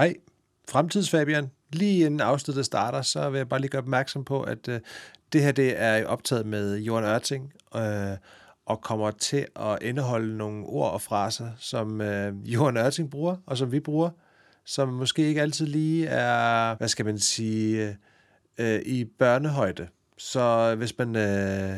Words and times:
Hej, 0.00 0.14
Fremtidsfabian. 0.68 1.50
Lige 1.72 2.06
inden 2.06 2.20
afsnittet 2.20 2.64
starter, 2.64 3.02
så 3.02 3.30
vil 3.30 3.38
jeg 3.38 3.48
bare 3.48 3.60
lige 3.60 3.70
gøre 3.70 3.82
opmærksom 3.82 4.24
på, 4.24 4.42
at 4.42 4.68
øh, 4.68 4.80
det 5.32 5.42
her 5.42 5.52
det 5.52 5.74
er 5.76 6.06
optaget 6.06 6.46
med 6.46 6.78
Johan 6.78 7.04
Ørting, 7.04 7.52
øh, 7.76 8.16
og 8.66 8.80
kommer 8.80 9.10
til 9.10 9.46
at 9.56 9.78
indeholde 9.82 10.36
nogle 10.36 10.66
ord 10.66 10.92
og 10.92 11.02
fraser, 11.02 11.50
som 11.58 12.00
øh, 12.00 12.34
Johan 12.44 12.76
Ørting 12.76 13.10
bruger, 13.10 13.36
og 13.46 13.56
som 13.56 13.72
vi 13.72 13.80
bruger, 13.80 14.10
som 14.64 14.88
måske 14.88 15.22
ikke 15.22 15.42
altid 15.42 15.66
lige 15.66 16.06
er, 16.06 16.74
hvad 16.74 16.88
skal 16.88 17.04
man 17.04 17.18
sige, 17.18 17.96
øh, 18.58 18.80
i 18.86 19.04
børnehøjde. 19.04 19.88
Så 20.18 20.74
hvis 20.74 20.98
man... 20.98 21.16
Øh, 21.16 21.76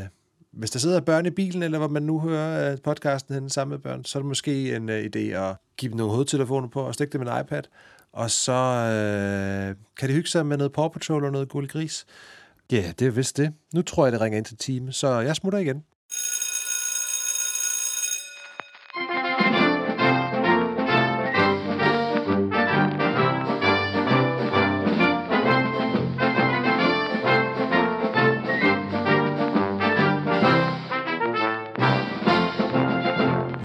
hvis 0.53 0.71
der 0.71 0.79
sidder 0.79 1.01
børn 1.01 1.27
i 1.27 1.31
bilen, 1.31 1.63
eller 1.63 1.79
hvor 1.79 1.89
man 1.89 2.03
nu 2.03 2.21
hører 2.21 2.73
øh, 2.73 2.79
podcasten 2.85 3.35
henne 3.35 3.51
sammen 3.51 3.71
med 3.71 3.79
børn, 3.79 4.05
så 4.05 4.19
er 4.19 4.23
det 4.23 4.29
måske 4.29 4.77
en 4.77 4.89
uh, 4.89 4.95
idé 4.95 5.19
at 5.19 5.57
give 5.77 5.91
dem 5.91 5.97
nogle 5.97 6.13
hovedtelefoner 6.13 6.69
på 6.69 6.81
og 6.81 6.95
stikke 6.95 7.13
dem 7.13 7.23
en 7.23 7.41
iPad, 7.41 7.63
og 8.13 8.31
så 8.31 8.53
øh, 8.53 9.77
kan 9.97 10.09
de 10.09 10.15
hygge 10.15 10.29
sig 10.29 10.47
med 10.47 10.57
noget 10.57 10.73
Paw 10.73 10.89
Patrol 10.89 11.25
og 11.25 11.33
noget 11.33 11.49
guld 11.49 11.69
gris. 11.69 12.07
Ja, 12.73 12.77
yeah, 12.77 12.93
det 12.99 13.07
er 13.07 13.11
vist 13.11 13.37
det. 13.37 13.53
Nu 13.75 13.83
tror 13.83 14.07
jeg, 14.07 14.13
det 14.13 14.21
ringer 14.21 14.37
ind 14.37 14.45
til 14.45 14.57
time, 14.57 14.93
så 14.93 15.21
jeg 15.21 15.37
smutter 15.37 15.59
igen. 15.59 15.85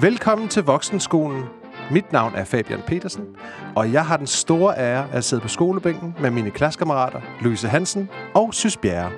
Velkommen 0.01 0.47
til 0.47 0.63
Voksenskolen. 0.63 1.43
Mit 1.91 2.11
navn 2.11 2.35
er 2.35 2.43
Fabian 2.43 2.81
Petersen, 2.87 3.25
og 3.75 3.93
jeg 3.93 4.05
har 4.05 4.17
den 4.17 4.27
store 4.27 4.77
ære 4.77 5.11
at 5.11 5.23
sidde 5.23 5.41
på 5.41 5.47
skolebænken 5.47 6.15
med 6.21 6.31
mine 6.31 6.51
klassekammerater 6.51 7.21
Louise 7.41 7.67
Hansen 7.67 8.09
og 8.35 8.53
Sys 8.53 8.77
Bjerre. 8.77 9.11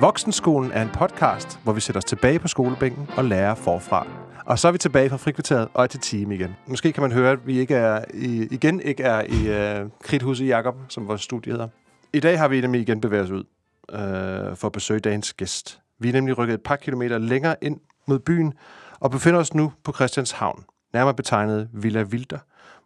Voksenskolen 0.00 0.72
er 0.72 0.82
en 0.82 0.88
podcast, 0.88 1.60
hvor 1.64 1.72
vi 1.72 1.80
sætter 1.80 2.00
os 2.00 2.04
tilbage 2.04 2.38
på 2.38 2.48
skolebænken 2.48 3.08
og 3.16 3.24
lærer 3.24 3.54
forfra. 3.54 4.06
Og 4.46 4.58
så 4.58 4.68
er 4.68 4.72
vi 4.72 4.78
tilbage 4.78 5.10
fra 5.10 5.16
frikvarteret 5.16 5.68
og 5.74 5.82
er 5.82 5.86
til 5.86 6.00
time 6.00 6.34
igen. 6.34 6.56
Måske 6.66 6.92
kan 6.92 7.02
man 7.02 7.12
høre, 7.12 7.32
at 7.32 7.46
vi 7.46 7.58
ikke 7.58 7.74
er 7.74 8.04
i, 8.14 8.48
igen 8.50 8.80
ikke 8.80 9.02
er 9.02 9.22
i 9.28 9.48
øh, 9.48 9.84
uh, 9.84 9.90
Kridthuset 10.02 10.48
Jakob, 10.48 10.74
som 10.88 11.08
vores 11.08 11.20
studie 11.20 11.52
hedder. 11.52 11.68
I 12.12 12.20
dag 12.20 12.38
har 12.38 12.48
vi 12.48 12.60
nemlig 12.60 12.80
igen 12.80 13.00
bevæget 13.00 13.24
os 13.24 13.30
ud 13.30 13.44
uh, 13.92 14.56
for 14.56 14.66
at 14.66 14.72
besøge 14.72 15.00
dagens 15.00 15.32
gæst. 15.32 15.80
Vi 16.00 16.08
er 16.08 16.12
nemlig 16.12 16.38
rykket 16.38 16.54
et 16.54 16.62
par 16.62 16.76
kilometer 16.76 17.18
længere 17.18 17.56
ind 17.62 17.80
mod 18.06 18.18
byen, 18.18 18.52
og 19.00 19.10
befinder 19.10 19.40
os 19.40 19.54
nu 19.54 19.72
på 19.84 19.92
Christianshavn, 19.92 20.64
nærmere 20.94 21.14
betegnet 21.14 21.68
Villa 21.72 22.02
Vilder, 22.02 22.38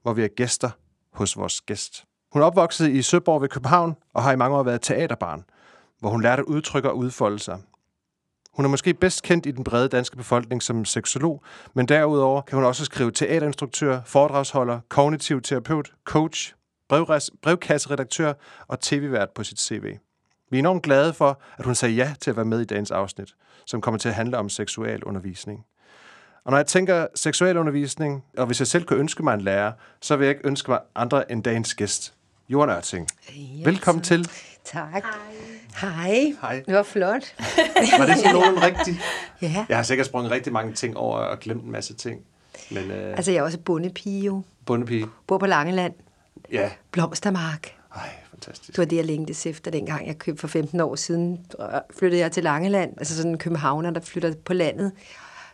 hvor 0.02 0.12
vi 0.12 0.24
er 0.24 0.28
gæster 0.28 0.70
hos 1.12 1.36
vores 1.36 1.60
gæst. 1.60 2.04
Hun 2.32 2.42
er 2.42 2.46
opvokset 2.46 2.88
i 2.88 3.02
Søborg 3.02 3.42
ved 3.42 3.48
København 3.48 3.96
og 4.14 4.22
har 4.22 4.32
i 4.32 4.36
mange 4.36 4.56
år 4.56 4.62
været 4.62 4.82
teaterbarn, 4.82 5.44
hvor 6.00 6.10
hun 6.10 6.22
lærte 6.22 6.40
at 6.40 6.46
udtrykke 6.46 6.90
og 6.90 6.96
udfolde 6.96 7.38
sig. 7.38 7.58
Hun 8.52 8.64
er 8.64 8.68
måske 8.68 8.94
bedst 8.94 9.22
kendt 9.22 9.46
i 9.46 9.50
den 9.50 9.64
brede 9.64 9.88
danske 9.88 10.16
befolkning 10.16 10.62
som 10.62 10.84
seksolog, 10.84 11.42
men 11.74 11.88
derudover 11.88 12.42
kan 12.42 12.56
hun 12.56 12.64
også 12.64 12.84
skrive 12.84 13.10
teaterinstruktør, 13.10 14.00
foredragsholder, 14.04 14.80
kognitiv 14.88 15.42
terapeut, 15.42 15.92
coach, 16.04 16.54
brevkasseredaktør 17.42 18.32
og 18.68 18.80
tv-vært 18.80 19.30
på 19.30 19.44
sit 19.44 19.60
CV. 19.60 19.84
Vi 20.50 20.56
er 20.56 20.58
enormt 20.58 20.82
glade 20.82 21.12
for, 21.12 21.40
at 21.58 21.64
hun 21.64 21.74
sagde 21.74 21.94
ja 21.94 22.14
til 22.20 22.30
at 22.30 22.36
være 22.36 22.44
med 22.44 22.60
i 22.60 22.64
dagens 22.64 22.90
afsnit, 22.90 23.34
som 23.66 23.80
kommer 23.80 23.98
til 23.98 24.08
at 24.08 24.14
handle 24.14 24.38
om 24.38 24.48
seksualundervisning. 24.48 25.64
Og 26.48 26.52
når 26.52 26.58
jeg 26.58 26.66
tænker 26.66 27.06
seksualundervisning, 27.14 28.24
og 28.36 28.46
hvis 28.46 28.60
jeg 28.60 28.66
selv 28.66 28.84
kunne 28.84 28.98
ønske 28.98 29.22
mig 29.22 29.34
en 29.34 29.40
lærer, 29.40 29.72
så 30.00 30.16
vil 30.16 30.24
jeg 30.24 30.36
ikke 30.36 30.48
ønske 30.48 30.70
mig 30.70 30.80
andre 30.94 31.32
end 31.32 31.42
dagens 31.42 31.74
gæst, 31.74 32.14
Johan 32.48 32.70
Ørting. 32.70 33.08
Yes. 33.30 33.66
Velkommen 33.66 34.04
til. 34.04 34.28
Tak. 34.64 35.04
Hej. 35.80 36.34
Hej. 36.40 36.62
Det 36.66 36.74
var 36.74 36.82
flot. 36.82 37.34
var 37.98 38.06
det 38.06 38.16
sådan 38.16 38.32
nogen 38.32 38.62
rigtigt? 38.62 38.96
Ja. 39.42 39.66
Jeg 39.68 39.76
har 39.76 39.82
sikkert 39.82 40.06
sprunget 40.06 40.30
rigtig 40.30 40.52
mange 40.52 40.72
ting 40.72 40.96
over 40.96 41.18
og 41.18 41.38
glemt 41.38 41.64
en 41.64 41.72
masse 41.72 41.94
ting. 41.94 42.20
Men, 42.70 42.90
øh... 42.90 43.10
Altså, 43.10 43.32
jeg 43.32 43.38
er 43.38 43.42
også 43.42 43.58
bondepige 43.58 44.24
jo. 44.24 44.42
Bondepige. 44.66 45.06
Bor 45.26 45.38
på 45.38 45.46
Langeland. 45.46 45.94
Ja. 46.52 46.70
Blomstermark. 46.90 47.76
Ej, 47.94 48.10
fantastisk. 48.30 48.68
Det 48.68 48.78
var 48.78 48.84
det, 48.84 48.96
jeg 48.96 49.04
længtes 49.04 49.46
efter 49.46 49.70
dengang, 49.70 50.06
jeg 50.06 50.18
købte 50.18 50.40
for 50.40 50.48
15 50.48 50.80
år 50.80 50.94
siden. 50.94 51.46
Flyttede 51.98 52.22
jeg 52.22 52.32
til 52.32 52.42
Langeland, 52.42 52.94
altså 52.98 53.16
sådan 53.16 53.32
en 53.32 53.38
københavner, 53.38 53.90
der 53.90 54.00
flytter 54.00 54.34
på 54.44 54.52
landet. 54.52 54.92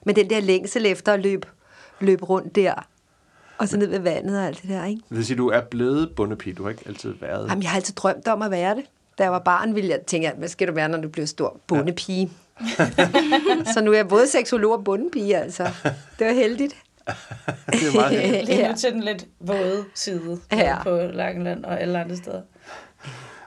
Men 0.05 0.17
den 0.17 0.31
der 0.31 0.41
længsel 0.41 0.87
efter 0.87 1.13
at 1.13 1.21
løbe, 1.21 1.47
løbe 2.01 2.25
rundt 2.25 2.57
der, 2.57 2.87
og 3.59 3.69
så 3.69 3.77
ned 3.77 3.87
ved 3.87 3.99
vandet 3.99 4.39
og 4.39 4.47
alt 4.47 4.63
det 4.63 4.71
der, 4.71 4.85
ikke? 4.85 5.03
Det 5.09 5.17
vil 5.17 5.27
sige, 5.27 5.37
du 5.37 5.49
er 5.49 5.61
blevet 5.61 6.11
bundepige, 6.17 6.55
du 6.55 6.63
har 6.63 6.71
ikke 6.71 6.83
altid 6.87 7.15
været? 7.21 7.49
Jamen, 7.49 7.63
jeg 7.63 7.71
har 7.71 7.77
altid 7.77 7.95
drømt 7.95 8.29
om 8.29 8.43
at 8.43 8.51
være 8.51 8.75
det. 8.75 8.85
Da 9.19 9.23
jeg 9.23 9.33
var 9.33 9.39
barn, 9.39 9.75
ville 9.75 9.91
jeg 9.91 10.01
tænke, 10.07 10.33
hvad 10.39 10.49
skal 10.49 10.69
du 10.69 10.73
være, 10.73 10.89
når 10.89 10.99
du 11.01 11.09
bliver 11.09 11.27
stor? 11.27 11.61
Bundepige. 11.67 12.31
Ja. 12.79 12.87
så 13.75 13.81
nu 13.83 13.93
er 13.93 13.97
jeg 13.97 14.09
både 14.09 14.29
seksolog 14.29 14.73
og 14.73 14.85
bundepige, 14.85 15.37
altså. 15.37 15.71
Det 16.19 16.27
var 16.27 16.33
heldigt. 16.33 16.77
det 17.73 17.89
er 17.89 17.95
meget 17.95 18.21
heldigt. 18.21 18.59
Lige 18.59 18.69
nu 18.69 18.75
til 18.75 18.93
den 18.93 19.03
lidt 19.03 19.27
våde 19.41 19.85
side 19.95 20.41
ja. 20.53 20.83
på 20.83 20.97
Langeland 20.97 21.65
og 21.65 21.81
alle 21.81 21.99
andre 21.99 22.17
steder. 22.17 22.43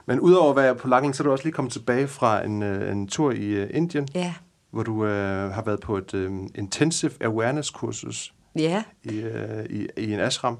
Men 0.06 0.20
udover 0.20 0.50
at 0.50 0.56
være 0.56 0.74
på 0.74 0.88
Langeland, 0.88 1.14
så 1.14 1.22
er 1.22 1.24
du 1.24 1.32
også 1.32 1.44
lige 1.44 1.52
kommet 1.52 1.72
tilbage 1.72 2.08
fra 2.08 2.44
en, 2.44 2.62
øh, 2.62 2.92
en 2.92 3.08
tur 3.08 3.32
i 3.32 3.62
uh, 3.62 3.68
Indien. 3.70 4.08
Ja 4.14 4.34
hvor 4.70 4.82
du 4.82 5.06
øh, 5.06 5.50
har 5.50 5.62
været 5.62 5.80
på 5.80 5.96
et 5.96 6.14
øh, 6.14 6.30
intensive 6.54 7.12
awareness 7.20 7.70
kursus 7.70 8.34
ja. 8.56 8.82
i, 9.04 9.16
øh, 9.16 9.64
i, 9.70 9.86
i 9.96 10.12
en 10.12 10.20
ashram. 10.20 10.58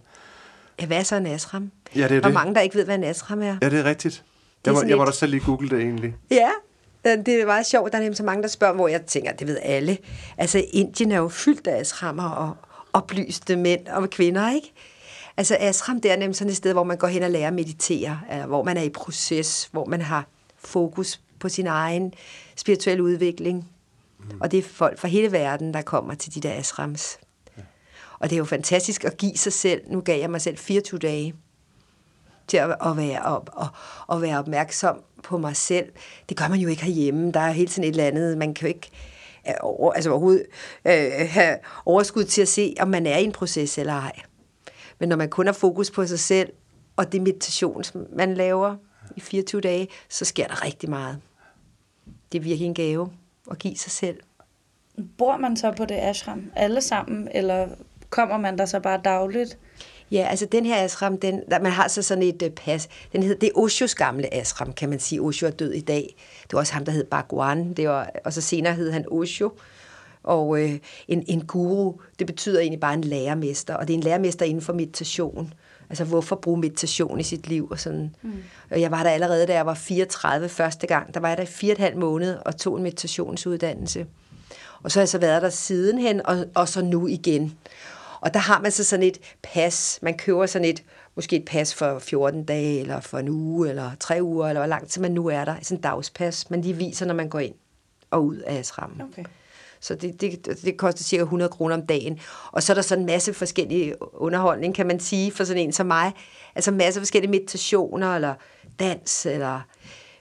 Ja, 0.81 0.87
hvad 0.87 0.99
er 0.99 1.03
så 1.03 1.17
en 1.17 1.27
ashram? 1.27 1.71
Ja, 1.97 2.09
det 2.09 2.17
er 2.17 2.21
der 2.21 2.29
er 2.29 2.33
mange, 2.33 2.55
der 2.55 2.61
ikke 2.61 2.77
ved, 2.77 2.85
hvad 2.85 2.95
en 2.95 3.05
ashram 3.05 3.43
er. 3.43 3.57
Ja, 3.63 3.69
det 3.71 3.79
er 3.79 3.85
rigtigt. 3.85 4.25
Det 4.65 4.71
er 4.71 4.75
jeg, 4.75 4.83
må, 4.85 4.89
jeg 4.89 4.97
må 4.97 5.05
da 5.05 5.11
selv 5.11 5.31
lige 5.31 5.45
google 5.45 5.69
det 5.69 5.81
egentlig. 5.81 6.17
Ja, 6.31 6.51
det 7.05 7.29
er 7.29 7.47
meget 7.47 7.67
sjovt. 7.67 7.93
Der 7.93 7.99
er 7.99 8.03
nemlig 8.03 8.17
så 8.17 8.25
mange, 8.25 8.43
der 8.43 8.49
spørger, 8.49 8.75
hvor 8.75 8.89
jeg 8.89 9.03
tænker, 9.03 9.33
det 9.33 9.47
ved 9.47 9.59
alle. 9.63 9.99
Altså, 10.39 10.65
Indien 10.73 11.13
er 11.13 11.19
jo 11.19 11.29
fyldt 11.29 11.67
af 11.67 11.81
ashrammer 11.81 12.29
og 12.29 12.57
oplyste 12.93 13.57
mænd 13.57 13.87
og 13.89 14.11
kvinder, 14.11 14.55
ikke? 14.55 14.73
Altså, 15.37 15.57
ashram, 15.61 16.01
det 16.01 16.11
er 16.11 16.17
nemlig 16.17 16.37
sådan 16.37 16.51
et 16.51 16.57
sted, 16.57 16.73
hvor 16.73 16.85
man 16.85 16.97
går 16.97 17.09
hen 17.09 17.23
og 17.23 17.31
lærer 17.31 17.47
at 17.49 17.55
meditere, 17.55 18.21
hvor 18.47 18.65
man 18.65 18.77
er 18.77 18.83
i 18.83 18.89
proces, 18.89 19.69
hvor 19.73 19.85
man 19.85 20.01
har 20.01 20.27
fokus 20.59 21.21
på 21.39 21.49
sin 21.49 21.67
egen 21.67 22.15
spirituelle 22.57 23.03
udvikling, 23.03 23.69
Mm. 24.19 24.41
Og 24.41 24.51
det 24.51 24.59
er 24.59 24.63
folk 24.63 24.99
fra 24.99 25.09
hele 25.09 25.33
verden, 25.33 25.75
der 25.75 25.83
kommer 25.83 26.15
til 26.15 26.35
de 26.35 26.41
der 26.41 26.55
ashrams. 26.55 27.19
Ja. 27.57 27.63
Og 28.19 28.31
det 28.31 28.37
er 28.37 28.39
jo 28.39 28.45
fantastisk 28.45 29.05
at 29.05 29.17
give 29.17 29.37
sig 29.37 29.53
selv. 29.53 29.83
Nu 29.87 30.01
gav 30.01 30.21
jeg 30.21 30.31
mig 30.31 30.41
selv 30.41 30.57
24 30.57 30.99
dage 30.99 31.35
til 32.49 32.57
at, 32.57 32.71
at, 32.87 32.97
være, 32.97 33.23
op, 33.23 33.51
og, 33.53 33.69
at 34.17 34.23
være 34.23 34.39
opmærksom 34.39 35.03
på 35.23 35.39
mig 35.39 35.57
selv. 35.57 35.93
Det 36.29 36.37
gør 36.37 36.49
man 36.49 36.59
jo 36.59 36.69
ikke 36.69 36.85
herhjemme. 36.85 37.33
Der 37.33 37.41
er 37.41 37.51
hele 37.51 37.69
tiden 37.69 37.85
et 37.85 37.91
eller 37.91 38.05
andet. 38.05 38.39
Man 38.39 38.55
kan 38.55 38.69
jo 38.69 38.75
ikke 38.75 38.91
øh, 39.49 39.55
over, 39.61 39.93
altså 39.93 40.11
overhovedet 40.11 40.47
øh, 40.85 41.29
have 41.29 41.59
overskud 41.85 42.25
til 42.25 42.43
at 42.43 42.49
se, 42.49 42.75
om 42.81 42.89
man 42.89 43.07
er 43.07 43.19
i 43.19 43.25
en 43.25 43.33
proces 43.33 43.79
eller 43.79 43.93
ej. 43.93 44.13
Men 44.99 45.09
når 45.09 45.17
man 45.17 45.31
kun 45.31 45.47
har 45.47 45.53
fokus 45.53 45.91
på 45.91 46.07
sig 46.07 46.19
selv, 46.19 46.53
og 46.97 47.13
det 47.13 47.23
meditation, 47.23 47.85
som 47.85 48.07
man 48.17 48.35
laver 48.35 48.77
i 49.17 49.21
24 49.21 49.61
dage, 49.61 49.89
så 50.09 50.25
sker 50.25 50.47
der 50.47 50.65
rigtig 50.65 50.91
meget. 50.91 51.21
Det 52.33 52.39
er 52.39 52.43
virkelig 52.43 52.67
en 52.67 52.75
gave 52.75 53.11
at 53.51 53.59
give 53.59 53.77
sig 53.77 53.93
selv. 53.93 54.17
Bor 55.19 55.37
man 55.37 55.57
så 55.57 55.73
på 55.73 55.85
det 55.85 55.95
ashram 55.95 56.51
alle 56.57 56.81
sammen, 56.81 57.29
eller 57.35 57.69
kommer 58.11 58.37
man 58.39 58.59
der 58.59 58.67
så 58.67 58.81
bare 58.81 59.01
dagligt? 59.05 59.59
Ja, 60.11 60.27
altså 60.31 60.47
den 60.47 60.67
her 60.67 60.85
ashram, 60.85 61.19
den, 61.19 61.43
der, 61.51 61.61
man 61.61 61.73
har 61.73 61.89
så 61.89 62.03
sådan 62.03 62.23
et 62.23 62.43
uh, 62.43 62.49
pas. 62.49 62.89
Den 63.13 63.23
hedder, 63.23 63.39
det 63.39 63.47
er 63.47 63.59
Oshos 63.59 63.95
gamle 63.95 64.35
ashram, 64.35 64.73
kan 64.73 64.89
man 64.89 64.99
sige. 64.99 65.21
Osho 65.21 65.47
er 65.47 65.51
død 65.51 65.73
i 65.73 65.81
dag. 65.81 66.15
Det 66.43 66.53
var 66.53 66.59
også 66.59 66.75
ham, 66.75 66.85
der 66.85 66.93
hed 66.93 67.05
Bhagwan. 67.05 67.73
Det 67.73 67.89
var, 67.89 68.11
og 68.25 68.33
så 68.33 68.41
senere 68.41 68.75
hed 68.75 68.91
han 68.91 69.05
Osho. 69.11 69.51
Og 70.23 70.63
øh, 70.63 70.79
en, 71.09 71.25
en 71.27 71.47
guru, 71.47 71.95
det 72.19 72.27
betyder 72.27 72.61
egentlig 72.61 72.81
bare 72.81 72.95
en 72.95 73.05
lærermester. 73.05 73.75
Og 73.75 73.89
det 73.89 73.95
er 73.95 73.99
en 73.99 74.05
lærermester 74.05 74.47
inden 74.47 74.63
for 74.63 74.73
meditation. 74.73 75.55
Altså, 75.91 76.05
hvorfor 76.05 76.37
bruge 76.37 76.61
meditation 76.61 77.21
i 77.21 77.23
sit 77.23 77.47
liv 77.47 77.69
og 77.71 77.81
sådan. 77.81 78.15
Mm. 78.23 78.43
Og 78.71 78.81
jeg 78.81 78.91
var 78.91 79.03
der 79.03 79.11
allerede, 79.11 79.47
da 79.47 79.55
jeg 79.55 79.67
var 79.67 79.75
34 79.75 80.49
første 80.49 80.87
gang. 80.87 81.15
Der 81.15 81.21
var 81.21 81.29
jeg 81.29 81.37
der 81.37 81.43
i 81.43 81.47
fire 81.47 81.73
og 81.73 81.73
et 81.73 81.79
halvt 81.79 81.97
måned 81.97 82.39
og 82.45 82.57
tog 82.57 82.77
en 82.77 82.83
meditationsuddannelse. 82.83 84.07
Og 84.83 84.91
så 84.91 84.99
har 84.99 85.03
jeg 85.03 85.09
så 85.09 85.19
været 85.19 85.43
der 85.43 85.51
sidenhen, 85.51 86.27
og, 86.27 86.45
og 86.55 86.69
så 86.69 86.83
nu 86.83 87.07
igen. 87.07 87.59
Og 88.21 88.35
der 88.35 88.41
har 88.41 88.61
man 88.61 88.73
så 88.73 88.85
sådan 88.85 89.03
et 89.03 89.19
pas. 89.43 89.99
Man 90.03 90.17
køber 90.17 90.47
sådan 90.47 90.69
et, 90.69 90.83
måske 91.15 91.37
et 91.37 91.45
pas 91.45 91.75
for 91.75 91.99
14 91.99 92.45
dage, 92.45 92.81
eller 92.81 93.01
for 93.01 93.19
en 93.19 93.29
uge, 93.29 93.69
eller 93.69 93.91
tre 94.01 94.19
uger, 94.23 94.49
eller 94.49 94.61
hvor 94.61 94.69
lang 94.69 94.89
tid 94.89 95.03
man 95.03 95.13
nu 95.13 95.27
er 95.27 95.45
der. 95.45 95.55
Sådan 95.63 95.79
et 95.79 95.85
dagspas, 95.85 96.51
man 96.51 96.63
lige 96.63 96.77
viser, 96.77 97.07
når 97.07 97.15
man 97.15 97.29
går 97.29 97.39
ind 97.39 97.55
og 98.11 98.25
ud 98.25 98.37
af 98.37 98.59
ashrammen. 98.59 99.03
Okay. 99.03 99.25
Så 99.81 99.95
det, 99.95 100.21
det, 100.21 100.47
det 100.65 100.77
koster 100.77 101.05
cirka 101.05 101.23
100 101.23 101.49
kroner 101.49 101.75
om 101.75 101.87
dagen. 101.87 102.21
Og 102.53 102.63
så 102.63 102.73
er 102.73 102.75
der 102.75 102.83
sådan 102.83 103.03
en 103.03 103.07
masse 103.07 103.35
forskellige 103.35 103.95
underholdning, 104.01 104.75
kan 104.75 104.87
man 104.87 105.01
sige, 105.01 105.33
for 105.33 105.45
sådan 105.45 105.63
en 105.63 105.73
som 105.73 105.87
mig. 105.87 106.13
Altså 106.55 106.71
masse 106.71 107.01
forskellige 107.01 107.31
meditationer, 107.31 108.15
eller 108.15 108.35
dans, 108.79 109.27
eller 109.27 109.61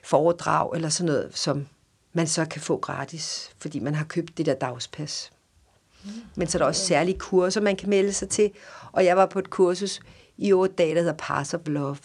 foredrag, 0.04 0.74
eller 0.74 0.88
sådan 0.88 1.12
noget, 1.12 1.30
som 1.34 1.66
man 2.12 2.26
så 2.26 2.44
kan 2.44 2.60
få 2.60 2.76
gratis, 2.76 3.50
fordi 3.58 3.78
man 3.78 3.94
har 3.94 4.04
købt 4.04 4.38
det 4.38 4.46
der 4.46 4.54
dagspas. 4.54 5.32
Men 6.34 6.48
så 6.48 6.58
er 6.58 6.60
der 6.60 6.66
også 6.66 6.86
særlige 6.86 7.18
kurser, 7.18 7.60
man 7.60 7.76
kan 7.76 7.90
melde 7.90 8.12
sig 8.12 8.28
til. 8.28 8.50
Og 8.92 9.04
jeg 9.04 9.16
var 9.16 9.26
på 9.26 9.38
et 9.38 9.50
kursus 9.50 10.00
i 10.36 10.52
otte 10.52 10.74
dage, 10.74 10.94
der 10.94 11.00
hedder 11.00 11.16
Pass 11.18 11.54
of 11.54 11.60
Love. 11.66 11.96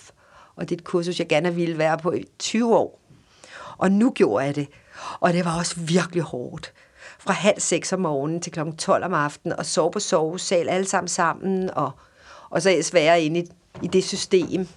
Og 0.56 0.70
det 0.70 0.76
er 0.76 0.80
et 0.80 0.84
kursus, 0.84 1.20
jeg 1.20 1.28
gerne 1.28 1.56
ville 1.56 1.78
være 1.78 1.98
på 1.98 2.12
i 2.12 2.26
20 2.40 2.76
år. 2.76 3.00
Og 3.78 3.92
nu 3.92 4.12
gjorde 4.12 4.46
jeg 4.46 4.56
det. 4.56 4.68
Og 5.20 5.34
det 5.34 5.46
var 5.46 5.58
også 5.60 5.80
virkelig 5.80 6.24
hårdt. 6.24 6.74
Fra 7.26 7.34
halv 7.34 7.60
seks 7.60 7.94
om 7.94 8.00
morgenen 8.00 8.42
til 8.42 8.52
klokken 8.52 8.76
12 8.78 9.04
om 9.06 9.14
aftenen, 9.14 9.58
og 9.60 9.66
sove 9.66 9.92
på 9.92 10.00
sovesal 10.00 10.70
alle 10.70 10.88
sammen 10.88 11.08
sammen, 11.08 11.70
og, 11.70 11.92
og 12.50 12.62
så 12.62 12.70
ellers 12.70 12.94
være 12.94 13.22
inde 13.22 13.40
i, 13.40 13.50
i 13.82 13.88
det 13.88 14.04
system. 14.04 14.68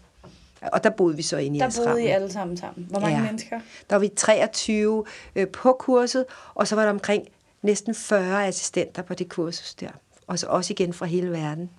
Og 0.72 0.84
der 0.84 0.90
boede 0.90 1.16
vi 1.16 1.22
så 1.22 1.36
inde 1.36 1.56
i 1.56 1.60
Der 1.60 1.82
boede 1.86 2.02
I 2.04 2.06
alle 2.06 2.32
sammen 2.32 2.56
sammen. 2.56 2.86
Hvor 2.90 3.00
mange 3.00 3.16
Ja. 3.16 3.22
mennesker? 3.22 3.60
Der 3.90 3.96
var 3.96 4.00
vi 4.00 4.08
23 4.16 5.04
øh, 5.36 5.48
på 5.48 5.76
kurset, 5.78 6.24
og 6.54 6.68
så 6.68 6.74
var 6.74 6.82
der 6.82 6.90
omkring 6.90 7.24
næsten 7.62 7.94
40 7.94 8.46
assistenter 8.46 9.02
på 9.02 9.14
det 9.14 9.28
kursus 9.28 9.74
der. 9.74 9.88
Og 10.26 10.38
så 10.38 10.46
også 10.46 10.72
igen 10.72 10.92
fra 10.92 11.06
hele 11.06 11.30
verden. 11.30 11.70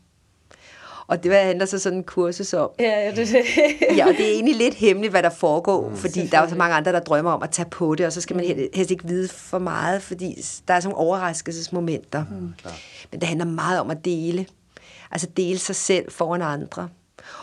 Og 1.08 1.24
det 1.24 1.34
handler 1.36 1.66
så 1.66 1.80
sådan 1.80 1.98
en 1.98 2.04
kursus 2.04 2.54
om. 2.54 2.70
Ja, 2.80 3.00
ja, 3.06 3.12
det 3.12 3.36
er 3.36 3.44
det. 3.90 3.98
Ja, 3.98 4.08
og 4.08 4.14
det 4.18 4.28
er 4.28 4.32
egentlig 4.34 4.56
lidt 4.56 4.74
hemmeligt, 4.76 5.12
hvad 5.14 5.24
der 5.24 5.30
foregår, 5.30 5.90
mm, 5.90 5.96
fordi 5.96 6.28
der 6.28 6.38
er 6.38 6.42
jo 6.42 6.50
så 6.50 6.56
mange 6.56 6.76
andre, 6.76 6.92
der 6.92 7.00
drømmer 7.00 7.32
om 7.32 7.44
at 7.44 7.50
tage 7.50 7.70
på 7.70 7.96
det, 7.96 8.06
og 8.06 8.14
så 8.14 8.22
skal 8.22 8.36
man 8.36 8.46
hel- 8.46 8.70
helst 8.74 8.92
ikke 8.92 9.08
vide 9.08 9.28
for 9.28 9.60
meget, 9.60 10.02
fordi 10.02 10.36
der 10.68 10.74
er 10.74 10.80
sådan 10.80 10.94
nogle 10.94 11.08
overraskelsesmomenter. 11.08 12.26
Mm. 12.32 12.54
Men 13.12 13.20
det 13.22 13.24
handler 13.24 13.46
meget 13.46 13.80
om 13.80 13.92
at 13.92 14.06
dele. 14.06 14.46
Altså 15.12 15.28
dele 15.38 15.60
sig 15.60 15.76
selv 15.76 16.12
foran 16.12 16.42
andre. 16.42 16.90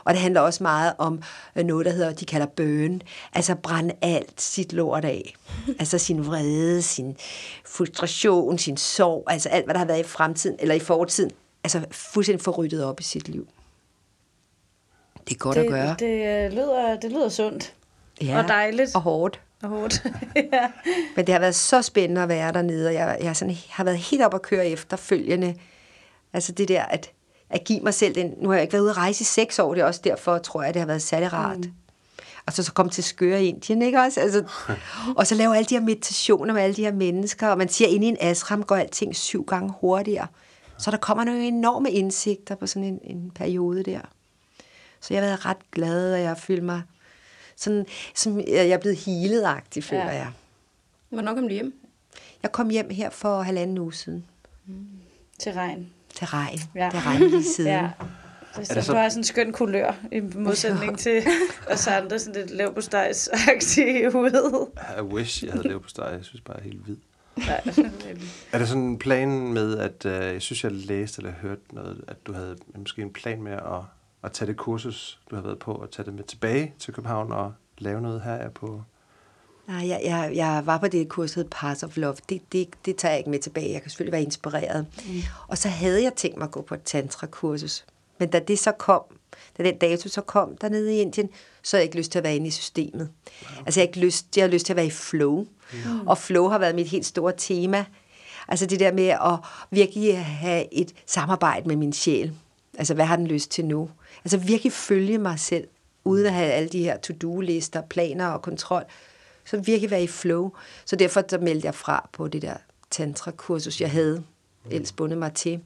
Og 0.04 0.12
det 0.14 0.20
handler 0.22 0.40
også 0.40 0.62
meget 0.62 0.92
om 0.98 1.22
øh, 1.56 1.64
noget, 1.64 1.86
der 1.86 1.92
hedder, 1.92 2.12
de 2.12 2.24
kalder 2.24 2.46
bøn. 2.46 3.02
Altså 3.32 3.54
brænde 3.54 3.94
alt 4.02 4.40
sit 4.42 4.72
lort 4.72 5.04
af. 5.04 5.34
altså 5.80 5.98
sin 5.98 6.26
vrede, 6.26 6.82
sin 6.82 7.16
frustration, 7.66 8.58
sin 8.58 8.76
sorg, 8.76 9.24
altså 9.26 9.48
alt, 9.48 9.64
hvad 9.64 9.74
der 9.74 9.78
har 9.78 9.86
været 9.86 10.00
i 10.00 10.08
fremtiden, 10.08 10.56
eller 10.60 10.74
i 10.74 10.78
fortiden. 10.80 11.30
Altså 11.64 11.80
fuldstændig 11.90 12.44
forryddet 12.44 12.84
op 12.84 13.00
i 13.00 13.02
sit 13.02 13.28
liv. 13.28 13.48
Det 15.28 15.34
er 15.34 15.38
godt 15.38 15.56
det, 15.56 15.62
at 15.62 15.68
gøre. 15.68 15.96
Det, 15.98 16.44
øh, 16.44 16.52
lyder, 16.52 17.00
det 17.00 17.12
lyder 17.12 17.28
sundt. 17.28 17.74
Og 18.20 18.48
dejligt. 18.48 18.94
Og 18.94 19.00
hårdt. 19.00 19.40
Og 19.62 19.68
hårdt. 19.68 20.04
ja. 20.52 20.70
Men 21.16 21.26
det 21.26 21.32
har 21.32 21.40
været 21.40 21.54
så 21.54 21.82
spændende 21.82 22.22
at 22.22 22.28
være 22.28 22.52
dernede, 22.52 22.88
og 22.88 22.94
jeg, 22.94 23.18
jeg 23.22 23.36
sådan, 23.36 23.56
har 23.68 23.84
været 23.84 23.98
helt 23.98 24.22
op 24.22 24.34
at 24.34 24.42
køre 24.42 24.66
efterfølgende. 24.66 25.54
Altså 26.32 26.52
det 26.52 26.68
der, 26.68 26.82
at, 26.82 27.10
at 27.50 27.64
give 27.64 27.80
mig 27.80 27.94
selv 27.94 28.14
den... 28.14 28.34
Nu 28.38 28.48
har 28.48 28.54
jeg 28.54 28.62
ikke 28.62 28.72
været 28.72 28.82
ude 28.82 28.90
at 28.90 28.96
rejse 28.96 29.20
i 29.20 29.24
seks 29.24 29.58
år, 29.58 29.74
det 29.74 29.80
er 29.80 29.84
også 29.84 30.00
derfor, 30.04 30.38
tror 30.38 30.62
jeg, 30.62 30.74
det 30.74 30.80
har 30.80 30.86
været 30.86 31.02
særlig 31.02 31.32
rart. 31.32 31.58
Mm. 31.58 31.72
Og 32.46 32.52
så, 32.52 32.62
så 32.62 32.72
komme 32.72 32.90
til 32.90 33.04
skøre 33.04 33.44
Indien, 33.44 33.82
ikke 33.82 34.00
også? 34.00 34.20
Altså, 34.20 34.44
og 35.18 35.26
så 35.26 35.34
lave 35.34 35.56
alle 35.56 35.66
de 35.66 35.74
her 35.74 35.82
meditationer 35.82 36.54
med 36.54 36.62
alle 36.62 36.76
de 36.76 36.84
her 36.84 36.92
mennesker, 36.92 37.48
og 37.48 37.58
man 37.58 37.68
siger, 37.68 37.88
at 37.88 37.94
inde 37.94 38.06
i 38.06 38.08
en 38.08 38.16
ashram 38.20 38.62
går 38.62 38.76
alting 38.76 39.16
syv 39.16 39.44
gange 39.44 39.72
hurtigere. 39.80 40.26
Så 40.78 40.90
der 40.90 40.96
kommer 40.96 41.24
nogle 41.24 41.46
enorme 41.46 41.90
indsigter 41.90 42.54
på 42.54 42.66
sådan 42.66 42.84
en, 42.88 43.00
en 43.04 43.30
periode 43.30 43.82
der. 43.82 44.00
Så 45.04 45.14
jeg 45.14 45.22
har 45.22 45.28
været 45.28 45.46
ret 45.46 45.70
glad, 45.72 46.12
og 46.12 46.20
jeg 46.20 46.28
har 46.28 46.34
følt 46.34 46.62
mig 46.64 46.82
sådan, 47.56 47.86
som 48.14 48.40
jeg 48.40 48.68
er 48.68 48.78
blevet 48.78 48.96
healet-agtig, 48.96 49.84
føler 49.84 50.04
Ja. 50.04 50.16
jeg. 50.16 50.30
Hvornår 51.08 51.34
kom 51.34 51.42
du 51.42 51.48
hjem? 51.48 51.74
Jeg 52.42 52.52
kom 52.52 52.68
hjem 52.70 52.90
her 52.90 53.10
for 53.10 53.42
halvanden 53.42 53.78
uge 53.78 53.94
siden 53.94 54.24
Til 55.38 55.52
regn. 55.52 55.90
til 56.14 56.26
regn. 56.26 56.58
Ja. 56.74 56.88
Det 56.92 57.06
regnede 57.06 57.30
lige 57.30 57.44
siden. 57.44 57.70
Ja. 57.76 57.82
Ja. 57.82 57.90
Det, 58.56 58.58
det 58.58 58.66
så, 58.66 58.82
så- 58.82 58.92
du 58.92 58.98
har 58.98 59.08
sådan 59.08 59.20
en 59.20 59.24
skøn 59.24 59.52
kulør 59.52 59.92
i 60.12 60.20
modsætning 60.20 60.98
til 61.04 61.22
os 61.70 61.86
andre, 61.86 62.18
sådan 62.18 62.40
lidt 62.40 62.50
lav 62.50 62.74
på 62.74 62.80
stejs 62.80 63.28
i 63.78 64.04
hovedet. 64.12 64.68
I 64.98 65.00
wish, 65.02 65.44
jeg 65.44 65.52
havde 65.52 65.80
steg. 65.86 66.08
Jeg 66.12 66.24
synes 66.24 66.40
bare, 66.40 66.56
jeg 66.56 66.60
er 66.60 66.64
helt 66.70 66.84
hvid. 66.84 66.96
Nej, 67.36 67.62
Er 68.52 68.58
det 68.58 68.68
sådan 68.68 68.82
en 68.82 68.98
plan 68.98 69.28
med, 69.52 69.78
at 69.78 70.04
øh, 70.06 70.12
jeg 70.12 70.42
synes, 70.42 70.64
jeg 70.64 70.72
læste 70.72 71.20
eller 71.20 71.32
hørte 71.32 71.60
noget, 71.72 72.04
at 72.08 72.16
du 72.26 72.32
havde 72.32 72.56
måske 72.78 73.02
en 73.02 73.12
plan 73.12 73.42
med 73.42 73.52
at, 73.52 73.80
at 74.24 74.32
tage 74.32 74.48
det 74.48 74.56
kursus, 74.56 75.20
du 75.30 75.34
har 75.34 75.42
været 75.42 75.58
på, 75.58 75.72
og 75.72 75.90
tage 75.90 76.06
det 76.06 76.14
med 76.14 76.24
tilbage 76.24 76.74
til 76.78 76.94
København 76.94 77.32
og 77.32 77.52
lave 77.78 78.00
noget 78.00 78.22
her 78.22 78.32
er 78.32 78.50
på... 78.50 78.82
Nej, 79.68 79.88
jeg, 79.88 80.00
jeg, 80.04 80.32
jeg 80.34 80.62
var 80.64 80.78
på 80.78 80.88
det 80.88 81.08
kurs, 81.08 81.32
der 81.32 81.40
hed 81.40 81.48
Pass 81.50 81.82
of 81.82 81.96
Love. 81.96 82.16
Det, 82.28 82.52
det, 82.52 82.68
det 82.84 82.96
tager 82.96 83.12
jeg 83.12 83.18
ikke 83.18 83.30
med 83.30 83.38
tilbage. 83.38 83.72
Jeg 83.72 83.82
kan 83.82 83.90
selvfølgelig 83.90 84.12
være 84.12 84.22
inspireret. 84.22 84.86
Mm. 85.06 85.20
Og 85.48 85.58
så 85.58 85.68
havde 85.68 86.02
jeg 86.02 86.12
tænkt 86.16 86.38
mig 86.38 86.44
at 86.44 86.50
gå 86.50 86.62
på 86.62 86.74
et 86.74 86.82
tantra-kursus. 86.82 87.84
Men 88.18 88.30
da 88.30 88.38
det 88.38 88.58
så 88.58 88.72
kom, 88.72 89.02
da 89.58 89.62
den 89.62 89.78
dato 89.78 90.08
så 90.08 90.20
kom 90.20 90.56
dernede 90.56 90.96
i 90.96 91.00
Indien, 91.00 91.28
så 91.62 91.76
havde 91.76 91.82
jeg 91.82 91.88
ikke 91.88 91.98
lyst 91.98 92.12
til 92.12 92.18
at 92.18 92.24
være 92.24 92.36
inde 92.36 92.46
i 92.46 92.50
systemet. 92.50 93.10
Altså 93.66 93.80
jeg 93.80 93.86
har 93.86 93.88
ikke 93.88 94.00
lyst, 94.00 94.36
jeg 94.36 94.44
har 94.44 94.50
lyst 94.50 94.66
til 94.66 94.72
at 94.72 94.76
være 94.76 94.86
i 94.86 94.90
flow. 94.90 95.46
Mm. 95.72 96.06
Og 96.06 96.18
flow 96.18 96.48
har 96.48 96.58
været 96.58 96.74
mit 96.74 96.88
helt 96.88 97.06
store 97.06 97.32
tema. 97.36 97.84
Altså 98.48 98.66
det 98.66 98.80
der 98.80 98.92
med 98.92 99.08
at 99.08 99.38
virkelig 99.70 100.24
have 100.24 100.74
et 100.74 100.94
samarbejde 101.06 101.68
med 101.68 101.76
min 101.76 101.92
sjæl. 101.92 102.32
Altså 102.78 102.94
hvad 102.94 103.04
har 103.04 103.16
den 103.16 103.26
lyst 103.26 103.50
til 103.50 103.64
nu? 103.64 103.90
Altså 104.24 104.36
virkelig 104.36 104.72
følge 104.72 105.18
mig 105.18 105.38
selv, 105.38 105.68
uden 106.04 106.26
at 106.26 106.32
have 106.32 106.52
alle 106.52 106.68
de 106.68 106.82
her 106.82 106.96
to-do-lister, 106.96 107.82
planer 107.82 108.26
og 108.26 108.42
kontrol. 108.42 108.84
Så 109.44 109.60
virkelig 109.60 109.90
være 109.90 110.02
i 110.02 110.06
flow. 110.06 110.50
Så 110.84 110.96
derfor 110.96 111.22
så 111.28 111.38
meldte 111.38 111.66
jeg 111.66 111.74
fra 111.74 112.08
på 112.12 112.28
det 112.28 112.42
der 112.42 112.54
tantra-kursus, 112.90 113.80
jeg 113.80 113.90
havde 113.90 114.24
ellers 114.70 114.92
bundet 114.92 115.18
mig 115.18 115.32
til. 115.32 115.60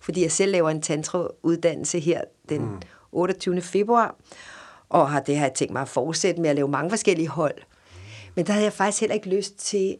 Fordi 0.00 0.22
jeg 0.22 0.32
selv 0.32 0.52
laver 0.52 0.70
en 0.70 0.82
tantra-uddannelse 0.82 2.00
her 2.00 2.20
den 2.48 2.82
28. 3.12 3.60
februar, 3.60 4.16
og 4.88 5.10
har 5.10 5.20
det 5.20 5.36
har 5.36 5.46
jeg 5.46 5.54
tænkt 5.54 5.72
mig 5.72 5.82
at 5.82 5.88
fortsætte 5.88 6.40
med 6.40 6.50
at 6.50 6.56
lave 6.56 6.68
mange 6.68 6.90
forskellige 6.90 7.28
hold. 7.28 7.54
Men 8.34 8.46
der 8.46 8.52
havde 8.52 8.64
jeg 8.64 8.72
faktisk 8.72 9.00
heller 9.00 9.14
ikke 9.14 9.28
lyst 9.28 9.58
til, 9.58 9.96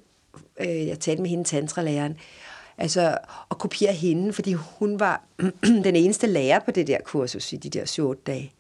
øh, 0.61 0.87
jeg 0.87 1.01
talte 1.01 1.23
med 1.23 1.31
hende, 1.31 1.45
tantralæreren, 1.45 2.17
altså 2.79 3.19
at 3.51 3.59
kopiere 3.59 3.93
hende, 3.93 4.33
fordi 4.33 4.53
hun 4.53 5.01
var 5.01 5.23
den 5.85 5.97
eneste 5.97 6.27
lærer 6.27 6.59
på 6.59 6.71
det 6.71 6.87
der 6.87 6.99
kursus 7.05 7.53
i 7.53 7.57
de 7.57 7.71
der 7.71 8.15
7-8 8.19 8.23
dage. 8.27 8.53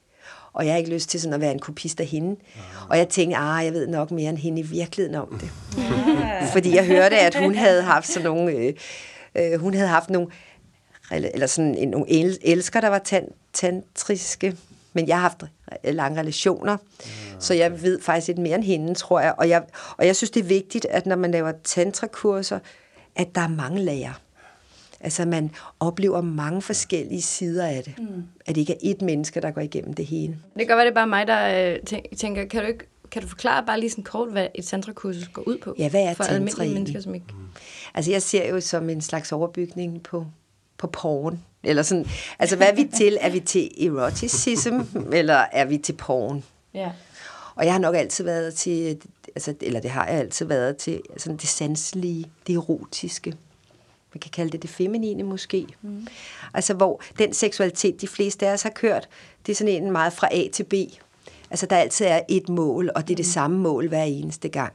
Og 0.52 0.64
jeg 0.66 0.72
har 0.72 0.78
ikke 0.78 0.90
lyst 0.90 1.08
til 1.08 1.20
sådan 1.20 1.34
at 1.34 1.40
være 1.40 1.52
en 1.52 1.58
kopist 1.58 2.00
af 2.00 2.06
hende. 2.06 2.36
Og 2.90 2.98
jeg 2.98 3.08
tænkte, 3.08 3.36
ah, 3.36 3.64
jeg 3.64 3.72
ved 3.72 3.86
nok 3.86 4.10
mere 4.10 4.30
end 4.30 4.38
hende 4.38 4.60
i 4.60 4.64
virkeligheden 4.64 5.14
om 5.20 5.38
det. 5.40 5.50
Fordi 6.52 6.74
jeg 6.74 6.86
hørte, 6.86 7.18
at 7.18 7.34
hun 7.34 7.54
havde 7.54 7.82
haft 7.82 8.08
sådan 8.08 8.24
nogle, 8.24 8.52
øh, 8.52 8.74
øh, 9.34 9.60
hun 9.60 9.74
havde 9.74 9.88
haft 9.88 10.10
nogle, 10.10 10.28
eller 11.10 11.46
sådan 11.46 11.74
en, 11.74 11.88
nogle 11.88 12.10
el- 12.10 12.38
elsker, 12.42 12.80
der 12.80 12.88
var 12.88 12.98
tan- 13.08 13.32
tantriske, 13.52 14.56
men 14.92 15.08
jeg 15.08 15.16
har 15.16 15.20
haft 15.22 15.42
øh, 15.84 15.94
lange 15.94 16.20
relationer, 16.20 16.76
så 17.38 17.54
jeg 17.54 17.82
ved 17.82 18.00
faktisk 18.02 18.26
lidt 18.26 18.38
mere 18.38 18.54
end 18.54 18.64
hende, 18.64 18.94
tror 18.94 19.20
jeg. 19.20 19.34
Og, 19.38 19.48
jeg. 19.48 19.62
og 19.96 20.06
jeg 20.06 20.16
synes, 20.16 20.30
det 20.30 20.40
er 20.40 20.44
vigtigt, 20.44 20.84
at 20.90 21.06
når 21.06 21.16
man 21.16 21.30
laver 21.30 21.52
tantrakurser, 21.64 22.58
at 23.16 23.34
der 23.34 23.40
er 23.40 23.48
mange 23.48 23.84
lærere. 23.84 24.14
Altså, 25.00 25.24
man 25.24 25.50
oplever 25.80 26.20
mange 26.20 26.62
forskellige 26.62 27.22
sider 27.22 27.66
af 27.66 27.82
det. 27.84 27.94
Mm. 27.98 28.22
At 28.46 28.54
det 28.54 28.60
ikke 28.60 28.72
er 28.72 28.94
ét 28.94 29.04
menneske, 29.04 29.40
der 29.40 29.50
går 29.50 29.60
igennem 29.60 29.94
det 29.94 30.06
hele. 30.06 30.32
Det 30.32 30.38
kan 30.58 30.66
godt 30.66 30.76
være, 30.76 30.84
det 30.84 30.90
er 30.90 30.94
bare 30.94 31.06
mig, 31.06 31.26
der 31.26 31.70
øh, 31.72 31.78
tæ- 31.90 32.16
tænker, 32.16 32.44
kan 32.44 32.60
du, 32.62 32.66
ikke, 32.68 32.85
kan 33.11 33.23
du 33.23 33.28
forklare 33.28 33.66
bare 33.66 33.80
lige 33.80 33.90
sådan 33.90 34.04
kort, 34.04 34.32
hvad 34.32 34.46
et 34.54 34.64
tantrakursus 34.64 35.28
går 35.28 35.42
ud 35.42 35.58
på? 35.58 35.75
Ja, 35.78 35.88
hvad 35.88 36.02
er 36.02 36.14
For 36.14 36.25
tantra 36.25 36.35
almindelige 36.35 36.75
mennesker, 36.75 37.00
som 37.00 37.14
ikke... 37.14 37.26
Altså, 37.94 38.11
jeg 38.11 38.23
ser 38.23 38.49
jo 38.49 38.61
som 38.61 38.90
en 38.90 39.00
slags 39.00 39.32
overbygning 39.32 40.02
på, 40.02 40.26
på 40.78 40.87
porn. 40.87 41.42
Eller 41.64 41.82
sådan, 41.82 42.06
altså, 42.38 42.56
hvad 42.56 42.66
er 42.66 42.75
vi 42.75 42.88
til? 42.96 43.18
Er 43.20 43.30
vi 43.30 43.40
til 43.40 43.87
eroticism, 43.87 44.75
eller 45.12 45.44
er 45.52 45.64
vi 45.64 45.78
til 45.78 45.92
porn? 45.92 46.44
Ja. 46.75 46.90
Og 47.54 47.64
jeg 47.64 47.73
har 47.75 47.80
nok 47.80 47.96
altid 47.96 48.25
været 48.25 48.54
til, 48.54 49.00
altså, 49.37 49.55
eller 49.61 49.81
det 49.81 49.90
har 49.90 50.07
jeg 50.07 50.14
altid 50.14 50.47
været 50.47 50.76
til, 50.76 51.00
sådan 51.16 51.37
det 51.37 51.49
sanselige, 51.49 52.31
det 52.47 52.55
erotiske. 52.55 53.31
Man 54.14 54.21
kan 54.21 54.31
kalde 54.31 54.50
det 54.50 54.62
det 54.62 54.71
feminine 54.71 55.23
måske. 55.23 55.66
Mm. 55.83 56.07
Altså 56.55 56.75
hvor 56.75 57.02
den 57.19 57.33
seksualitet, 57.33 58.00
de 58.00 58.09
fleste 58.09 58.47
af 58.47 58.52
os 58.52 58.62
har 58.62 58.71
kørt, 58.71 59.09
det 59.47 59.52
er 59.52 59.57
sådan 59.57 59.83
en 59.83 59.90
meget 59.93 60.12
fra 60.12 60.28
A 60.33 60.49
til 60.52 60.64
B. 60.64 60.75
Altså 61.50 61.66
der 61.66 61.76
altid 61.76 62.07
er 62.07 62.21
et 62.28 62.49
mål, 62.49 62.90
og 62.95 63.09
det 63.09 63.14
er 63.14 63.16
det 63.16 63.26
samme 63.26 63.59
mål 63.59 63.88
hver 63.88 64.02
eneste 64.02 64.49
gang. 64.49 64.73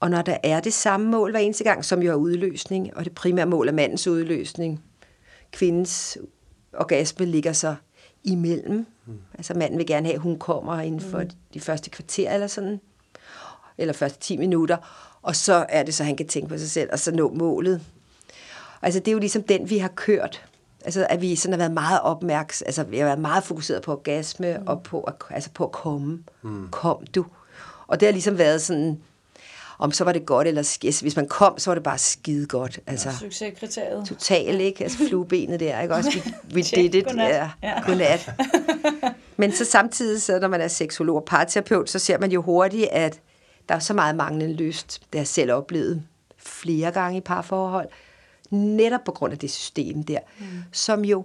Og 0.00 0.10
når 0.10 0.22
der 0.22 0.36
er 0.42 0.60
det 0.60 0.72
samme 0.72 1.10
mål 1.10 1.30
hver 1.30 1.40
eneste 1.40 1.64
gang, 1.64 1.84
som 1.84 2.02
jo 2.02 2.12
er 2.12 2.16
udløsning, 2.16 2.96
og 2.96 3.04
det 3.04 3.14
primære 3.14 3.46
mål 3.46 3.68
er 3.68 3.72
mandens 3.72 4.06
udløsning, 4.06 4.82
kvindens 5.52 6.18
orgasme 6.72 7.26
ligger 7.26 7.52
så 7.52 7.74
imellem. 8.24 8.86
Mm. 9.06 9.18
Altså 9.34 9.54
manden 9.54 9.78
vil 9.78 9.86
gerne 9.86 10.06
have, 10.06 10.14
at 10.14 10.20
hun 10.20 10.38
kommer 10.38 10.80
inden 10.80 11.00
for 11.00 11.18
mm. 11.18 11.30
de 11.54 11.60
første 11.60 11.90
kvarter 11.90 12.34
eller 12.34 12.46
sådan, 12.46 12.80
eller 13.78 13.94
første 13.94 14.20
10 14.20 14.36
minutter, 14.36 14.76
og 15.22 15.36
så 15.36 15.66
er 15.68 15.82
det 15.82 15.94
så, 15.94 16.04
han 16.04 16.16
kan 16.16 16.26
tænke 16.28 16.48
på 16.48 16.58
sig 16.58 16.70
selv, 16.70 16.88
og 16.92 16.98
så 16.98 17.12
nå 17.12 17.30
målet. 17.34 17.80
Altså 18.82 19.00
det 19.00 19.08
er 19.08 19.12
jo 19.12 19.18
ligesom 19.18 19.42
den, 19.42 19.70
vi 19.70 19.78
har 19.78 19.88
kørt. 19.88 20.44
Altså 20.84 21.06
at 21.10 21.20
vi 21.20 21.36
sådan 21.36 21.52
har 21.52 21.58
været 21.58 21.72
meget 21.72 22.00
opmærks, 22.00 22.62
altså 22.62 22.82
vi 22.82 22.98
har 22.98 23.04
været 23.04 23.18
meget 23.18 23.44
fokuseret 23.44 23.82
på 23.82 23.92
orgasme 23.92 24.56
mm. 24.60 24.66
og 24.66 24.82
på 24.82 25.00
at, 25.00 25.14
altså 25.30 25.50
på 25.50 25.64
at 25.64 25.72
komme. 25.72 26.22
Mm. 26.42 26.68
Kom 26.70 27.06
du. 27.14 27.26
Og 27.86 28.00
det 28.00 28.06
har 28.06 28.12
ligesom 28.12 28.38
været 28.38 28.62
sådan, 28.62 29.00
om 29.78 29.92
så 29.92 30.04
var 30.04 30.12
det 30.12 30.26
godt 30.26 30.48
eller 30.48 30.62
skidt. 30.62 31.00
Hvis 31.00 31.16
man 31.16 31.28
kom, 31.28 31.58
så 31.58 31.70
var 31.70 31.74
det 31.74 31.82
bare 31.82 31.98
skide 31.98 32.46
godt. 32.46 32.80
Altså, 32.86 33.08
Succeskriteriet. 33.20 34.06
Total, 34.08 34.60
ikke? 34.60 34.84
Altså 34.84 34.98
fluebenet 35.08 35.60
der, 35.60 35.80
ikke? 35.80 35.94
Også, 35.94 36.10
vi, 36.44 36.54
vi 36.54 36.62
did 36.62 36.94
it. 36.94 37.04
Godnat. 37.04 37.30
Ja, 37.30 37.50
Ja. 37.62 37.80
godnat. 37.86 38.30
Men 39.36 39.52
så 39.52 39.64
samtidig, 39.64 40.22
så 40.22 40.38
når 40.38 40.48
man 40.48 40.60
er 40.60 40.68
seksolog 40.68 41.16
og 41.16 41.24
parterapeut, 41.24 41.90
så 41.90 41.98
ser 41.98 42.18
man 42.18 42.32
jo 42.32 42.42
hurtigt, 42.42 42.88
at 42.92 43.20
der 43.68 43.74
er 43.74 43.78
så 43.78 43.94
meget 43.94 44.16
manglende 44.16 44.54
lyst. 44.54 45.00
Det 45.00 45.08
har 45.12 45.18
jeg 45.18 45.26
selv 45.26 45.52
oplevet 45.52 46.02
flere 46.36 46.90
gange 46.90 47.18
i 47.18 47.20
parforhold. 47.20 47.88
Netop 48.50 49.04
på 49.04 49.12
grund 49.12 49.32
af 49.32 49.38
det 49.38 49.50
system 49.50 50.02
der, 50.02 50.18
mm. 50.38 50.46
som 50.72 51.04
jo, 51.04 51.24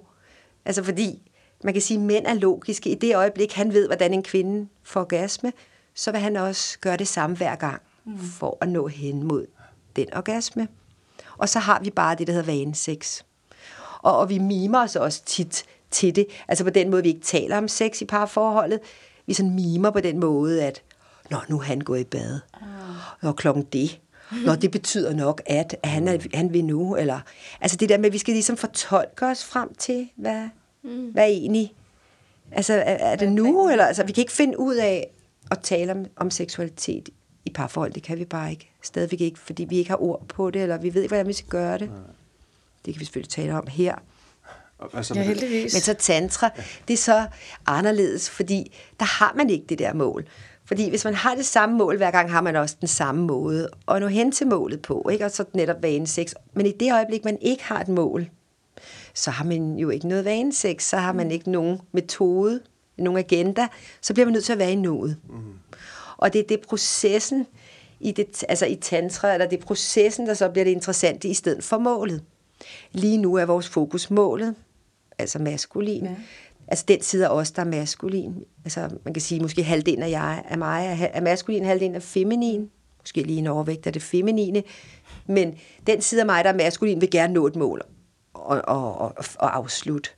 altså 0.66 0.84
fordi 0.84 1.32
man 1.64 1.74
kan 1.74 1.82
sige, 1.82 1.98
at 1.98 2.04
mænd 2.04 2.26
er 2.26 2.34
logiske. 2.34 2.90
I 2.90 2.96
det 2.96 3.16
øjeblik, 3.16 3.54
han 3.54 3.74
ved, 3.74 3.88
hvordan 3.88 4.14
en 4.14 4.24
kvinde 4.24 4.68
får 4.84 5.00
orgasme, 5.00 5.54
så 5.94 6.12
vil 6.12 6.20
han 6.22 6.36
også 6.36 6.80
gøre 6.80 6.98
det 6.98 7.08
samme 7.08 7.36
hver 7.36 7.56
gang, 7.56 7.82
mm. 8.06 8.20
for 8.20 8.58
at 8.62 8.70
nå 8.70 8.88
hen 8.88 9.24
mod 9.24 9.46
den 9.96 10.14
orgasme. 10.14 10.68
Og 11.38 11.50
så 11.50 11.60
har 11.60 11.80
vi 11.84 11.90
bare 11.90 12.16
det, 12.16 12.28
der 12.28 12.34
hedder 12.34 12.52
vanesex. 12.52 13.22
Og, 14.02 14.18
og 14.18 14.30
vi 14.30 14.38
mimer 14.38 14.84
os 14.84 14.96
også 14.96 15.24
tit 15.26 15.66
til 15.92 16.16
det. 16.16 16.28
Altså 16.48 16.64
på 16.64 16.70
den 16.70 16.90
måde, 16.90 17.04
vi 17.04 17.10
ikke 17.10 17.26
taler 17.26 17.58
om 17.58 17.68
sex 17.68 18.02
i 18.02 18.06
parforholdet. 18.06 18.80
Vi 19.26 19.34
sådan 19.34 19.56
mimer 19.56 19.92
på 19.92 20.00
den 20.00 20.20
måde, 20.20 20.64
at 20.64 20.84
Nå, 21.32 21.38
nu 21.48 21.60
er 21.60 21.64
han 21.64 21.80
gået 21.80 22.00
i 22.00 22.04
bad. 22.04 22.40
Nå, 23.22 23.32
klokken 23.32 23.64
det. 23.64 24.00
Nå, 24.46 24.56
det 24.56 24.72
betyder 24.72 25.14
nok, 25.14 25.42
at 25.46 25.76
han, 25.84 26.08
er, 26.08 26.18
han 26.34 26.54
vil 26.54 26.66
nu. 26.66 26.96
Eller, 26.96 27.20
altså 27.62 27.78
det 27.78 27.90
der 27.90 27.98
med, 27.98 28.06
at 28.06 28.14
vi 28.14 28.18
skal 28.18 28.34
ligesom 28.34 28.58
fortolke 28.58 29.26
os 29.26 29.44
frem 29.44 29.74
til, 29.74 30.10
hvad, 30.16 30.50
mm. 30.84 31.10
hvad 31.12 31.24
er 31.24 31.28
egentlig... 31.28 31.74
Altså, 32.52 32.74
er, 32.74 32.80
er 32.82 33.16
det 33.16 33.32
nu? 33.32 33.70
Eller, 33.70 33.86
altså, 33.86 34.04
vi 34.04 34.12
kan 34.12 34.22
ikke 34.22 34.34
finde 34.34 34.60
ud 34.60 34.76
af 34.76 35.10
at 35.52 35.60
tale 35.60 35.92
om, 35.92 36.06
om 36.16 36.32
seksualitet 36.32 37.10
i 37.46 37.50
parforhold. 37.50 37.94
Det 37.94 38.04
kan 38.04 38.20
vi 38.20 38.26
bare 38.26 38.52
ikke. 38.52 38.72
Stadigvæk 38.82 39.22
ikke, 39.22 39.40
fordi 39.40 39.64
vi 39.64 39.78
ikke 39.78 39.90
har 39.90 40.02
ord 40.02 40.26
på 40.28 40.52
det, 40.52 40.62
eller 40.62 40.78
vi 40.78 40.94
ved 40.94 41.02
ikke, 41.02 41.10
hvordan 41.10 41.28
vi 41.28 41.34
skal 41.34 41.50
gøre 41.50 41.78
det. 41.78 41.92
Det 42.86 42.94
kan 42.94 43.00
vi 43.00 43.06
selvfølgelig 43.06 43.30
tale 43.30 43.58
om 43.58 43.68
her. 43.68 43.96
Og 44.78 44.90
hvad 44.92 45.04
så 45.04 45.14
Ja, 45.14 45.22
heldigvis. 45.22 45.74
Men 45.74 45.82
så 45.82 45.94
tantra, 45.94 46.50
det 46.88 46.94
er 46.94 46.98
så 46.98 47.28
anderledes, 47.66 48.30
fordi 48.30 48.78
der 49.00 49.06
har 49.06 49.34
man 49.36 49.50
ikke 49.50 49.66
det 49.70 49.80
der 49.80 49.94
mål. 49.94 50.28
Fordi 50.70 50.90
hvis 50.90 51.06
man 51.06 51.14
har 51.14 51.36
det 51.36 51.46
samme 51.46 51.78
mål 51.78 51.98
hver 51.98 52.12
gang, 52.12 52.32
har 52.32 52.42
man 52.42 52.56
også 52.56 52.76
den 52.80 52.88
samme 52.88 53.26
måde 53.26 53.70
at 53.88 54.02
nå 54.02 54.08
hen 54.08 54.32
til 54.32 54.48
målet 54.48 54.82
på, 54.82 55.10
ikke? 55.12 55.26
og 55.26 55.32
så 55.32 55.46
netop 55.54 55.84
vane 55.84 56.08
sex. 56.08 56.34
Men 56.54 56.66
i 56.66 56.72
det 56.72 56.94
øjeblik, 56.94 57.26
man 57.26 57.38
ikke 57.42 57.64
har 57.64 57.82
et 57.82 57.88
mål, 57.88 58.30
så 59.14 59.32
har 59.32 59.46
man 59.46 59.76
jo 59.76 59.90
ikke 59.90 60.08
noget 60.08 60.26
vane 60.26 60.54
sex, 60.54 60.84
så 60.84 60.98
har 60.98 61.14
man 61.14 61.32
ikke 61.32 61.52
nogen 61.52 61.80
metode, 61.92 62.62
nogen 62.98 63.20
agenda, 63.20 63.68
så 64.02 64.14
bliver 64.14 64.26
man 64.26 64.34
nødt 64.34 64.46
til 64.46 64.54
at 64.54 64.60
være 64.60 64.72
i 64.72 64.76
noget. 64.76 65.18
Mm. 65.30 65.36
Og 66.18 66.34
det 66.34 66.40
er 66.40 66.48
det 66.50 66.62
processen, 66.62 67.48
i, 68.00 68.12
det, 68.12 68.44
altså 68.50 68.66
i 68.66 68.76
tantra, 68.76 69.34
eller 69.34 69.48
det 69.48 69.60
er 69.60 69.66
processen, 69.66 70.28
der 70.28 70.34
så 70.34 70.50
bliver 70.50 70.64
det 70.64 70.72
interessante 70.72 71.28
i 71.28 71.34
stedet 71.34 71.64
for 71.64 71.78
målet. 71.78 72.24
Lige 72.92 73.18
nu 73.18 73.36
er 73.36 73.46
vores 73.46 73.70
fokus 73.70 74.10
målet, 74.10 74.56
altså 75.20 75.40
maskulin. 75.40 76.06
Ja. 76.06 76.16
Altså 76.70 76.86
den 76.88 77.02
side 77.02 77.28
af 77.28 77.30
os, 77.30 77.52
der 77.52 77.62
er 77.62 77.66
maskulin. 77.66 78.34
Altså 78.66 78.90
man 79.06 79.14
kan 79.14 79.22
sige, 79.22 79.42
måske 79.42 79.64
halvdelen 79.64 80.04
af 80.04 80.10
jeg 80.10 80.44
af 80.50 80.58
mig 80.58 80.86
er, 80.86 81.08
er 81.14 81.22
maskulin, 81.22 81.66
halvdelen 81.66 81.96
er 81.96 82.00
feminin. 82.00 82.70
Måske 83.02 83.24
lige 83.24 83.40
en 83.40 83.48
overvægt 83.48 83.88
af 83.88 83.94
det 83.94 84.02
feminine. 84.02 84.64
Men 85.28 85.56
den 85.88 86.02
side 86.02 86.22
af 86.22 86.26
mig, 86.26 86.44
der 86.44 86.50
er 86.50 86.58
maskulin, 86.58 87.02
vil 87.02 87.12
gerne 87.12 87.34
nå 87.34 87.48
et 87.48 87.56
mål 87.56 87.82
og, 88.34 88.62
og, 88.68 88.98
og, 88.98 89.14
og 89.40 89.58
afslutte. 89.58 90.10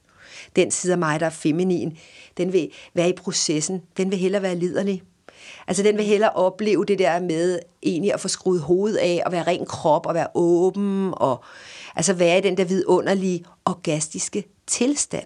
Den 0.56 0.72
side 0.72 0.94
af 0.94 1.00
mig, 1.00 1.20
der 1.20 1.26
er 1.26 1.30
feminin, 1.30 1.98
den 2.38 2.54
vil 2.54 2.72
være 2.94 3.10
i 3.10 3.14
processen. 3.14 3.82
Den 3.98 4.12
vil 4.12 4.20
hellere 4.20 4.42
være 4.42 4.56
liderlig. 4.56 5.04
Altså 5.68 5.84
den 5.84 5.98
vil 5.98 6.06
hellere 6.06 6.30
opleve 6.30 6.86
det 6.86 7.00
der 7.00 7.20
med 7.20 7.60
egentlig 7.84 8.14
at 8.14 8.20
få 8.20 8.28
skruet 8.28 8.62
hovedet 8.62 8.98
af, 8.98 9.22
og 9.26 9.32
være 9.32 9.44
ren 9.44 9.66
krop, 9.66 10.06
og 10.06 10.14
være 10.14 10.28
åben, 10.36 11.14
og 11.18 11.44
altså 11.96 12.14
være 12.14 12.38
i 12.38 12.42
den 12.42 12.58
der 12.58 12.64
vidunderlige 12.64 13.46
orgastiske 13.66 14.44
tilstand. 14.68 15.26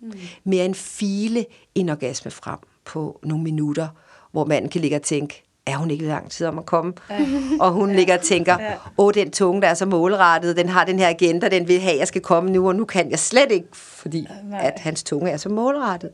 Mm. 0.00 0.12
Mere 0.44 0.64
en 0.64 0.74
file 0.74 1.46
en 1.74 1.88
orgasme 1.88 2.30
frem 2.30 2.58
på 2.84 3.20
nogle 3.22 3.44
minutter, 3.44 3.88
hvor 4.32 4.44
manden 4.44 4.70
kan 4.70 4.80
ligge 4.80 4.96
og 4.96 5.02
tænke, 5.02 5.44
er 5.66 5.76
hun 5.76 5.90
ikke 5.90 6.04
lang 6.04 6.30
tid 6.30 6.46
om 6.46 6.58
at 6.58 6.66
komme? 6.66 6.92
og 7.60 7.72
hun 7.72 7.92
ligger 7.92 8.18
og 8.18 8.24
tænker, 8.24 8.56
åh, 8.98 9.14
den 9.14 9.30
tunge, 9.30 9.62
der 9.62 9.68
er 9.68 9.74
så 9.74 9.86
målrettet, 9.86 10.56
den 10.56 10.68
har 10.68 10.84
den 10.84 10.98
her 10.98 11.08
agenda, 11.08 11.48
den 11.48 11.68
vil 11.68 11.80
have, 11.80 11.98
jeg 11.98 12.08
skal 12.08 12.22
komme 12.22 12.50
nu, 12.50 12.68
og 12.68 12.76
nu 12.76 12.84
kan 12.84 13.10
jeg 13.10 13.18
slet 13.18 13.52
ikke, 13.52 13.68
fordi 13.72 14.26
Nej. 14.44 14.60
at 14.66 14.80
hans 14.80 15.02
tunge 15.02 15.30
er 15.30 15.36
så 15.36 15.48
målrettet. 15.48 16.10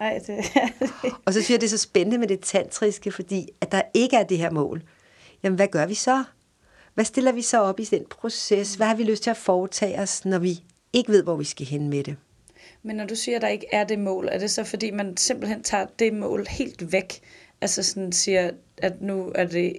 Ej, 0.00 0.20
det, 0.26 0.36
Og 1.26 1.34
så 1.34 1.40
synes 1.42 1.50
jeg, 1.50 1.60
det 1.60 1.66
er 1.66 1.70
så 1.70 1.78
spændende 1.78 2.18
med 2.18 2.28
det 2.28 2.40
tantriske, 2.40 3.12
fordi 3.12 3.48
at 3.60 3.72
der 3.72 3.82
ikke 3.94 4.16
er 4.16 4.22
det 4.22 4.38
her 4.38 4.50
mål. 4.50 4.82
Jamen, 5.42 5.56
hvad 5.56 5.68
gør 5.68 5.86
vi 5.86 5.94
så? 5.94 6.24
Hvad 6.94 7.04
stiller 7.04 7.32
vi 7.32 7.42
så 7.42 7.60
op 7.60 7.80
i 7.80 7.84
den 7.84 8.04
proces? 8.10 8.74
Hvad 8.74 8.86
har 8.86 8.94
vi 8.94 9.02
lyst 9.02 9.22
til 9.22 9.30
at 9.30 9.36
foretage 9.36 10.00
os, 10.00 10.24
når 10.24 10.38
vi 10.38 10.60
ikke 10.92 11.12
ved, 11.12 11.22
hvor 11.22 11.36
vi 11.36 11.44
skal 11.44 11.66
hen 11.66 11.88
med 11.88 12.04
det? 12.04 12.16
Men 12.82 12.96
når 12.96 13.04
du 13.06 13.14
siger, 13.14 13.36
at 13.36 13.42
der 13.42 13.48
ikke 13.48 13.66
er 13.72 13.84
det 13.84 13.98
mål, 13.98 14.28
er 14.32 14.38
det 14.38 14.50
så 14.50 14.64
fordi, 14.64 14.90
man 14.90 15.16
simpelthen 15.16 15.62
tager 15.62 15.86
det 15.98 16.12
mål 16.14 16.46
helt 16.50 16.92
væk? 16.92 17.20
Altså 17.60 17.82
sådan 17.82 18.12
siger, 18.12 18.50
at 18.78 19.00
nu 19.02 19.32
er 19.34 19.44
det... 19.44 19.72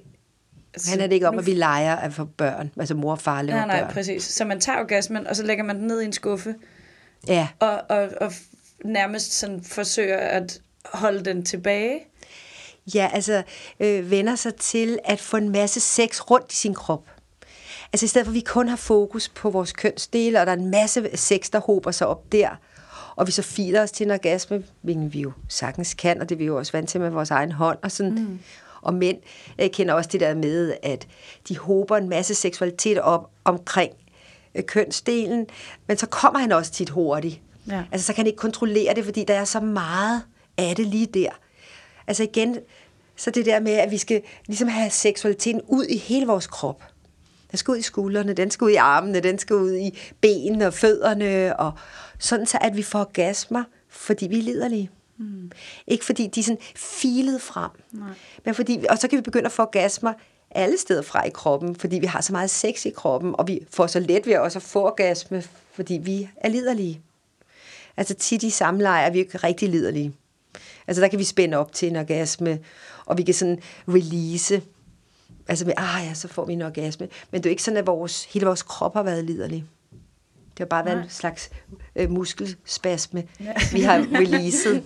Altså, 0.73 0.89
Han 0.91 0.99
er 0.99 1.07
det 1.07 1.13
ikke 1.13 1.27
om, 1.27 1.33
nu- 1.33 1.39
at 1.39 1.45
vi 1.45 1.53
leger 1.53 1.95
at 1.95 2.13
få 2.13 2.25
børn, 2.25 2.71
altså 2.79 2.95
mor 2.95 3.11
og 3.11 3.19
far 3.19 3.41
laver 3.41 3.57
Nej, 3.59 3.67
nej, 3.67 3.79
børn. 3.83 3.93
præcis. 3.93 4.23
Så 4.23 4.45
man 4.45 4.59
tager 4.59 4.79
orgasmen, 4.79 5.27
og 5.27 5.35
så 5.35 5.43
lægger 5.43 5.63
man 5.63 5.75
den 5.79 5.87
ned 5.87 6.01
i 6.01 6.05
en 6.05 6.13
skuffe, 6.13 6.55
Ja, 7.27 7.47
og, 7.59 7.81
og, 7.89 8.09
og 8.21 8.33
nærmest 8.85 9.33
sådan 9.39 9.63
forsøger 9.63 10.17
at 10.17 10.61
holde 10.85 11.25
den 11.25 11.45
tilbage. 11.45 11.99
ja, 12.95 13.09
altså 13.13 13.43
øh, 13.79 14.11
vender 14.11 14.35
sig 14.35 14.55
til 14.55 14.99
at 15.05 15.19
få 15.19 15.37
en 15.37 15.49
masse 15.49 15.79
sex 15.79 16.21
rundt 16.21 16.53
i 16.53 16.55
sin 16.55 16.73
krop. 16.73 17.09
Altså 17.93 18.03
i 18.05 18.07
stedet 18.07 18.25
for, 18.25 18.31
at 18.31 18.35
vi 18.35 18.39
kun 18.39 18.67
har 18.67 18.75
fokus 18.75 19.29
på 19.29 19.49
vores 19.49 19.71
kønsdele, 19.73 20.39
og 20.39 20.45
der 20.45 20.51
er 20.51 20.57
en 20.57 20.71
masse 20.71 21.09
sex, 21.17 21.49
der 21.49 21.59
hober 21.59 21.91
sig 21.91 22.07
op 22.07 22.31
der, 22.31 22.49
og 23.15 23.27
vi 23.27 23.31
så 23.31 23.41
filer 23.41 23.81
os 23.81 23.91
til 23.91 24.05
en 24.05 24.11
orgasme, 24.11 24.63
hvilket 24.81 25.13
vi 25.13 25.21
jo 25.21 25.31
sagtens 25.47 25.93
kan, 25.93 26.21
og 26.21 26.29
det 26.29 26.35
er 26.35 26.37
vi 26.37 26.45
jo 26.45 26.57
også 26.57 26.71
vant 26.71 26.89
til 26.89 27.01
med 27.01 27.09
vores 27.09 27.31
egen 27.31 27.51
hånd, 27.51 27.77
og 27.81 27.91
sådan. 27.91 28.13
Mm. 28.13 28.39
Og 28.81 28.93
mænd 28.93 29.17
øh, 29.59 29.69
kender 29.69 29.93
også 29.93 30.09
det 30.13 30.19
der 30.19 30.35
med, 30.35 30.73
at 30.83 31.07
de 31.47 31.57
håber 31.57 31.97
en 31.97 32.09
masse 32.09 32.35
seksualitet 32.35 32.99
op 32.99 33.29
omkring 33.43 33.91
øh, 34.55 34.63
kønsdelen, 34.63 35.47
men 35.87 35.97
så 35.97 36.05
kommer 36.05 36.39
han 36.39 36.51
også 36.51 36.71
tit 36.71 36.89
hurtigt. 36.89 37.41
Ja. 37.67 37.83
Altså 37.91 38.07
så 38.07 38.13
kan 38.13 38.21
han 38.21 38.27
ikke 38.27 38.37
kontrollere 38.37 38.93
det, 38.93 39.05
fordi 39.05 39.23
der 39.23 39.33
er 39.33 39.45
så 39.45 39.59
meget 39.59 40.21
af 40.57 40.75
det 40.75 40.87
lige 40.87 41.05
der. 41.05 41.29
Altså 42.07 42.23
igen, 42.23 42.57
så 43.15 43.31
det 43.31 43.45
der 43.45 43.59
med, 43.59 43.71
at 43.71 43.91
vi 43.91 43.97
skal 43.97 44.21
ligesom 44.47 44.67
have 44.67 44.89
seksualiteten 44.89 45.61
ud 45.67 45.85
i 45.85 45.97
hele 45.97 46.27
vores 46.27 46.47
krop. 46.47 46.83
Den 47.51 47.57
skal 47.57 47.71
ud 47.71 47.77
i 47.77 47.81
skuldrene, 47.81 48.33
den 48.33 48.51
skal 48.51 48.65
ud 48.65 48.71
i 48.71 48.75
armene, 48.75 49.19
den 49.19 49.39
skal 49.39 49.55
ud 49.55 49.75
i 49.75 49.99
benene 50.21 50.67
og 50.67 50.73
fødderne, 50.73 51.59
og 51.59 51.71
sådan 52.21 52.45
så, 52.45 52.57
at 52.61 52.77
vi 52.77 52.83
får 52.83 52.99
orgasmer, 52.99 53.63
fordi 53.89 54.27
vi 54.27 54.39
er 54.39 54.43
liderlige. 54.43 54.89
Mm. 55.17 55.51
Ikke 55.87 56.05
fordi 56.05 56.27
de 56.27 56.39
er 56.39 56.43
sådan 56.43 56.61
filet 56.75 57.41
frem, 57.41 57.71
Nej. 57.91 58.09
men 58.45 58.55
fordi, 58.55 58.85
og 58.89 58.97
så 58.97 59.07
kan 59.07 59.17
vi 59.17 59.21
begynde 59.21 59.45
at 59.45 59.51
få 59.51 59.61
orgasmer 59.61 60.13
alle 60.51 60.77
steder 60.77 61.01
fra 61.01 61.27
i 61.27 61.29
kroppen, 61.29 61.75
fordi 61.75 61.99
vi 61.99 62.05
har 62.05 62.21
så 62.21 62.31
meget 62.31 62.49
sex 62.49 62.85
i 62.85 62.89
kroppen, 62.89 63.35
og 63.37 63.47
vi 63.47 63.59
får 63.69 63.87
så 63.87 63.99
let 63.99 64.27
ved 64.27 64.37
også 64.37 64.59
at 64.59 64.63
få 64.63 64.85
orgasme, 64.85 65.43
fordi 65.73 65.93
vi 65.93 66.29
er 66.35 66.49
liderlige. 66.49 67.01
Altså 67.97 68.13
tit 68.13 68.43
i 68.43 68.49
samleje 68.49 69.05
er 69.05 69.09
vi 69.09 69.19
ikke 69.19 69.37
rigtig 69.37 69.69
liderlige. 69.69 70.13
Altså 70.87 71.01
der 71.01 71.07
kan 71.07 71.19
vi 71.19 71.23
spænde 71.23 71.57
op 71.57 71.73
til 71.73 71.87
en 71.87 71.95
orgasme, 71.95 72.59
og 73.05 73.17
vi 73.17 73.23
kan 73.23 73.33
sådan 73.33 73.59
release. 73.87 74.61
Altså 75.47 75.65
med, 75.65 75.73
ah 75.77 76.05
ja, 76.07 76.13
så 76.13 76.27
får 76.27 76.45
vi 76.45 76.53
en 76.53 76.61
orgasme. 76.61 77.07
Men 77.31 77.41
det 77.41 77.45
er 77.45 77.49
jo 77.49 77.53
ikke 77.53 77.63
sådan, 77.63 77.77
at 77.77 77.87
vores, 77.87 78.23
hele 78.23 78.45
vores 78.45 78.63
krop 78.63 78.93
har 78.93 79.03
været 79.03 79.23
liderlig. 79.25 79.65
Det 80.61 80.73
har 80.73 80.83
bare 80.83 80.85
været 80.85 81.03
en 81.03 81.09
slags 81.09 81.49
øh, 81.95 82.09
muskelspasme, 82.09 83.23
vi 83.71 83.81
har 83.81 83.97
releaset. 83.97 84.83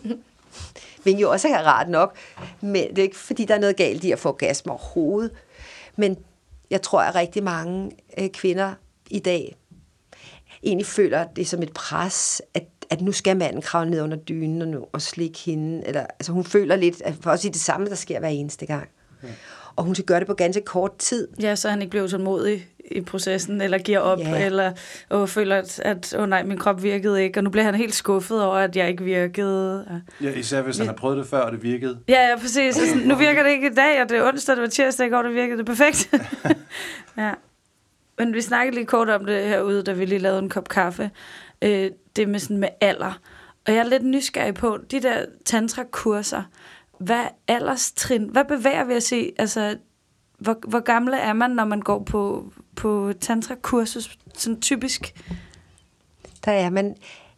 Hvilket 1.03 1.22
jo 1.22 1.32
også 1.32 1.48
er 1.48 1.63
rart 1.63 1.89
nok. 1.89 2.15
Men 2.62 2.89
det 2.89 2.98
er 2.98 3.03
ikke, 3.03 3.17
fordi 3.17 3.46
der 3.46 3.55
er 3.55 3.60
noget 3.60 3.75
galt 3.75 4.03
i 4.03 4.12
at 4.12 4.20
få 4.20 4.29
orgasme 4.29 4.72
overhovedet. 4.72 5.32
Men 5.96 6.17
jeg 6.72 6.82
tror, 6.82 7.01
at 7.01 7.15
rigtig 7.15 7.44
mange 7.44 7.91
øh, 8.20 8.29
kvinder 8.29 8.74
i 9.10 9.20
dag 9.20 9.55
egentlig 10.63 10.86
føler 10.86 11.27
det 11.27 11.48
som 11.48 11.63
et 11.63 11.74
pres, 11.74 12.41
at, 12.53 12.63
at 12.89 13.01
nu 13.01 13.12
skal 13.12 13.38
manden 13.38 13.62
kravle 13.62 13.89
ned 13.91 14.01
under 14.01 14.17
dynen 14.17 14.62
og, 14.62 14.67
nu, 14.67 14.86
og 14.94 15.01
slikke 15.01 15.39
hende. 15.39 15.88
Eller, 15.88 16.01
altså 16.01 16.32
hun 16.32 16.44
føler 16.44 16.75
lidt, 16.75 17.01
at 17.01 17.13
for 17.22 17.32
at 17.32 17.39
sige 17.39 17.53
det 17.53 17.62
samme, 17.62 17.89
der 17.89 17.96
sker 17.96 18.20
hver 18.20 18.29
eneste 18.29 18.65
gang. 18.65 18.89
Ja. 19.24 19.27
Og 19.75 19.84
hun 19.84 19.96
skal 19.96 20.05
gøre 20.05 20.20
det 20.20 20.27
på 20.27 20.34
ganske 20.34 20.62
kort 20.62 20.98
tid. 20.98 21.27
Ja, 21.41 21.55
så 21.55 21.70
han 21.70 21.82
ikke 21.82 21.89
bliver 21.89 22.03
utålmodig 22.03 22.67
i 22.91 23.01
processen, 23.01 23.62
eller 23.62 23.77
giver 23.77 24.00
op, 24.00 24.20
Ja. 24.20 24.46
eller 24.46 24.72
og 25.10 25.29
føler, 25.29 25.55
at, 25.55 25.79
at 25.79 26.15
åh 26.20 26.29
nej, 26.29 26.44
min 26.44 26.58
krop 26.58 26.84
virkede 26.84 27.24
ikke, 27.24 27.39
og 27.39 27.44
nu 27.44 27.50
bliver 27.50 27.65
han 27.65 27.75
helt 27.75 27.96
skuffet 27.96 28.44
over, 28.44 28.55
at 28.55 28.75
jeg 28.75 28.89
ikke 28.89 29.03
virkede. 29.03 29.86
Ja. 30.22 30.27
Ja, 30.27 30.34
især 30.36 30.62
hvis 30.62 30.77
han 30.77 30.88
har 30.88 30.94
prøvet 30.94 31.17
det 31.17 31.27
før, 31.27 31.39
og 31.39 31.51
det 31.51 31.63
virkede. 31.63 32.00
Ja, 32.08 32.29
ja, 32.29 32.36
præcis. 32.39 32.75
Sådan, 32.75 32.98
nu 33.08 33.15
virker 33.15 33.44
det 33.44 33.50
ikke 33.51 33.67
i 33.67 33.74
dag, 33.75 34.01
og 34.01 34.10
det 34.10 34.17
er 34.17 34.27
onsdag, 34.27 34.55
det 34.55 34.62
var 34.62 34.67
tirsdag 34.70 35.08
i 35.08 35.10
går, 35.10 35.22
det 35.22 35.34
virkede 35.34 35.58
det 35.58 35.65
perfekt. 35.65 36.13
ja. 37.17 37.32
Men 38.17 38.34
vi 38.34 38.41
snakkede 38.41 38.75
lige 38.75 38.86
kort 38.86 39.10
om 39.10 39.25
det 39.25 39.44
herude, 39.44 39.84
da 39.84 39.91
vi 39.91 40.05
lige 40.05 40.20
lavede 40.20 40.39
en 40.39 40.50
kop 40.50 40.70
kaffe. 40.70 41.12
Øh, 41.62 41.91
det 42.15 42.29
med 42.29 42.39
sådan 42.39 42.58
med 42.58 42.70
alder. 42.82 43.20
Og 43.67 43.74
jeg 43.74 43.79
er 43.79 43.89
lidt 43.89 44.03
nysgerrig 44.03 44.53
på, 44.53 44.77
de 44.91 45.01
der 45.01 45.25
tantra-kurser, 45.46 46.41
hvad 47.00 47.25
alderstrin, 47.48 48.24
hvad 48.24 48.46
bevæger 48.46 48.84
vi 48.84 48.96
os 48.96 49.12
i? 49.12 49.32
Altså, 49.38 49.78
hvor, 50.40 50.58
hvor 50.68 50.80
gamle 50.80 51.18
er 51.18 51.34
man, 51.34 51.52
når 51.52 51.66
man 51.66 51.82
går 51.82 52.04
på, 52.04 52.54
på 52.75 53.14
tantra-kursus, 53.22 54.18
sådan 54.34 54.62
typisk? 54.62 55.24
Der 56.46 56.52
er 56.52 56.70
man, 56.70 56.96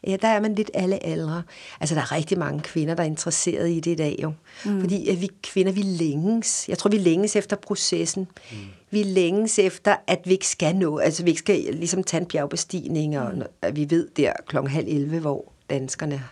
ja, 0.07 0.17
der 0.21 0.27
er 0.27 0.39
man 0.39 0.55
lidt 0.55 0.71
alle 0.73 1.05
aldre. 1.05 1.43
Altså, 1.79 1.95
der 1.95 2.01
er 2.01 2.11
rigtig 2.11 2.37
mange 2.37 2.61
kvinder, 2.61 2.95
der 2.95 3.03
er 3.03 3.07
interesseret 3.07 3.69
i 3.69 3.79
det 3.79 3.91
i 3.91 3.95
dag 3.95 4.19
jo. 4.23 4.33
Mm. 4.65 4.79
Fordi 4.81 5.09
at 5.09 5.21
vi 5.21 5.29
kvinder, 5.43 5.71
vi 5.71 5.81
længes. 5.81 6.69
Jeg 6.69 6.77
tror, 6.77 6.89
vi 6.89 6.97
længes 6.97 7.35
efter 7.35 7.55
processen. 7.55 8.27
Mm. 8.51 8.57
Vi 8.91 9.03
længes 9.03 9.59
efter, 9.59 9.95
at 10.07 10.21
vi 10.25 10.31
ikke 10.31 10.47
skal 10.47 10.75
nå, 10.75 10.97
altså 10.97 11.23
vi 11.23 11.29
ikke 11.29 11.39
skal 11.39 11.59
ligesom 11.73 12.03
tage 12.03 12.21
en 12.21 12.27
bjergbestigning, 12.27 13.19
og 13.19 13.33
mm. 13.35 13.75
vi 13.75 13.89
ved 13.89 14.07
der 14.17 14.33
klokken 14.47 14.71
halv 14.71 14.87
11, 14.87 15.19
hvor 15.19 15.53
danskerne. 15.69 16.23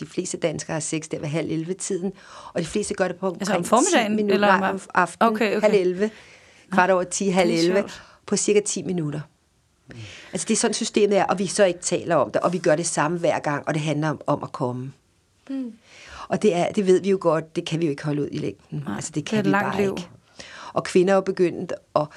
De 0.00 0.06
fleste 0.06 0.36
danskere 0.36 0.72
har 0.74 0.80
sex 0.80 1.04
der 1.10 1.18
ved 1.18 1.28
halv 1.28 1.50
11 1.50 1.74
tiden, 1.74 2.12
og 2.54 2.60
de 2.60 2.66
fleste 2.66 2.94
gør 2.94 3.08
det 3.08 3.16
på 3.16 3.26
Altså 3.28 3.52
om 3.52 3.56
omkring 3.58 3.66
formiddagen, 3.66 4.12
10 4.12 4.16
minutter, 4.16 4.34
eller 4.34 4.68
om 4.68 4.80
aftenen, 4.94 5.32
Okay, 5.32 5.56
okay. 5.56 5.60
halv 5.70 5.74
11, 5.80 6.10
kvart 6.72 6.90
over 6.90 7.04
10, 7.04 7.28
halv 7.28 7.50
det 7.50 7.56
er 7.56 7.62
11, 7.62 7.78
sjovt. 7.80 8.02
på 8.26 8.36
cirka 8.36 8.60
10 8.60 8.82
minutter. 8.82 9.20
Altså 10.32 10.44
det 10.48 10.54
er 10.54 10.58
sådan 10.58 10.74
systemet 10.74 11.18
er, 11.18 11.24
og 11.24 11.38
vi 11.38 11.46
så 11.46 11.64
ikke 11.64 11.80
taler 11.80 12.16
om 12.16 12.30
det, 12.30 12.40
og 12.40 12.52
vi 12.52 12.58
gør 12.58 12.76
det 12.76 12.86
samme 12.86 13.18
hver 13.18 13.38
gang, 13.38 13.68
og 13.68 13.74
det 13.74 13.82
handler 13.82 14.08
om, 14.08 14.20
om 14.26 14.42
at 14.42 14.52
komme. 14.52 14.92
Mm. 15.50 15.72
Og 16.28 16.42
det, 16.42 16.56
er, 16.56 16.72
det 16.72 16.86
ved 16.86 17.00
vi 17.02 17.10
jo 17.10 17.18
godt, 17.20 17.56
det 17.56 17.66
kan 17.66 17.80
vi 17.80 17.84
jo 17.86 17.90
ikke 17.90 18.04
holde 18.04 18.22
ud 18.22 18.28
i 18.32 18.38
længden. 18.38 18.82
Nej, 18.86 18.94
altså 18.94 19.08
det 19.10 19.14
det 19.14 19.24
kan 19.26 19.38
et 19.38 19.44
vi 19.44 19.50
bare 19.50 19.76
liv. 19.82 19.90
ikke. 19.90 20.08
Og 20.72 20.84
kvinder 20.84 21.12
er 21.12 21.16
jo 21.16 21.20
begyndt, 21.20 21.72
og 21.94 22.08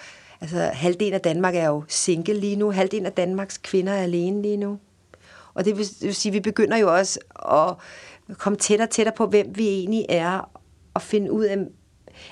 altså 0.41 0.57
halvdelen 0.73 1.13
af 1.13 1.21
Danmark 1.21 1.55
er 1.55 1.67
jo 1.67 1.83
single 1.87 2.33
lige 2.33 2.55
nu, 2.55 2.71
halvdelen 2.71 3.05
af 3.05 3.11
Danmarks 3.11 3.57
kvinder 3.57 3.93
er 3.93 4.03
alene 4.03 4.41
lige 4.41 4.57
nu. 4.57 4.79
Og 5.57 5.65
det 5.65 5.77
vil, 5.77 5.85
det 5.85 6.03
vil 6.03 6.15
sige, 6.15 6.29
at 6.29 6.33
vi 6.33 6.39
begynder 6.39 6.77
jo 6.77 6.95
også 6.95 7.19
at 8.29 8.37
komme 8.37 8.57
tættere 8.57 8.87
og 8.87 8.89
tættere 8.89 9.15
på, 9.15 9.27
hvem 9.27 9.47
vi 9.55 9.67
egentlig 9.67 10.05
er, 10.09 10.51
og 10.93 11.01
finde 11.01 11.31
ud 11.31 11.43
af, 11.43 11.57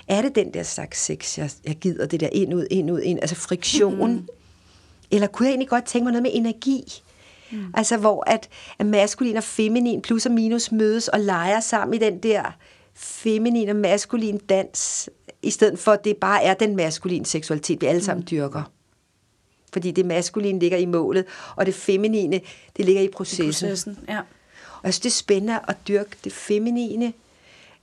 er 0.07 0.21
det 0.21 0.35
den 0.35 0.53
der 0.53 0.63
slags 0.63 1.05
sex, 1.05 1.37
jeg, 1.37 1.49
jeg 1.65 1.75
gider, 1.75 2.05
det 2.05 2.19
der 2.19 2.29
ind, 2.31 2.53
ud, 2.53 2.67
ind, 2.71 2.91
ud, 2.91 3.01
ind, 3.01 3.19
altså 3.21 3.35
friktion? 3.35 4.13
Mm. 4.13 4.27
Eller 5.11 5.27
kunne 5.27 5.45
jeg 5.45 5.51
egentlig 5.51 5.69
godt 5.69 5.85
tænke 5.85 6.03
mig 6.03 6.11
noget 6.11 6.23
med 6.23 6.31
energi? 6.33 6.83
Mm. 7.51 7.65
Altså 7.73 7.97
hvor 7.97 8.23
at, 8.29 8.49
at 8.79 8.85
maskulin 8.85 9.37
og 9.37 9.43
feminin 9.43 10.01
plus 10.01 10.25
og 10.25 10.31
minus 10.31 10.71
mødes 10.71 11.07
og 11.07 11.19
leger 11.19 11.59
sammen 11.59 11.93
i 11.93 11.97
den 11.97 12.19
der 12.19 12.43
feminin 12.95 13.69
og 13.69 13.75
maskulin 13.75 14.37
dans, 14.37 15.09
i 15.41 15.49
stedet 15.49 15.79
for 15.79 15.91
at 15.91 16.03
det 16.03 16.17
bare 16.17 16.43
er 16.43 16.53
den 16.53 16.75
maskuline 16.75 17.25
seksualitet, 17.25 17.81
vi 17.81 17.85
alle 17.85 18.03
sammen 18.03 18.21
mm. 18.21 18.27
dyrker. 18.27 18.71
Fordi 19.75 19.91
det 19.91 20.05
maskuline 20.05 20.59
ligger 20.59 20.77
i 20.77 20.85
målet, 20.85 21.25
og 21.55 21.65
det 21.65 21.75
feminine, 21.75 22.41
det 22.77 22.85
ligger 22.85 23.01
i 23.01 23.07
processen. 23.07 23.67
Processen, 23.67 23.99
ja. 24.07 24.19
Og 24.69 24.83
jeg 24.83 24.93
synes, 24.93 24.99
det 24.99 25.09
er 25.09 25.13
spændende 25.13 25.59
at 25.67 25.77
dyrke 25.87 26.17
det 26.23 26.33
feminine, 26.33 27.13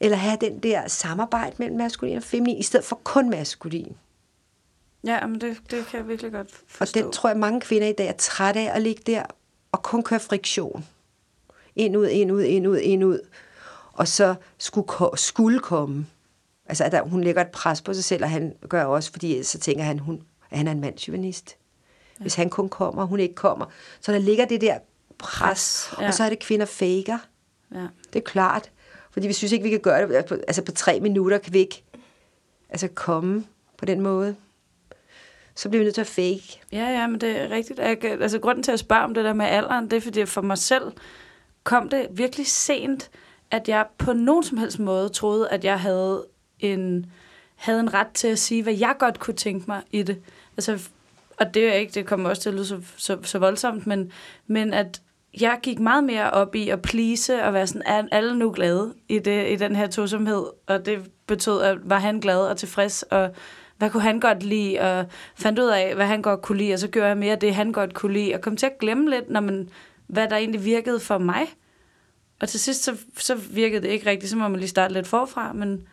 eller 0.01 0.17
have 0.17 0.39
den 0.41 0.59
der 0.59 0.89
samarbejde 0.89 1.55
mellem 1.59 1.77
maskulin 1.77 2.17
og 2.17 2.23
feminin, 2.23 2.59
i 2.59 2.63
stedet 2.63 2.87
for 2.87 3.01
kun 3.05 3.31
maskulin. 3.31 3.97
Ja, 5.05 5.27
men 5.27 5.41
det, 5.41 5.57
det 5.71 5.87
kan 5.87 6.01
jeg 6.01 6.09
virkelig 6.09 6.33
godt 6.33 6.47
Og 6.47 6.55
forstå. 6.67 7.01
den 7.01 7.13
tror 7.13 7.29
jeg, 7.31 7.39
mange 7.39 7.61
kvinder 7.61 7.89
i 7.89 7.93
dag 7.93 8.07
er 8.09 8.13
trætte 8.13 8.61
af 8.61 8.77
at 8.77 8.83
ligge 8.83 9.03
der 9.07 9.23
og 9.73 9.83
kun 9.83 10.03
køre 10.03 10.21
friktion. 10.21 10.85
Ind, 11.77 11.97
ud, 11.97 12.09
ind, 12.09 12.33
ud, 12.33 12.43
ind, 12.43 12.67
ud, 12.69 12.79
ind, 12.79 13.05
ud. 13.05 13.21
Og 13.93 14.09
så 14.09 14.35
skulle, 14.59 14.89
skulle 15.15 15.59
komme. 15.61 16.07
Altså, 16.67 16.85
at 16.85 16.93
der, 16.93 17.03
hun 17.03 17.25
lægger 17.25 17.43
et 17.43 17.51
pres 17.51 17.83
på 17.83 17.95
sig 17.95 18.05
selv, 18.05 18.25
og 18.25 18.31
han 18.31 18.55
gør 18.69 18.85
også, 18.85 19.11
fordi 19.13 19.43
så 19.43 19.59
tænker 19.59 19.85
han, 19.85 19.99
hun, 19.99 20.23
at 20.51 20.59
han 20.59 20.67
er 20.69 20.73
en 20.73 20.81
mandsjuvenist. 20.81 21.57
Hvis 22.23 22.35
han 22.35 22.51
kun 22.51 22.69
kommer, 22.69 23.03
og 23.03 23.09
hun 23.09 23.21
ikke 23.21 23.35
kommer. 23.35 23.67
Så 24.01 24.13
der 24.13 24.19
ligger 24.19 24.45
det 24.45 24.61
der 24.61 24.79
pres, 25.19 25.93
ja. 26.01 26.07
og 26.07 26.15
så 26.15 26.25
er 26.25 26.29
det 26.29 26.39
kvinder 26.39 26.67
faker. 26.67 27.19
Ja. 27.75 27.87
Det 28.13 28.19
er 28.19 28.25
klart. 28.25 28.71
Fordi 29.11 29.27
vi 29.27 29.33
synes 29.33 29.53
ikke, 29.53 29.63
vi 29.63 29.71
kan 29.71 29.81
gøre 29.81 30.09
det. 30.09 30.31
Altså 30.31 30.63
på 30.63 30.73
tre 30.73 31.01
minutter 31.01 31.39
kan 31.39 31.53
vi 31.53 31.59
ikke 31.59 31.85
altså 32.69 32.89
komme 32.89 33.45
på 33.79 33.85
den 33.85 34.01
måde. 34.01 34.37
Så 35.55 35.69
bliver 35.69 35.81
vi 35.81 35.85
nødt 35.85 35.95
til 35.95 36.01
at 36.01 36.07
fake. 36.07 36.61
Ja, 36.73 36.91
ja, 36.91 37.07
men 37.07 37.21
det 37.21 37.41
er 37.41 37.51
rigtigt. 37.51 37.79
Jeg, 37.79 38.05
altså, 38.05 38.39
grunden 38.39 38.63
til 38.63 38.73
at 38.73 38.79
spørge 38.79 39.03
om 39.03 39.15
det 39.15 39.25
der 39.25 39.33
med 39.33 39.47
alderen, 39.47 39.91
det 39.91 39.97
er, 39.97 40.01
fordi 40.01 40.27
for 40.27 40.41
mig 40.41 40.59
selv 40.59 40.93
kom 41.65 41.89
det 41.89 42.07
virkelig 42.11 42.47
sent, 42.47 43.11
at 43.51 43.69
jeg 43.69 43.87
på 43.99 44.13
nogen 44.13 44.45
som 44.45 44.59
helst 44.59 44.79
måde 44.79 45.09
troede, 45.09 45.49
at 45.49 45.65
jeg 45.65 45.81
havde 45.81 46.27
en, 46.61 47.07
havde 47.55 47.81
en 47.81 47.95
ret 47.95 48.07
til 48.15 48.29
at 48.29 48.39
sige, 48.39 48.63
hvad 48.63 48.75
jeg 48.75 48.95
godt 48.99 49.21
kunne 49.21 49.35
tænke 49.35 49.65
mig 49.69 49.83
i 49.91 50.03
det. 50.03 50.23
Altså, 50.57 50.89
og 51.41 51.55
det 51.55 51.69
er 51.69 51.73
ikke, 51.73 51.93
det 51.93 52.07
kommer 52.07 52.29
også 52.29 52.43
til 52.43 52.49
at 52.49 52.55
lyde 52.55 52.67
så, 52.67 52.81
så, 52.97 53.19
så 53.23 53.39
voldsomt, 53.39 53.87
men, 53.87 54.13
men 54.47 54.75
at 54.75 55.01
jeg 55.41 55.59
gik 55.63 55.79
meget 55.79 56.05
mere 56.05 56.31
op 56.31 56.55
i 56.55 56.69
at 56.69 56.83
please 56.83 57.43
og 57.43 57.53
være 57.53 57.67
sådan, 57.67 57.83
er 57.87 58.03
alle 58.13 58.39
nu 58.39 58.53
glade 58.53 58.95
i, 59.09 59.19
det, 59.19 59.53
i 59.53 59.57
den 59.57 59.77
her 59.77 59.87
tosomhed? 59.87 60.45
Og 60.67 60.87
det 60.87 61.11
betød, 61.27 61.63
at 61.63 61.79
var 61.83 61.99
han 61.99 62.21
glad 62.21 62.39
og 62.39 62.57
tilfreds, 62.57 63.03
og 63.03 63.31
hvad 63.79 63.91
kunne 63.91 64.03
han 64.03 64.21
godt 64.21 64.43
lide, 64.43 64.81
og 64.81 65.07
fandt 65.37 65.59
ud 65.59 65.69
af, 65.69 65.95
hvad 65.95 66.07
han 66.07 66.23
godt 66.23 66.43
kunne 66.43 66.59
lide, 66.59 66.73
og 66.73 66.79
så 66.79 66.89
gjorde 66.89 67.09
jeg 67.09 67.17
mere 67.17 67.37
det, 67.37 67.55
han 67.55 67.73
godt 67.73 67.95
kunne 67.95 68.13
lide, 68.13 68.35
og 68.35 68.41
kom 68.41 68.57
til 68.57 68.67
at 68.67 68.79
glemme 68.79 69.11
lidt, 69.11 69.31
når 69.31 69.41
man, 69.41 69.69
hvad 70.07 70.29
der 70.29 70.37
egentlig 70.37 70.65
virkede 70.65 71.01
for 71.01 71.19
mig. 71.19 71.47
Og 72.41 72.49
til 72.49 72.61
sidst, 72.61 72.85
så, 72.85 72.97
så 73.17 73.35
virkede 73.35 73.83
det 73.83 73.89
ikke 73.89 74.11
rigtigt, 74.11 74.31
så 74.31 74.37
må 74.37 74.49
man 74.49 74.61
lige 74.61 74.69
starte 74.69 74.95
lidt 74.95 75.07
forfra, 75.07 75.53
men 75.53 75.87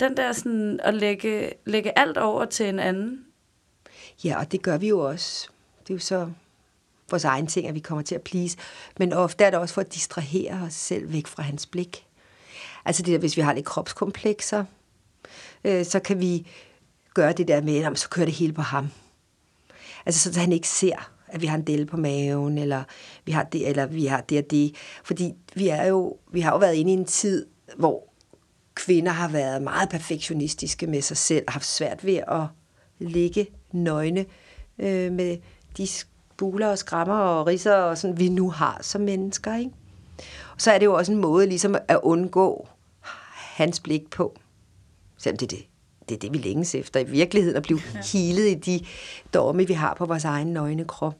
den 0.00 0.16
der 0.16 0.32
sådan 0.32 0.80
at 0.82 0.94
lægge, 0.94 1.52
lægge 1.66 1.98
alt 1.98 2.18
over 2.18 2.44
til 2.44 2.68
en 2.68 2.78
anden, 2.78 3.24
Ja, 4.24 4.38
og 4.38 4.52
det 4.52 4.62
gør 4.62 4.78
vi 4.78 4.88
jo 4.88 4.98
også. 4.98 5.48
Det 5.82 5.90
er 5.90 5.94
jo 5.94 6.00
så 6.00 6.30
vores 7.10 7.24
egen 7.24 7.46
ting, 7.46 7.68
at 7.68 7.74
vi 7.74 7.80
kommer 7.80 8.02
til 8.02 8.14
at 8.14 8.22
please. 8.22 8.56
Men 8.98 9.12
ofte 9.12 9.44
er 9.44 9.50
det 9.50 9.58
også 9.58 9.74
for 9.74 9.80
at 9.80 9.94
distrahere 9.94 10.62
os 10.66 10.74
selv 10.74 11.12
væk 11.12 11.26
fra 11.26 11.42
hans 11.42 11.66
blik. 11.66 12.06
Altså 12.84 13.02
det 13.02 13.12
der, 13.12 13.18
hvis 13.18 13.36
vi 13.36 13.42
har 13.42 13.52
lidt 13.52 13.66
kropskomplekser, 13.66 14.64
øh, 15.64 15.84
så 15.84 16.00
kan 16.00 16.20
vi 16.20 16.46
gøre 17.14 17.32
det 17.32 17.48
der 17.48 17.62
med, 17.62 17.84
at 17.84 17.98
så 17.98 18.08
kører 18.08 18.26
det 18.26 18.34
hele 18.34 18.52
på 18.52 18.62
ham. 18.62 18.88
Altså 20.06 20.32
så 20.32 20.40
han 20.40 20.52
ikke 20.52 20.68
ser, 20.68 21.10
at 21.26 21.42
vi 21.42 21.46
har 21.46 21.56
en 21.56 21.66
del 21.66 21.86
på 21.86 21.96
maven, 21.96 22.58
eller 22.58 22.84
vi 23.24 23.32
har 23.32 23.42
det, 23.42 23.68
eller 23.68 23.86
vi 23.86 24.06
har 24.06 24.20
det 24.20 24.38
og 24.38 24.50
det. 24.50 24.74
Fordi 25.04 25.34
vi, 25.54 25.68
er 25.68 25.86
jo, 25.86 26.16
vi 26.32 26.40
har 26.40 26.52
jo 26.52 26.58
været 26.58 26.74
inde 26.74 26.90
i 26.90 26.94
en 26.94 27.04
tid, 27.04 27.46
hvor 27.76 28.08
kvinder 28.74 29.12
har 29.12 29.28
været 29.28 29.62
meget 29.62 29.88
perfektionistiske 29.88 30.86
med 30.86 31.02
sig 31.02 31.16
selv, 31.16 31.44
og 31.46 31.52
haft 31.52 31.66
svært 31.66 32.04
ved 32.04 32.16
at 32.16 32.42
ligge 32.98 33.46
nøgne 33.72 34.26
øh, 34.78 35.12
med 35.12 35.38
de 35.76 35.86
spuler 35.86 36.68
og 36.68 36.78
skrammer 36.78 37.14
og 37.14 37.46
risser, 37.46 37.74
og 37.74 37.98
sådan, 37.98 38.18
vi 38.18 38.28
nu 38.28 38.50
har 38.50 38.78
som 38.82 39.00
mennesker. 39.00 39.56
Ikke? 39.56 39.70
Og 40.54 40.60
så 40.60 40.70
er 40.72 40.78
det 40.78 40.86
jo 40.86 40.94
også 40.94 41.12
en 41.12 41.18
måde 41.18 41.46
ligesom 41.46 41.76
at 41.88 41.98
undgå 42.02 42.68
hans 43.36 43.80
blik 43.80 44.10
på. 44.10 44.36
Selvom 45.18 45.36
det 45.36 45.52
er 45.52 45.56
det, 45.56 45.66
det, 46.08 46.14
er 46.14 46.18
det 46.18 46.32
vi 46.32 46.38
længes 46.38 46.74
efter 46.74 47.00
i 47.00 47.04
virkeligheden, 47.04 47.56
at 47.56 47.62
blive 47.62 47.80
ja. 47.94 48.00
healet 48.12 48.46
i 48.46 48.54
de 48.54 48.86
domme, 49.34 49.66
vi 49.66 49.72
har 49.72 49.94
på 49.94 50.06
vores 50.06 50.24
egen 50.24 50.52
nøgne 50.52 50.84
krop. 50.84 51.14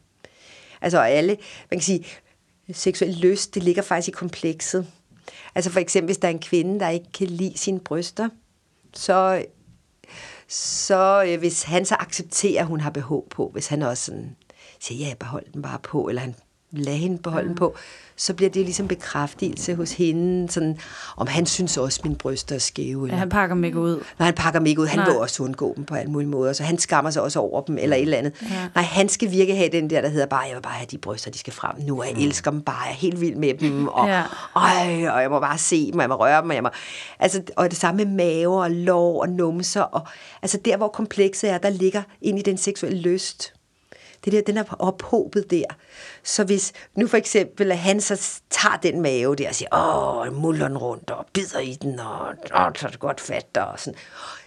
Altså 0.80 0.98
alle, 0.98 1.36
man 1.70 1.78
kan 1.78 1.80
sige, 1.80 2.04
seksuel 2.72 3.14
lyst, 3.14 3.54
det 3.54 3.62
ligger 3.62 3.82
faktisk 3.82 4.08
i 4.08 4.10
komplekset. 4.10 4.86
Altså 5.54 5.70
for 5.70 5.80
eksempel, 5.80 6.06
hvis 6.06 6.18
der 6.18 6.28
er 6.28 6.32
en 6.32 6.38
kvinde, 6.38 6.80
der 6.80 6.88
ikke 6.88 7.12
kan 7.12 7.26
lide 7.26 7.58
sine 7.58 7.80
bryster, 7.80 8.28
så, 8.94 9.44
så 10.50 11.24
øh, 11.28 11.38
hvis 11.38 11.62
han 11.62 11.84
så 11.84 11.94
accepterer, 11.94 12.60
at 12.62 12.68
hun 12.68 12.80
har 12.80 12.90
behov 12.90 13.28
på, 13.28 13.50
hvis 13.52 13.66
han 13.66 13.82
også 13.82 14.04
sådan 14.04 14.36
siger, 14.80 15.08
ja, 15.08 15.14
behold 15.14 15.52
den 15.52 15.62
bare 15.62 15.78
på, 15.78 16.08
eller 16.08 16.20
han 16.20 16.34
lader 16.72 16.96
hende 16.98 17.18
beholde 17.18 17.48
den 17.48 17.56
på, 17.56 17.76
så 18.16 18.34
bliver 18.34 18.50
det 18.50 18.62
ligesom 18.64 18.88
bekræftelse 18.88 19.74
hos 19.74 19.92
hende, 19.92 20.50
sådan, 20.52 20.78
om 21.16 21.26
han 21.26 21.46
synes 21.46 21.76
også, 21.76 22.00
at 22.00 22.04
mine 22.04 22.16
bryster 22.16 22.54
er 22.54 22.58
skæve. 22.58 23.00
ja, 23.00 23.06
Eller, 23.06 23.16
han 23.18 23.28
pakker 23.28 23.56
mig 23.56 23.66
ikke 23.66 23.78
ud. 23.78 23.96
Nej, 24.18 24.26
han 24.26 24.34
pakker 24.34 24.60
dem 24.60 24.66
ikke 24.66 24.80
ud. 24.80 24.86
Han 24.86 24.98
Nej. 24.98 25.08
vil 25.08 25.16
også 25.18 25.42
undgå 25.42 25.72
dem 25.76 25.84
på 25.84 25.94
alle 25.94 26.10
mulige 26.12 26.28
måder, 26.28 26.52
så 26.52 26.62
han 26.62 26.78
skammer 26.78 27.10
sig 27.10 27.22
også 27.22 27.38
over 27.40 27.60
dem, 27.62 27.78
eller 27.80 27.96
et 27.96 28.02
eller 28.02 28.18
andet. 28.18 28.32
Ja. 28.42 28.68
Nej, 28.74 28.84
han 28.84 29.08
skal 29.08 29.30
virkelig 29.30 29.56
have 29.56 29.68
den 29.72 29.90
der, 29.90 30.00
der 30.00 30.08
hedder 30.08 30.26
bare, 30.26 30.40
jeg 30.40 30.54
vil 30.56 30.62
bare 30.62 30.72
have 30.72 30.86
de 30.90 30.98
bryster, 30.98 31.30
de 31.30 31.38
skal 31.38 31.52
frem 31.52 31.74
nu, 31.86 32.00
og 32.00 32.06
jeg 32.06 32.24
elsker 32.24 32.50
dem 32.50 32.60
bare, 32.62 32.76
jeg 32.84 32.90
er 32.90 32.94
helt 32.96 33.20
vild 33.20 33.34
med 33.36 33.54
dem, 33.54 33.88
og, 33.98 34.06
Ja. 34.08 34.22
ej, 34.56 35.08
og 35.10 35.22
jeg 35.22 35.30
må 35.30 35.40
bare 35.40 35.58
se 35.58 35.86
dem, 35.86 35.94
og 35.94 36.00
jeg 36.02 36.08
må 36.08 36.16
røre 36.16 36.42
dem, 36.42 36.48
og 36.50 36.54
jeg 36.54 36.62
må... 36.62 36.68
Altså, 37.18 37.42
og 37.56 37.70
det 37.70 37.78
samme 37.78 38.04
med 38.04 38.14
mave 38.14 38.62
og 38.62 38.70
lår 38.70 39.20
og 39.22 39.28
numser, 39.28 39.82
og 39.82 40.06
altså 40.42 40.58
der, 40.64 40.76
hvor 40.76 40.88
komplekset 40.88 41.50
er, 41.50 41.58
der 41.58 41.70
ligger 41.70 42.02
ind 42.22 42.38
i 42.38 42.42
den 42.42 42.56
seksuelle 42.56 42.98
lyst. 43.00 43.52
Det 44.24 44.32
der, 44.32 44.42
den 44.42 44.56
er 44.56 44.64
ophobet 44.78 45.50
der. 45.50 45.64
Så 46.22 46.44
hvis 46.44 46.72
nu 46.94 47.06
for 47.06 47.16
eksempel, 47.16 47.72
at 47.72 47.78
han 47.78 48.00
så 48.00 48.40
tager 48.50 48.76
den 48.76 49.00
mave 49.00 49.36
der 49.36 49.48
og 49.48 49.54
siger, 49.54 49.76
åh, 49.76 50.36
muller 50.36 50.68
den 50.68 50.78
rundt 50.78 51.10
og 51.10 51.26
bider 51.32 51.58
i 51.58 51.74
den, 51.82 52.00
og 52.00 52.28
åh, 52.28 52.72
så 52.76 52.86
er 52.86 52.90
det 52.90 53.00
godt 53.00 53.20
fat, 53.20 53.56
og 53.56 53.80
sådan. 53.80 53.98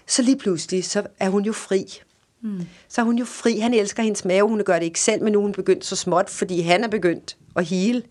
Så 0.08 0.22
lige 0.22 0.38
pludselig, 0.38 0.86
så 0.86 1.04
er 1.20 1.30
hun 1.30 1.44
jo 1.44 1.54
fri. 1.54 2.02
Mm. 2.42 2.68
Så 2.90 3.02
er 3.02 3.06
hun 3.06 3.18
jo 3.18 3.26
fri. 3.26 3.60
Han 3.60 3.74
elsker 3.74 4.04
hendes 4.04 4.26
mave. 4.26 4.48
Hun 4.48 4.64
gør 4.64 4.80
det 4.80 4.86
ikke 4.86 5.00
selv, 5.00 5.24
men 5.24 5.34
nu 5.34 5.40
er 5.40 5.44
hun 5.44 5.54
begyndt 5.54 5.86
så 5.86 5.96
småt, 5.96 6.30
fordi 6.30 6.62
han 6.62 6.84
er 6.84 6.88
begyndt 6.88 7.38
at 7.56 7.66
hele 7.66 8.04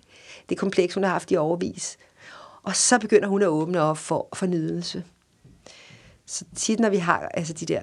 det 0.48 0.58
kompleks, 0.58 0.94
hun 0.94 1.02
har 1.02 1.10
haft 1.10 1.30
i 1.30 1.36
overvis. 1.36 1.98
Og 2.62 2.76
så 2.76 2.98
begynder 2.98 3.28
hun 3.28 3.42
at 3.42 3.48
åbne 3.48 3.80
op 3.80 3.98
for, 3.98 4.28
for 4.34 4.46
nydelse. 4.46 5.04
Så 6.26 6.44
tit, 6.56 6.80
når 6.80 6.90
vi 6.90 6.96
har 6.96 7.28
altså 7.34 7.52
de 7.52 7.66
der 7.66 7.82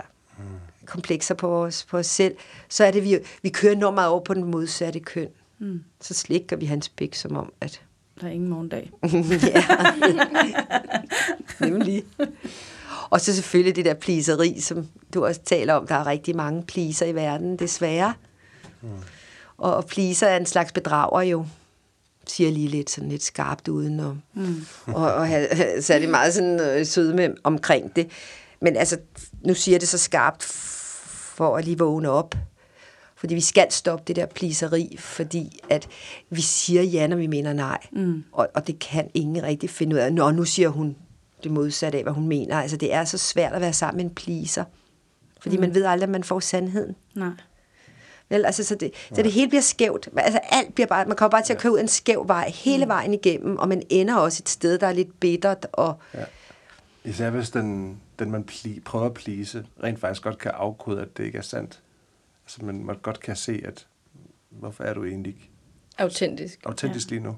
komplekser 0.89 1.35
på 1.35 1.65
os, 1.65 1.85
på 1.89 1.97
os 1.97 2.07
selv, 2.07 2.35
så 2.69 2.83
er 2.83 2.91
det, 2.91 3.03
vi, 3.03 3.17
vi 3.41 3.49
kører 3.49 3.73
enormt 3.73 3.95
meget 3.95 4.09
over 4.09 4.23
på 4.23 4.33
den 4.33 4.43
modsatte 4.43 4.99
køn. 4.99 5.27
Mm. 5.59 5.83
Så 6.01 6.13
slikker 6.13 6.55
vi 6.55 6.65
hans 6.65 6.89
pik 6.89 7.15
som 7.15 7.37
om, 7.37 7.53
at 7.61 7.81
Der 8.21 8.27
er 8.27 8.31
ingen 8.31 8.49
morgendag. 8.49 8.91
ja. 9.53 9.63
Nemlig. 11.59 12.03
Og 13.09 13.21
så 13.21 13.35
selvfølgelig 13.35 13.75
det 13.75 13.85
der 13.85 13.93
pliseri, 13.93 14.59
som 14.59 14.87
du 15.13 15.25
også 15.25 15.41
taler 15.41 15.73
om. 15.73 15.87
Der 15.87 15.95
er 15.95 16.07
rigtig 16.07 16.35
mange 16.35 16.63
pleaser 16.63 17.05
i 17.05 17.15
verden, 17.15 17.59
desværre. 17.59 18.13
Mm. 18.81 18.89
Og, 19.57 19.75
og 19.75 19.85
pleaser 19.85 20.27
er 20.27 20.37
en 20.37 20.45
slags 20.45 20.71
bedrager 20.71 21.21
jo, 21.21 21.45
siger 22.27 22.51
lige 22.51 22.67
lidt, 22.67 22.89
sådan 22.89 23.09
lidt 23.09 23.23
skarpt 23.23 23.67
uden 23.67 23.99
og, 23.99 24.17
mm. 24.33 24.65
og, 24.87 25.13
og 25.13 25.27
have, 25.27 25.47
så 25.81 25.93
er 25.93 25.99
det 25.99 26.09
meget 26.09 26.33
sådan 26.33 26.59
øh, 26.59 26.85
søde 26.85 27.13
med 27.13 27.29
omkring 27.43 27.95
det. 27.95 28.09
Men 28.61 28.77
altså, 28.77 28.97
nu 29.45 29.53
siger 29.53 29.79
det 29.79 29.87
så 29.87 29.97
skarpt 29.97 30.43
for 31.39 31.57
at 31.57 31.65
lige 31.65 31.77
vågne 31.77 32.09
op. 32.09 32.35
Fordi 33.15 33.35
vi 33.35 33.41
skal 33.41 33.71
stoppe 33.71 34.03
det 34.07 34.15
der 34.15 34.25
pliseri, 34.25 34.95
fordi 34.99 35.59
at 35.69 35.87
vi 36.29 36.41
siger 36.41 36.83
ja, 36.83 37.07
når 37.07 37.17
vi 37.17 37.27
mener 37.27 37.53
nej. 37.53 37.77
Mm. 37.91 38.23
Og, 38.31 38.47
og 38.53 38.67
det 38.67 38.79
kan 38.79 39.09
ingen 39.13 39.43
rigtig 39.43 39.69
finde 39.69 39.95
ud 39.95 39.99
af. 39.99 40.13
Nå, 40.13 40.31
nu 40.31 40.45
siger 40.45 40.69
hun 40.69 40.95
det 41.43 41.51
modsatte 41.51 41.97
af, 41.97 42.03
hvad 42.03 42.13
hun 42.13 42.27
mener. 42.27 42.61
Altså, 42.61 42.77
det 42.77 42.93
er 42.93 43.03
så 43.03 43.17
svært 43.17 43.53
at 43.53 43.61
være 43.61 43.73
sammen 43.73 43.97
med 43.97 44.05
en 44.05 44.15
pleaser. 44.15 44.63
Fordi 45.41 45.57
mm. 45.57 45.61
man 45.61 45.73
ved 45.73 45.85
aldrig, 45.85 46.03
at 46.03 46.09
man 46.09 46.23
får 46.23 46.39
sandheden. 46.39 46.95
Nej. 47.15 47.29
Vel, 48.29 48.45
altså, 48.45 48.63
så, 48.63 48.75
det, 48.75 48.91
så 49.13 49.21
det 49.21 49.31
hele 49.31 49.49
bliver 49.49 49.61
skævt. 49.61 50.09
Altså, 50.17 50.39
alt 50.43 50.75
bliver 50.75 50.87
bare, 50.87 51.05
man 51.05 51.17
kommer 51.17 51.31
bare 51.31 51.43
til 51.43 51.53
at 51.53 51.59
køre 51.59 51.73
ud 51.73 51.79
en 51.79 51.87
skæv 51.87 52.27
vej 52.27 52.49
hele 52.49 52.87
vejen 52.87 53.13
igennem, 53.13 53.57
og 53.57 53.67
man 53.67 53.83
ender 53.89 54.15
også 54.15 54.41
et 54.43 54.49
sted, 54.49 54.77
der 54.77 54.87
er 54.87 54.93
lidt 54.93 55.19
bittert. 55.19 55.67
Og, 55.71 55.99
Ja. 56.13 56.23
Især 57.03 57.29
hvis 57.29 57.49
den, 57.49 57.99
den 58.19 58.31
man 58.31 58.43
pli, 58.43 58.79
prøver 58.79 59.05
at 59.05 59.13
plise, 59.13 59.65
rent 59.83 59.99
faktisk 59.99 60.21
godt 60.23 60.37
kan 60.37 60.51
afkode, 60.51 61.01
at 61.01 61.17
det 61.17 61.23
ikke 61.23 61.37
er 61.37 61.41
sandt. 61.41 61.81
Altså, 62.45 62.65
man, 62.65 62.85
man 62.85 62.95
godt 63.01 63.19
kan 63.19 63.35
se, 63.35 63.61
at 63.65 63.87
hvorfor 64.49 64.83
er 64.83 64.93
du 64.93 65.05
egentlig 65.05 65.33
ikke 65.33 65.49
Autentisk. 65.97 66.59
autentisk 66.65 67.11
ja. 67.11 67.15
lige 67.15 67.23
nu? 67.23 67.35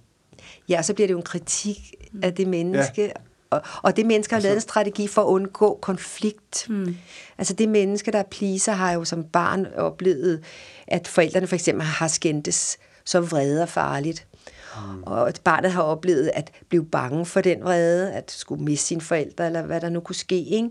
ja, 0.69 0.81
så 0.81 0.93
bliver 0.93 1.07
det 1.07 1.11
jo 1.11 1.17
en 1.17 1.23
kritik 1.23 1.93
af 2.23 2.33
det 2.33 2.47
menneske. 2.47 3.01
Ja. 3.01 3.11
Og, 3.49 3.61
og 3.83 3.97
det 3.97 4.05
menneske 4.05 4.35
har 4.35 4.41
lavet 4.41 4.55
en 4.55 4.61
strategi 4.61 5.07
for 5.07 5.21
at 5.21 5.25
undgå 5.25 5.79
konflikt. 5.81 6.69
Mm. 6.69 6.97
Altså 7.37 7.53
det 7.53 7.69
menneske, 7.69 8.11
der 8.11 8.19
er 8.19 8.23
pleaser, 8.23 8.71
har 8.71 8.91
jo 8.91 9.03
som 9.05 9.23
barn 9.23 9.65
oplevet, 9.65 10.43
at 10.87 11.07
forældrene 11.07 11.47
for 11.47 11.55
eksempel 11.55 11.85
har 11.85 12.07
skændtes 12.07 12.77
så 13.05 13.21
vrede 13.21 13.61
og 13.61 13.69
farligt. 13.69 14.27
Mm. 14.75 15.03
Og 15.03 15.27
at 15.27 15.41
barnet 15.43 15.71
har 15.71 15.81
oplevet 15.81 16.31
at 16.33 16.51
blive 16.69 16.85
bange 16.85 17.25
for 17.25 17.41
den 17.41 17.63
vrede, 17.63 18.13
at 18.13 18.31
skulle 18.31 18.63
miste 18.63 18.87
sine 18.87 19.01
forældre, 19.01 19.45
eller 19.45 19.61
hvad 19.61 19.81
der 19.81 19.89
nu 19.89 19.99
kunne 19.99 20.15
ske. 20.15 20.43
Ikke? 20.43 20.69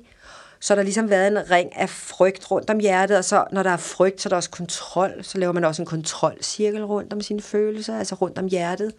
Så 0.61 0.73
har 0.73 0.77
der 0.77 0.83
ligesom 0.83 1.11
været 1.11 1.27
en 1.27 1.51
ring 1.51 1.77
af 1.77 1.91
frygt 1.91 2.51
rundt 2.51 2.71
om 2.71 2.79
hjertet, 2.79 3.17
og 3.17 3.25
så 3.25 3.45
når 3.53 3.63
der 3.63 3.71
er 3.71 3.77
frygt, 3.77 4.21
så 4.21 4.29
er 4.29 4.31
der 4.31 4.37
også 4.37 4.51
kontrol. 4.51 5.25
Så 5.25 5.39
laver 5.39 5.53
man 5.53 5.65
også 5.65 5.83
en 5.83 5.87
kontrolcirkel 5.87 6.85
rundt 6.85 7.13
om 7.13 7.21
sine 7.21 7.41
følelser, 7.41 7.99
altså 7.99 8.15
rundt 8.15 8.39
om 8.39 8.47
hjertet. 8.47 8.93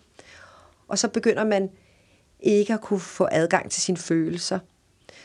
Og 0.87 0.99
så 0.99 1.07
begynder 1.07 1.43
man 1.43 1.69
ikke 2.39 2.73
at 2.73 2.81
kunne 2.81 2.99
få 2.99 3.27
adgang 3.31 3.71
til 3.71 3.81
sine 3.81 3.97
følelser. 3.97 4.59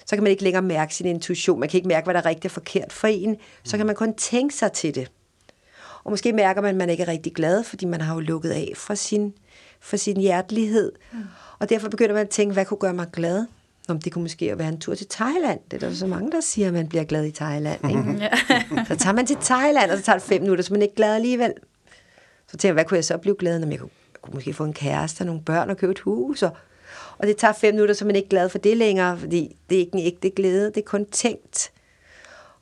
Så 0.07 0.17
kan 0.17 0.23
man 0.23 0.31
ikke 0.31 0.43
længere 0.43 0.62
mærke 0.62 0.95
sin 0.95 1.07
intuition. 1.07 1.61
Man 1.61 1.69
kan 1.69 1.79
ikke 1.79 1.89
mærke, 1.89 2.05
hvad 2.05 2.15
der 2.15 2.21
er 2.21 2.27
rigtigt 2.27 2.45
og 2.45 2.51
forkert 2.51 2.93
for 2.93 3.09
en. 3.09 3.37
Så 3.65 3.77
kan 3.77 3.87
man 3.87 3.95
kun 3.95 4.15
tænke 4.15 4.55
sig 4.55 4.73
til 4.73 4.95
det. 4.95 5.11
Og 6.05 6.11
måske 6.11 6.33
mærker 6.33 6.61
man, 6.61 6.71
at 6.71 6.77
man 6.77 6.91
ikke 6.91 7.03
er 7.03 7.09
rigtig 7.09 7.35
glad, 7.35 7.65
fordi 7.65 7.85
man 7.85 8.01
har 8.01 8.15
jo 8.15 8.21
lukket 8.21 8.51
af 8.51 8.73
fra 8.77 8.95
sin, 8.95 9.35
for 9.87 9.96
sin 9.96 10.16
hjertelighed. 10.16 10.92
Mm. 11.12 11.18
Og 11.59 11.68
derfor 11.68 11.88
begynder 11.88 12.14
man 12.14 12.22
at 12.22 12.29
tænke, 12.31 12.53
hvad 12.53 12.64
kunne 12.64 12.79
gøre 12.79 12.94
mig 12.94 13.07
glad? 13.12 13.46
Nå, 13.88 13.94
men 13.94 14.01
det 14.01 14.12
kunne 14.12 14.22
måske 14.22 14.59
være 14.59 14.68
en 14.68 14.81
tur 14.81 14.94
til 14.94 15.07
Thailand. 15.09 15.61
Det 15.70 15.83
er 15.83 15.88
der 15.88 15.94
så 15.94 16.07
mange, 16.07 16.31
der 16.31 16.40
siger, 16.40 16.68
at 16.68 16.75
man 16.75 16.88
bliver 16.88 17.05
glad 17.05 17.25
i 17.25 17.31
Thailand. 17.31 17.90
Ikke? 17.90 18.31
så 18.88 18.96
tager 18.96 19.12
man 19.12 19.27
til 19.27 19.37
Thailand, 19.37 19.90
og 19.90 19.99
så 19.99 20.05
tager 20.05 20.18
det 20.18 20.29
fem 20.29 20.42
minutter, 20.42 20.64
så 20.64 20.72
man 20.72 20.83
er 20.83 20.87
ikke 20.87 20.94
glad 20.94 21.14
alligevel. 21.14 21.53
Så 22.49 22.57
tænker 22.57 22.68
jeg, 22.68 22.72
hvad 22.72 22.85
kunne 22.85 22.96
jeg 22.96 23.05
så 23.05 23.18
blive 23.18 23.37
glad, 23.38 23.59
når 23.59 23.68
jeg 23.68 23.79
kunne, 23.79 23.90
jeg 24.12 24.20
kunne 24.20 24.35
måske 24.35 24.53
få 24.53 24.64
en 24.64 24.72
kæreste 24.72 25.22
og 25.22 25.27
nogle 25.27 25.42
børn 25.42 25.70
og 25.70 25.77
købe 25.77 25.92
et 25.92 25.99
hus. 25.99 26.42
Og, 26.42 26.51
og 27.18 27.27
det 27.27 27.37
tager 27.37 27.53
fem 27.53 27.75
minutter, 27.75 27.94
så 27.94 28.05
man 28.05 28.14
er 28.14 28.16
ikke 28.16 28.29
glad 28.29 28.49
for 28.49 28.59
det 28.59 28.77
længere, 28.77 29.18
fordi 29.18 29.57
det 29.70 29.77
er 29.77 29.81
ikke 29.81 29.94
en 29.94 30.07
ægte 30.07 30.31
glæde, 30.31 30.66
det 30.66 30.77
er 30.77 30.83
kun 30.87 31.07
tænkt. 31.07 31.72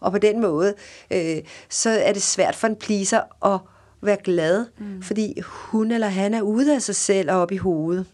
Og 0.00 0.12
på 0.12 0.18
den 0.18 0.40
måde, 0.40 0.74
øh, 1.10 1.37
så 1.68 1.90
er 1.90 2.12
det 2.12 2.22
svært 2.22 2.54
for 2.54 2.66
en 2.66 2.76
pleaser 2.76 3.52
at 3.54 3.60
være 4.06 4.18
glad, 4.24 4.66
mm. 4.78 5.02
fordi 5.02 5.40
hun 5.44 5.90
eller 5.90 6.08
han 6.08 6.34
er 6.34 6.42
ude 6.42 6.74
af 6.74 6.82
sig 6.82 6.96
selv 6.96 7.30
og 7.30 7.36
op 7.36 7.52
i 7.52 7.56
hovedet. 7.56 8.06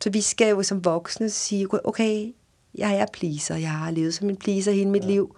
Så 0.00 0.10
vi 0.10 0.20
skal 0.20 0.48
jo 0.48 0.62
som 0.62 0.84
voksne 0.84 1.30
sige, 1.30 1.86
okay, 1.86 2.32
jeg 2.74 2.96
er 2.96 3.06
pleaser, 3.12 3.56
jeg 3.56 3.70
har 3.70 3.90
levet 3.90 4.14
som 4.14 4.30
en 4.30 4.36
pleaser 4.36 4.72
hele 4.72 4.90
mit 4.90 5.02
ja. 5.02 5.08
liv, 5.08 5.36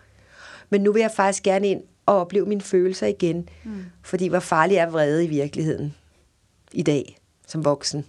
men 0.70 0.80
nu 0.80 0.92
vil 0.92 1.00
jeg 1.00 1.10
faktisk 1.16 1.42
gerne 1.42 1.68
ind 1.68 1.82
og 2.06 2.20
opleve 2.20 2.46
mine 2.46 2.60
følelser 2.60 3.06
igen, 3.06 3.48
mm. 3.64 3.84
fordi 4.02 4.28
hvor 4.28 4.40
farlig 4.40 4.76
er 4.76 4.90
vrede 4.90 5.24
i 5.24 5.28
virkeligheden 5.28 5.94
i 6.72 6.82
dag 6.82 7.18
som 7.46 7.64
voksen. 7.64 8.06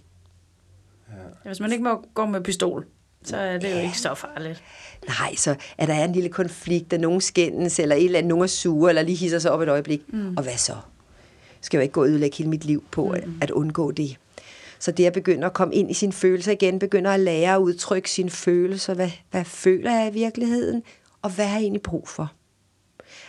Ja, 1.08 1.48
hvis 1.48 1.60
man 1.60 1.72
ikke 1.72 1.84
må 1.84 2.04
gå 2.14 2.26
med 2.26 2.40
pistol, 2.40 2.86
så 3.24 3.36
er 3.36 3.58
det 3.58 3.72
jo 3.72 3.78
ikke 3.78 3.98
så 3.98 4.14
farligt. 4.14 4.62
Nej, 5.06 5.34
så 5.34 5.54
er 5.78 5.86
der 5.86 6.04
en 6.04 6.12
lille 6.12 6.28
konflikt, 6.28 6.90
der 6.90 6.98
nogen 6.98 7.20
skændes, 7.20 7.78
eller 7.78 7.96
et 7.96 8.04
eller 8.04 8.18
andet, 8.18 8.28
nogen 8.28 8.42
er 8.42 8.46
sure, 8.46 8.90
eller 8.90 9.02
lige 9.02 9.16
hisser 9.16 9.38
sig 9.38 9.50
op 9.50 9.60
et 9.60 9.68
øjeblik. 9.68 10.12
Mm. 10.12 10.36
Og 10.36 10.42
hvad 10.42 10.56
så? 10.56 10.76
Skal 11.60 11.78
jeg 11.78 11.80
jo 11.80 11.82
ikke 11.82 11.92
gå 11.92 12.02
og 12.02 12.08
ødelægge 12.08 12.36
hele 12.36 12.50
mit 12.50 12.64
liv 12.64 12.84
på 12.90 13.16
mm. 13.26 13.38
at 13.40 13.50
undgå 13.50 13.90
det. 13.90 14.16
Så 14.78 14.90
det 14.90 15.06
at 15.06 15.12
begynde 15.12 15.46
at 15.46 15.52
komme 15.52 15.74
ind 15.74 15.90
i 15.90 15.94
sine 15.94 16.12
følelser 16.12 16.52
igen, 16.52 16.78
begynder 16.78 17.10
at 17.10 17.20
lære 17.20 17.54
at 17.54 17.58
udtrykke 17.60 18.10
sine 18.10 18.30
følelser. 18.30 18.94
Hvad, 18.94 19.10
hvad 19.30 19.44
føler 19.44 19.92
jeg 19.92 20.08
i 20.08 20.12
virkeligheden? 20.12 20.82
Og 21.22 21.30
hvad 21.30 21.46
har 21.46 21.54
jeg 21.54 21.62
egentlig 21.62 21.82
brug 21.82 22.08
for? 22.08 22.32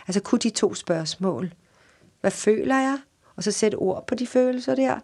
Altså 0.08 0.20
kun 0.20 0.38
de 0.38 0.50
to 0.50 0.74
spørgsmål. 0.74 1.52
Hvad 2.20 2.30
føler 2.30 2.78
jeg? 2.78 2.98
Og 3.36 3.42
så 3.42 3.52
sætte 3.52 3.76
ord 3.76 4.06
på 4.06 4.14
de 4.14 4.26
følelser 4.26 4.74
der. 4.74 4.98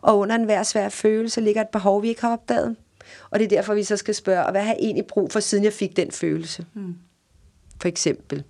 Og 0.00 0.18
under 0.18 0.34
enhver 0.34 0.62
svær 0.62 0.88
følelse 0.88 1.40
ligger 1.40 1.60
et 1.60 1.68
behov, 1.68 2.02
vi 2.02 2.08
ikke 2.08 2.20
har 2.20 2.32
opdaget. 2.32 2.76
Og 3.30 3.38
det 3.38 3.44
er 3.44 3.48
derfor, 3.48 3.74
vi 3.74 3.84
så 3.84 3.96
skal 3.96 4.14
spørge, 4.14 4.50
hvad 4.50 4.60
har 4.60 4.68
jeg 4.68 4.78
egentlig 4.80 5.06
brug 5.06 5.32
for, 5.32 5.40
siden 5.40 5.64
jeg 5.64 5.72
fik 5.72 5.96
den 5.96 6.10
følelse? 6.10 6.66
Mm. 6.74 6.96
For 7.80 7.88
eksempel. 7.88 8.44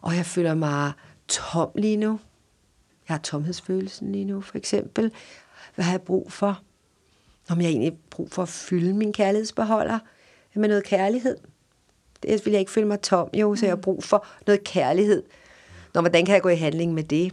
Og 0.00 0.16
jeg 0.16 0.26
føler 0.26 0.54
mig 0.54 0.92
tom 1.28 1.70
lige 1.74 1.96
nu. 1.96 2.20
Jeg 3.08 3.14
har 3.14 3.18
tomhedsfølelsen 3.18 4.12
lige 4.12 4.24
nu, 4.24 4.40
for 4.40 4.58
eksempel. 4.58 5.12
Hvad 5.74 5.84
har 5.84 5.92
jeg 5.92 6.02
brug 6.02 6.32
for? 6.32 6.60
Om 7.48 7.60
jeg 7.60 7.68
egentlig 7.68 7.98
brug 8.10 8.30
for 8.30 8.42
at 8.42 8.48
fylde 8.48 8.94
min 8.94 9.12
kærlighedsbeholder 9.12 9.98
med 10.54 10.68
noget 10.68 10.84
kærlighed. 10.84 11.36
Det 12.22 12.44
vil 12.44 12.52
jeg 12.52 12.60
ikke 12.60 12.72
føle 12.72 12.86
mig 12.86 13.00
tom, 13.00 13.28
jo, 13.34 13.56
så 13.56 13.66
jeg 13.66 13.70
har 13.70 13.76
brug 13.76 14.04
for 14.04 14.26
noget 14.46 14.64
kærlighed. 14.64 15.22
Nå, 15.94 16.00
hvordan 16.00 16.24
kan 16.24 16.34
jeg 16.34 16.42
gå 16.42 16.48
i 16.48 16.56
handling 16.56 16.94
med 16.94 17.02
det? 17.02 17.32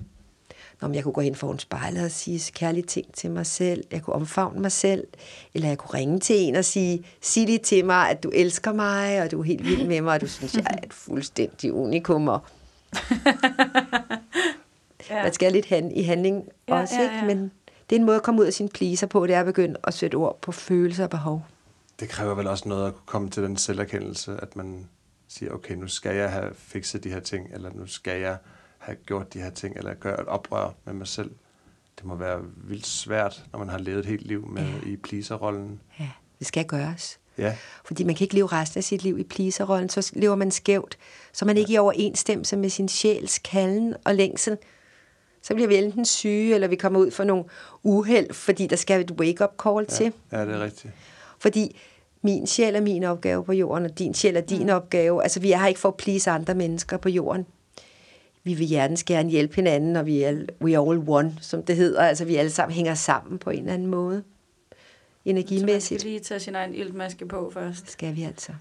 Nå, 0.81 0.89
jeg 0.93 1.03
kunne 1.03 1.13
gå 1.13 1.21
hen 1.21 1.35
foran 1.35 1.59
spejlet 1.59 2.05
og 2.05 2.11
sige 2.11 2.51
kærlige 2.51 2.83
ting 2.83 3.13
til 3.13 3.31
mig 3.31 3.45
selv. 3.45 3.83
Jeg 3.91 4.01
kunne 4.01 4.15
omfavne 4.15 4.61
mig 4.61 4.71
selv. 4.71 5.07
Eller 5.53 5.67
jeg 5.67 5.77
kunne 5.77 5.99
ringe 5.99 6.19
til 6.19 6.35
en 6.35 6.55
og 6.55 6.65
sige, 6.65 7.05
sig 7.21 7.45
lige 7.45 7.57
til 7.57 7.85
mig, 7.85 8.09
at 8.09 8.23
du 8.23 8.29
elsker 8.29 8.73
mig, 8.73 9.21
og 9.21 9.31
du 9.31 9.39
er 9.39 9.43
helt 9.43 9.65
vild 9.65 9.87
med 9.87 10.01
mig, 10.01 10.13
og 10.13 10.21
du 10.21 10.27
synes, 10.27 10.55
jeg 10.55 10.65
er 10.69 10.77
et 10.83 10.93
fuldstændig 11.05 11.73
unikum. 11.73 12.27
Og 12.27 12.39
ja. 15.09 15.23
Man 15.23 15.33
skal 15.33 15.51
lidt 15.51 15.65
hand, 15.65 15.97
i 15.97 16.01
handling 16.01 16.49
Ja, 16.67 16.81
også, 16.81 16.95
ja, 16.95 17.01
ikke? 17.01 17.15
ja. 17.15 17.25
Men 17.25 17.51
det 17.89 17.95
er 17.95 17.99
en 17.99 18.05
måde 18.05 18.17
at 18.17 18.23
komme 18.23 18.41
ud 18.41 18.45
af 18.45 18.53
sin 18.53 18.69
pleaser 18.69 19.07
på, 19.07 19.27
det 19.27 19.35
er 19.35 19.39
at 19.39 19.45
begynde 19.45 19.79
at 19.83 19.93
sætte 19.93 20.15
ord 20.15 20.41
på 20.41 20.51
følelser 20.51 21.03
og 21.03 21.09
behov. 21.09 21.45
Det 21.99 22.09
kræver 22.09 22.35
vel 22.35 22.47
også 22.47 22.69
noget 22.69 22.87
at 22.87 22.93
kunne 22.93 23.05
komme 23.05 23.29
til 23.29 23.43
den 23.43 23.57
selverkendelse, 23.57 24.37
at 24.41 24.55
man 24.55 24.87
siger, 25.27 25.51
okay, 25.51 25.73
nu 25.75 25.87
skal 25.87 26.15
jeg 26.15 26.31
have 26.31 26.51
fikset 26.57 27.03
de 27.03 27.09
her 27.09 27.19
ting, 27.19 27.47
eller 27.53 27.69
nu 27.73 27.87
skal 27.87 28.21
jeg 28.21 28.37
have 28.77 28.95
gjort 29.05 29.33
de 29.33 29.39
her 29.39 29.49
ting, 29.49 29.77
eller 29.77 29.93
gøre 29.93 30.21
et 30.21 30.27
oprør 30.27 30.73
med 30.85 30.93
mig 30.93 31.07
selv. 31.07 31.31
Det 31.97 32.05
må 32.05 32.15
være 32.15 32.39
vildt 32.55 32.87
svært, 32.87 33.43
når 33.51 33.59
man 33.59 33.69
har 33.69 33.77
levet 33.77 33.99
et 33.99 34.05
helt 34.05 34.27
liv 34.27 34.47
med 34.47 34.63
ja. 34.63 34.89
i 34.89 34.95
pleaserrollen. 34.95 35.79
Ja, 35.99 36.09
det 36.39 36.47
skal 36.47 36.65
gøres. 36.65 37.19
Ja, 37.37 37.55
Fordi 37.85 38.03
man 38.03 38.15
kan 38.15 38.25
ikke 38.25 38.35
leve 38.35 38.47
resten 38.47 38.77
af 38.77 38.83
sit 38.83 39.03
liv 39.03 39.19
i 39.19 39.23
pleaserrollen, 39.23 39.89
så 39.89 40.11
lever 40.13 40.35
man 40.35 40.51
skævt. 40.51 40.97
Så 41.33 41.45
man 41.45 41.57
ikke 41.57 41.73
i 41.73 41.77
overensstemmelse 41.77 42.57
med 42.57 42.69
sin 42.69 42.89
sjæls 42.89 43.39
kalden 43.39 43.95
og 44.05 44.15
længsel. 44.15 44.57
Så 45.43 45.53
bliver 45.53 45.67
vi 45.67 45.75
enten 45.75 46.05
syge, 46.05 46.55
eller 46.55 46.67
vi 46.67 46.75
kommer 46.75 46.99
ud 46.99 47.11
for 47.11 47.23
nogle 47.23 47.43
uheld, 47.83 48.33
fordi 48.33 48.67
der 48.67 48.75
skal 48.75 49.01
et 49.01 49.11
wake-up 49.11 49.51
call 49.63 49.85
ja. 49.89 49.95
til. 49.95 50.13
ja, 50.31 50.45
det 50.45 50.55
er 50.55 50.63
rigtigt. 50.63 50.93
Fordi 51.39 51.79
min 52.21 52.47
sjæl 52.47 52.75
er 52.75 52.81
min 52.81 53.03
opgave 53.03 53.43
på 53.43 53.53
jorden, 53.53 53.85
og 53.85 53.99
din 53.99 54.13
sjæl 54.13 54.35
er 54.35 54.41
din 54.41 54.63
mm. 54.63 54.73
opgave. 54.73 55.23
Altså, 55.23 55.39
vi 55.39 55.51
er 55.51 55.57
her 55.57 55.67
ikke 55.67 55.79
for 55.79 55.89
at 55.89 55.95
please 55.95 56.31
andre 56.31 56.55
mennesker 56.55 56.97
på 56.97 57.09
jorden. 57.09 57.45
Vi 58.43 58.53
vil 58.53 58.67
hjertens 58.67 59.03
gerne 59.03 59.29
hjælpe 59.29 59.55
hinanden, 59.55 59.95
og 59.95 60.05
vi 60.05 60.23
er 60.23 60.45
we 60.61 60.77
are 60.77 60.91
all 60.91 61.03
one, 61.07 61.37
som 61.41 61.63
det 61.63 61.75
hedder. 61.75 62.01
Altså, 62.01 62.25
vi 62.25 62.35
alle 62.35 62.51
sammen 62.51 62.75
hænger 62.75 62.93
sammen 62.95 63.39
på 63.39 63.49
en 63.49 63.59
eller 63.59 63.73
anden 63.73 63.87
måde. 63.87 64.23
Så 64.23 64.75
man 65.25 65.37
Energimæssigt 65.37 66.01
skal 66.01 66.11
lige 66.11 66.19
tage 66.19 66.39
sin 66.39 66.55
egen 66.55 66.75
iltmaske 66.75 67.25
på 67.25 67.51
først. 67.53 67.91
skal 67.91 68.15
vi 68.15 68.23
altså. 68.23 68.51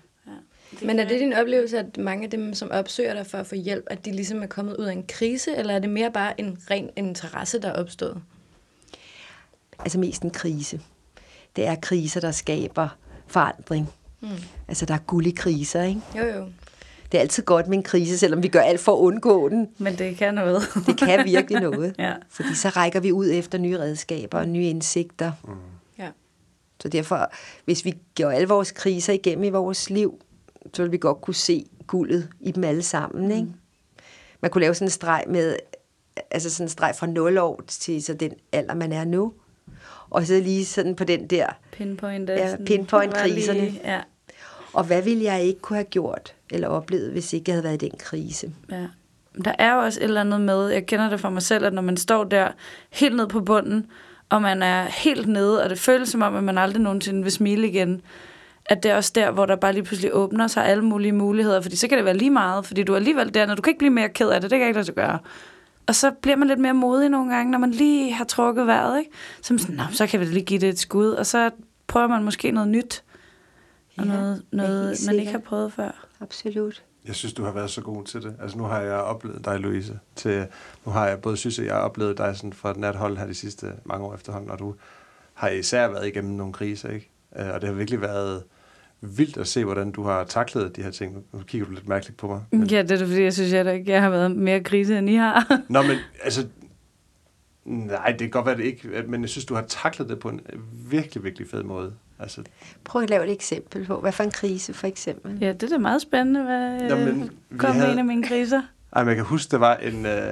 Ja. 0.81 0.87
Men 0.87 0.99
er 0.99 1.09
det 1.09 1.21
din 1.21 1.33
oplevelse, 1.33 1.79
at 1.79 1.97
mange 1.99 2.25
af 2.25 2.31
dem, 2.31 2.55
som 2.55 2.71
opsøger 2.71 3.15
dig 3.15 3.27
for 3.27 3.39
at 3.39 3.47
få 3.47 3.55
hjælp, 3.55 3.85
at 3.87 4.05
de 4.05 4.13
ligesom 4.13 4.43
er 4.43 4.47
kommet 4.47 4.77
ud 4.77 4.85
af 4.85 4.93
en 4.93 5.05
krise, 5.09 5.57
eller 5.57 5.75
er 5.75 5.79
det 5.79 5.91
mere 5.91 6.11
bare 6.11 6.41
en 6.41 6.59
ren 6.71 6.91
interesse, 6.97 7.59
der 7.59 7.69
er 7.69 7.81
opstået? 7.81 8.23
altså 9.85 9.99
mest 9.99 10.23
en 10.23 10.31
krise. 10.31 10.81
Det 11.57 11.67
er 11.67 11.75
kriser, 11.75 12.21
der 12.21 12.31
skaber 12.31 12.89
forandring. 13.27 13.89
Mm. 14.21 14.29
Altså, 14.69 14.87
der 14.87 14.95
er 14.95 14.99
guld 14.99 15.27
i 15.27 15.31
kriser, 15.31 15.83
ikke? 15.83 16.01
Jo, 16.17 16.25
jo. 16.25 16.47
Det 17.13 17.19
er 17.19 17.23
altid 17.23 17.43
godt 17.43 17.69
med 17.69 17.79
en 17.79 17.83
krise, 17.83 18.19
selvom 18.19 18.43
vi 18.43 18.49
gør 18.49 18.61
alt 18.61 18.81
for 18.81 18.93
at 18.93 18.99
undgå 18.99 19.49
den. 19.49 19.69
Men 19.79 19.99
det 19.99 20.17
kan 20.17 20.35
noget. 20.35 20.63
Det 20.87 20.99
kan 20.99 21.25
virkelig 21.25 21.61
noget. 21.61 21.95
Ja. 21.99 22.13
Fordi 22.29 22.55
så 22.55 22.69
rækker 22.69 23.01
vi 23.01 23.13
ud 23.13 23.31
efter 23.31 23.59
nye 23.59 23.79
redskaber 23.79 24.39
og 24.39 24.49
nye 24.49 24.69
indsigter. 24.69 25.33
Mm. 25.45 25.55
Ja. 25.99 26.09
Så 26.81 26.89
derfor, 26.89 27.33
hvis 27.65 27.85
vi 27.85 27.95
gør 28.17 28.31
alle 28.31 28.49
vores 28.49 28.73
kriser 28.73 29.13
igennem 29.13 29.45
i 29.45 29.51
vores 29.51 29.91
liv, 29.91 30.21
så 30.75 30.83
vil 30.83 30.93
vi 30.93 30.99
godt 30.99 31.21
kunne 31.21 31.35
se 31.35 31.67
guldet 31.87 32.29
i 32.41 32.51
dem 32.51 32.65
alle 32.65 32.83
sammen. 32.83 33.31
Ikke? 33.31 33.47
Man 34.41 34.51
kunne 34.51 34.63
lave 34.63 34.75
sådan 34.75 34.87
en 34.87 34.91
streg 34.91 35.25
med, 35.29 35.57
altså 36.31 36.51
sådan 36.51 36.65
en 36.65 36.69
streg 36.71 36.95
fra 36.99 37.07
0 37.07 37.39
år 37.39 37.61
til 37.69 38.03
så 38.03 38.15
den 38.15 38.33
alder, 38.53 38.75
man 38.75 38.93
er 38.93 39.05
nu. 39.05 39.33
Og 40.11 40.27
så 40.27 40.35
lige 40.41 40.65
sådan 40.65 40.97
på 40.97 41.05
den 41.05 41.27
der, 41.27 41.47
Pinpoint. 41.73 42.29
Ja, 42.31 42.51
sådan- 42.51 42.65
pinpoint 42.67 43.13
bare 43.15 43.29
lige- 43.29 43.35
kriserne. 43.35 43.73
Ja, 43.85 44.01
og 44.73 44.85
hvad 44.85 45.03
ville 45.03 45.25
jeg 45.25 45.43
ikke 45.43 45.61
kunne 45.61 45.77
have 45.77 45.85
gjort 45.85 46.35
eller 46.51 46.69
oplevet, 46.69 47.11
hvis 47.13 47.33
ikke 47.33 47.45
jeg 47.51 47.55
havde 47.55 47.65
været 47.65 47.83
i 47.83 47.89
den 47.89 47.99
krise? 47.99 48.53
ja. 48.71 48.87
der 49.45 49.53
er 49.59 49.75
jo 49.75 49.81
også 49.81 50.01
et 50.01 50.05
eller 50.05 50.21
andet 50.21 50.41
med, 50.41 50.69
jeg 50.69 50.87
kender 50.87 51.11
det 51.11 51.21
fra 51.21 51.31
mig 51.31 51.43
selv, 51.43 51.65
at 51.67 51.73
når 51.73 51.83
man 51.83 51.97
står 51.97 52.25
der 52.25 52.49
helt 52.91 53.17
ned 53.17 53.27
på 53.27 53.41
bunden, 53.41 53.87
og 54.29 54.43
man 54.43 54.63
er 54.63 54.85
helt 54.85 55.29
nede, 55.29 55.63
og 55.65 55.71
det 55.71 55.79
føles 55.79 56.09
som 56.09 56.23
om, 56.23 56.37
at 56.37 56.45
man 56.45 56.59
aldrig 56.59 56.83
nogensinde 56.83 57.23
vil 57.23 57.33
smile 57.33 57.69
igen, 57.69 58.01
at 58.67 58.83
det 58.83 58.91
er 58.91 58.97
også 58.97 59.13
der, 59.15 59.31
hvor 59.31 59.47
der 59.47 59.57
bare 59.57 59.73
lige 59.73 59.83
pludselig 59.83 60.15
åbner 60.15 60.47
sig 60.47 60.67
alle 60.67 60.85
mulige 60.85 61.13
muligheder, 61.13 61.61
fordi 61.61 61.77
så 61.77 61.89
kan 61.89 61.99
det 61.99 62.05
være 62.05 62.17
lige 62.17 62.31
meget, 62.31 62.67
fordi 62.67 62.83
du 62.83 62.93
er 62.93 62.97
alligevel 62.97 63.35
der, 63.35 63.47
når 63.47 63.55
du 63.55 63.63
kan 63.63 63.71
ikke 63.71 63.79
blive 63.79 63.91
mere 63.91 64.09
ked 64.09 64.29
af 64.29 64.41
det, 64.41 64.51
det 64.51 64.59
kan 64.59 64.67
ikke 64.67 64.77
lade 64.77 64.87
sig 64.87 64.95
gøre. 64.95 65.19
Og 65.87 65.95
så 65.95 66.11
bliver 66.11 66.37
man 66.37 66.49
lidt 66.49 66.61
mere 66.61 66.75
modig 66.75 67.09
nogle 67.09 67.35
gange, 67.35 67.51
når 67.53 67.59
man 67.59 67.71
lige 67.71 68.13
har 68.13 68.25
trukket 68.25 68.67
vejret, 68.67 68.99
ikke? 68.99 69.11
Som 69.43 69.59
sådan, 69.59 69.77
Nå, 69.77 69.83
så 69.93 70.07
kan 70.07 70.21
vi 70.21 70.25
lige 70.25 70.45
give 70.45 70.61
det 70.61 70.69
et 70.69 70.79
skud, 70.79 71.11
og 71.11 71.27
så 71.27 71.51
prøver 71.87 72.07
man 72.07 72.23
måske 72.23 72.51
noget 72.51 72.69
nyt, 72.69 73.05
og 73.99 74.05
Ja, 74.05 74.13
noget, 74.13 74.43
noget 74.53 74.99
man 75.07 75.15
ikke 75.19 75.33
har 75.33 75.39
prøvet 75.39 75.73
før. 75.73 76.07
Absolut. 76.21 76.83
Jeg 77.07 77.15
synes, 77.15 77.35
du 77.35 77.45
har 77.45 77.53
været 77.53 77.71
så 77.71 77.81
god 77.81 78.05
til 78.05 78.23
det. 78.23 78.37
Altså, 78.43 78.59
nu 78.59 78.65
har 78.65 78.81
jeg 78.81 78.95
oplevet 78.95 79.45
dig, 79.45 79.61
Louise. 79.61 79.99
Til, 80.17 80.47
nu 80.85 80.93
har 80.93 81.09
jeg 81.09 81.21
både 81.21 81.37
synes, 81.37 81.59
at 81.59 81.67
jeg 81.67 81.75
har 81.75 81.81
oplevet 81.81 82.19
dig 82.19 82.37
sådan 82.37 82.53
fra 82.53 82.71
et 82.71 82.77
nært 82.77 82.97
hold 82.97 83.17
her 83.17 83.27
de 83.27 83.35
sidste 83.35 83.73
mange 83.85 84.07
år 84.07 84.15
efterhånden, 84.15 84.51
og 84.51 84.59
du 84.59 84.75
har 85.35 85.49
især 85.49 85.89
været 85.89 86.07
igennem 86.07 86.33
nogle 86.33 86.53
kriser, 86.53 86.89
ikke? 86.89 87.12
Øh, 87.39 87.47
Og 87.55 87.61
det 87.61 87.69
har 87.69 87.75
virkelig 87.77 88.01
været 88.01 88.43
vildt 89.01 89.37
at 89.37 89.47
se, 89.49 89.65
hvordan 89.65 89.91
du 89.91 90.03
har 90.03 90.25
taklet 90.25 90.77
de 90.77 90.83
her 90.83 90.91
ting. 90.91 91.25
Nu- 91.33 91.39
kigger 91.43 91.67
du 91.67 91.73
lidt 91.73 91.89
mærkeligt 91.89 92.17
på 92.19 92.27
mig. 92.27 92.41
Men, 92.51 92.63
Ja, 92.67 92.83
det 92.83 92.91
er 93.03 93.07
fordi, 93.07 93.23
jeg 93.23 93.33
synes, 93.33 93.53
jeg, 93.53 93.75
ikke, 93.75 93.93
jeg 93.93 94.03
har 94.03 94.11
været 94.11 94.31
mere 94.37 94.61
krise, 94.61 94.99
end 94.99 95.11
I 95.11 95.15
har. 95.15 95.61
Nå, 95.69 95.83
men 95.83 95.97
altså... 96.25 96.47
Nej, 97.65 98.09
det 98.11 98.19
kan 98.19 98.31
godt 98.31 98.47
være, 98.47 98.57
det 98.57 98.65
ikke, 98.65 98.89
men 99.09 99.21
jeg 99.23 99.29
synes, 99.29 99.45
du 99.45 99.55
har 99.55 99.63
taklet 99.69 100.09
det 100.09 100.19
på 100.19 100.29
en 100.29 100.41
virkelig, 100.91 101.25
virkelig 101.25 101.49
fed 101.49 101.63
måde. 101.63 101.93
Altså, 102.19 102.43
Prøv 102.85 103.03
at 103.03 103.11
lave 103.11 103.25
et 103.25 103.33
eksempel 103.33 103.87
på, 103.87 104.01
hvad 104.01 104.13
for 104.13 104.25
en 104.25 104.31
krise 104.31 104.75
for 104.75 104.87
eksempel. 104.87 105.39
ja, 105.41 105.53
det 105.53 105.63
er 105.63 105.69
da 105.69 105.79
meget 105.79 106.03
spændende, 106.03 106.43
hvad 106.43 106.89
Nå, 106.89 106.97
men 106.97 107.31
kom 107.59 107.75
havde- 107.77 107.93
en 107.93 107.99
af 107.99 108.05
mine 108.05 108.25
kriser. 108.25 108.63
Ej, 108.93 109.03
men 109.03 109.09
jeg 109.09 109.17
kan 109.17 109.25
huske, 109.25 109.51
der 109.51 109.59
var, 109.59 109.77
en, 109.77 110.07
øh, 110.07 110.23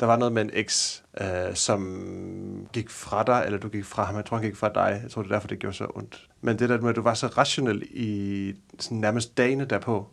der 0.00 0.06
var 0.06 0.16
noget 0.16 0.32
med 0.32 0.42
en 0.42 0.50
eks, 0.52 1.04
øh, 1.20 1.54
som 1.54 2.68
gik 2.72 2.90
fra 2.90 3.22
dig, 3.22 3.42
eller 3.46 3.58
du 3.58 3.68
gik 3.68 3.84
fra 3.84 4.04
ham. 4.04 4.16
Jeg 4.16 4.24
tror, 4.24 4.36
han 4.36 4.46
gik 4.46 4.56
fra 4.56 4.68
dig. 4.68 5.00
Jeg 5.02 5.10
tror, 5.10 5.22
det 5.22 5.30
er 5.30 5.34
derfor, 5.34 5.48
det 5.48 5.58
gjorde 5.58 5.76
så 5.76 5.86
ondt. 5.94 6.28
Men 6.40 6.58
det 6.58 6.68
der 6.68 6.80
med, 6.80 6.90
at 6.90 6.96
du 6.96 7.02
var 7.02 7.14
så 7.14 7.26
rationel 7.26 7.82
i 7.90 8.54
sådan 8.78 8.98
nærmest 8.98 9.36
dagene 9.36 9.64
derpå. 9.64 10.06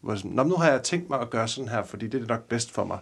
Hvor 0.00 0.14
sådan, 0.14 0.30
Nå, 0.30 0.42
nu 0.42 0.56
har 0.56 0.70
jeg 0.70 0.82
tænkt 0.82 1.10
mig 1.10 1.20
at 1.20 1.30
gøre 1.30 1.48
sådan 1.48 1.68
her, 1.68 1.82
fordi 1.82 2.06
det 2.08 2.22
er 2.22 2.26
nok 2.26 2.44
bedst 2.44 2.70
for 2.70 2.84
mig. 2.84 2.98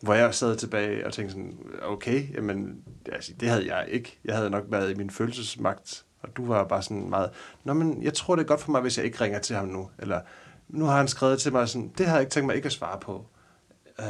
Hvor 0.00 0.14
jeg 0.14 0.34
sad 0.34 0.56
tilbage 0.56 1.06
og 1.06 1.12
tænkte 1.12 1.32
sådan, 1.32 1.58
okay, 1.82 2.34
jamen, 2.34 2.84
altså, 3.12 3.32
det 3.40 3.48
havde 3.48 3.74
jeg 3.74 3.86
ikke. 3.88 4.18
Jeg 4.24 4.36
havde 4.36 4.50
nok 4.50 4.64
været 4.68 4.90
i 4.90 4.94
min 4.94 5.10
følelsesmagt, 5.10 6.04
og 6.22 6.36
du 6.36 6.46
var 6.46 6.64
bare 6.64 6.82
sådan 6.82 7.10
meget, 7.10 7.30
Nå, 7.64 7.72
men 7.72 8.02
jeg 8.02 8.14
tror, 8.14 8.36
det 8.36 8.42
er 8.42 8.46
godt 8.46 8.60
for 8.60 8.70
mig, 8.70 8.80
hvis 8.80 8.98
jeg 8.98 9.06
ikke 9.06 9.20
ringer 9.20 9.38
til 9.38 9.56
ham 9.56 9.68
nu. 9.68 9.90
Eller, 9.98 10.20
nu 10.68 10.84
har 10.84 10.96
han 10.96 11.08
skrevet 11.08 11.40
til 11.40 11.52
mig 11.52 11.68
sådan, 11.68 11.92
det 11.98 12.06
havde 12.06 12.16
jeg 12.16 12.22
ikke 12.22 12.30
tænkt 12.30 12.46
mig 12.46 12.56
ikke 12.56 12.66
at 12.66 12.72
svare 12.72 13.00
på. 13.00 13.26
Øh, 14.00 14.06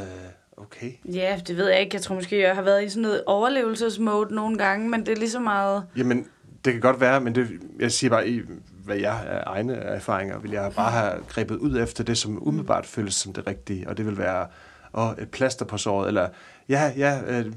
okay. 0.57 0.91
Ja, 1.05 1.39
det 1.47 1.57
ved 1.57 1.69
jeg 1.69 1.79
ikke. 1.79 1.95
Jeg 1.95 2.01
tror 2.01 2.15
måske, 2.15 2.41
jeg 2.41 2.55
har 2.55 2.61
været 2.61 2.83
i 2.83 2.89
sådan 2.89 3.01
noget 3.01 3.23
overlevelsesmode 3.25 4.35
nogle 4.35 4.57
gange, 4.57 4.89
men 4.89 5.05
det 5.05 5.09
er 5.11 5.15
lige 5.15 5.29
så 5.29 5.39
meget... 5.39 5.83
Jamen, 5.97 6.27
det 6.65 6.73
kan 6.73 6.81
godt 6.81 7.01
være, 7.01 7.21
men 7.21 7.35
det, 7.35 7.47
jeg 7.79 7.91
siger 7.91 8.09
bare, 8.09 8.29
i 8.29 8.41
hvad 8.85 8.97
jeg 8.97 9.23
er 9.27 9.43
egne 9.45 9.73
erfaringer, 9.73 10.39
vil 10.39 10.51
jeg 10.51 10.71
bare 10.75 10.91
have 10.91 11.13
grebet 11.27 11.55
ud 11.55 11.77
efter 11.77 12.03
det, 12.03 12.17
som 12.17 12.47
umiddelbart 12.47 12.85
føles 12.85 13.15
som 13.15 13.33
det 13.33 13.47
rigtige, 13.47 13.89
og 13.89 13.97
det 13.97 14.05
vil 14.05 14.17
være 14.17 14.47
åh, 14.93 15.11
et 15.19 15.29
plaster 15.29 15.65
på 15.65 15.77
såret, 15.77 16.07
eller 16.07 16.29
ja, 16.69 16.91
ja, 16.97 17.21
øh, 17.27 17.53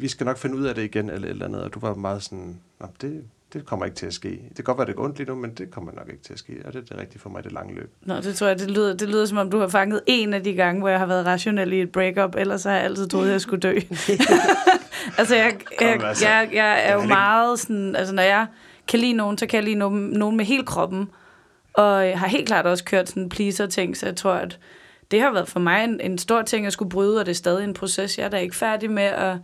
vi, 0.00 0.08
skal 0.08 0.26
nok 0.26 0.38
finde 0.38 0.56
ud 0.56 0.64
af 0.64 0.74
det 0.74 0.82
igen, 0.82 1.10
eller 1.10 1.28
eller 1.28 1.46
andet, 1.46 1.62
og 1.62 1.74
du 1.74 1.78
var 1.78 1.94
meget 1.94 2.22
sådan, 2.22 2.60
det, 3.00 3.24
det 3.54 3.66
kommer 3.66 3.84
ikke 3.84 3.96
til 3.96 4.06
at 4.06 4.14
ske. 4.14 4.28
Det 4.28 4.56
kan 4.56 4.64
godt 4.64 4.78
være, 4.78 4.86
det 4.86 4.96
går 4.96 5.04
ondt 5.04 5.18
lige 5.18 5.28
nu, 5.28 5.34
men 5.34 5.54
det 5.54 5.70
kommer 5.70 5.92
nok 5.92 6.08
ikke 6.08 6.22
til 6.22 6.32
at 6.32 6.38
ske, 6.38 6.52
og 6.64 6.72
det 6.72 6.78
er 6.78 6.84
det 6.84 6.98
rigtige 7.00 7.18
for 7.20 7.30
mig 7.30 7.40
i 7.40 7.42
det 7.42 7.52
lange 7.52 7.74
løb. 7.74 7.90
Nå, 8.02 8.16
det 8.16 8.36
tror 8.36 8.46
jeg, 8.46 8.58
det 8.58 8.70
lyder, 8.70 8.96
det 8.96 9.08
lyder 9.08 9.26
som 9.26 9.38
om, 9.38 9.50
du 9.50 9.58
har 9.58 9.68
fanget 9.68 10.00
en 10.06 10.34
af 10.34 10.44
de 10.44 10.52
gange, 10.52 10.80
hvor 10.80 10.88
jeg 10.88 10.98
har 10.98 11.06
været 11.06 11.26
rationel 11.26 11.72
i 11.72 11.80
et 11.80 11.92
breakup, 11.92 12.34
ellers 12.38 12.64
har 12.64 12.72
jeg 12.72 12.82
altid 12.82 13.08
troet, 13.08 13.26
at 13.26 13.32
jeg 13.32 13.40
skulle 13.40 13.60
dø. 13.60 13.74
altså, 15.18 15.36
jeg, 15.36 15.56
jeg, 15.80 15.96
Kom, 15.98 16.08
altså. 16.08 16.28
jeg, 16.28 16.48
jeg 16.52 16.88
er 16.88 16.94
jo 16.94 17.02
meget 17.02 17.60
sådan, 17.60 17.96
altså 17.96 18.14
når 18.14 18.22
jeg 18.22 18.46
kan 18.88 19.00
lide 19.00 19.12
nogen, 19.12 19.38
så 19.38 19.46
kan 19.46 19.56
jeg 19.56 19.64
lide 19.64 19.78
nogen, 19.78 20.00
nogen 20.00 20.36
med 20.36 20.44
hele 20.44 20.64
kroppen, 20.64 21.10
og 21.74 22.06
jeg 22.06 22.18
har 22.18 22.26
helt 22.26 22.46
klart 22.46 22.66
også 22.66 22.84
kørt 22.84 23.08
sådan 23.08 23.28
pleaser-ting, 23.28 23.96
så 23.96 24.06
jeg 24.06 24.16
tror, 24.16 24.32
at 24.32 24.58
det 25.10 25.20
har 25.20 25.32
været 25.32 25.48
for 25.48 25.60
mig 25.60 25.84
en, 25.84 26.00
en 26.00 26.18
stor 26.18 26.42
ting 26.42 26.66
at 26.66 26.72
skulle 26.72 26.90
bryde, 26.90 27.20
og 27.20 27.26
det 27.26 27.32
er 27.32 27.36
stadig 27.36 27.64
en 27.64 27.74
proces. 27.74 28.18
Jeg 28.18 28.24
er 28.24 28.28
da 28.28 28.36
ikke 28.36 28.56
færdig 28.56 28.90
med 28.90 29.02
at, 29.02 29.36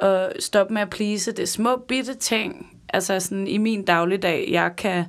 at 0.00 0.42
stoppe 0.42 0.74
med 0.74 0.82
at 0.82 0.90
please. 0.90 1.32
Det 1.32 1.42
er 1.42 1.46
små 1.46 1.76
bitte 1.76 2.14
ting, 2.14 2.78
altså 2.88 3.20
sådan 3.20 3.46
i 3.46 3.58
min 3.58 3.84
dagligdag, 3.84 4.48
jeg 4.50 4.72
kan, 4.76 5.04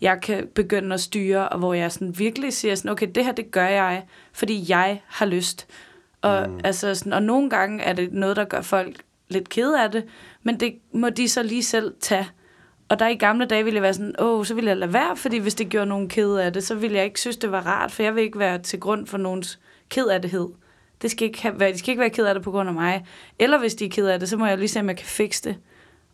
jeg 0.00 0.20
kan 0.22 0.48
begynde 0.54 0.94
at 0.94 1.00
styre, 1.00 1.48
og 1.48 1.58
hvor 1.58 1.74
jeg 1.74 1.92
sådan 1.92 2.18
virkelig 2.18 2.52
siger 2.52 2.74
sådan, 2.74 2.90
okay, 2.90 3.08
det 3.14 3.24
her, 3.24 3.32
det 3.32 3.50
gør 3.50 3.66
jeg, 3.66 4.04
fordi 4.32 4.64
jeg 4.68 5.00
har 5.06 5.26
lyst. 5.26 5.66
Og, 6.22 6.50
mm. 6.50 6.60
altså 6.64 6.94
sådan, 6.94 7.12
og 7.12 7.22
nogle 7.22 7.50
gange 7.50 7.82
er 7.82 7.92
det 7.92 8.12
noget, 8.12 8.36
der 8.36 8.44
gør 8.44 8.60
folk 8.60 8.96
lidt 9.28 9.48
kede 9.48 9.82
af 9.82 9.90
det, 9.90 10.04
men 10.42 10.60
det 10.60 10.74
må 10.92 11.08
de 11.08 11.28
så 11.28 11.42
lige 11.42 11.62
selv 11.62 11.94
tage. 12.00 12.28
Og 12.88 12.98
der 12.98 13.08
i 13.08 13.14
gamle 13.14 13.46
dage 13.46 13.64
ville 13.64 13.74
jeg 13.74 13.82
være 13.82 13.94
sådan, 13.94 14.14
åh, 14.18 14.44
så 14.44 14.54
ville 14.54 14.68
jeg 14.68 14.76
lade 14.76 14.92
være, 14.92 15.16
fordi 15.16 15.38
hvis 15.38 15.54
det 15.54 15.68
gjorde 15.68 15.86
nogen 15.86 16.08
ked 16.08 16.34
af 16.36 16.52
det, 16.52 16.64
så 16.64 16.74
ville 16.74 16.96
jeg 16.96 17.04
ikke 17.04 17.20
synes, 17.20 17.36
det 17.36 17.52
var 17.52 17.66
rart, 17.66 17.92
for 17.92 18.02
jeg 18.02 18.14
vil 18.14 18.22
ikke 18.22 18.38
være 18.38 18.58
til 18.58 18.80
grund 18.80 19.06
for 19.06 19.18
nogens 19.18 19.58
ked 19.88 20.06
af 20.06 20.22
det. 20.22 20.48
Det 21.02 21.10
skal 21.10 21.26
ikke 21.26 21.42
have, 21.42 21.60
være- 21.60 21.72
de 21.72 21.78
skal 21.78 21.90
ikke 21.90 22.00
være 22.00 22.10
ked 22.10 22.26
af 22.26 22.34
det 22.34 22.42
på 22.42 22.50
grund 22.50 22.68
af 22.68 22.74
mig. 22.74 23.06
Eller 23.38 23.58
hvis 23.58 23.74
de 23.74 23.84
er 23.84 23.88
ked 23.90 24.06
af 24.06 24.20
det, 24.20 24.28
så 24.28 24.36
må 24.36 24.46
jeg 24.46 24.58
lige 24.58 24.68
se, 24.68 24.80
om 24.80 24.88
jeg 24.88 24.96
kan 24.96 25.06
fikse 25.06 25.42
det. 25.44 25.56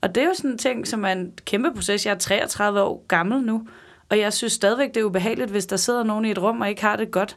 Og 0.00 0.14
det 0.14 0.22
er 0.22 0.26
jo 0.26 0.34
sådan 0.34 0.50
en 0.50 0.58
ting, 0.58 0.86
som 0.88 1.04
er 1.04 1.08
en 1.12 1.32
kæmpe 1.44 1.72
proces. 1.74 2.06
Jeg 2.06 2.12
er 2.14 2.18
33 2.18 2.82
år 2.82 3.04
gammel 3.08 3.42
nu, 3.42 3.66
og 4.08 4.18
jeg 4.18 4.32
synes 4.32 4.52
stadigvæk, 4.52 4.88
det 4.94 5.00
er 5.00 5.04
ubehageligt, 5.04 5.50
hvis 5.50 5.66
der 5.66 5.76
sidder 5.76 6.02
nogen 6.04 6.24
i 6.24 6.30
et 6.30 6.42
rum 6.42 6.60
og 6.60 6.68
ikke 6.68 6.82
har 6.82 6.96
det 6.96 7.10
godt. 7.10 7.36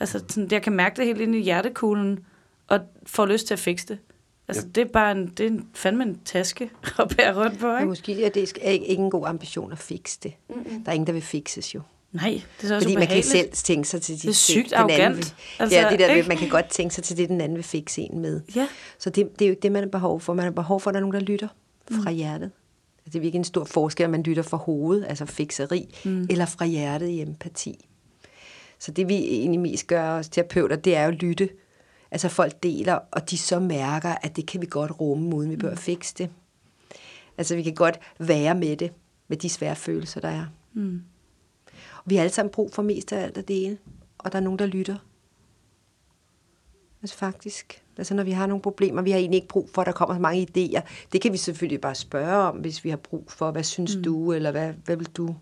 Altså, 0.00 0.18
sådan, 0.28 0.48
jeg 0.50 0.62
kan 0.62 0.72
mærke 0.72 0.96
det 0.96 1.04
helt 1.06 1.20
ind 1.20 1.34
i 1.34 1.40
hjertekuglen, 1.42 2.18
og 2.68 2.80
får 3.06 3.26
lyst 3.26 3.46
til 3.46 3.54
at 3.54 3.60
fikse 3.60 3.86
det. 3.88 3.98
Altså, 4.48 4.62
Ja. 4.66 4.68
det 4.74 4.80
er 4.80 4.92
bare 4.92 5.12
en, 5.12 5.26
det 5.26 5.46
er 5.46 5.50
en, 5.50 5.68
fandme 5.74 6.04
en 6.04 6.20
taske 6.24 6.70
at 6.98 7.14
bære 7.16 7.44
rundt 7.44 7.58
på, 7.58 7.66
Men 7.66 7.76
ikke? 7.76 7.86
måske 7.88 8.24
er 8.24 8.28
det 8.30 8.40
ikke, 8.40 8.80
ikke 8.88 9.02
en 9.02 9.10
god 9.10 9.26
ambition 9.26 9.72
at 9.72 9.78
fikse 9.78 10.18
det. 10.22 10.32
Mm-hmm. 10.48 10.84
Der 10.84 10.90
er 10.90 10.94
ingen, 10.94 11.06
der 11.06 11.12
vil 11.12 11.22
fikses 11.22 11.74
jo. 11.74 11.80
Nej, 12.12 12.42
det 12.56 12.64
er 12.64 12.68
så 12.68 12.74
også 12.74 12.84
Fordi 12.88 12.96
man 12.96 13.06
kan 13.06 13.22
selv 13.22 13.52
tænke 13.52 13.88
sig 13.88 14.02
til 14.02 14.14
de 14.16 14.20
Det 14.22 14.28
er 14.28 14.32
sygt 14.32 14.70
den 14.70 14.74
anden 14.74 14.90
arrogant. 14.90 15.16
vil- 15.16 15.32
Altså, 15.58 15.78
ja, 15.78 15.88
det 15.90 15.98
der, 15.98 16.14
ikke? 16.14 16.28
man 16.28 16.36
kan 16.36 16.48
godt 16.48 16.68
tænke 16.70 16.94
sig 16.94 17.04
til 17.04 17.16
det, 17.16 17.28
den 17.28 17.40
anden 17.40 17.56
vil 17.56 17.64
fikse 17.64 18.02
en 18.02 18.18
med. 18.20 18.40
Ja. 18.56 18.68
Så 18.98 19.10
det, 19.10 19.28
det 19.38 19.44
er 19.44 19.48
jo 19.48 19.50
ikke 19.52 19.62
det, 19.62 19.72
man 19.72 19.82
har 19.82 19.90
behov 19.90 20.20
for. 20.20 20.34
Man 20.34 20.44
har 20.44 20.50
behov 20.52 20.80
for, 20.80 20.90
at 20.90 20.94
der 20.94 20.98
er 20.98 21.04
nogen, 21.06 21.14
der 21.14 21.20
lytter 21.20 21.48
fra 22.04 22.10
hjertet. 22.10 22.50
Altså, 22.98 23.12
det 23.12 23.14
er 23.14 23.20
virkelig 23.20 23.38
en 23.38 23.44
stor 23.44 23.64
forskel, 23.64 24.04
om 24.04 24.10
man 24.10 24.22
lytter 24.22 24.42
fra 24.42 24.56
hovedet, 24.56 25.06
altså 25.08 25.26
fikseri, 25.26 25.94
mm. 26.04 26.26
eller 26.30 26.46
fra 26.46 26.64
hjertet 26.66 27.08
i 27.08 27.20
empati. 27.20 27.84
Så 28.78 28.90
det 28.90 29.08
vi 29.08 29.14
egentlig 29.14 29.60
mest 29.60 29.86
gør 29.86 30.10
os 30.10 30.28
terapeuter, 30.28 30.76
det 30.76 30.96
er 30.96 31.02
jo 31.02 31.08
at 31.08 31.14
lytte. 31.14 31.48
Altså 32.10 32.28
folk 32.28 32.62
deler, 32.62 32.98
og 33.12 33.30
de 33.30 33.38
så 33.38 33.60
mærker, 33.60 34.14
at 34.22 34.36
det 34.36 34.46
kan 34.46 34.60
vi 34.60 34.66
godt 34.70 35.00
rumme, 35.00 35.36
uden 35.36 35.50
vi 35.50 35.56
bør 35.56 35.74
fikse 35.74 36.14
det. 36.18 36.30
Altså 37.38 37.54
vi 37.56 37.62
kan 37.62 37.74
godt 37.74 38.00
være 38.18 38.54
med 38.54 38.76
det, 38.76 38.92
med 39.28 39.36
de 39.36 39.48
svære 39.48 39.76
følelser, 39.76 40.20
der 40.20 40.28
er. 40.28 40.44
Mm. 40.74 41.02
Og 42.04 42.10
vi 42.10 42.16
har 42.16 42.22
alle 42.22 42.34
sammen 42.34 42.52
brug 42.52 42.72
for 42.72 42.82
mest 42.82 43.12
af 43.12 43.22
alt 43.22 43.38
at 43.38 43.48
dele, 43.48 43.78
og 44.18 44.32
der 44.32 44.38
er 44.38 44.42
nogen, 44.42 44.58
der 44.58 44.66
lytter. 44.66 44.96
Altså 47.02 47.16
faktisk. 47.16 47.82
Altså 47.98 48.14
når 48.14 48.24
vi 48.24 48.30
har 48.30 48.46
nogle 48.46 48.62
problemer, 48.62 49.02
vi 49.02 49.10
har 49.10 49.18
egentlig 49.18 49.36
ikke 49.36 49.48
brug 49.48 49.70
for, 49.74 49.82
at 49.82 49.86
der 49.86 49.92
kommer 49.92 50.14
så 50.14 50.20
mange 50.20 50.48
idéer. 50.50 50.80
Det 51.12 51.20
kan 51.20 51.32
vi 51.32 51.36
selvfølgelig 51.36 51.80
bare 51.80 51.94
spørge 51.94 52.48
om, 52.48 52.56
hvis 52.56 52.84
vi 52.84 52.90
har 52.90 52.96
brug 52.96 53.24
for, 53.28 53.50
hvad 53.50 53.62
synes 53.62 53.96
mm. 53.96 54.02
du, 54.02 54.32
eller 54.32 54.50
hvad, 54.50 54.72
hvad 54.84 54.96
vil 54.96 55.06
du 55.06 55.34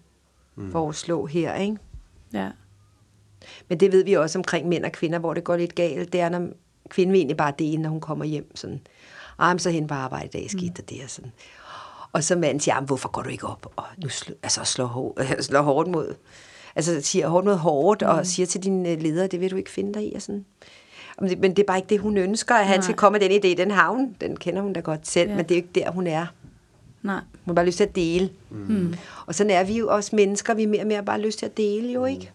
mm. 0.56 0.72
foreslå 0.72 1.26
her, 1.26 1.54
ikke? 1.54 1.76
Ja. 2.32 2.50
Men 3.68 3.80
det 3.80 3.92
ved 3.92 4.04
vi 4.04 4.12
også 4.12 4.38
omkring 4.38 4.68
mænd 4.68 4.84
og 4.84 4.92
kvinder, 4.92 5.18
hvor 5.18 5.34
det 5.34 5.44
går 5.44 5.56
lidt 5.56 5.74
galt. 5.74 6.12
Det 6.12 6.20
er, 6.20 6.28
når 6.28 6.48
kvinden 6.88 7.12
vil 7.12 7.18
egentlig 7.18 7.36
bare 7.36 7.52
dele, 7.58 7.82
når 7.82 7.90
hun 7.90 8.00
kommer 8.00 8.24
hjem. 8.24 8.56
Sådan, 8.56 8.80
ah, 9.38 9.58
så 9.58 9.70
hen 9.70 9.86
på 9.86 9.94
arbejde 9.94 10.26
i 10.26 10.30
dag, 10.30 10.50
skete 10.50 10.72
der 10.76 10.82
det 10.82 11.02
og 11.04 11.10
sådan. 11.10 11.32
Og 12.16 12.24
så 12.24 12.36
manden 12.36 12.60
siger, 12.60 12.74
"Jamen, 12.74 12.86
hvorfor 12.86 13.08
går 13.08 13.22
du 13.22 13.28
ikke 13.28 13.46
op 13.46 13.72
og 13.76 13.84
nu 14.02 14.08
slå, 14.08 14.34
altså, 14.42 14.64
slår, 14.64 14.86
hår, 14.86 15.18
slår 15.42 15.62
hårdt 15.62 15.88
mod, 15.88 16.14
altså 16.76 17.00
siger 17.00 17.28
hårdt 17.28 17.46
mod 17.46 17.56
hårdt, 17.56 18.02
mm. 18.02 18.08
og 18.08 18.26
siger 18.26 18.46
til 18.46 18.62
din 18.62 18.86
øh, 18.86 19.00
leder, 19.02 19.26
det 19.26 19.40
vil 19.40 19.50
du 19.50 19.56
ikke 19.56 19.70
finde 19.70 19.94
dig 19.94 20.12
i. 20.12 20.14
Og 20.14 20.22
sådan. 20.22 20.44
Men 21.20 21.30
det- 21.30 21.38
Men 21.38 21.50
det 21.56 21.62
er 21.62 21.66
bare 21.66 21.78
ikke 21.78 21.88
det, 21.88 22.00
hun 22.00 22.16
ønsker, 22.16 22.54
at 22.54 22.66
han 22.66 22.76
Nej. 22.78 22.82
skal 22.82 22.94
komme 22.96 23.18
med 23.18 23.28
den 23.28 23.44
idé. 23.44 23.56
Den 23.62 23.70
har 23.70 23.90
hun, 23.90 24.16
den 24.20 24.36
kender 24.36 24.62
hun 24.62 24.72
da 24.72 24.80
godt 24.80 25.06
selv, 25.08 25.30
Ja. 25.30 25.36
men 25.36 25.44
det 25.44 25.50
er 25.50 25.54
jo 25.58 25.62
ikke 25.62 25.80
der, 25.80 25.90
hun 25.90 26.06
er. 26.06 26.26
Nej. 27.02 27.14
Hun 27.20 27.46
har 27.46 27.54
bare 27.54 27.66
lyst 27.66 27.76
til 27.76 27.84
at 27.84 27.96
dele. 27.96 28.30
Mm. 28.50 28.94
Og 29.26 29.34
sådan 29.34 29.50
er 29.50 29.64
vi 29.64 29.78
jo 29.78 29.88
også 29.88 30.16
mennesker, 30.16 30.54
vi 30.54 30.62
er 30.62 30.66
mere 30.68 30.80
og 30.80 30.86
mere 30.86 31.04
bare 31.04 31.20
lyst 31.20 31.38
til 31.38 31.46
at 31.46 31.56
dele 31.56 31.92
jo, 31.92 32.04
ikke? 32.04 32.32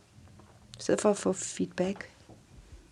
Stedet 0.80 1.02
for 1.02 1.10
at 1.10 1.18
få 1.18 1.34
feedback. 1.34 2.10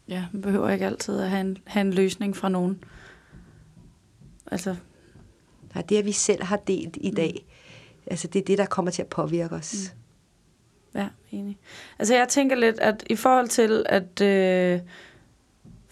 Ja, 0.08 0.26
man 0.32 0.42
behøver 0.42 0.70
ikke 0.70 0.86
altid 0.86 1.20
at 1.20 1.30
have 1.30 1.42
en, 1.42 1.58
have 1.66 1.82
en 1.82 1.94
løsning 1.94 2.38
fra 2.38 2.50
nogen. 2.50 2.84
Altså, 4.52 4.76
Nej, 5.80 5.86
det, 5.90 5.98
at 5.98 6.06
vi 6.06 6.12
selv 6.12 6.44
har 6.44 6.58
delt 6.58 6.98
i 7.02 7.12
dag, 7.12 7.46
altså 8.08 8.28
det 8.28 8.40
er 8.40 8.44
det, 8.46 8.58
der 8.58 8.66
kommer 8.66 8.92
til 8.92 9.02
at 9.02 9.08
påvirke 9.08 9.56
os. 9.56 9.94
ja, 10.96 11.08
enig. 11.32 11.58
Altså, 12.00 12.16
jeg 12.16 12.28
tænker 12.28 12.56
lidt, 12.56 12.80
at 12.80 13.04
i 13.10 13.16
forhold 13.16 13.48
til, 13.48 13.86
at... 13.90 14.22
Øh, 14.22 14.80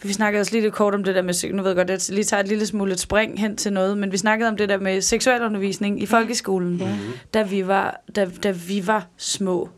vi 0.02 0.12
snakkede 0.12 0.40
også 0.40 0.52
lige 0.52 0.62
lidt 0.62 0.74
kort 0.74 0.94
om 0.94 1.04
det 1.04 1.14
der 1.14 1.22
med, 1.22 1.52
nu 1.52 1.62
ved 1.62 1.70
jeg 1.70 1.76
godt, 1.76 1.90
at 1.90 2.08
jeg 2.08 2.14
lige 2.14 2.24
tager 2.24 2.40
et 2.40 2.48
lille 2.48 2.66
smule 2.66 2.92
et 2.92 3.00
spring 3.00 3.40
hen 3.40 3.56
til 3.56 3.72
noget, 3.72 3.98
men 3.98 4.12
vi 4.12 4.16
snakkede 4.16 4.48
om 4.48 4.56
det 4.56 4.68
der 4.68 4.78
med 4.78 5.00
seksualundervisning 5.00 6.02
i 6.02 6.06
folkeskolen, 6.06 6.76
ja. 6.76 6.98
da, 7.34 7.42
vi 7.42 7.66
var, 7.66 8.00
da, 8.16 8.30
da 8.42 8.50
vi 8.50 8.86
var 8.86 9.06
små. 9.16 9.68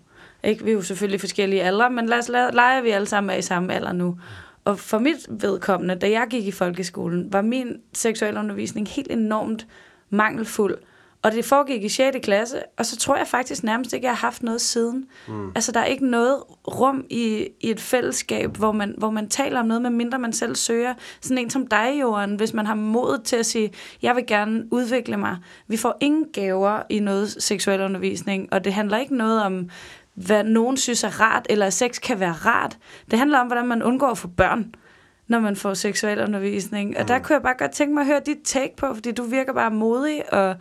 Ikke? 0.44 0.64
Vi 0.64 0.70
er 0.70 0.75
jo 0.75 0.83
selvfølgelig 0.83 1.20
forskellige 1.20 1.62
aldre, 1.62 1.90
men 1.90 2.07
lad 2.07 2.18
os 2.18 2.29
lege, 2.29 2.79
at 2.79 2.85
vi 2.85 2.90
alle 2.90 3.07
sammen 3.07 3.31
er 3.31 3.35
i 3.35 3.42
samme 3.42 3.75
alder 3.75 3.92
nu. 3.92 4.18
Og 4.64 4.79
for 4.79 4.99
mit 4.99 5.16
vedkommende, 5.31 5.94
da 5.94 6.11
jeg 6.11 6.27
gik 6.31 6.46
i 6.46 6.51
folkeskolen, 6.51 7.33
var 7.33 7.42
min 7.42 7.77
seksualundervisning 7.92 8.88
helt 8.88 9.11
enormt 9.11 9.66
mangelfuld. 10.11 10.79
Og 11.23 11.33
det 11.33 11.44
foregik 11.44 11.85
i 11.85 11.88
6. 11.88 12.16
klasse, 12.23 12.62
og 12.77 12.87
så 12.87 12.96
tror 12.96 13.16
jeg 13.16 13.27
faktisk 13.27 13.64
nærmest 13.64 13.92
ikke, 13.92 14.05
jeg 14.05 14.12
har 14.12 14.27
haft 14.27 14.42
noget 14.42 14.61
siden. 14.61 15.07
Mm. 15.29 15.49
Altså, 15.55 15.73
der 15.73 15.81
er 15.81 15.85
ikke 15.85 16.07
noget 16.07 16.37
rum 16.68 17.05
i, 17.11 17.49
i 17.61 17.70
et 17.70 17.81
fællesskab, 17.81 18.57
hvor 18.57 18.73
man, 18.73 18.94
hvor 18.99 19.11
man 19.11 19.29
taler 19.29 19.61
om 19.61 19.66
noget, 19.66 19.83
medmindre 19.83 20.18
man 20.18 20.33
selv 20.33 20.57
søger. 20.57 20.94
Sådan 21.20 21.38
en 21.38 21.51
som 21.51 21.66
dig, 21.66 22.01
Johan, 22.01 22.35
hvis 22.35 22.55
man 22.55 22.66
har 22.66 22.75
mod 22.75 23.18
til 23.25 23.37
at 23.37 23.46
sige, 23.46 23.73
jeg 24.03 24.16
vil 24.16 24.27
gerne 24.27 24.64
udvikle 24.70 25.16
mig. 25.16 25.37
Vi 25.68 25.77
får 25.77 25.96
ingen 26.01 26.27
gaver 26.33 26.83
i 26.88 26.99
noget 26.99 27.42
seksuel 27.42 27.81
undervisning, 27.81 28.53
og 28.53 28.64
det 28.64 28.73
handler 28.73 28.99
ikke 28.99 29.16
noget 29.16 29.42
om, 29.42 29.70
hvad 30.14 30.44
nogen 30.44 30.77
synes 30.77 31.05
er 31.05 31.20
rart, 31.20 31.46
eller 31.51 31.66
at 31.66 31.73
sex 31.73 32.01
kan 32.01 32.20
være 32.20 32.33
rart. 32.33 32.79
Det 33.11 33.18
handler 33.18 33.38
om, 33.38 33.46
hvordan 33.46 33.66
man 33.66 33.83
undgår 33.83 34.09
at 34.09 34.18
få 34.18 34.29
børn 34.29 34.75
når 35.31 35.40
man 35.40 35.57
får 35.57 35.75
seksuel 35.75 36.23
undervisning. 36.23 36.99
Og 36.99 37.09
der 37.09 37.19
kunne 37.19 37.35
jeg 37.35 37.43
bare 37.43 37.55
godt 37.59 37.71
tænke 37.71 37.95
mig 37.95 38.01
at 38.01 38.07
høre 38.07 38.21
dit 38.27 38.38
take 38.45 38.77
på, 38.77 38.95
fordi 38.95 39.12
du 39.12 39.23
virker 39.23 39.53
bare 39.53 39.71
modig 39.71 40.33
og 40.33 40.57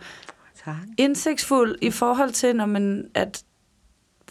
Tak. 0.64 0.74
indsigtsfuld 0.98 1.78
i 1.80 1.90
forhold 1.90 2.30
til, 2.30 2.56
når 2.56 2.66
man 2.66 3.08
at 3.14 3.44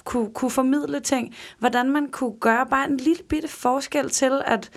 kunne, 0.04 0.34
kunne 0.34 0.52
formidle 0.52 1.00
ting. 1.00 1.36
Hvordan 1.60 1.90
man 1.90 2.08
kunne 2.08 2.40
gøre 2.40 2.66
bare 2.66 2.90
en 2.90 2.98
lille 2.98 3.24
bitte 3.24 3.48
forskel 3.48 4.10
til, 4.10 4.42
at 4.46 4.70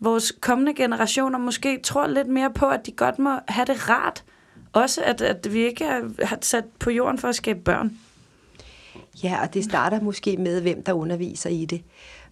vores 0.00 0.32
kommende 0.40 0.74
generationer 0.74 1.38
måske 1.38 1.80
tror 1.82 2.06
lidt 2.06 2.28
mere 2.28 2.50
på, 2.50 2.66
at 2.66 2.86
de 2.86 2.92
godt 2.92 3.18
må 3.18 3.30
have 3.48 3.66
det 3.66 3.90
rart. 3.90 4.24
Også 4.72 5.02
at, 5.04 5.22
at 5.22 5.52
vi 5.52 5.58
ikke 5.58 5.84
er, 5.84 6.24
har 6.24 6.38
sat 6.40 6.64
på 6.78 6.90
jorden 6.90 7.18
for 7.18 7.28
at 7.28 7.34
skabe 7.34 7.60
børn. 7.60 7.98
Ja, 9.22 9.42
og 9.42 9.54
det 9.54 9.64
starter 9.64 10.00
måske 10.00 10.36
med, 10.36 10.60
hvem 10.60 10.82
der 10.82 10.92
underviser 10.92 11.50
i 11.50 11.64
det. 11.64 11.82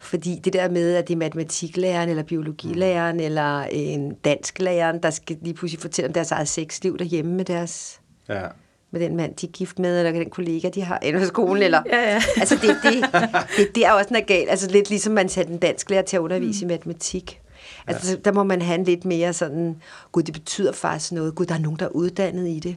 Fordi 0.02 0.40
det 0.44 0.52
der 0.52 0.70
med, 0.70 0.94
at 0.94 1.08
det 1.08 1.14
er 1.14 1.18
matematiklæreren, 1.18 2.08
eller 2.08 2.22
biologilæreren, 2.22 3.20
eller 3.20 3.62
en 3.62 4.14
dansklæreren, 4.14 5.02
der 5.02 5.10
skal 5.10 5.36
lige 5.42 5.54
pludselig 5.54 5.80
fortælle 5.80 6.08
om 6.08 6.12
deres 6.12 6.30
eget 6.30 6.48
sexliv 6.48 6.98
derhjemme 6.98 7.34
med 7.34 7.44
deres 7.44 8.00
Ja. 8.28 8.42
med 8.90 9.00
den 9.00 9.16
mand, 9.16 9.34
de 9.34 9.46
er 9.46 9.50
gift 9.50 9.78
med, 9.78 9.98
eller 9.98 10.12
den 10.12 10.30
kollega, 10.30 10.68
de 10.68 10.82
har 10.82 10.98
inde 11.02 11.20
på 11.20 11.26
skolen, 11.26 11.62
eller... 11.62 11.82
Ja, 11.86 12.12
ja. 12.12 12.22
Altså, 12.36 12.54
det, 12.54 12.76
det, 12.82 13.04
det, 13.56 13.74
det 13.74 13.86
er 13.86 13.92
også 13.92 14.08
noget 14.10 14.26
galt. 14.26 14.50
Altså, 14.50 14.70
lidt 14.70 14.88
ligesom 14.90 15.12
man 15.12 15.28
satte 15.28 15.52
en 15.52 15.58
dansk 15.58 15.90
lærer 15.90 16.02
til 16.02 16.16
at 16.16 16.20
undervise 16.20 16.64
mm. 16.64 16.70
i 16.70 16.74
matematik. 16.74 17.40
Altså, 17.86 18.12
ja. 18.12 18.18
der 18.24 18.32
må 18.32 18.42
man 18.42 18.62
have 18.62 18.78
en 18.78 18.84
lidt 18.84 19.04
mere 19.04 19.32
sådan, 19.32 19.76
gud, 20.12 20.22
det 20.22 20.34
betyder 20.34 20.72
faktisk 20.72 21.12
noget. 21.12 21.34
Gud, 21.34 21.46
der 21.46 21.54
er 21.54 21.58
nogen, 21.58 21.78
der 21.78 21.84
er 21.84 21.90
uddannet 21.90 22.48
i 22.48 22.60
det. 22.60 22.76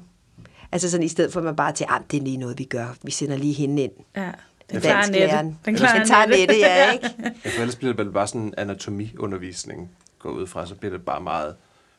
Altså 0.72 0.92
sådan, 0.92 1.04
i 1.04 1.08
stedet 1.08 1.34
for 1.34 1.40
at 1.40 1.44
man 1.44 1.56
bare 1.56 1.72
til, 1.72 1.86
ah, 1.90 2.02
det 2.12 2.18
er 2.18 2.22
lige 2.22 2.38
noget, 2.38 2.60
vi 2.60 2.64
gør. 2.64 2.96
Vi 3.04 3.12
sender 3.12 3.38
lige 3.38 3.54
hende 3.54 3.84
ind. 3.84 3.92
Ja. 4.16 4.32
Den 4.72 4.82
dansklæreren. 4.82 5.46
Nette. 5.46 5.60
Den 5.66 5.76
klarer 5.76 5.98
Den 5.98 6.08
tager 6.08 6.26
ja, 6.28 6.92
ikke? 6.92 7.10
Ja, 7.46 7.50
for 7.50 7.62
ellers 7.62 7.76
bliver 7.76 7.94
det 7.94 8.14
bare 8.14 8.28
sådan 8.28 8.42
en 8.42 8.54
anatomiundervisning 8.58 9.92
gå 10.20 10.32
ud 10.32 10.48
fra, 10.48 10.66
så 10.66 10.76
bliver 10.76 10.92
det 10.92 11.06
bare 11.06 11.22
meget 11.22 11.56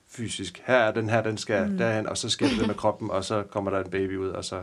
fysisk. 0.09 0.62
Her 0.66 0.76
er 0.76 0.92
den 0.92 1.09
her, 1.11 1.22
den 1.22 1.38
skal 1.38 1.68
mm. 1.68 1.79
derhen, 1.79 2.09
og 2.09 2.18
så 2.18 2.29
sker 2.29 2.48
det 2.48 2.66
med 2.66 2.74
kroppen, 2.74 3.11
og 3.11 3.24
så 3.24 3.42
kommer 3.42 3.70
der 3.70 3.85
en 3.85 3.90
baby 3.90 4.16
ud, 4.16 4.29
og 4.29 4.44
så... 4.44 4.61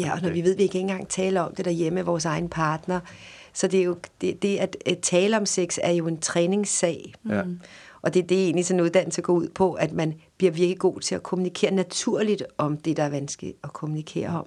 Ja, 0.00 0.12
og 0.12 0.22
når 0.22 0.30
vi 0.30 0.42
ved, 0.42 0.52
at 0.52 0.58
vi 0.58 0.62
ikke 0.62 0.78
engang 0.78 1.08
taler 1.08 1.40
om 1.40 1.54
det 1.54 1.64
derhjemme 1.64 1.94
med 1.94 2.02
vores 2.02 2.24
egen 2.24 2.48
partner, 2.48 3.00
så 3.52 3.66
det 3.66 3.80
er 3.80 3.84
jo 3.84 3.96
det, 4.20 4.42
det 4.42 4.56
at, 4.56 4.76
at 4.86 4.98
tale 4.98 5.36
om 5.36 5.46
sex 5.46 5.78
er 5.82 5.90
jo 5.90 6.06
en 6.06 6.20
træningssag. 6.20 7.14
Ja. 7.28 7.42
Og 8.02 8.14
det 8.14 8.22
er 8.22 8.26
det 8.26 8.44
egentlig 8.44 8.66
sådan 8.66 8.80
en 8.80 8.84
uddannelse 8.84 9.22
går 9.22 9.32
ud 9.32 9.48
på, 9.48 9.72
at 9.72 9.92
man 9.92 10.14
bliver 10.36 10.52
virkelig 10.52 10.78
god 10.78 11.00
til 11.00 11.14
at 11.14 11.22
kommunikere 11.22 11.70
naturligt 11.70 12.42
om 12.58 12.76
det, 12.76 12.96
der 12.96 13.02
er 13.02 13.08
vanskeligt 13.08 13.56
at 13.64 13.72
kommunikere 13.72 14.28
om. 14.28 14.46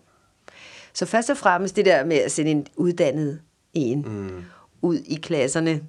Så 0.98 1.06
først 1.06 1.30
og 1.30 1.38
fremmest 1.38 1.76
det 1.76 1.86
der 1.86 2.04
med 2.06 2.18
at 2.18 2.32
sende 2.32 2.52
en 2.52 2.68
uddannet 2.76 3.40
en 3.74 4.02
mm. 4.02 4.44
ud 4.82 4.96
i 5.06 5.16
klasserne, 5.16 5.82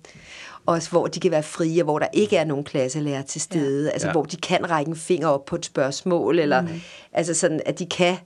også 0.67 0.91
hvor 0.91 1.07
de 1.07 1.21
kan 1.21 1.31
være 1.31 1.43
frie, 1.43 1.83
og 1.83 1.85
hvor 1.85 1.99
der 1.99 2.07
ikke 2.13 2.37
er 2.37 2.45
nogen 2.45 2.65
klasselærer 2.65 3.23
til 3.23 3.41
stede, 3.41 3.85
ja. 3.87 3.91
altså 3.93 4.09
Ja. 4.09 4.13
hvor 4.13 4.23
de 4.23 4.37
kan 4.37 4.71
række 4.71 4.89
en 4.89 4.97
finger 4.97 5.29
op 5.29 5.45
på 5.45 5.57
et 5.57 5.65
spørgsmål, 5.65 6.39
eller 6.39 6.61
mm. 6.61 6.69
altså 7.13 7.35
sådan, 7.35 7.61
at 7.67 7.79
de 7.79 7.87
kan 7.87 8.17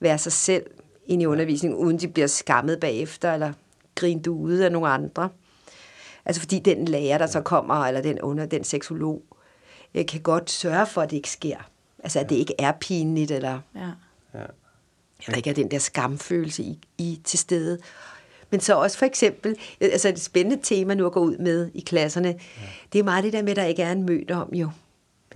være 0.00 0.18
sig 0.18 0.32
selv 0.32 0.66
ind 1.06 1.22
i 1.22 1.26
undervisningen, 1.26 1.78
uden 1.78 1.98
de 1.98 2.08
bliver 2.08 2.26
skammet 2.26 2.80
bagefter, 2.80 3.32
eller 3.32 3.52
grint 3.94 4.26
ude 4.26 4.64
af 4.64 4.72
nogle 4.72 4.88
andre. 4.88 5.28
Altså 6.24 6.40
fordi 6.40 6.58
den 6.58 6.84
lærer, 6.84 7.18
der 7.18 7.26
så 7.26 7.40
kommer, 7.40 7.74
eller 7.74 8.00
den 8.00 8.20
under 8.20 8.46
den 8.46 8.64
seksolog, 8.64 9.22
øh, 9.94 10.06
kan 10.06 10.20
godt 10.20 10.50
sørge 10.50 10.86
for, 10.86 11.00
at 11.02 11.10
det 11.10 11.16
ikke 11.16 11.30
sker. 11.30 11.70
Altså 12.04 12.20
at 12.20 12.30
det 12.30 12.36
ikke 12.36 12.54
er 12.58 12.72
pinligt, 12.80 13.30
eller, 13.30 13.60
Ja. 13.74 13.88
Ja. 14.34 14.44
Eller 15.26 15.36
ikke 15.36 15.50
er 15.50 15.54
den 15.54 15.70
der 15.70 15.78
skamfølelse 15.78 16.62
i, 16.62 16.78
i 16.98 17.20
til 17.24 17.38
stede. 17.38 17.78
Men 18.50 18.60
så 18.60 18.74
også 18.74 18.98
for 18.98 19.06
eksempel, 19.06 19.56
øh, 19.80 19.88
altså 19.92 20.08
et 20.08 20.20
spændende 20.20 20.58
tema 20.62 20.94
nu 20.94 21.06
at 21.06 21.12
gå 21.12 21.20
ud 21.20 21.36
med 21.38 21.70
i 21.74 21.80
klasserne, 21.80 22.28
ja. 22.28 22.66
det 22.92 22.98
er 22.98 23.02
meget 23.02 23.24
det 23.24 23.32
der 23.32 23.42
med, 23.42 23.50
at 23.50 23.56
der 23.56 23.64
ikke 23.64 23.82
er 23.82 23.92
en 23.92 24.02
møde 24.02 24.32
om 24.32 24.54
jo. 24.54 24.70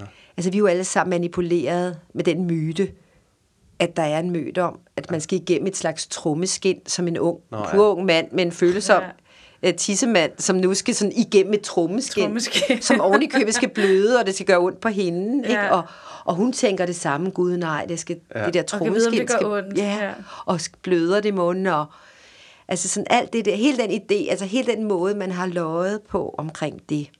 Ja. 0.00 0.04
Altså 0.36 0.50
vi 0.50 0.56
er 0.56 0.58
jo 0.58 0.66
alle 0.66 0.84
sammen 0.84 1.10
manipuleret 1.10 1.98
med 2.14 2.24
den 2.24 2.44
myte, 2.44 2.92
at 3.78 3.96
der 3.96 4.02
er 4.02 4.18
en 4.18 4.30
møde 4.30 4.60
om, 4.60 4.78
at 4.96 5.10
man 5.10 5.20
skal 5.20 5.40
igennem 5.40 5.66
et 5.66 5.76
slags 5.76 6.06
trommeskin 6.06 6.80
som 6.86 7.08
en 7.08 7.18
ung, 7.18 7.40
Nå, 7.50 7.58
ja. 7.58 7.70
pur 7.70 7.86
ung 7.86 8.04
mand 8.04 8.32
med 8.32 8.44
en 8.44 8.52
følsom 8.52 9.02
Ja. 9.02 9.08
Ja. 9.62 9.70
tissemand, 9.72 10.32
som 10.38 10.56
nu 10.56 10.74
skal 10.74 10.94
sådan 10.94 11.12
igennem 11.16 11.52
et 11.54 11.60
trommeskin, 11.60 12.22
Trommeskin. 12.22 12.82
som 12.88 13.00
oven 13.00 13.22
i 13.22 13.26
købet 13.26 13.54
skal 13.54 13.68
bløde, 13.68 14.18
og 14.20 14.26
det 14.26 14.34
skal 14.34 14.46
gøre 14.46 14.58
ondt 14.58 14.80
på 14.80 14.88
hende. 14.88 15.48
Ja. 15.48 15.50
Ikke? 15.50 15.72
Og, 15.72 15.82
og 16.24 16.34
hun 16.34 16.52
tænker 16.52 16.86
det 16.86 16.96
samme, 16.96 17.30
gud 17.30 17.56
nej, 17.56 17.84
det, 17.88 17.98
skal, 17.98 18.20
ja. 18.34 18.44
det 18.46 18.54
der 18.54 18.62
trommeskin 18.62 19.20
det 19.20 19.30
skal, 19.30 19.46
ondt. 19.46 19.78
Ja, 19.78 19.96
Ja. 20.04 20.12
og 20.46 20.60
bløder 20.82 21.20
det 21.20 21.28
i 21.28 21.32
munden, 21.32 21.66
og 21.66 21.86
altså 22.68 22.88
sådan 22.88 23.06
alt 23.10 23.32
det 23.32 23.44
der, 23.44 23.54
hele 23.56 23.78
den 23.78 23.90
idé, 23.90 24.30
altså 24.30 24.44
hele 24.44 24.72
den 24.72 24.84
måde, 24.84 25.14
man 25.14 25.30
har 25.32 25.46
løjet 25.46 26.02
på 26.02 26.34
omkring 26.38 26.80
det. 26.88 27.10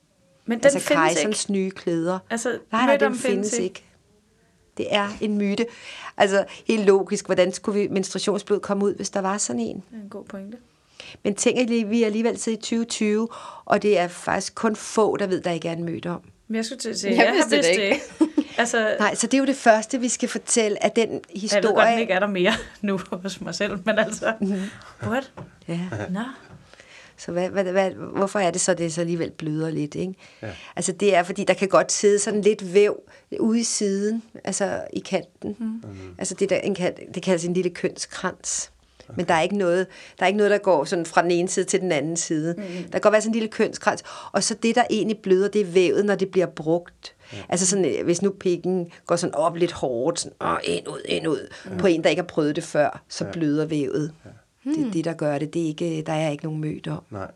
Men 0.46 0.58
den 0.58 0.64
altså 0.66 0.78
findes 0.78 0.96
kejserens 0.96 1.44
ikke. 1.44 1.52
nye 1.52 1.70
klæder. 1.70 2.18
Altså, 2.30 2.58
nej, 2.72 2.86
nej, 2.86 2.96
den 2.96 3.14
findes 3.14 3.52
ikke. 3.52 3.84
Det 4.76 4.86
er 4.90 5.08
en 5.20 5.38
myte. 5.38 5.66
Altså, 6.16 6.44
helt 6.66 6.84
logisk, 6.86 7.26
hvordan 7.26 7.52
skulle 7.52 7.80
vi 7.80 7.88
menstruationsblod 7.88 8.60
komme 8.60 8.84
ud, 8.84 8.94
hvis 8.94 9.10
der 9.10 9.20
var 9.20 9.38
sådan 9.38 9.60
en? 9.60 9.76
Det 9.76 9.98
er 9.98 10.02
en 10.02 10.08
god 10.08 10.24
pointe. 10.24 10.58
Men 11.22 11.34
tænk, 11.34 11.58
at 11.58 11.90
vi 11.90 12.02
er 12.02 12.06
alligevel 12.06 12.38
siddet 12.38 12.58
i 12.58 12.62
2020, 12.62 13.28
og 13.64 13.82
det 13.82 13.98
er 13.98 14.08
faktisk 14.08 14.54
kun 14.54 14.76
få, 14.76 15.16
der 15.16 15.26
ved, 15.26 15.40
der 15.40 15.50
ikke 15.50 15.68
er 15.68 15.72
en 15.72 15.84
møde 15.84 16.08
om. 16.08 16.20
Men 16.48 16.56
jeg 16.56 16.64
skulle 16.64 16.78
til 16.78 16.88
at 16.88 16.98
sige, 16.98 17.16
Jeg 17.16 17.24
jeg, 17.24 17.32
vidste 17.34 17.50
vidste 17.50 17.72
det 17.72 17.80
ikke. 17.80 18.02
altså, 18.58 18.96
Nej, 18.98 19.14
så 19.14 19.26
det 19.26 19.34
er 19.34 19.38
jo 19.38 19.46
det 19.46 19.56
første, 19.56 20.00
vi 20.00 20.08
skal 20.08 20.28
fortælle, 20.28 20.84
at 20.84 20.96
den 20.96 21.02
jeg 21.02 21.10
ved 21.10 21.20
godt, 21.20 21.32
den 21.34 21.40
historie... 21.40 22.00
ikke 22.00 22.12
er 22.12 22.18
der 22.20 22.26
mere 22.26 22.52
nu 22.80 23.00
hos 23.12 23.40
mig 23.40 23.54
selv, 23.54 23.78
men 23.84 23.98
altså, 23.98 24.34
what? 25.02 25.32
Ja. 25.68 25.80
Nå. 26.10 26.20
Så 27.18 27.32
hvad, 27.32 27.48
hvad, 27.48 27.64
hvad, 27.64 27.90
hvorfor 27.90 28.38
er 28.38 28.50
det 28.50 28.60
så, 28.60 28.74
det 28.74 28.92
så 28.92 29.00
alligevel 29.00 29.30
bløder 29.30 29.70
lidt? 29.70 29.94
Ikke? 29.94 30.14
Ja. 30.42 30.50
Altså 30.76 30.92
det 30.92 31.14
er, 31.14 31.22
fordi 31.22 31.44
der 31.44 31.54
kan 31.54 31.68
godt 31.68 31.92
sidde 31.92 32.18
sådan 32.18 32.42
lidt 32.42 32.74
væv 32.74 33.02
ude 33.40 33.60
i 33.60 33.62
siden, 33.62 34.22
altså 34.44 34.84
i 34.92 35.00
kanten. 35.00 35.56
Mm. 35.58 35.82
Altså 36.18 36.34
det, 36.34 36.50
der, 36.50 36.56
en, 36.56 36.76
det 37.14 37.22
kaldes 37.22 37.44
en 37.44 37.54
lille 37.54 37.70
kønskrans. 37.70 38.70
Okay. 39.08 39.16
Men 39.16 39.28
der 39.28 39.34
er, 39.34 39.40
ikke 39.40 39.58
noget, 39.58 39.86
der 40.18 40.24
er 40.24 40.26
ikke 40.26 40.36
noget, 40.36 40.50
der 40.50 40.58
går 40.58 40.84
sådan 40.84 41.06
fra 41.06 41.22
den 41.22 41.30
ene 41.30 41.48
side 41.48 41.66
til 41.66 41.80
den 41.80 41.92
anden 41.92 42.16
side. 42.16 42.54
Mm. 42.58 42.64
Der 42.64 42.90
kan 42.90 43.00
godt 43.00 43.12
være 43.12 43.20
sådan 43.20 43.30
en 43.30 43.34
lille 43.34 43.48
kønskrans. 43.48 44.02
Og 44.32 44.42
så 44.42 44.54
det, 44.54 44.74
der 44.74 44.84
egentlig 44.90 45.18
bløder, 45.18 45.48
det 45.48 45.60
er 45.60 45.64
vævet, 45.66 46.04
når 46.04 46.14
det 46.14 46.30
bliver 46.30 46.46
brugt. 46.46 47.14
Ja. 47.32 47.38
Altså 47.48 47.66
sådan, 47.66 47.84
øh, 47.84 48.04
hvis 48.04 48.22
nu 48.22 48.30
pikken 48.30 48.90
går 49.06 49.16
sådan 49.16 49.34
op 49.34 49.56
lidt 49.56 49.72
hårdt, 49.72 50.20
sådan, 50.20 50.36
åh, 50.40 50.56
ind 50.64 50.88
ud, 50.88 51.00
ind 51.04 51.28
ud, 51.28 51.48
mm. 51.70 51.76
på 51.78 51.86
en, 51.86 52.04
der 52.04 52.10
ikke 52.10 52.22
har 52.22 52.26
prøvet 52.26 52.56
det 52.56 52.64
før, 52.64 53.02
så 53.08 53.24
ja. 53.24 53.30
bløder 53.30 53.66
vævet. 53.66 54.12
Ja. 54.24 54.30
Det 54.70 54.86
er 54.86 54.90
det, 54.90 55.04
der 55.04 55.12
gør 55.12 55.38
det. 55.38 55.54
det 55.54 55.62
er 55.62 55.66
ikke, 55.66 56.02
der 56.06 56.12
er 56.12 56.30
ikke 56.30 56.44
nogen 56.44 56.60
møde 56.60 56.90
om. 56.90 57.02
Nej. 57.10 57.30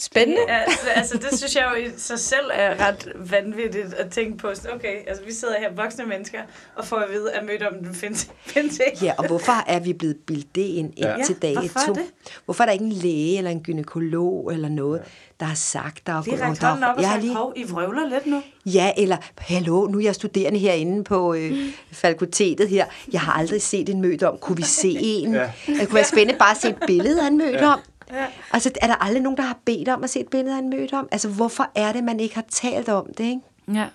Spændende. 0.00 0.40
Ja, 0.48 0.58
altså, 0.94 1.16
det 1.30 1.38
synes 1.38 1.56
jeg 1.56 1.68
jo 1.76 1.82
i 1.84 1.90
sig 1.96 2.18
selv 2.18 2.50
er 2.52 2.86
ret 2.88 3.12
vanvittigt 3.14 3.94
at 3.94 4.10
tænke 4.10 4.38
på. 4.38 4.48
Okay, 4.74 4.96
altså 5.08 5.24
vi 5.24 5.32
sidder 5.32 5.54
her 5.60 5.72
voksne 5.76 6.06
mennesker 6.06 6.38
og 6.76 6.84
får 6.84 6.96
at 6.96 7.10
vide, 7.12 7.32
at 7.32 7.44
møde 7.44 7.68
om 7.68 7.84
den 7.84 7.94
findes, 7.94 8.28
findes 8.46 8.80
ikke. 8.92 9.04
Ja, 9.04 9.12
og 9.18 9.26
hvorfor 9.26 9.64
er 9.66 9.80
vi 9.80 9.92
blevet 9.92 10.16
bildet 10.26 10.54
det 10.54 10.60
ind 10.66 10.92
Ja. 10.98 11.16
indtil 11.16 11.36
Ja, 11.42 11.46
dag 11.48 11.54
hvorfor 11.58 11.80
er 11.80 11.86
to? 11.86 11.92
det? 11.92 12.02
Hvorfor 12.44 12.62
er 12.64 12.66
der 12.66 12.72
ikke 12.72 12.84
en 12.84 12.92
læge 12.92 13.38
eller 13.38 13.50
en 13.50 13.60
gynekolog 13.60 14.52
eller 14.52 14.68
noget, 14.68 15.02
der 15.40 15.46
har 15.46 15.54
sagt, 15.54 16.06
der 16.06 16.12
er 16.12 16.22
Lige 16.24 16.44
rækket 16.44 16.62
hånden 16.62 16.84
op 16.84 16.96
og 16.96 17.02
sagt, 17.04 17.22
lige- 17.22 17.34
hov, 17.34 17.52
I 17.56 17.64
vrøvler 17.64 18.08
lidt 18.08 18.26
nu. 18.26 18.42
Ja, 18.66 18.92
eller 18.96 19.16
hallo, 19.38 19.86
nu 19.86 19.98
er 19.98 20.02
jeg 20.02 20.14
studerende 20.14 20.58
herinde 20.58 21.04
på 21.04 21.34
øh, 21.34 21.52
fakultetet 21.92 22.68
her. 22.68 22.86
Jeg 23.12 23.20
har 23.20 23.32
aldrig 23.32 23.62
set 23.62 23.88
en 23.88 24.00
møde 24.00 24.28
om. 24.30 24.38
Kunne 24.38 24.56
vi 24.56 24.62
se 24.62 24.96
en? 25.00 25.32
Ja. 25.34 25.40
ja. 25.40 25.50
Det 25.66 25.78
kunne 25.88 25.94
være 25.94 26.04
spændende 26.04 26.38
bare 26.38 26.50
at 26.50 26.56
se 26.56 26.68
et 26.68 26.76
billede 26.86 27.22
af 27.22 27.26
en 27.26 27.38
møde 27.38 27.50
Ja. 27.68 27.74
Ja. 28.12 28.26
Altså, 28.52 28.70
er 28.82 28.86
der 28.86 28.94
aldrig 28.94 29.22
nogen, 29.22 29.36
der 29.36 29.42
har 29.42 29.58
bedt 29.64 29.88
om 29.88 30.04
at 30.04 30.10
se 30.10 30.20
et 30.20 30.28
billede 30.28 30.54
af 30.54 30.58
en 30.58 30.70
møde 30.70 30.88
om? 30.92 31.08
Altså, 31.12 31.28
hvorfor 31.28 31.70
er 31.74 31.92
det, 31.92 32.04
man 32.04 32.20
ikke 32.20 32.34
har 32.34 32.44
talt 32.50 32.88
om 32.88 33.06
det, 33.18 33.24
ikke? 33.24 33.40
Ja. 33.74 33.86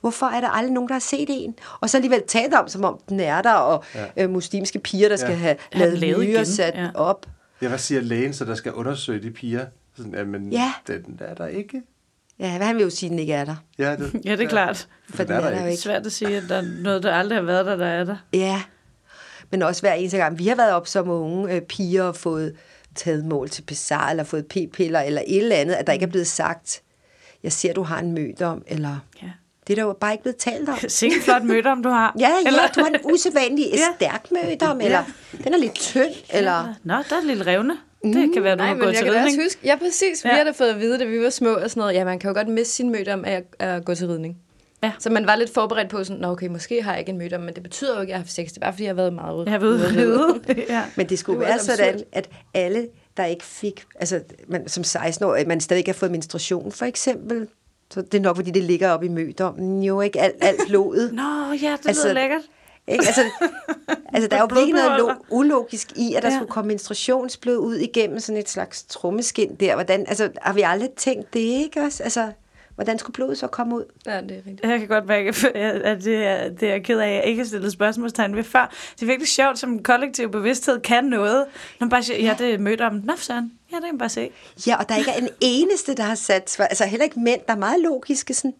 Hvorfor 0.00 0.26
er 0.26 0.40
der 0.40 0.48
aldrig 0.48 0.72
nogen, 0.72 0.88
der 0.88 0.94
har 0.94 1.00
set 1.00 1.26
en? 1.30 1.54
Og 1.80 1.90
så 1.90 1.96
alligevel 1.96 2.22
talt 2.28 2.54
om, 2.54 2.68
som 2.68 2.84
om 2.84 3.00
den 3.08 3.20
er 3.20 3.42
der, 3.42 3.52
og 3.52 3.84
ja. 3.94 4.04
øh, 4.24 4.30
muslimske 4.30 4.78
piger, 4.78 5.08
der 5.08 5.16
skal 5.16 5.30
Ja. 5.30 5.36
have 5.36 5.56
Have 5.72 5.96
lavet 5.96 6.24
igen, 6.24 6.46
sat 6.46 6.74
ja. 6.74 6.88
op. 6.94 7.26
Ja, 7.62 7.68
hvad 7.68 7.78
siger 7.78 8.00
lægen, 8.00 8.32
så 8.34 8.44
der 8.44 8.54
skal 8.54 8.72
undersøge 8.72 9.22
de 9.22 9.30
piger? 9.30 9.66
Sådan, 9.96 10.14
jamen, 10.14 10.52
Ja. 10.52 10.72
den 10.86 11.20
er 11.20 11.34
der 11.34 11.46
ikke. 11.46 11.82
Ja, 12.38 12.48
han 12.48 12.76
vil 12.76 12.82
jo 12.82 12.90
sige, 12.90 13.08
at 13.08 13.10
den 13.10 13.18
ikke 13.18 13.32
er 13.32 13.44
der. 13.44 13.56
Ja, 13.78 13.96
det, 13.96 14.12
Ja, 14.24 14.36
det 14.36 14.44
er 14.44 14.48
klart. 14.48 14.88
For 15.14 15.24
den 15.24 15.32
er 15.32 15.40
der 15.40 15.48
jo 15.50 15.54
ikke. 15.56 15.66
Det 15.66 15.72
er 15.72 15.76
svært 15.76 16.06
at 16.06 16.12
sige, 16.12 16.36
at 16.36 16.42
der 16.48 16.56
er 16.56 16.64
noget, 16.82 17.02
der 17.02 17.14
aldrig 17.14 17.38
har 17.38 17.42
været 17.44 17.66
der, 17.66 17.76
der 17.76 17.86
er 17.86 18.04
der. 18.04 18.16
Ja, 18.32 18.62
men 19.50 19.62
også 19.62 19.82
hver 19.82 19.92
eneste 19.92 20.16
gang. 20.16 20.38
Vi 20.38 20.46
har 20.46 20.54
været 20.56 20.72
op 20.72 20.86
som 20.86 21.08
unge 21.08 21.54
øh, 21.54 21.60
piger 21.62 22.02
og 22.02 22.16
fået 22.16 22.54
taget 22.94 23.24
mål 23.24 23.48
til 23.48 23.62
bizarre, 23.62 24.10
eller 24.10 24.24
fået 24.24 24.46
p-piller, 24.46 25.00
eller 25.00 25.22
et 25.26 25.38
eller 25.42 25.56
andet, 25.56 25.74
at 25.74 25.86
der 25.86 25.92
ikke 25.92 26.02
er 26.02 26.10
blevet 26.10 26.26
sagt, 26.26 26.82
jeg 27.42 27.52
ser, 27.52 27.72
du 27.72 27.82
har 27.82 27.98
en 27.98 28.12
mødom, 28.12 28.62
eller 28.66 28.98
Ja. 29.22 29.30
det 29.66 29.72
er 29.72 29.76
der 29.76 29.82
jo 29.82 29.92
bare 30.00 30.12
ikke 30.12 30.22
blevet 30.22 30.36
talt 30.36 30.68
om. 30.68 30.78
Sikke 30.88 31.20
flot 31.20 31.42
møde, 31.42 31.66
om 31.66 31.82
du 31.82 31.88
har. 31.88 32.14
Ja, 32.20 32.28
ja, 32.28 32.34
Eller- 32.46 32.68
du 32.74 32.80
har 32.80 32.88
en 32.88 32.96
usædvanlig 33.12 33.66
Ja. 33.72 33.76
stærk 33.96 34.26
mødom, 34.30 34.80
eller 34.80 35.02
den 35.44 35.54
er 35.54 35.58
lidt 35.58 35.74
tynd, 35.74 36.14
eller... 36.30 36.74
Nå, 36.84 36.94
der 36.94 37.14
er 37.16 37.18
et 37.20 37.24
lille 37.26 37.46
revne. 37.46 37.76
Det 38.04 38.30
kan 38.34 38.42
være, 38.42 38.56
du 38.56 38.62
har 38.62 38.74
gået 38.74 38.86
jeg 38.86 38.94
til 38.96 39.04
kan 39.04 39.12
da 39.12 39.18
også 39.18 39.26
ridning. 39.28 39.44
huske, 39.44 39.60
ja 39.64 39.76
præcis, 39.76 40.24
vi 40.24 40.28
Ja. 40.30 40.36
har 40.36 40.44
da 40.44 40.50
fået 40.50 40.68
at 40.68 40.80
vide, 40.80 40.98
da 40.98 41.04
vi 41.04 41.22
var 41.22 41.30
små 41.30 41.48
og 41.54 41.70
sådan 41.70 41.80
noget, 41.80 41.94
ja, 41.94 42.04
man 42.04 42.18
kan 42.18 42.28
jo 42.28 42.34
godt 42.34 42.48
miste 42.48 42.74
sin 42.74 42.90
mødom 42.90 43.24
af 43.24 43.32
at, 43.58 43.68
at 43.68 43.84
gå 43.84 43.94
til 43.94 44.06
ridning. 44.08 44.36
Ja. 44.82 44.92
Så 44.98 45.10
man 45.10 45.26
var 45.26 45.36
lidt 45.36 45.54
forberedt 45.54 45.88
på 45.90 46.04
sådan, 46.04 46.20
nå 46.20 46.28
okay, 46.28 46.46
måske 46.46 46.82
har 46.82 46.90
jeg 46.90 46.98
ikke 47.00 47.12
en 47.12 47.18
mødom, 47.18 47.40
men 47.40 47.54
det 47.54 47.62
betyder 47.62 47.94
jo 47.94 48.00
ikke, 48.00 48.10
at 48.10 48.12
jeg 48.12 48.16
har 48.18 48.22
haft 48.24 48.32
sex. 48.32 48.48
Det 48.48 48.56
er 48.56 48.60
bare, 48.60 48.72
fordi 48.72 48.82
jeg 48.82 48.90
har 48.90 48.94
været 48.94 49.12
meget 49.12 49.34
ude. 49.36 49.50
Jeg 49.50 49.60
ved, 49.60 49.96
ride. 49.96 50.40
ja. 50.68 50.82
Men 50.96 51.08
det 51.08 51.18
skulle 51.18 51.40
Det 51.40 51.48
være 51.48 51.58
sådan, 51.58 51.88
absurd. 51.94 52.06
at 52.12 52.30
alle, 52.54 52.88
der 53.16 53.24
ikke 53.24 53.44
fik, 53.44 53.84
altså 53.94 54.20
man, 54.48 54.68
som 54.68 54.82
16-årig, 54.86 55.48
man 55.48 55.60
stadig 55.60 55.78
ikke 55.78 55.88
har 55.90 55.94
fået 55.98 56.10
menstruation, 56.12 56.72
for 56.72 56.84
eksempel, 56.84 57.48
så 57.90 58.02
det 58.02 58.14
er 58.14 58.20
nok, 58.22 58.36
fordi 58.36 58.50
det 58.50 58.62
ligger 58.62 58.90
oppe 58.90 59.06
i 59.06 59.08
mødommen, 59.08 59.82
jo 59.82 60.00
ikke 60.00 60.20
alt, 60.20 60.36
alt 60.40 60.60
blodet. 60.68 61.12
Nå, 61.22 61.22
ja, 61.62 61.76
det 61.82 61.86
Altså, 61.88 62.02
lyder 62.04 62.14
lækkert. 62.14 62.40
Ikke? 62.88 63.04
Altså, 63.06 63.20
altså, 64.14 64.28
der 64.28 64.36
er 64.36 64.40
jo 64.40 64.46
virkelig 64.54 64.74
noget 64.74 64.98
lo- 64.98 65.36
ulogisk 65.36 65.92
i, 65.96 66.14
at 66.14 66.22
der 66.22 66.28
Ja. 66.30 66.36
skulle 66.36 66.50
komme 66.50 66.68
menstruationsblod 66.68 67.56
ud 67.56 67.74
igennem 67.76 68.20
sådan 68.20 68.38
et 68.40 68.48
slags 68.48 68.82
trommeskin 68.82 69.54
der. 69.54 69.74
Hvordan, 69.74 70.04
altså, 70.08 70.30
har 70.42 70.52
vi 70.52 70.60
aldrig 70.62 70.90
tænkt 70.96 71.32
det, 71.34 71.40
ikke 71.40 71.80
også? 71.80 72.02
Altså, 72.02 72.28
hvordan 72.80 72.98
skulle 72.98 73.14
blodet 73.14 73.38
så 73.38 73.46
komme 73.46 73.76
ud? 73.76 73.84
Ja, 74.06 74.20
det 74.20 74.30
er 74.30 74.36
rigtigt. 74.36 74.60
Jeg 74.64 74.78
kan 74.78 74.88
godt 74.88 75.06
mærke, 75.06 75.28
at 75.84 76.04
det 76.04 76.26
er, 76.26 76.48
det 76.48 76.62
er 76.62 76.72
jeg 76.72 76.82
ked 76.84 76.98
af, 76.98 77.08
at 77.08 77.14
jeg 77.14 77.24
ikke 77.24 77.40
har 77.42 77.46
stillet 77.46 77.72
spørgsmålstegn 77.72 78.36
ved 78.36 78.44
før. 78.44 78.74
Det 78.94 79.02
er 79.02 79.06
virkelig 79.06 79.28
sjovt, 79.28 79.58
som 79.58 79.70
en 79.72 79.82
kollektiv 79.82 80.30
bevidsthed 80.30 80.80
kan 80.80 81.04
noget. 81.04 81.46
Når 81.80 81.84
man 81.84 81.88
bare 81.90 82.02
siger, 82.02 82.18
ja, 82.18 82.36
det 82.38 82.54
er 82.54 82.58
mødt 82.58 82.80
om. 82.80 82.94
Nå, 83.04 83.12
sådan. 83.16 83.52
Ja, 83.72 83.76
det 83.76 83.84
kan 83.84 83.94
man 83.94 83.98
bare 83.98 84.08
se. 84.08 84.30
Ja, 84.66 84.76
og 84.76 84.88
der 84.88 84.96
ikke 84.96 85.10
er 85.10 85.16
en 85.18 85.28
eneste, 85.40 85.94
der 85.94 86.02
har 86.02 86.14
sat 86.14 86.50
svar. 86.50 86.64
Altså 86.66 86.84
heller 86.84 87.04
ikke 87.04 87.20
mænd, 87.20 87.40
der 87.46 87.52
er 87.54 87.58
meget 87.58 87.80
logiske. 87.82 88.34
Sådan, 88.34 88.54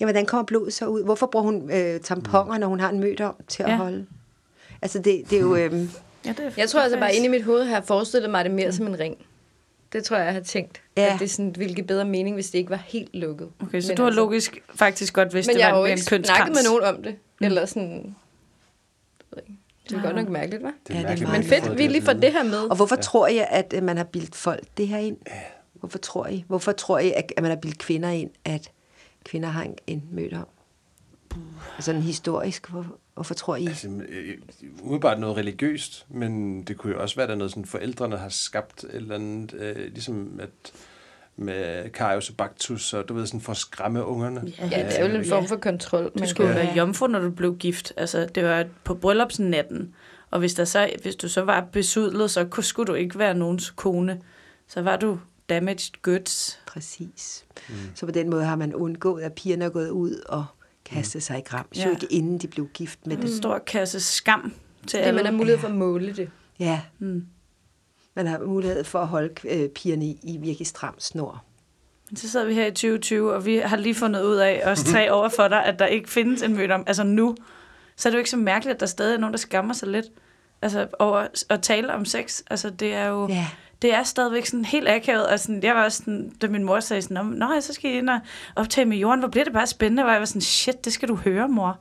ja, 0.00 0.04
hvordan 0.04 0.26
kommer 0.26 0.44
blodet 0.44 0.72
så 0.72 0.86
ud? 0.86 1.04
Hvorfor 1.04 1.26
bruger 1.26 1.44
hun 1.44 1.70
øh, 1.72 2.00
tamponer, 2.00 2.58
når 2.58 2.66
hun 2.66 2.80
har 2.80 2.88
en 2.90 3.00
mødom 3.00 3.34
til 3.48 3.62
at 3.62 3.68
Ja. 3.68 3.76
holde? 3.76 4.06
Altså 4.82 4.98
det, 4.98 5.22
det 5.30 5.36
er 5.36 5.40
jo... 5.42 5.56
Øh, 5.56 5.72
Ja, 6.24 6.30
det 6.30 6.40
er, 6.46 6.50
Jeg 6.56 6.68
tror 6.68 6.80
altså 6.80 6.98
bare, 6.98 7.14
inde 7.14 7.26
i 7.26 7.28
mit 7.28 7.42
hoved 7.44 7.64
har 7.64 7.74
jeg 7.74 7.84
forestillet 7.84 8.30
mig 8.30 8.44
det 8.44 8.52
mere 8.52 8.72
som 8.72 8.86
en 8.86 8.98
ring. 8.98 9.16
Det 9.92 10.04
tror 10.04 10.16
jeg, 10.16 10.24
jeg 10.26 10.34
har 10.34 10.40
tænkt. 10.40 10.82
Ja. 10.96 11.14
At 11.14 11.20
det 11.20 11.30
sådan, 11.30 11.54
ville 11.58 11.74
give 11.74 11.86
bedre 11.86 12.04
mening, 12.04 12.34
hvis 12.36 12.50
det 12.50 12.58
ikke 12.58 12.70
var 12.70 12.76
helt 12.86 13.14
lukket. 13.16 13.48
Okay, 13.62 13.80
så 13.80 13.88
Men 13.88 13.96
du 13.96 14.02
har 14.02 14.06
altså- 14.08 14.20
logisk 14.20 14.62
faktisk 14.74 15.14
godt 15.14 15.34
vidst, 15.34 15.46
Men 15.46 15.54
det 15.54 15.60
jeg 15.60 15.66
har 15.68 15.72
var 15.72 15.78
jo 15.78 15.84
mere 15.84 15.90
ikke 15.92 16.00
en 16.02 16.06
kønskrans. 16.06 16.36
snakket 16.36 16.54
med 16.54 16.62
nogen 16.70 16.96
om 16.96 17.02
det. 17.02 17.16
Eller 17.40 17.66
sådan... 17.66 17.92
jeg 17.92 19.36
ved 19.36 19.42
ikke. 19.48 19.60
Det 19.90 19.96
er 19.98 20.02
godt 20.02 20.16
nok 20.16 20.28
mærkeligt, 20.28 20.62
hva'? 20.62 20.66
Det 20.88 20.94
Ja, 20.94 20.94
er 20.94 21.00
det 21.00 21.04
er 21.04 21.08
mærkeligt, 21.08 21.30
Men 21.30 21.42
ikke 21.42 21.54
har 21.54 21.62
fedt, 21.68 21.78
vi 21.78 21.86
lige 21.86 22.02
får 22.02 22.12
det 22.12 22.32
her 22.32 22.42
med. 22.42 22.58
og 22.70 22.76
hvorfor 22.76 22.96
ja. 22.96 23.02
tror 23.02 23.26
jeg, 23.28 23.48
at 23.50 23.82
man 23.82 23.96
har 23.96 24.04
bildt 24.04 24.34
folk 24.34 24.64
det 24.76 24.88
her 24.88 24.98
ind? 24.98 25.16
Hvorfor 25.74 25.98
tror 25.98 26.26
I? 26.26 26.44
Hvorfor 26.48 26.72
tror 26.72 26.98
I, 26.98 27.12
at 27.16 27.32
man 27.42 27.50
har 27.50 27.56
bildt 27.56 27.78
kvinder 27.78 28.08
ind, 28.08 28.30
at 28.44 28.70
kvinder 29.24 29.48
har 29.48 29.62
en, 29.62 29.74
en 29.86 30.02
mødom? 30.12 30.46
Altså 31.76 31.90
en 31.92 32.02
historisk, 32.02 32.68
hvorfor, 32.70 32.96
hvorfor 33.20 33.34
tror 33.34 33.56
I? 33.56 33.66
Altså, 33.66 33.88
øh, 33.88 34.34
umiddelbart 34.82 35.20
noget 35.20 35.36
religiøst, 35.36 36.06
men 36.08 36.62
det 36.62 36.76
kunne 36.76 36.92
jo 36.92 37.02
også 37.02 37.16
være, 37.16 37.26
der 37.26 37.32
er 37.32 37.36
noget 37.36 37.50
sådan, 37.50 37.64
forældrene 37.64 38.16
har 38.16 38.28
skabt 38.28 38.84
et 38.84 38.90
eller 38.94 39.14
andet, 39.14 39.54
øh, 39.54 39.76
ligesom 39.76 40.40
at 40.42 40.72
med 41.36 41.90
Karius 41.90 42.30
og 42.30 42.36
Baktus, 42.36 42.94
og 42.94 43.08
du 43.08 43.14
ved, 43.14 43.26
sådan 43.26 43.40
for 43.40 43.50
at 43.52 43.56
skræmme 43.56 44.04
ungerne. 44.04 44.42
Ja, 44.58 44.68
Ja, 44.70 44.86
det 44.86 45.00
er 45.00 45.08
jo 45.10 45.16
en 45.18 45.24
form 45.24 45.46
for 45.46 45.56
kontrol. 45.56 46.12
Du 46.18 46.26
skulle 46.26 46.48
jo 46.50 46.56
kan- 46.56 46.66
være 46.66 46.76
jomfru, 46.76 47.06
når 47.06 47.18
du 47.20 47.30
blev 47.30 47.56
gift. 47.56 47.92
Altså, 47.96 48.26
det 48.34 48.44
var 48.44 48.64
på 48.84 48.94
bryllupsnatten. 48.94 49.94
Og 50.30 50.38
hvis, 50.38 50.54
der 50.54 50.64
så, 50.64 50.90
hvis 51.02 51.16
du 51.16 51.28
så 51.28 51.40
var 51.42 51.60
besudlet, 51.72 52.30
så 52.30 52.44
kunne- 52.44 52.64
skulle 52.64 52.86
du 52.86 52.94
ikke 52.94 53.18
være 53.18 53.34
nogens 53.34 53.70
kone. 53.70 54.20
Så 54.68 54.82
var 54.82 54.96
du 54.96 55.18
damaged 55.48 56.02
goods. 56.02 56.60
Præcis. 56.66 57.44
Mm. 57.68 57.74
Så 57.94 58.06
på 58.06 58.12
den 58.12 58.30
måde 58.30 58.44
har 58.44 58.56
man 58.56 58.74
undgået, 58.74 59.22
at 59.22 59.32
pigerne 59.32 59.64
er 59.64 59.68
gået 59.70 59.90
ud 59.90 60.22
og 60.28 60.44
kastet 60.84 61.22
sig 61.22 61.38
i 61.38 61.40
gram. 61.40 61.66
Ja. 61.76 61.90
Ikke 61.90 62.06
inden 62.10 62.38
de 62.38 62.48
blev 62.48 62.68
gift 62.74 63.06
med 63.06 63.16
En 63.16 63.22
det. 63.22 63.36
stor 63.36 63.58
kasse 63.58 64.00
skam 64.00 64.52
til 64.86 64.96
alle. 64.98 65.16
man 65.16 65.24
har 65.24 65.32
mulighed 65.32 65.58
for 65.58 65.68
at 65.68 65.74
måle 65.74 66.12
det. 66.16 66.30
Ja. 66.58 66.80
Mm. 66.98 67.26
Man 68.16 68.26
har 68.26 68.38
mulighed 68.38 68.84
for 68.84 68.98
at 68.98 69.06
holde 69.06 69.34
øh, 69.48 69.68
pigerne 69.68 70.04
i, 70.06 70.38
virkelig 70.40 70.66
stram 70.66 70.94
snor. 70.98 71.44
Men 72.10 72.16
så 72.16 72.28
sidder 72.30 72.46
vi 72.46 72.54
her 72.54 72.66
i 72.66 72.70
2020, 72.70 73.34
og 73.34 73.46
vi 73.46 73.56
har 73.56 73.76
lige 73.76 73.94
fundet 73.94 74.22
ud 74.22 74.36
af, 74.36 74.62
os 74.64 74.82
tre 74.84 75.10
over 75.16 75.28
for 75.28 75.48
dig, 75.48 75.64
at 75.64 75.78
der 75.78 75.86
ikke 75.86 76.10
findes 76.10 76.42
en 76.42 76.56
mødom. 76.56 76.84
Altså 76.86 77.02
nu, 77.02 77.36
så 77.96 78.08
er 78.08 78.10
det 78.10 78.16
jo 78.16 78.18
ikke 78.18 78.30
så 78.30 78.36
mærkeligt, 78.36 78.74
at 78.74 78.80
der 78.80 78.86
stadig 78.86 79.14
er 79.14 79.18
nogen, 79.18 79.32
der 79.32 79.38
skammer 79.38 79.74
sig 79.74 79.88
lidt 79.88 80.06
altså, 80.62 80.88
over 80.98 81.26
at 81.48 81.62
tale 81.62 81.92
om 81.94 82.04
sex. 82.04 82.42
Altså 82.50 82.70
det 82.70 82.94
er 82.94 83.06
jo... 83.06 83.28
Ja. 83.28 83.46
Det 83.82 83.94
er 83.94 84.02
stadigvæk 84.02 84.46
sådan 84.46 84.64
helt 84.64 84.88
akavet. 84.88 85.26
Og 85.26 85.40
sådan, 85.40 85.62
jeg 85.62 85.74
var 85.74 85.84
også 85.84 85.98
sådan, 85.98 86.32
da 86.42 86.46
min 86.48 86.64
mor 86.64 86.80
sagde 86.80 87.02
sådan, 87.02 87.26
"Nå, 87.26 87.60
så 87.60 87.72
skal 87.72 87.90
I 87.90 87.98
ind 87.98 88.10
og 88.10 88.20
optage 88.56 88.84
med 88.84 88.96
jorden. 88.96 89.18
Hvor 89.20 89.28
bliver 89.28 89.44
det 89.44 89.52
bare 89.52 89.66
spændende? 89.66 90.02
Hvor 90.02 90.12
jeg 90.12 90.20
var 90.20 90.26
sådan, 90.26 90.40
shit, 90.42 90.84
det 90.84 90.92
skal 90.92 91.08
du 91.08 91.14
høre, 91.14 91.48
mor. 91.48 91.78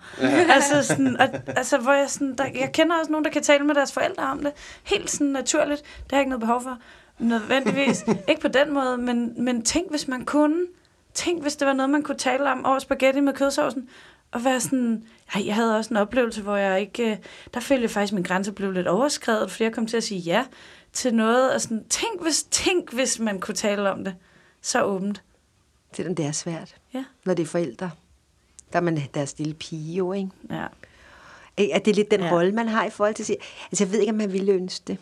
altså, 0.54 0.84
sådan, 0.84 1.18
og, 1.22 1.28
altså, 1.48 1.78
hvor 1.78 1.94
jeg, 1.94 2.10
sådan, 2.10 2.36
der, 2.38 2.46
jeg 2.56 2.72
kender 2.74 2.96
også 3.00 3.12
nogen, 3.12 3.26
der 3.26 3.32
kan 3.32 3.44
tale 3.44 3.64
med 3.66 3.76
deres 3.76 3.92
forældre 3.92 4.24
om 4.24 4.40
det. 4.40 4.52
Helt 4.84 5.12
sådan 5.12 5.28
naturligt. 5.28 5.82
Det 5.82 6.12
har 6.12 6.18
jeg 6.18 6.22
ikke 6.22 6.30
noget 6.30 6.40
behov 6.42 6.62
for. 6.62 6.78
Nødvendigvis. 7.20 8.06
ikke 8.30 8.42
på 8.42 8.48
den 8.48 8.74
måde, 8.74 8.98
men, 8.98 9.44
men 9.44 9.62
tænk, 9.62 9.90
hvis 9.90 10.08
man 10.08 10.26
kunne. 10.26 10.66
Tænk, 11.14 11.42
hvis 11.42 11.56
det 11.56 11.68
var 11.68 11.74
noget, 11.74 11.90
man 11.90 12.04
kunne 12.04 12.18
tale 12.18 12.52
om 12.52 12.66
over 12.66 12.80
spaghetti 12.80 13.20
med 13.20 13.34
kødsovsen. 13.34 13.90
Og 14.32 14.46
være 14.46 14.60
sådan, 14.60 15.04
ej, 15.36 15.46
jeg 15.46 15.56
havde 15.56 15.78
også 15.78 15.94
en 15.94 15.98
oplevelse, 15.98 16.42
hvor 16.42 16.56
jeg 16.56 16.82
ikke, 16.82 17.12
øh, 17.12 17.18
der 17.54 17.60
følte 17.60 17.82
jeg 17.84 17.92
faktisk, 17.92 18.14
at 18.14 18.16
min 18.16 18.24
grænse 18.24 18.52
blev 18.52 18.72
lidt 18.72 18.88
overskrevet, 18.88 19.52
fordi 19.52 19.64
jeg 19.64 19.74
kom 19.74 19.86
til 19.88 19.98
at 19.98 20.04
sige 20.04 20.20
ja 20.20 20.44
til 20.94 21.14
noget, 21.16 21.54
og 21.54 21.62
sådan, 21.62 21.86
tænk 21.90 22.22
hvis, 22.22 22.44
tænk 22.44 22.94
hvis 22.94 23.20
man 23.20 23.40
kunne 23.40 23.56
tale 23.56 23.92
om 23.92 24.04
det. 24.04 24.16
Så 24.62 24.84
åbent. 24.84 25.24
Selvom 25.94 26.16
det 26.16 26.26
er 26.26 26.32
svært, 26.32 26.76
Ja. 26.94 27.04
når 27.26 27.34
det 27.34 27.44
er 27.44 27.48
forældre. 27.48 27.92
Der 28.74 28.80
er 28.80 28.84
man 28.84 29.02
deres 29.14 29.38
lille 29.38 29.54
pige 29.54 29.96
jo, 29.96 30.14
ikke? 30.14 30.30
Ja. 30.50 30.66
At 31.58 31.86
det 31.86 31.92
er 31.92 31.96
lidt 31.96 32.12
den 32.12 32.20
Ja. 32.20 32.26
ja. 32.26 32.32
rolle, 32.34 32.52
man 32.52 32.68
har 32.68 32.86
i 32.86 32.90
forhold 32.90 33.16
til 33.16 33.26
sig. 33.26 33.36
Altså, 33.72 33.84
jeg 33.84 33.92
ved 33.92 34.00
ikke, 34.00 34.12
om 34.12 34.18
man 34.18 34.34
ville 34.34 34.52
ønske 34.52 34.84
det. 34.88 34.98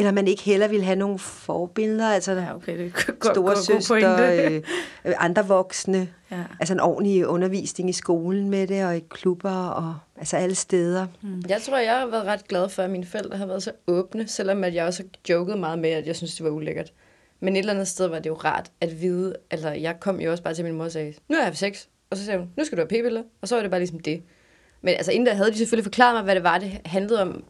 Eller 0.00 0.12
man 0.12 0.28
ikke 0.28 0.42
heller 0.42 0.68
ville 0.68 0.84
have 0.84 0.96
nogle 0.96 1.18
forbilleder, 1.18 2.08
altså 2.08 2.32
Ja, 2.32 2.54
okay, 2.54 2.78
det 2.78 2.92
godt, 2.94 3.36
store 3.36 3.54
god 3.54 3.56
søster, 3.56 4.46
øh, 4.46 4.62
øh, 5.04 5.14
andre 5.18 5.46
voksne. 5.46 6.08
Ja. 6.30 6.36
Altså 6.60 6.74
en 6.74 6.80
ordentlig 6.80 7.26
undervisning 7.26 7.90
i 7.90 7.92
skolen 7.92 8.50
med 8.50 8.66
det, 8.66 8.84
og 8.84 8.96
i 8.96 9.00
klubber, 9.08 9.50
og 9.50 9.94
altså 10.16 10.36
alle 10.36 10.54
steder. 10.54 11.06
Jeg 11.48 11.62
tror, 11.62 11.78
jeg 11.78 11.98
har 11.98 12.06
været 12.06 12.24
ret 12.24 12.48
glad 12.48 12.68
for, 12.68 12.82
at 12.82 12.90
mine 12.90 13.06
forældre 13.06 13.38
har 13.38 13.46
været 13.46 13.62
så 13.62 13.72
åbne, 13.86 14.28
selvom 14.28 14.64
at 14.64 14.74
jeg 14.74 14.86
også 14.86 15.02
har 15.02 15.34
joket 15.34 15.58
meget 15.58 15.78
med, 15.78 15.90
at 15.90 16.06
jeg 16.06 16.16
synes, 16.16 16.34
det 16.34 16.44
var 16.44 16.50
ulækkert. 16.50 16.92
Men 17.40 17.56
et 17.56 17.58
eller 17.58 17.72
andet 17.72 17.88
sted 17.88 18.06
var 18.06 18.18
det 18.18 18.30
jo 18.30 18.34
rart 18.34 18.70
at 18.80 19.00
vide, 19.00 19.36
altså 19.50 19.70
jeg 19.70 20.00
kom 20.00 20.20
jo 20.20 20.30
også 20.30 20.42
bare 20.42 20.54
til 20.54 20.64
min 20.64 20.74
mor 20.74 20.84
og 20.84 20.92
sagde, 20.92 21.14
nu 21.28 21.36
er 21.36 21.44
jeg 21.44 21.56
sex, 21.56 21.84
og 22.10 22.16
så 22.16 22.24
sagde 22.24 22.38
hun, 22.38 22.48
nu 22.56 22.64
skal 22.64 22.78
du 22.78 22.82
have 22.82 23.02
p-piller, 23.02 23.22
og 23.42 23.48
så 23.48 23.54
var 23.54 23.62
det 23.62 23.70
bare 23.70 23.80
ligesom 23.80 24.00
det. 24.00 24.22
Men 24.82 24.94
altså 24.94 25.12
inden 25.12 25.26
der 25.26 25.34
havde 25.34 25.50
de 25.50 25.56
selvfølgelig 25.56 25.84
forklaret 25.84 26.14
mig, 26.14 26.22
hvad 26.24 26.34
det 26.34 26.42
var, 26.42 26.58
det 26.58 26.80
handlede 26.84 27.22
om. 27.22 27.44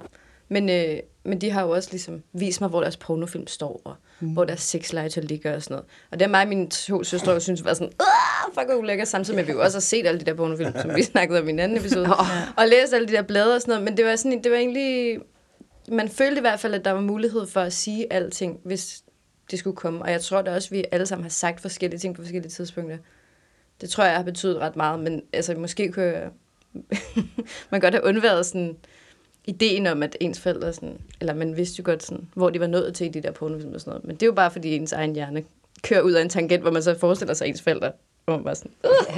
Men, 0.53 0.69
øh, 0.69 0.97
men 1.25 1.41
de 1.41 1.51
har 1.51 1.63
jo 1.63 1.71
også 1.71 1.89
ligesom 1.91 2.23
vist 2.33 2.61
mig, 2.61 2.71
hvor 2.71 2.81
deres 2.81 2.97
pornofilm 2.97 3.47
står, 3.47 3.81
og 3.85 3.95
mm. 4.21 4.29
hvor 4.29 4.45
deres 4.45 4.61
sexlegetøj 4.61 5.23
ligger 5.23 5.55
og 5.55 5.63
sådan 5.63 5.75
noget. 5.75 5.87
Og 6.11 6.19
det 6.19 6.25
er 6.25 6.29
mig 6.29 6.43
og 6.43 6.49
mine 6.49 6.69
to 6.69 7.05
søstre, 7.05 7.33
jo 7.33 7.41
synes 7.41 7.65
var 7.65 7.75
sådan, 7.75 7.93
Åh, 8.01 8.55
fuck 8.55 8.67
hvor 8.67 8.75
ulækkert, 8.75 9.09
samtidig 9.09 9.37
med, 9.37 9.43
at 9.43 9.49
vi 9.49 9.53
jo 9.53 9.63
også 9.63 9.77
har 9.77 9.81
set 9.81 10.07
alle 10.07 10.21
de 10.21 10.25
der 10.25 10.35
pornofilm, 10.35 10.73
som 10.83 10.97
vi 10.97 11.03
snakkede 11.13 11.41
om 11.41 11.49
i 11.49 11.51
en 11.51 11.59
anden 11.59 11.79
episode, 11.79 12.09
og 12.57 12.69
læst 12.69 12.93
alle 12.93 13.09
de 13.09 13.13
der 13.13 13.23
blade 13.23 13.55
og 13.55 13.61
sådan 13.61 13.73
noget. 13.73 13.85
Men 13.85 13.97
det 13.97 14.05
var, 14.05 14.17
sådan, 14.17 14.43
det 14.43 14.53
var 14.53 14.59
egentlig, 14.59 15.19
man 15.89 16.09
følte 16.09 16.37
i 16.37 16.41
hvert 16.41 16.61
fald, 16.61 16.75
at 16.75 16.85
der 16.85 16.91
var 16.91 17.01
mulighed 17.01 17.47
for 17.47 17.61
at 17.61 17.73
sige 17.73 18.13
alting, 18.13 18.61
hvis 18.65 19.03
det 19.51 19.59
skulle 19.59 19.77
komme. 19.77 20.03
Og 20.03 20.11
jeg 20.11 20.21
tror 20.21 20.43
da 20.43 20.55
også, 20.55 20.69
at 20.69 20.73
vi 20.73 20.85
alle 20.93 21.07
sammen 21.07 21.25
har 21.25 21.31
sagt 21.31 21.61
forskellige 21.61 22.01
ting 22.01 22.15
på 22.15 22.23
forskellige 22.23 22.51
tidspunkter. 22.51 22.99
Det 23.81 23.91
tror 23.91 24.05
jeg 24.05 24.17
har 24.17 24.23
betydet 24.23 24.59
ret 24.59 24.77
meget, 24.77 25.01
men 25.01 25.23
altså, 25.33 25.55
måske 25.55 25.93
kunne 25.93 26.05
jeg... 26.05 26.31
man 27.71 27.81
godt 27.81 27.95
have 27.95 28.05
undværet 28.05 28.47
sådan 28.47 28.77
ideen 29.51 29.87
om, 29.87 30.03
at 30.03 30.17
ens 30.21 30.41
forældre 30.41 30.73
sådan, 30.73 30.99
eller 31.21 31.35
man 31.35 31.57
vidste 31.57 31.77
jo 31.79 31.85
godt 31.85 32.03
sådan, 32.03 32.29
hvor 32.35 32.51
de 32.51 32.61
var 32.61 32.67
nået 32.67 32.95
til 32.95 33.07
i 33.07 33.11
de 33.11 33.23
der 33.23 33.31
pornofilm 33.31 33.75
og 33.75 33.81
sådan 33.81 33.91
noget. 33.91 34.05
Men 34.05 34.17
det 34.17 34.23
er 34.23 34.27
jo 34.27 34.33
bare, 34.33 34.51
fordi 34.51 34.77
ens 34.77 34.93
egen 34.93 35.15
hjerne 35.15 35.43
kører 35.83 36.01
ud 36.01 36.13
af 36.13 36.23
en 36.23 36.29
tangent, 36.29 36.63
hvor 36.63 36.71
man 36.71 36.83
så 36.83 36.99
forestiller 36.99 37.35
sig 37.35 37.49
ens 37.49 37.63
forældre, 37.63 37.93
hvor 38.25 38.37
man 38.37 38.45
bare 38.45 38.55
sådan, 38.55 38.73
uh, 38.85 39.17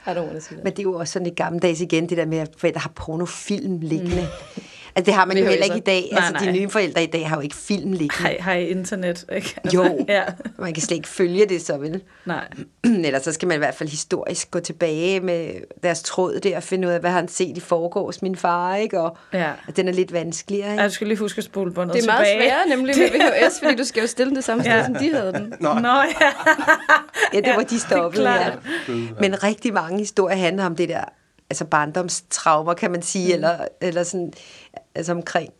har 0.00 0.14
du? 0.14 0.20
Men 0.64 0.72
det 0.72 0.78
er 0.78 0.82
jo 0.82 0.94
også 0.94 1.12
sådan 1.12 1.28
et 1.28 1.36
gammeldags 1.36 1.80
igen, 1.80 2.08
det 2.08 2.16
der 2.18 2.26
med, 2.26 2.38
at 2.38 2.50
forældre 2.56 2.80
har 2.80 2.92
pornofilm 2.94 3.80
liggende. 3.80 4.28
Mm. 4.56 4.62
Altså 4.96 5.06
det 5.06 5.14
har 5.14 5.24
man 5.24 5.36
jo 5.38 5.44
VHS'er. 5.44 5.48
heller 5.48 5.64
ikke 5.64 5.76
i 5.76 5.80
dag. 5.80 6.08
Nej, 6.12 6.20
altså 6.24 6.32
nej. 6.44 6.52
de 6.52 6.58
nye 6.60 6.68
forældre 6.70 7.02
i 7.02 7.06
dag 7.06 7.28
har 7.28 7.36
jo 7.36 7.42
ikke 7.42 7.56
film 7.56 7.92
liggende. 7.92 8.14
Hej, 8.22 8.36
hej, 8.40 8.58
internet. 8.60 9.24
Ikke? 9.36 9.54
Jo. 9.74 10.04
ja. 10.08 10.22
Man 10.58 10.74
kan 10.74 10.82
slet 10.82 10.96
ikke 10.96 11.08
følge 11.08 11.46
det 11.46 11.62
så, 11.62 11.76
vel? 11.76 12.02
Nej. 12.26 12.44
Eller 12.84 13.20
så 13.20 13.32
skal 13.32 13.48
man 13.48 13.54
i 13.54 13.58
hvert 13.58 13.74
fald 13.74 13.88
historisk 13.88 14.50
gå 14.50 14.60
tilbage 14.60 15.20
med 15.20 15.50
deres 15.82 16.02
tråd 16.02 16.40
der 16.40 16.56
og 16.56 16.62
finde 16.62 16.88
ud 16.88 16.92
af, 16.92 17.00
hvad 17.00 17.10
har 17.10 17.18
han 17.18 17.28
set 17.28 17.56
i 17.56 17.60
forgårs, 17.60 18.22
min 18.22 18.36
far, 18.36 18.76
ikke? 18.76 19.00
Og 19.00 19.16
Ja. 19.32 19.50
at 19.68 19.76
den 19.76 19.88
er 19.88 19.92
lidt 19.92 20.12
vanskeligere, 20.12 20.70
ikke? 20.70 20.82
Jeg 20.82 20.92
skulle 20.92 21.08
lige 21.08 21.18
huske 21.18 21.38
at 21.38 21.44
spole 21.44 21.72
båndet 21.72 21.94
Det 21.96 22.02
er 22.02 22.06
meget 22.06 22.26
tilbage. 22.26 22.50
sværere 22.50 22.68
nemlig 22.68 22.94
med 22.98 23.08
VHS, 23.46 23.60
fordi 23.62 23.76
du 23.76 23.84
skal 23.84 24.00
jo 24.00 24.06
stille 24.06 24.28
den 24.28 24.36
det 24.36 24.44
samme 24.44 24.64
sted, 24.64 24.72
Ja. 24.72 24.84
som 24.84 24.94
de 24.94 25.14
havde 25.14 25.32
den. 25.32 25.54
Nå, 25.60 25.74
Nå 25.74 25.88
ja. 25.88 26.30
Ja, 27.34 27.40
det 27.40 27.52
var 27.56 27.62
de 27.62 27.80
stoppede, 27.88 28.30
ja. 28.30 28.50
Men 29.20 29.42
rigtig 29.42 29.72
mange 29.74 29.98
historier 29.98 30.36
handler 30.36 30.66
om 30.66 30.76
det 30.76 30.88
der, 30.88 31.04
altså 31.52 31.64
barndomstraumer, 31.64 32.74
kan 32.74 32.90
man 32.90 33.02
sige, 33.02 33.26
mm. 33.26 33.34
eller, 33.34 33.58
eller 33.80 34.02
sådan, 34.02 34.32
altså 34.94 35.12
omkring, 35.12 35.52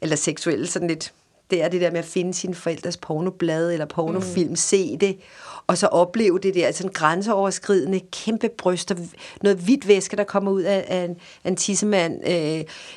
eller 0.00 0.16
seksuelle 0.16 0.66
sådan 0.66 0.88
lidt 0.88 1.12
det 1.50 1.62
er 1.62 1.68
det 1.68 1.80
der 1.80 1.90
med 1.90 1.98
at 1.98 2.04
finde 2.04 2.34
sine 2.34 2.54
forældres 2.54 2.96
pornoblad 2.96 3.72
eller 3.72 3.86
pornofilm, 3.86 4.50
mm. 4.50 4.56
se 4.56 4.96
det, 4.96 5.18
og 5.66 5.78
så 5.78 5.86
opleve 5.86 6.38
det 6.38 6.54
der 6.54 6.72
sådan 6.72 6.92
grænseoverskridende, 6.92 8.00
kæmpe 8.12 8.48
bryster, 8.48 8.94
noget 9.42 9.58
hvidt 9.58 9.88
væske, 9.88 10.16
der 10.16 10.24
kommer 10.24 10.50
ud 10.50 10.62
af, 10.62 10.84
af, 10.88 11.04
en, 11.04 11.16
af 11.44 11.48
en 11.48 11.56
tissemand, 11.56 12.28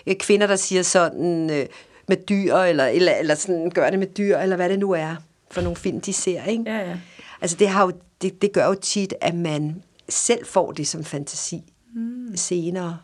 øh, 0.07 0.15
kvinder, 0.15 0.47
der 0.47 0.55
siger 0.55 0.81
sådan 0.81 1.49
øh, 1.49 1.65
med 2.07 2.17
dyr, 2.17 2.55
eller, 2.55 2.85
eller, 2.85 3.13
eller 3.13 3.35
sådan 3.35 3.69
gør 3.69 3.89
det 3.89 3.99
med 3.99 4.07
dyr, 4.07 4.37
eller 4.37 4.55
hvad 4.55 4.69
det 4.69 4.79
nu 4.79 4.91
er 4.91 5.15
for 5.51 5.61
nogle 5.61 5.75
film, 5.75 6.01
de 6.01 6.13
ser, 6.13 6.43
ikke? 6.43 6.63
Ja, 6.67 6.77
ja. 6.77 6.97
Altså 7.41 7.57
det, 7.57 7.67
har 7.67 7.85
jo, 7.85 7.91
det, 8.21 8.41
det 8.41 8.51
gør 8.53 8.67
jo 8.67 8.75
tit, 8.81 9.13
at 9.21 9.35
man 9.35 9.83
selv 10.09 10.45
får 10.45 10.71
det 10.71 10.87
som 10.87 11.03
fantasi 11.03 11.72
mm. 11.95 12.35
senere. 12.35 12.97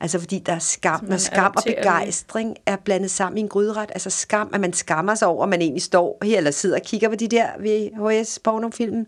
Altså 0.00 0.18
fordi 0.18 0.38
der 0.38 0.52
er 0.52 0.58
skam, 0.58 1.04
når 1.04 1.16
skam 1.16 1.52
og 1.56 1.62
begejstring 1.66 2.56
er 2.66 2.76
blandet 2.76 3.10
sammen 3.10 3.38
i 3.38 3.40
en 3.40 3.48
gryderet. 3.48 3.90
Altså 3.94 4.10
skam, 4.10 4.50
at 4.54 4.60
man 4.60 4.72
skammer 4.72 5.14
sig 5.14 5.28
over, 5.28 5.42
at 5.42 5.48
man 5.48 5.62
egentlig 5.62 5.82
står 5.82 6.18
her 6.22 6.38
eller 6.38 6.50
sidder 6.50 6.76
og 6.76 6.82
kigger 6.82 7.08
på 7.08 7.14
de 7.14 7.28
der 7.28 7.48
VHS 7.58 8.38
pornofilm. 8.44 9.06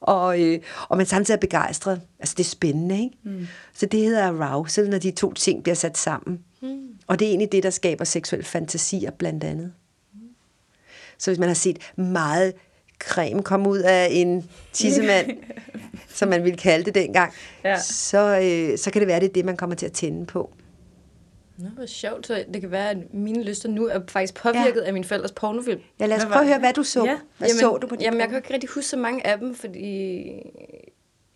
Og, 0.00 0.42
øh, 0.42 0.60
og 0.88 0.96
man 0.96 1.06
samtidig 1.06 1.36
er 1.36 1.40
begejstret. 1.40 2.00
Altså 2.18 2.34
det 2.38 2.44
er 2.44 2.48
spændende, 2.48 3.02
ikke? 3.02 3.16
Mm. 3.22 3.46
Så 3.74 3.86
det 3.86 4.00
hedder 4.00 4.42
arousal, 4.42 4.90
når 4.90 4.98
de 4.98 5.10
to 5.10 5.32
ting 5.32 5.62
bliver 5.62 5.76
sat 5.76 5.98
sammen. 5.98 6.44
Mm. 6.62 6.88
Og 7.06 7.18
det 7.18 7.24
er 7.24 7.28
egentlig 7.28 7.52
det, 7.52 7.62
der 7.62 7.70
skaber 7.70 8.04
seksuelle 8.04 8.44
fantasier 8.44 9.10
blandt 9.10 9.44
andet. 9.44 9.72
Mm. 10.14 10.20
Så 11.18 11.30
hvis 11.30 11.38
man 11.38 11.48
har 11.48 11.54
set 11.54 11.92
meget 11.96 12.52
creme 13.00 13.42
komme 13.42 13.68
ud 13.68 13.78
af 13.78 14.08
en 14.10 14.50
tissemand, 14.72 15.30
som 16.18 16.28
man 16.28 16.44
ville 16.44 16.58
kalde 16.58 16.84
det 16.84 16.94
dengang, 16.94 17.32
ja. 17.64 17.78
så, 17.80 18.40
øh, 18.42 18.78
så 18.78 18.90
kan 18.90 19.00
det 19.00 19.08
være, 19.08 19.20
det 19.20 19.28
er 19.28 19.32
det, 19.32 19.44
man 19.44 19.56
kommer 19.56 19.76
til 19.76 19.86
at 19.86 19.92
tænde 19.92 20.26
på. 20.26 20.50
Nå, 21.60 21.68
hvor 21.68 21.86
sjovt. 21.86 22.26
Så 22.26 22.44
det 22.54 22.60
kan 22.60 22.70
være, 22.70 22.90
at 22.90 23.14
mine 23.14 23.42
lyster 23.42 23.68
nu 23.68 23.86
er 23.86 24.00
faktisk 24.08 24.34
påvirket 24.34 24.80
ja. 24.80 24.86
af 24.86 24.92
min 24.92 25.04
forældres 25.04 25.32
pornofilm. 25.32 25.80
Ja, 26.00 26.06
lad 26.06 26.16
os 26.16 26.24
prøve 26.24 26.40
at 26.40 26.46
høre, 26.46 26.58
hvad 26.58 26.72
du 26.72 26.82
så. 26.82 27.04
Ja. 27.04 27.18
Hvad 27.38 27.48
jamen, 27.48 27.60
så 27.60 27.78
du 27.82 27.86
på 27.86 27.96
Jamen, 28.00 28.20
jeg 28.20 28.28
kan 28.28 28.36
ikke 28.36 28.54
rigtig 28.54 28.70
huske 28.70 28.88
så 28.88 28.96
mange 28.96 29.26
af 29.26 29.38
dem, 29.38 29.54
fordi... 29.54 30.26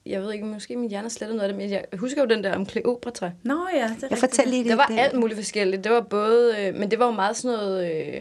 Jeg 0.06 0.22
ved 0.22 0.32
ikke, 0.32 0.44
måske 0.44 0.76
min 0.76 0.90
hjerne 0.90 1.10
slettet 1.10 1.36
noget 1.36 1.48
af 1.48 1.54
det, 1.54 1.62
men 1.62 1.70
jeg 1.70 1.84
husker 1.98 2.22
jo 2.22 2.28
den 2.28 2.44
der 2.44 2.54
om 2.54 2.66
Kleopatra. 2.66 3.30
Nå 3.42 3.66
ja, 3.74 3.90
det 3.96 4.02
er 4.02 4.06
Jeg 4.10 4.18
fortæller 4.18 4.50
lige 4.50 4.62
det. 4.64 4.70
Der 4.70 4.76
var 4.76 4.90
alt 4.98 5.20
muligt 5.20 5.38
forskelligt. 5.38 5.84
Det 5.84 5.92
var 5.92 6.00
både... 6.00 6.54
Øh, 6.58 6.74
men 6.74 6.90
det 6.90 6.98
var 6.98 7.06
jo 7.06 7.12
meget 7.12 7.36
sådan 7.36 7.58
noget... 7.58 7.90
Øh, 7.90 8.20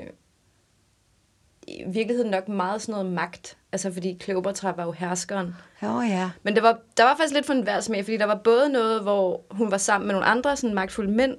i 1.73 1.83
virkeligheden 1.87 2.31
nok 2.31 2.47
meget 2.47 2.81
sådan 2.81 2.93
noget 2.93 3.13
magt. 3.13 3.57
Altså, 3.71 3.91
fordi 3.91 4.17
Kleopatra 4.19 4.71
var 4.71 4.83
jo 4.85 4.91
herskeren. 4.91 5.55
Jo, 5.83 6.01
ja. 6.01 6.31
Men 6.43 6.55
det 6.55 6.63
var, 6.63 6.79
der 6.97 7.03
var 7.03 7.15
faktisk 7.15 7.33
lidt 7.33 7.45
for 7.45 7.53
en 7.53 7.65
værd 7.65 7.81
smag, 7.81 8.03
fordi 8.03 8.17
der 8.17 8.25
var 8.25 8.41
både 8.43 8.69
noget, 8.69 9.01
hvor 9.01 9.41
hun 9.51 9.71
var 9.71 9.77
sammen 9.77 10.07
med 10.07 10.13
nogle 10.13 10.27
andre 10.27 10.57
sådan 10.57 10.75
magtfulde 10.75 11.11
mænd, 11.11 11.37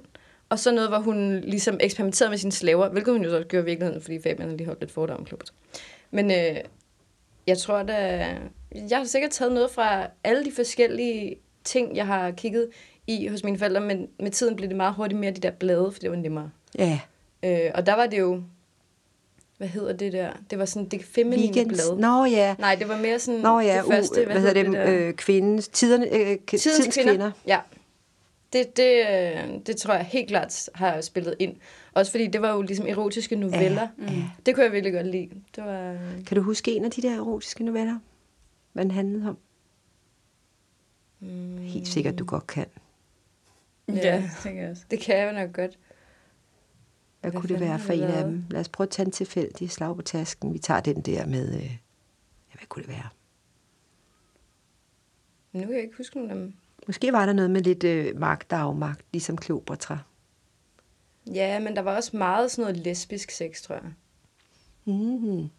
og 0.49 0.59
så 0.59 0.71
noget, 0.71 0.89
hvor 0.89 0.99
hun 0.99 1.39
ligesom 1.39 1.77
eksperimenterede 1.79 2.29
med 2.29 2.37
sine 2.37 2.51
slaver, 2.51 2.89
hvilket 2.89 3.13
hun 3.13 3.23
jo 3.23 3.29
så 3.29 3.43
gjorde 3.47 3.63
i 3.63 3.65
virkeligheden, 3.65 4.01
fordi 4.01 4.21
Fabian 4.21 4.57
lige 4.57 4.65
holdt 4.65 4.79
lidt 4.79 4.91
fordom 4.91 5.17
om 5.17 5.25
Kleopatra. 5.25 5.53
Men 6.11 6.31
øh, 6.31 6.57
jeg 7.47 7.57
tror 7.57 7.83
da... 7.83 8.27
Jeg 8.89 8.97
har 8.97 9.05
sikkert 9.05 9.31
taget 9.31 9.53
noget 9.53 9.71
fra 9.71 10.07
alle 10.23 10.45
de 10.45 10.51
forskellige 10.55 11.35
ting, 11.63 11.95
jeg 11.95 12.07
har 12.07 12.31
kigget 12.31 12.69
i 13.07 13.27
hos 13.27 13.43
mine 13.43 13.57
forældre, 13.57 13.81
men 13.81 14.07
med 14.19 14.31
tiden 14.31 14.55
blev 14.55 14.69
det 14.69 14.77
meget 14.77 14.93
hurtigt 14.93 15.19
mere 15.19 15.31
de 15.31 15.41
der 15.41 15.51
blade, 15.51 15.91
for 15.91 15.99
det 15.99 16.09
var 16.09 16.15
nemmere. 16.15 16.49
Ja. 16.77 16.99
Øh, 17.43 17.71
og 17.75 17.85
der 17.85 17.95
var 17.95 18.05
det 18.05 18.19
jo 18.19 18.43
hvad 19.57 19.67
hedder 19.67 19.93
det 19.93 20.13
der? 20.13 20.31
Det 20.49 20.59
var 20.59 20.65
sådan 20.65 20.89
det 20.89 21.03
feminine 21.03 21.53
Weekends. 21.53 21.83
blad. 21.83 21.97
Nå 21.97 22.25
ja. 22.25 22.55
Nej, 22.59 22.75
det 22.75 22.87
var 22.87 22.97
mere 22.97 23.19
sådan 23.19 23.41
Nå 23.41 23.59
ja, 23.59 23.77
det 23.77 23.85
første. 23.93 24.15
hvad, 24.15 24.25
hvad 24.25 24.41
hedder 24.41 24.63
det? 24.63 24.71
det 24.71 25.07
øh, 25.07 25.13
kvindens, 25.13 25.67
tiderne, 25.67 26.05
øh, 26.05 26.37
tidens, 26.47 26.63
tidens 26.63 26.95
kvinder. 26.95 27.11
kvinder. 27.11 27.31
Ja. 27.47 27.59
Det, 28.53 28.77
det, 28.77 29.05
øh, 29.09 29.59
det 29.65 29.77
tror 29.77 29.93
jeg 29.93 30.05
helt 30.05 30.27
klart 30.27 30.69
har 30.73 31.01
spillet 31.01 31.35
ind. 31.39 31.55
Også 31.93 32.11
fordi 32.11 32.27
det 32.27 32.41
var 32.41 32.53
jo 32.53 32.61
ligesom 32.61 32.87
erotiske 32.87 33.35
noveller. 33.35 33.87
Ja, 33.97 34.13
ja. 34.13 34.23
Det 34.45 34.55
kunne 34.55 34.63
jeg 34.63 34.71
virkelig 34.71 34.93
godt 34.93 35.07
lide. 35.07 35.29
Det 35.55 35.63
var... 35.63 35.97
Kan 36.27 36.37
du 36.37 36.41
huske 36.41 36.71
en 36.75 36.85
af 36.85 36.91
de 36.91 37.01
der 37.01 37.15
erotiske 37.15 37.63
noveller? 37.63 37.99
Hvad 38.73 38.83
den 38.83 38.91
handlede 38.91 39.29
om? 39.29 39.37
Mm. 41.19 41.57
Helt 41.57 41.87
sikkert, 41.87 42.19
du 42.19 42.25
godt 42.25 42.47
kan. 42.47 42.65
Ja, 43.87 43.93
ja 43.93 44.15
det, 44.43 44.53
kan 44.53 44.69
også. 44.71 44.83
det 44.91 44.99
kan 44.99 45.17
jeg 45.17 45.33
nok 45.33 45.55
godt. 45.55 45.77
Hvad, 47.25 47.31
Hvad 47.31 47.41
kunne 47.41 47.59
det 47.59 47.59
være 47.59 47.79
for 47.79 47.93
en 47.93 48.03
af 48.03 48.23
dem? 48.23 48.43
Lad 48.49 48.59
os 48.59 48.69
prøve 48.69 48.85
at 48.85 48.91
tage 48.91 49.05
en 49.05 49.11
tilfældig 49.11 49.71
slag 49.71 49.95
på 49.95 50.01
tasken. 50.01 50.53
Vi 50.53 50.59
tager 50.59 50.79
den 50.79 51.01
der 51.01 51.25
med... 51.25 51.53
Øh, 51.55 51.63
ja, 51.63 52.53
hvad 52.53 52.67
kunne 52.69 52.83
det 52.83 52.91
være? 52.91 53.09
Nu 55.53 55.61
kan 55.61 55.73
jeg 55.73 55.81
ikke 55.81 55.97
huske 55.97 56.15
nogen 56.15 56.31
af 56.31 56.35
dem. 56.35 56.53
Måske 56.87 57.11
var 57.11 57.25
der 57.25 57.33
noget 57.33 57.51
med 57.51 57.61
lidt 57.61 57.83
øh, 57.83 58.19
magt 58.19 58.53
og 58.53 58.59
afmagt, 58.59 59.05
ligesom 59.13 59.37
Kleopatra. 59.37 59.99
Ja, 61.33 61.59
men 61.59 61.75
der 61.75 61.81
var 61.81 61.95
også 61.95 62.17
meget 62.17 62.51
sådan 62.51 62.71
noget 62.71 62.85
lesbisk 62.85 63.31
sex, 63.31 63.61
tror 63.61 63.75
jeg. 63.75 63.83
Mm-hmm. 64.85 65.49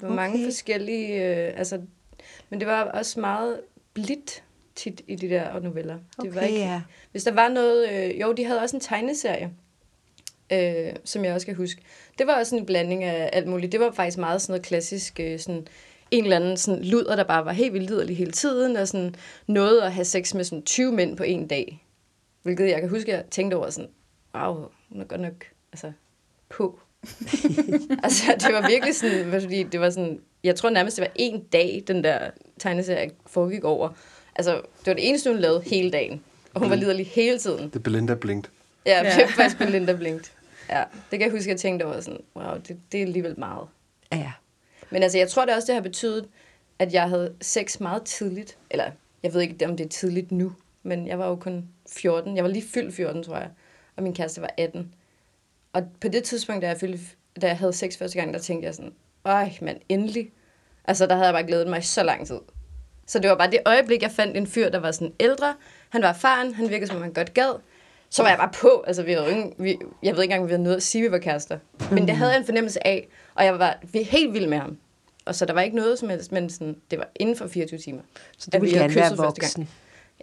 Der 0.00 0.06
var 0.06 0.08
okay. 0.08 0.16
mange 0.16 0.44
forskellige... 0.44 1.08
Øh, 1.14 1.58
altså, 1.58 1.82
men 2.50 2.60
det 2.60 2.68
var 2.68 2.84
også 2.84 3.20
meget 3.20 3.60
blidt 3.94 4.44
tit 4.74 5.02
i 5.08 5.14
de 5.14 5.28
der 5.28 5.60
noveller. 5.60 5.98
Okay, 6.18 6.28
det 6.28 6.34
var 6.34 6.40
ikke, 6.40 6.58
ja. 6.58 6.82
Hvis 7.10 7.24
der 7.24 7.32
var 7.32 7.48
noget... 7.48 7.90
Øh, 7.90 8.20
jo, 8.20 8.32
de 8.32 8.44
havde 8.44 8.60
også 8.60 8.76
en 8.76 8.80
tegneserie, 8.80 9.52
øh, 10.52 10.92
som 11.04 11.24
jeg 11.24 11.34
også 11.34 11.46
kan 11.46 11.56
huske. 11.56 11.82
Det 12.18 12.26
var 12.26 12.38
også 12.38 12.56
en 12.56 12.66
blanding 12.66 13.04
af 13.04 13.30
alt 13.32 13.46
muligt. 13.46 13.72
Det 13.72 13.80
var 13.80 13.90
faktisk 13.90 14.18
meget 14.18 14.42
sådan 14.42 14.52
noget 14.52 14.66
klassisk, 14.66 15.20
øh, 15.20 15.38
sådan 15.38 15.66
en 16.10 16.24
eller 16.24 16.36
anden 16.36 16.56
sådan 16.56 16.84
luder, 16.84 17.16
der 17.16 17.24
bare 17.24 17.44
var 17.44 17.52
helt 17.52 17.72
vildt 17.72 17.90
liderlig 17.90 18.16
hele 18.16 18.32
tiden, 18.32 18.76
og 18.76 18.88
sådan 18.88 19.14
noget 19.46 19.80
at 19.80 19.92
have 19.92 20.04
sex 20.04 20.34
med 20.34 20.44
sådan 20.44 20.62
20 20.62 20.92
mænd 20.92 21.16
på 21.16 21.22
en 21.22 21.46
dag. 21.46 21.86
Hvilket 22.42 22.68
jeg 22.68 22.80
kan 22.80 22.88
huske, 22.88 23.10
jeg 23.10 23.24
tænkte 23.30 23.54
over 23.54 23.70
sådan, 23.70 23.90
wow, 24.34 24.64
hun 24.88 25.00
er 25.00 25.04
godt 25.04 25.20
nok 25.20 25.44
altså, 25.72 25.92
på. 26.48 26.78
altså, 28.04 28.34
det 28.38 28.54
var 28.54 28.68
virkelig 28.68 28.94
sådan, 28.94 29.40
fordi 29.40 29.62
det 29.62 29.80
var 29.80 29.90
sådan, 29.90 30.20
jeg 30.44 30.56
tror 30.56 30.70
nærmest, 30.70 30.96
det 30.96 31.02
var 31.02 31.12
en 31.14 31.42
dag, 31.52 31.82
den 31.86 32.04
der 32.04 32.30
tegneserie 32.58 33.10
foregik 33.26 33.64
over. 33.64 33.88
Altså, 34.34 34.52
det 34.54 34.86
var 34.86 34.94
det 34.94 35.08
eneste, 35.08 35.30
hun 35.30 35.38
lavede 35.38 35.62
hele 35.66 35.90
dagen. 35.90 36.22
Og 36.54 36.60
hun 36.60 36.70
var 36.70 36.76
liderlig 36.76 37.06
hele 37.06 37.38
tiden. 37.38 37.64
Det 37.64 37.76
er 37.76 37.80
Belinda 37.80 38.14
Blinkt. 38.14 38.50
Ja, 38.86 39.02
det 39.04 39.24
er 39.24 39.28
faktisk 39.28 39.58
Belinda 39.58 39.92
Blinkt. 39.92 40.32
Ja, 40.70 40.84
det 41.10 41.18
kan 41.18 41.20
jeg 41.20 41.30
huske, 41.30 41.50
at 41.50 41.54
jeg 41.54 41.60
tænkte 41.60 41.84
over 41.84 42.00
sådan, 42.00 42.20
wow, 42.36 42.54
det, 42.54 42.80
det 42.92 42.98
er 42.98 43.04
alligevel 43.04 43.38
meget. 43.38 43.68
Ja. 44.12 44.32
Men 44.90 45.02
altså, 45.02 45.18
jeg 45.18 45.28
tror 45.28 45.44
det 45.44 45.54
også, 45.54 45.66
det 45.66 45.74
har 45.74 45.82
betydet, 45.82 46.28
at 46.78 46.92
jeg 46.92 47.08
havde 47.08 47.34
sex 47.40 47.80
meget 47.80 48.02
tidligt. 48.02 48.58
Eller, 48.70 48.90
jeg 49.22 49.34
ved 49.34 49.40
ikke, 49.40 49.66
om 49.66 49.76
det 49.76 49.84
er 49.84 49.88
tidligt 49.88 50.32
nu, 50.32 50.52
men 50.82 51.06
jeg 51.06 51.18
var 51.18 51.28
jo 51.28 51.36
kun 51.36 51.68
14. 51.90 52.36
Jeg 52.36 52.44
var 52.44 52.50
lige 52.50 52.68
fyldt 52.74 52.94
14, 52.94 53.22
tror 53.22 53.36
jeg. 53.36 53.50
Og 53.96 54.02
min 54.02 54.14
kæreste 54.14 54.40
var 54.40 54.50
18. 54.58 54.94
Og 55.72 55.82
på 56.00 56.08
det 56.08 56.24
tidspunkt, 56.24 56.62
da 56.62 56.68
jeg, 56.68 56.76
fyldte, 56.76 56.98
da 57.40 57.46
jeg 57.46 57.58
havde 57.58 57.72
sex 57.72 57.98
første 57.98 58.18
gang, 58.18 58.34
der 58.34 58.40
tænkte 58.40 58.66
jeg 58.66 58.74
sådan, 58.74 58.92
øj, 59.24 59.50
mand, 59.60 59.80
endelig. 59.88 60.30
Altså, 60.84 61.06
der 61.06 61.14
havde 61.14 61.26
jeg 61.26 61.34
bare 61.34 61.46
glædet 61.46 61.68
mig 61.68 61.84
så 61.84 62.02
lang 62.02 62.26
tid. 62.26 62.38
Så 63.06 63.18
det 63.18 63.30
var 63.30 63.36
bare 63.36 63.50
det 63.50 63.60
øjeblik, 63.66 64.02
jeg 64.02 64.10
fandt 64.10 64.36
en 64.36 64.46
fyr, 64.46 64.68
der 64.68 64.78
var 64.78 64.90
sådan 64.90 65.14
ældre. 65.20 65.54
Han 65.88 66.02
var 66.02 66.08
erfaren, 66.08 66.54
han 66.54 66.68
virkede 66.68 66.86
som 66.86 66.96
om 66.96 67.02
han 67.02 67.12
godt 67.12 67.34
gad 67.34 67.60
så 68.10 68.22
var 68.22 68.28
jeg 68.28 68.38
bare 68.38 68.50
på. 68.60 68.84
Altså, 68.86 69.02
vi 69.02 69.12
havde 69.12 69.30
ingen, 69.30 69.52
vi, 69.58 69.78
jeg 70.02 70.14
ved 70.14 70.22
ikke 70.22 70.22
engang, 70.22 70.42
om 70.42 70.48
vi 70.48 70.52
havde 70.52 70.62
noget 70.62 70.76
at 70.76 70.82
sige, 70.82 71.02
vi 71.02 71.10
var 71.10 71.18
kærester. 71.18 71.58
Men 71.90 72.08
det 72.08 72.16
havde 72.16 72.30
jeg 72.30 72.38
en 72.38 72.44
fornemmelse 72.44 72.86
af, 72.86 73.08
og 73.34 73.44
jeg 73.44 73.58
var 73.58 73.78
helt 73.94 74.34
vild 74.34 74.46
med 74.46 74.58
ham. 74.58 74.78
Og 75.24 75.34
så 75.34 75.44
der 75.46 75.52
var 75.52 75.60
ikke 75.60 75.76
noget 75.76 75.98
som 75.98 76.08
helst, 76.08 76.32
men 76.32 76.50
sådan, 76.50 76.76
det 76.90 76.98
var 76.98 77.08
inden 77.16 77.36
for 77.36 77.48
24 77.48 77.78
timer. 77.78 78.02
Så 78.38 78.50
du 78.50 78.60
ville 78.60 78.78
gerne 78.78 78.94
være 78.94 79.16
voksen? 79.16 79.68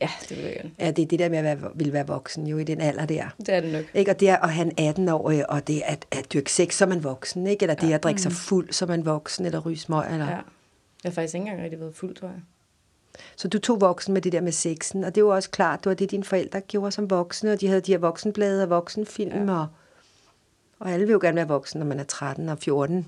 Ja, 0.02 0.10
det 0.30 0.38
vil 0.38 0.46
jeg 0.46 0.54
gerne. 0.54 0.72
Ja, 0.80 0.92
det 0.92 1.02
er 1.02 1.06
det 1.06 1.20
der 1.20 1.30
med 1.30 1.38
at 1.38 1.44
være, 1.44 1.72
ville 1.76 1.94
være 1.94 2.08
voksen 2.08 2.48
jo 2.48 2.58
i 2.58 2.64
den 2.64 2.82
alder 2.82 3.06
der. 3.06 3.36
Det 3.38 3.50
er 3.50 3.60
det 3.60 3.72
nok. 3.72 3.84
Ikke? 3.94 4.12
Og 4.12 4.20
det 4.20 4.30
er 4.30 4.38
at 4.38 4.54
have 4.54 4.66
en 4.80 4.88
18 4.88 5.10
år, 5.10 5.44
og 5.50 5.68
det 5.68 5.82
at, 5.86 6.06
at 6.12 6.34
dyrke 6.34 6.52
sex, 6.52 6.74
så 6.74 6.86
er 6.86 6.90
man 6.90 7.04
voksen. 7.04 7.48
Ikke? 7.48 7.64
Eller 7.64 7.76
det 7.76 7.90
ja. 7.90 7.96
at 7.96 8.04
drikke 8.04 8.22
sig 8.22 8.30
mm. 8.30 8.36
fuld, 8.36 8.72
så 8.72 8.86
er 8.86 8.88
man 8.88 9.06
voksen, 9.06 9.46
eller 9.46 9.60
ryge 9.60 9.78
smøg. 9.78 10.06
Eller... 10.12 10.26
Ja. 10.26 10.32
Jeg 10.32 10.42
har 11.04 11.12
faktisk 11.12 11.36
ikke 11.36 11.44
engang 11.44 11.64
rigtig 11.64 11.80
været 11.80 11.96
fuld, 11.96 12.16
tror 12.16 12.28
jeg. 12.28 12.38
Så 13.36 13.48
du 13.48 13.60
tog 13.60 13.82
voksen 13.82 14.14
med 14.14 14.22
det 14.22 14.32
der 14.32 14.42
med 14.42 14.52
sexen, 14.52 15.04
og 15.04 15.16
det 15.16 15.26
var 15.26 15.34
også 15.34 15.50
klart, 15.50 15.80
det 15.80 15.90
var 15.90 15.94
det, 15.94 16.12
dine 16.12 16.24
forældre 16.24 16.62
gjorde 16.62 16.92
som 16.92 17.10
voksne, 17.10 17.54
og 17.54 17.62
de 17.62 17.68
havde 17.68 17.82
de 17.82 17.92
her 17.92 18.00
voksenblade 18.00 18.64
og 18.64 18.70
voksenfilm, 18.70 19.50
ja. 19.50 19.60
og, 19.60 19.68
og 20.80 20.92
alle 20.92 21.06
vil 21.06 21.14
jo 21.14 21.20
gerne 21.22 21.36
være 21.36 21.48
voksen, 21.48 21.80
når 21.80 21.86
man 21.86 22.00
er 22.00 22.04
13 22.04 22.50
og 22.50 22.58
14. 22.58 23.08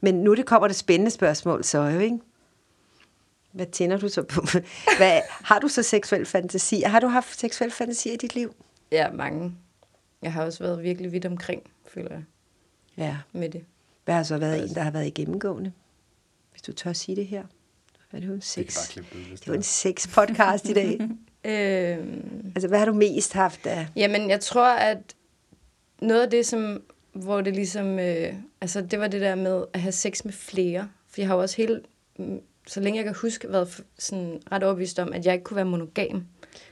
Men 0.00 0.14
nu 0.14 0.34
det 0.34 0.46
kommer 0.46 0.68
det 0.68 0.76
spændende 0.76 1.10
spørgsmål 1.10 1.64
så 1.64 1.78
jo, 1.78 1.98
ikke? 1.98 2.18
Hvad 3.52 3.66
tænder 3.66 3.96
du 3.98 4.08
så 4.08 4.22
på? 4.22 4.40
Hvad, 4.98 5.20
har 5.28 5.58
du 5.58 5.68
så 5.68 5.82
seksuel 5.82 6.26
fantasi? 6.26 6.80
Har 6.80 7.00
du 7.00 7.06
haft 7.06 7.40
seksuel 7.40 7.70
fantasi 7.70 8.14
i 8.14 8.16
dit 8.16 8.34
liv? 8.34 8.54
Ja, 8.92 9.10
mange. 9.12 9.54
Jeg 10.22 10.32
har 10.32 10.44
også 10.44 10.64
været 10.64 10.82
virkelig 10.82 11.12
vidt 11.12 11.26
omkring, 11.26 11.62
føler 11.86 12.10
jeg. 12.10 12.24
Ja. 12.96 13.16
Med 13.32 13.48
det. 13.48 13.64
Hvad 14.04 14.14
har 14.14 14.22
så 14.22 14.38
været 14.38 14.68
en, 14.68 14.74
der 14.74 14.82
har 14.82 14.90
været 14.90 15.06
igennemgående? 15.06 15.72
Hvis 16.50 16.62
du 16.62 16.72
tør 16.72 16.92
sige 16.92 17.16
det 17.16 17.26
her. 17.26 17.44
Hvad 18.12 18.20
er 18.20 18.24
det 18.24 18.28
jo? 18.28 18.34
En 18.34 18.40
sex. 18.40 18.94
Det, 18.94 19.04
det 19.40 19.48
var 19.48 19.54
en 19.54 19.62
sex 19.62 20.08
podcast 20.08 20.68
i 20.68 20.72
dag. 20.72 20.92
øhm, 21.44 22.52
altså, 22.54 22.68
hvad 22.68 22.78
har 22.78 22.86
du 22.86 22.92
mest 22.92 23.32
haft 23.32 23.66
af? 23.66 23.86
Jamen, 23.96 24.30
jeg 24.30 24.40
tror, 24.40 24.68
at 24.68 24.98
noget 26.02 26.22
af 26.22 26.30
det, 26.30 26.46
som, 26.46 26.82
hvor 27.12 27.40
det 27.40 27.54
ligesom, 27.54 27.98
øh, 27.98 28.34
altså 28.60 28.80
det 28.80 29.00
var 29.00 29.08
det 29.08 29.20
der 29.20 29.34
med 29.34 29.64
at 29.72 29.80
have 29.80 29.92
sex 29.92 30.24
med 30.24 30.32
flere. 30.32 30.88
For 31.08 31.20
jeg 31.20 31.28
har 31.28 31.34
jo 31.34 31.40
også 31.40 31.56
hele, 31.56 31.80
mm, 32.18 32.40
så 32.66 32.80
længe 32.80 32.96
jeg 32.96 33.04
kan 33.04 33.14
huske, 33.14 33.52
været 33.52 33.84
sådan 33.98 34.42
ret 34.52 34.62
overbevist 34.62 34.98
om, 34.98 35.12
at 35.12 35.26
jeg 35.26 35.34
ikke 35.34 35.44
kunne 35.44 35.56
være 35.56 35.64
monogam. 35.64 36.26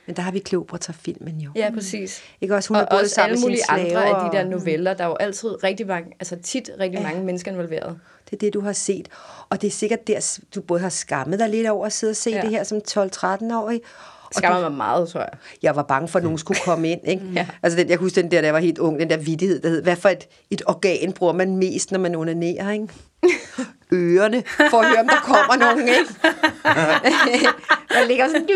Men 0.07 0.17
der 0.17 0.23
har 0.23 0.31
vi 0.33 0.39
Kleopatra-filmen 0.39 1.37
jo. 1.41 1.51
Ja, 1.57 1.71
præcis. 1.75 2.23
Ikke 2.41 2.55
også? 2.55 2.69
Hun 2.69 2.77
og 2.77 2.83
er 2.83 2.87
gået 2.91 3.01
også 3.03 3.15
sammen 3.15 3.31
alle 3.33 3.41
mulige 3.41 3.63
andre 3.69 4.05
af 4.07 4.31
de 4.31 4.37
der 4.37 4.45
noveller. 4.45 4.95
Der 4.95 5.05
er 5.05 5.09
jo 5.09 5.17
altid 5.21 5.65
rigtig 5.65 5.87
mange, 5.87 6.11
altså 6.21 6.37
tit 6.43 6.71
rigtig 6.81 6.99
Ja. 6.99 7.03
mange 7.07 7.25
mennesker 7.25 7.51
involveret. 7.53 7.99
Det 8.31 8.37
er 8.37 8.41
det, 8.41 8.55
du 8.55 8.61
har 8.61 8.73
set. 8.73 9.09
Og 9.49 9.61
det 9.63 9.67
er 9.67 9.73
sikkert 9.73 10.07
der, 10.07 10.39
du 10.55 10.61
både 10.61 10.81
har 10.81 10.89
skammet 10.89 11.39
dig 11.39 11.49
lidt 11.49 11.69
over 11.69 11.87
at 11.87 11.93
sidde 11.93 12.11
og 12.11 12.17
se 12.17 12.31
ja. 12.31 12.41
Det 12.41 12.51
her 12.51 12.65
som 12.65 12.79
12-13-årig. 12.91 13.81
Og 14.25 14.35
Skammer 14.35 14.61
mig 14.61 14.73
meget, 14.73 15.09
tror 15.09 15.21
jeg. 15.21 15.29
jeg 15.63 15.77
var 15.77 15.83
bange 15.83 16.09
for, 16.09 16.19
at 16.19 16.23
nogen 16.23 16.39
skulle 16.39 16.61
komme 16.65 16.91
ind. 16.91 17.01
Ikke? 17.09 17.23
Ja. 17.35 17.47
Altså, 17.63 17.79
den, 17.79 17.89
jeg 17.89 17.99
kan 17.99 18.05
huske 18.05 18.23
den 18.23 18.31
der, 18.31 18.43
jeg 18.43 18.55
var 18.55 18.61
helt 18.61 18.79
ung, 18.79 18.99
den 19.01 19.11
der 19.11 19.17
vittighed, 19.17 19.61
der 19.61 19.69
hed, 19.69 19.83
hvad 19.83 19.97
for 19.97 20.09
et, 20.09 20.29
et 20.51 20.63
organ 20.67 21.13
bruger 21.13 21.33
man 21.33 21.57
mest, 21.57 21.93
når 21.93 21.99
man 21.99 22.15
onanerer, 22.15 22.71
ikke? 22.71 22.89
Ørerne, 23.93 24.43
for 24.71 24.79
at 24.81 24.87
høre, 24.89 25.01
om 25.01 25.09
der 25.09 25.17
kommer 25.25 25.57
nogen, 25.57 25.89
ikke? 25.89 26.15
der 27.95 28.07
ligger 28.09 28.27
sådan. 28.29 28.49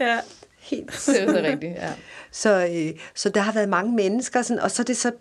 Ja. 0.00 0.18
Helt 0.70 0.90
Det 1.06 1.22
er 1.22 1.32
så 1.32 1.40
rigtigt, 1.42 1.72
ja. 1.76 1.92
Så, 2.32 2.66
øh, 2.66 3.00
så 3.14 3.28
der 3.28 3.40
har 3.40 3.52
været 3.52 3.68
mange 3.68 3.92
mennesker, 3.92 4.42
sådan, 4.42 4.62
og 4.62 4.70
så 4.70 4.82
det 4.82 4.96
så, 4.96 5.12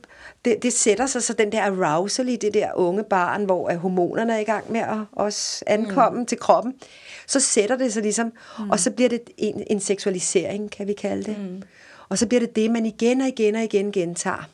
det, 0.46 0.64
det 0.64 0.74
sætter 0.74 1.06
sig 1.06 1.24
så 1.24 1.34
den 1.34 1.52
der 1.52 1.62
arousal 1.62 2.30
i 2.30 2.36
det 2.36 2.54
der 2.54 2.72
unge 2.76 3.04
barn, 3.04 3.46
hvor 3.46 3.74
hormonerne 3.74 4.34
er 4.34 4.40
i 4.40 4.44
gang 4.44 4.72
med 4.72 4.80
at 4.80 4.98
også 5.12 5.64
ankomme 5.68 6.20
mm. 6.20 6.26
til 6.26 6.40
kroppen. 6.40 6.74
Så 7.28 7.40
sætter 7.40 7.76
det 7.76 7.94
sig 7.94 8.04
ligesom, 8.04 8.34
mm. 8.60 8.70
og 8.70 8.80
så 8.80 8.92
bliver 8.92 9.10
det 9.10 9.22
en, 9.38 9.64
en 9.68 9.80
seksualisering, 9.80 10.72
kan 10.72 10.88
vi 10.88 10.94
kalde 10.94 11.24
det. 11.24 11.38
Mm. 11.40 11.62
Og 12.10 12.18
så 12.18 12.28
bliver 12.28 12.40
det 12.40 12.56
det, 12.56 12.72
man 12.72 12.86
igen 12.86 13.22
og 13.22 13.28
igen 13.28 13.56
og 13.56 13.64
igen 13.64 13.92
gentager. 13.92 14.50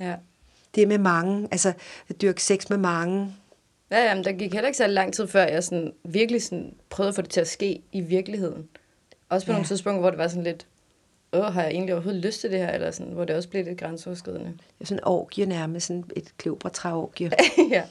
ja. 0.00 0.14
Det 0.74 0.88
med 0.88 0.98
mange, 0.98 1.48
altså 1.50 1.72
dyrke 2.22 2.42
sex 2.42 2.70
med 2.70 2.78
mange. 2.78 3.34
Ja, 3.90 4.04
jamen, 4.04 4.24
der 4.24 4.32
gik 4.32 4.52
heller 4.52 4.66
ikke 4.66 4.76
så 4.76 4.86
lang 4.86 5.14
tid 5.14 5.28
før, 5.28 5.44
jeg 5.44 5.64
sådan, 5.64 5.92
virkelig 6.04 6.42
sådan, 6.42 6.74
prøvede 6.90 7.08
at 7.08 7.14
få 7.14 7.22
det 7.22 7.30
til 7.30 7.40
at 7.40 7.48
ske 7.48 7.80
i 7.92 8.00
virkeligheden. 8.00 8.68
Også 9.28 9.46
på 9.46 9.50
Ja. 9.50 9.54
ja. 9.54 9.56
nogle 9.58 9.66
tidspunkter, 9.68 10.00
hvor 10.00 10.10
det 10.10 10.18
var 10.18 10.28
sådan 10.28 10.42
lidt, 10.42 10.66
åh, 11.32 11.44
har 11.44 11.62
jeg 11.62 11.70
egentlig 11.70 11.94
overhovedet 11.94 12.22
lyst 12.24 12.40
til 12.40 12.50
det 12.50 12.58
her? 12.58 12.70
Eller 12.70 12.90
sådan, 12.90 13.12
hvor 13.12 13.24
det 13.24 13.36
også 13.36 13.48
blev 13.48 13.64
lidt 13.64 13.78
grænseoverskridende. 13.78 14.52
Er 14.80 14.84
sådan 14.84 15.04
orgie 15.04 15.46
nærmest, 15.46 15.86
sådan 15.86 16.04
et 16.16 16.28
kleopatra-orgie. 16.38 17.30
ja. 17.70 17.82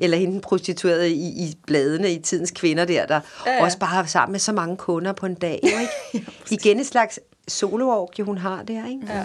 Eller 0.00 0.16
hende 0.16 0.32
den 0.32 0.40
prostituerede 0.40 1.10
i, 1.10 1.26
i 1.28 1.58
bladene 1.66 2.12
i 2.12 2.18
tidens 2.18 2.50
kvinder 2.50 2.84
der, 2.84 3.06
der 3.06 3.14
ja, 3.14 3.20
Ja, 3.46 3.50
ja. 3.50 3.56
ja. 3.58 3.64
også 3.64 3.78
bare 3.78 3.90
har 3.90 4.04
sammen 4.06 4.32
med 4.32 4.40
så 4.40 4.52
mange 4.52 4.76
kunder 4.76 5.12
på 5.12 5.26
en 5.26 5.34
dag. 5.34 5.60
Jo, 5.62 5.68
ikke? 5.78 6.26
Igen 6.60 6.80
et 6.80 6.86
slags 6.86 7.20
soloorgie, 7.48 8.24
hun 8.24 8.38
har 8.38 8.62
der. 8.62 8.88
Ikke? 8.88 9.02
ja. 9.08 9.24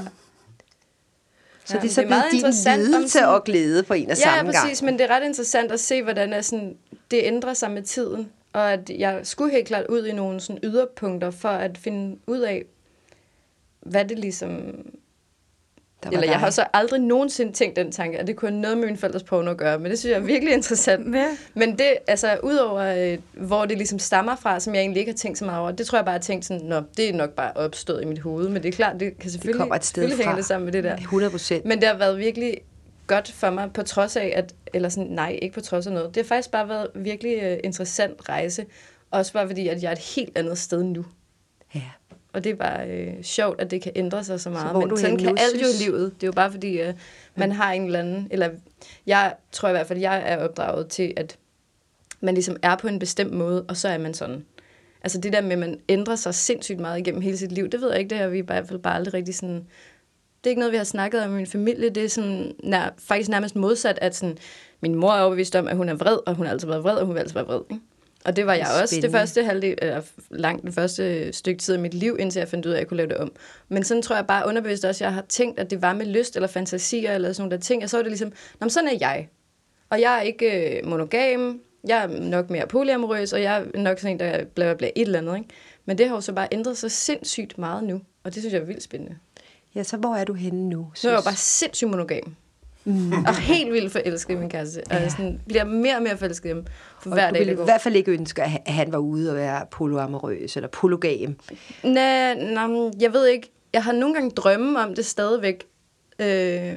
Så 1.66 1.74
Ja, 1.76 1.82
det 1.82 1.90
er 1.90 1.94
så 1.94 2.02
det 2.02 2.06
er 2.06 2.10
meget 2.10 2.24
blevet 2.30 2.44
din 2.44 2.80
lidelse 2.86 3.10
sådan- 3.12 3.30
og 3.30 3.44
glæde 3.44 3.84
på 3.84 3.94
en 3.94 4.12
og 4.12 4.18
Ja, 4.18 4.24
samme 4.24 4.52
ja, 4.52 4.64
præcis, 4.64 4.80
gang. 4.80 4.86
men 4.92 5.00
det 5.00 5.12
er 5.12 5.16
ret 5.16 5.24
interessant 5.26 5.72
at 5.72 5.80
se, 5.80 6.04
hvordan 6.04 6.34
er 6.34 6.42
sådan, 6.42 6.78
det 7.12 7.20
ændrer 7.24 7.54
sig 7.54 7.72
med 7.72 7.82
tiden. 7.84 8.32
Og 8.54 8.74
at 8.74 8.90
jeg 8.90 9.20
skulle 9.24 9.52
helt 9.52 9.68
klart 9.68 9.86
ud 9.90 10.06
i 10.06 10.12
nogle 10.12 10.40
sådan 10.40 10.60
yderpunkter 10.64 11.32
for 11.32 11.50
at 11.50 11.78
finde 11.78 12.18
ud 12.28 12.40
af, 12.40 12.64
hvad 13.80 14.06
det 14.06 14.20
ligesom... 14.20 14.76
Der 16.04 16.10
var 16.10 16.14
Eller 16.14 16.28
jeg 16.28 16.34
dig. 16.34 16.40
har 16.40 16.50
så 16.50 16.66
aldrig 16.74 17.02
nogensinde 17.02 17.52
tænkt 17.52 17.76
den 17.76 17.92
tanke, 17.92 18.20
at 18.20 18.28
det 18.28 18.36
kunne 18.36 18.52
have 18.52 18.62
noget 18.62 18.78
med 18.78 18.88
min 18.88 18.98
forældres 18.98 19.24
porno 19.24 19.52
at 19.52 19.58
gøre, 19.58 19.80
men 19.80 19.92
det 19.92 20.00
synes 20.00 20.12
jeg 20.12 20.20
er 20.22 20.26
virkelig 20.26 20.54
interessant. 20.54 21.16
Ja. 21.16 21.38
Men 21.54 21.72
det, 21.72 21.94
altså, 22.08 22.40
udover 22.44 23.12
øh, 23.14 23.18
hvor 23.34 23.66
det 23.66 23.78
ligesom 23.78 24.00
stammer 24.00 24.36
fra, 24.36 24.60
som 24.60 24.76
jeg 24.76 24.82
egentlig 24.82 25.00
ikke 25.00 25.12
har 25.12 25.18
tænkt 25.18 25.38
så 25.38 25.46
meget 25.46 25.62
over, 25.62 25.72
det 25.72 25.88
tror 25.88 25.98
jeg 25.98 26.06
bare, 26.06 26.12
jeg 26.12 26.20
har 26.20 26.24
tænkt 26.24 26.46
sådan, 26.46 26.66
nå, 26.66 26.82
det 26.98 27.10
er 27.10 27.14
nok 27.14 27.30
bare 27.30 27.52
opstået 27.56 28.02
i 28.02 28.06
mit 28.06 28.20
hoved, 28.20 28.50
men 28.50 28.64
det 28.64 28.70
er 28.70 28.74
klart, 28.74 29.00
det 29.00 29.20
kan 29.20 29.32
selvfølgelig, 29.32 29.60
kommer 29.60 29.76
et 29.76 29.86
sted 29.86 30.02
selvfølgelig 30.02 30.26
fra. 30.26 30.32
hænge 30.32 30.38
det 30.38 30.46
sammen 30.46 30.66
med 30.66 30.74
det 30.74 30.84
der. 30.84 30.96
100 30.96 31.32
procent. 31.32 31.66
Men 31.66 31.80
det 31.80 31.88
har 31.88 31.98
været 31.98 32.18
virkelig 32.18 32.58
godt 33.08 33.32
for 33.32 33.50
mig, 33.50 33.74
på 33.74 33.84
trods 33.84 34.16
af, 34.16 34.34
at, 34.36 34.56
eller 34.74 34.90
sådan, 34.90 35.12
nej, 35.12 35.40
ikke 35.42 35.54
på 35.54 35.62
trods 35.62 35.88
af 35.88 35.94
noget. 35.94 36.16
Det 36.16 36.24
har 36.24 36.28
faktisk 36.28 36.52
bare 36.52 36.70
været 36.70 36.88
virkelig 36.96 37.52
uh, 37.52 37.58
interessant 37.64 38.30
rejse. 38.30 38.66
Også 39.12 39.34
bare 39.34 39.48
fordi, 39.48 39.68
at 39.68 39.84
jeg 39.84 39.88
er 39.88 39.92
et 39.92 40.16
helt 40.16 40.38
andet 40.38 40.58
sted 40.58 40.84
nu. 40.84 41.06
Ja. 41.76 41.82
Og 42.34 42.44
det 42.44 42.50
er 42.50 42.56
bare 42.56 42.90
øh, 42.90 43.24
sjovt, 43.24 43.62
at 43.62 43.72
det 43.72 43.82
kan 43.82 43.92
ændre 43.96 44.24
sig 44.24 44.42
så 44.42 44.50
meget. 44.50 44.72
hvor 44.72 44.82
er 44.82 44.86
Men 44.86 44.90
du 44.90 44.96
sådan 44.96 45.18
kan 45.18 45.38
alt 45.38 45.62
jo 45.62 45.68
i 45.68 45.84
livet. 45.84 46.14
Det 46.16 46.24
er 46.24 46.28
jo 46.28 46.32
bare 46.32 46.52
fordi, 46.52 46.82
øh, 46.82 46.94
man 47.36 47.52
har 47.52 47.72
en 47.72 47.86
eller 47.86 48.00
anden... 48.00 48.28
Eller 48.32 48.50
jeg 49.06 49.36
tror 49.52 49.70
i 49.70 49.72
hvert 49.72 49.88
fald, 49.88 50.00
jeg 50.00 50.24
er 50.26 50.38
opdraget 50.38 50.88
til, 50.88 51.14
at 51.18 51.38
man 52.22 52.34
ligesom 52.34 52.58
er 52.62 52.76
på 52.76 52.88
en 52.88 53.00
bestemt 53.00 53.34
måde, 53.34 53.66
og 53.68 53.78
så 53.78 53.88
er 53.88 53.98
man 53.98 54.14
sådan. 54.14 54.46
Altså 55.04 55.22
det 55.22 55.34
der 55.34 55.42
med, 55.42 55.52
at 55.52 55.60
man 55.60 55.80
ændrer 55.90 56.16
sig 56.16 56.36
sindssygt 56.36 56.80
meget 56.80 57.00
igennem 57.00 57.22
hele 57.22 57.38
sit 57.38 57.52
liv, 57.52 57.70
det 57.70 57.82
ved 57.82 57.90
jeg 57.90 58.00
ikke, 58.00 58.10
det 58.10 58.18
har 58.18 58.28
vi 58.28 58.38
i 58.38 58.42
hvert 58.42 58.68
fald 58.68 58.80
bare 58.80 58.96
aldrig 58.96 59.14
rigtig 59.14 59.36
sådan... 59.36 59.68
Det 60.48 60.50
er 60.50 60.54
ikke 60.54 60.60
noget, 60.60 60.72
vi 60.72 60.78
har 60.78 60.84
snakket 60.84 61.24
om 61.24 61.32
i 61.32 61.36
min 61.36 61.48
familie. 61.48 61.90
Det 61.90 62.06
er 62.06 62.10
sådan, 62.10 62.56
nær, 62.64 62.90
faktisk 63.00 63.30
nærmest 63.30 63.56
modsat, 63.56 64.00
at 64.02 64.16
sådan, 64.16 64.38
min 64.82 64.96
mor 64.96 65.12
er 65.12 65.22
overbevist 65.22 65.56
om, 65.56 65.68
at 65.68 65.78
hun 65.78 65.90
er 65.90 65.94
vred, 65.94 66.18
og 66.26 66.36
hun 66.36 66.46
har 66.46 66.54
altid 66.54 66.68
været 66.68 66.84
vred, 66.84 66.96
og 66.96 67.06
hun 67.06 67.16
vil 67.16 67.20
altid 67.20 67.34
være 67.34 67.46
vred. 67.46 67.62
Ikke? 67.72 67.84
Og 68.26 68.36
det 68.36 68.46
var 68.46 68.54
jeg 68.54 68.68
også 68.82 69.00
det 69.02 69.12
første 69.12 69.44
halvdel, 69.44 69.78
eller 69.82 70.02
langt 70.30 70.64
den 70.64 70.74
første 70.74 71.34
stykke 71.34 71.60
tid 71.60 71.74
af 71.76 71.82
mit 71.82 71.94
liv, 71.94 72.18
indtil 72.20 72.40
jeg 72.40 72.48
fandt 72.48 72.66
ud 72.66 72.72
af, 72.72 72.76
at 72.76 72.80
jeg 72.80 72.88
kunne 72.88 72.98
lave 72.98 73.10
det 73.10 73.18
om. 73.18 73.32
Men 73.70 73.84
sådan 73.84 74.04
tror 74.04 74.16
jeg 74.16 74.28
bare 74.28 74.48
underbevidst 74.48 74.86
også, 74.86 75.04
at 75.04 75.06
jeg 75.06 75.14
har 75.14 75.26
tænkt, 75.30 75.60
at 75.60 75.70
det 75.70 75.82
var 75.82 75.94
med 75.94 76.06
lyst 76.06 76.36
eller 76.36 76.48
fantasier 76.48 77.16
eller 77.16 77.34
sådan 77.34 77.42
nogle 77.42 77.58
der 77.58 77.62
ting. 77.62 77.84
Og 77.84 77.90
så 77.90 77.98
var 77.98 78.04
det 78.04 78.12
ligesom, 78.12 78.30
Nå, 78.30 78.66
men 78.66 78.70
sådan 78.70 78.90
er 78.90 78.98
jeg. 79.00 79.30
Og 79.90 80.02
jeg 80.02 80.18
er 80.18 80.22
ikke 80.22 80.78
øh, 80.78 80.86
monogam, 80.86 81.62
jeg 81.88 82.04
er 82.04 82.08
nok 82.08 82.50
mere 82.50 82.68
polyamorøs, 82.68 83.34
og 83.34 83.42
jeg 83.42 83.62
er 83.74 83.80
nok 83.80 84.00
sådan 84.00 84.16
en, 84.16 84.20
der 84.20 84.38
bla 84.38 84.66
bla 84.66 84.74
bla 84.74 84.88
et 84.96 85.02
eller 85.02 85.20
andet. 85.20 85.36
Ikke? 85.36 85.50
Men 85.86 85.98
det 85.98 86.08
har 86.08 86.16
jo 86.16 86.22
så 86.22 86.34
bare 86.34 86.48
ændret 86.52 86.78
sig 86.78 86.92
sindssygt 86.92 87.58
meget 87.58 87.84
nu, 87.84 88.02
og 88.24 88.34
det 88.34 88.42
synes 88.42 88.54
jeg 88.54 88.62
er 88.62 88.66
vildt 88.66 88.84
spændende. 88.84 89.16
Ja, 89.78 89.84
så 89.84 89.98
hvor 89.98 90.16
er 90.16 90.24
du 90.24 90.34
henne 90.34 90.70
nu? 90.70 90.88
Så 90.96 91.08
er 91.08 91.12
jeg 91.12 91.20
jo 91.20 91.24
bare 91.24 91.36
sindssygt 91.36 91.90
monogam. 91.90 92.36
Mm. 92.86 93.12
Og 93.12 93.36
helt 93.38 93.74
vildt 93.74 93.92
forelsket 93.92 94.34
i 94.34 94.38
min 94.38 94.50
kæreste. 94.50 94.82
Og 94.90 94.96
jeg 95.02 95.12
sådan, 95.12 95.42
bliver 95.48 95.64
mere 95.64 95.96
og 95.96 96.04
mere 96.04 96.18
forelsket 96.18 96.50
i 96.50 96.54
ham 96.54 96.66
for 97.02 97.10
hver 97.10 97.24
og 97.28 97.30
du 97.30 97.34
dag, 97.34 97.48
ville 97.48 97.62
i 97.62 97.66
hvert 97.66 97.82
fald 97.82 97.96
ikke 97.96 98.12
ønske, 98.12 98.44
at 98.44 98.50
han- 98.66 98.92
var 98.92 98.98
ude 98.98 99.30
og 99.32 99.36
være 99.36 99.66
poloamorøs 99.72 100.56
eller 100.56 100.68
polygam. 100.70 101.36
Nej, 101.84 102.34
nej, 102.34 102.90
jeg 103.00 103.14
ved 103.14 103.28
ikke. 103.28 103.52
Jeg 103.74 103.84
har 103.84 103.92
nogle 103.92 104.16
gange 104.16 104.30
drømme 104.32 104.80
om 104.80 104.96
det 104.96 105.06
stadigvæk. 105.06 105.64
Øh, 106.20 106.74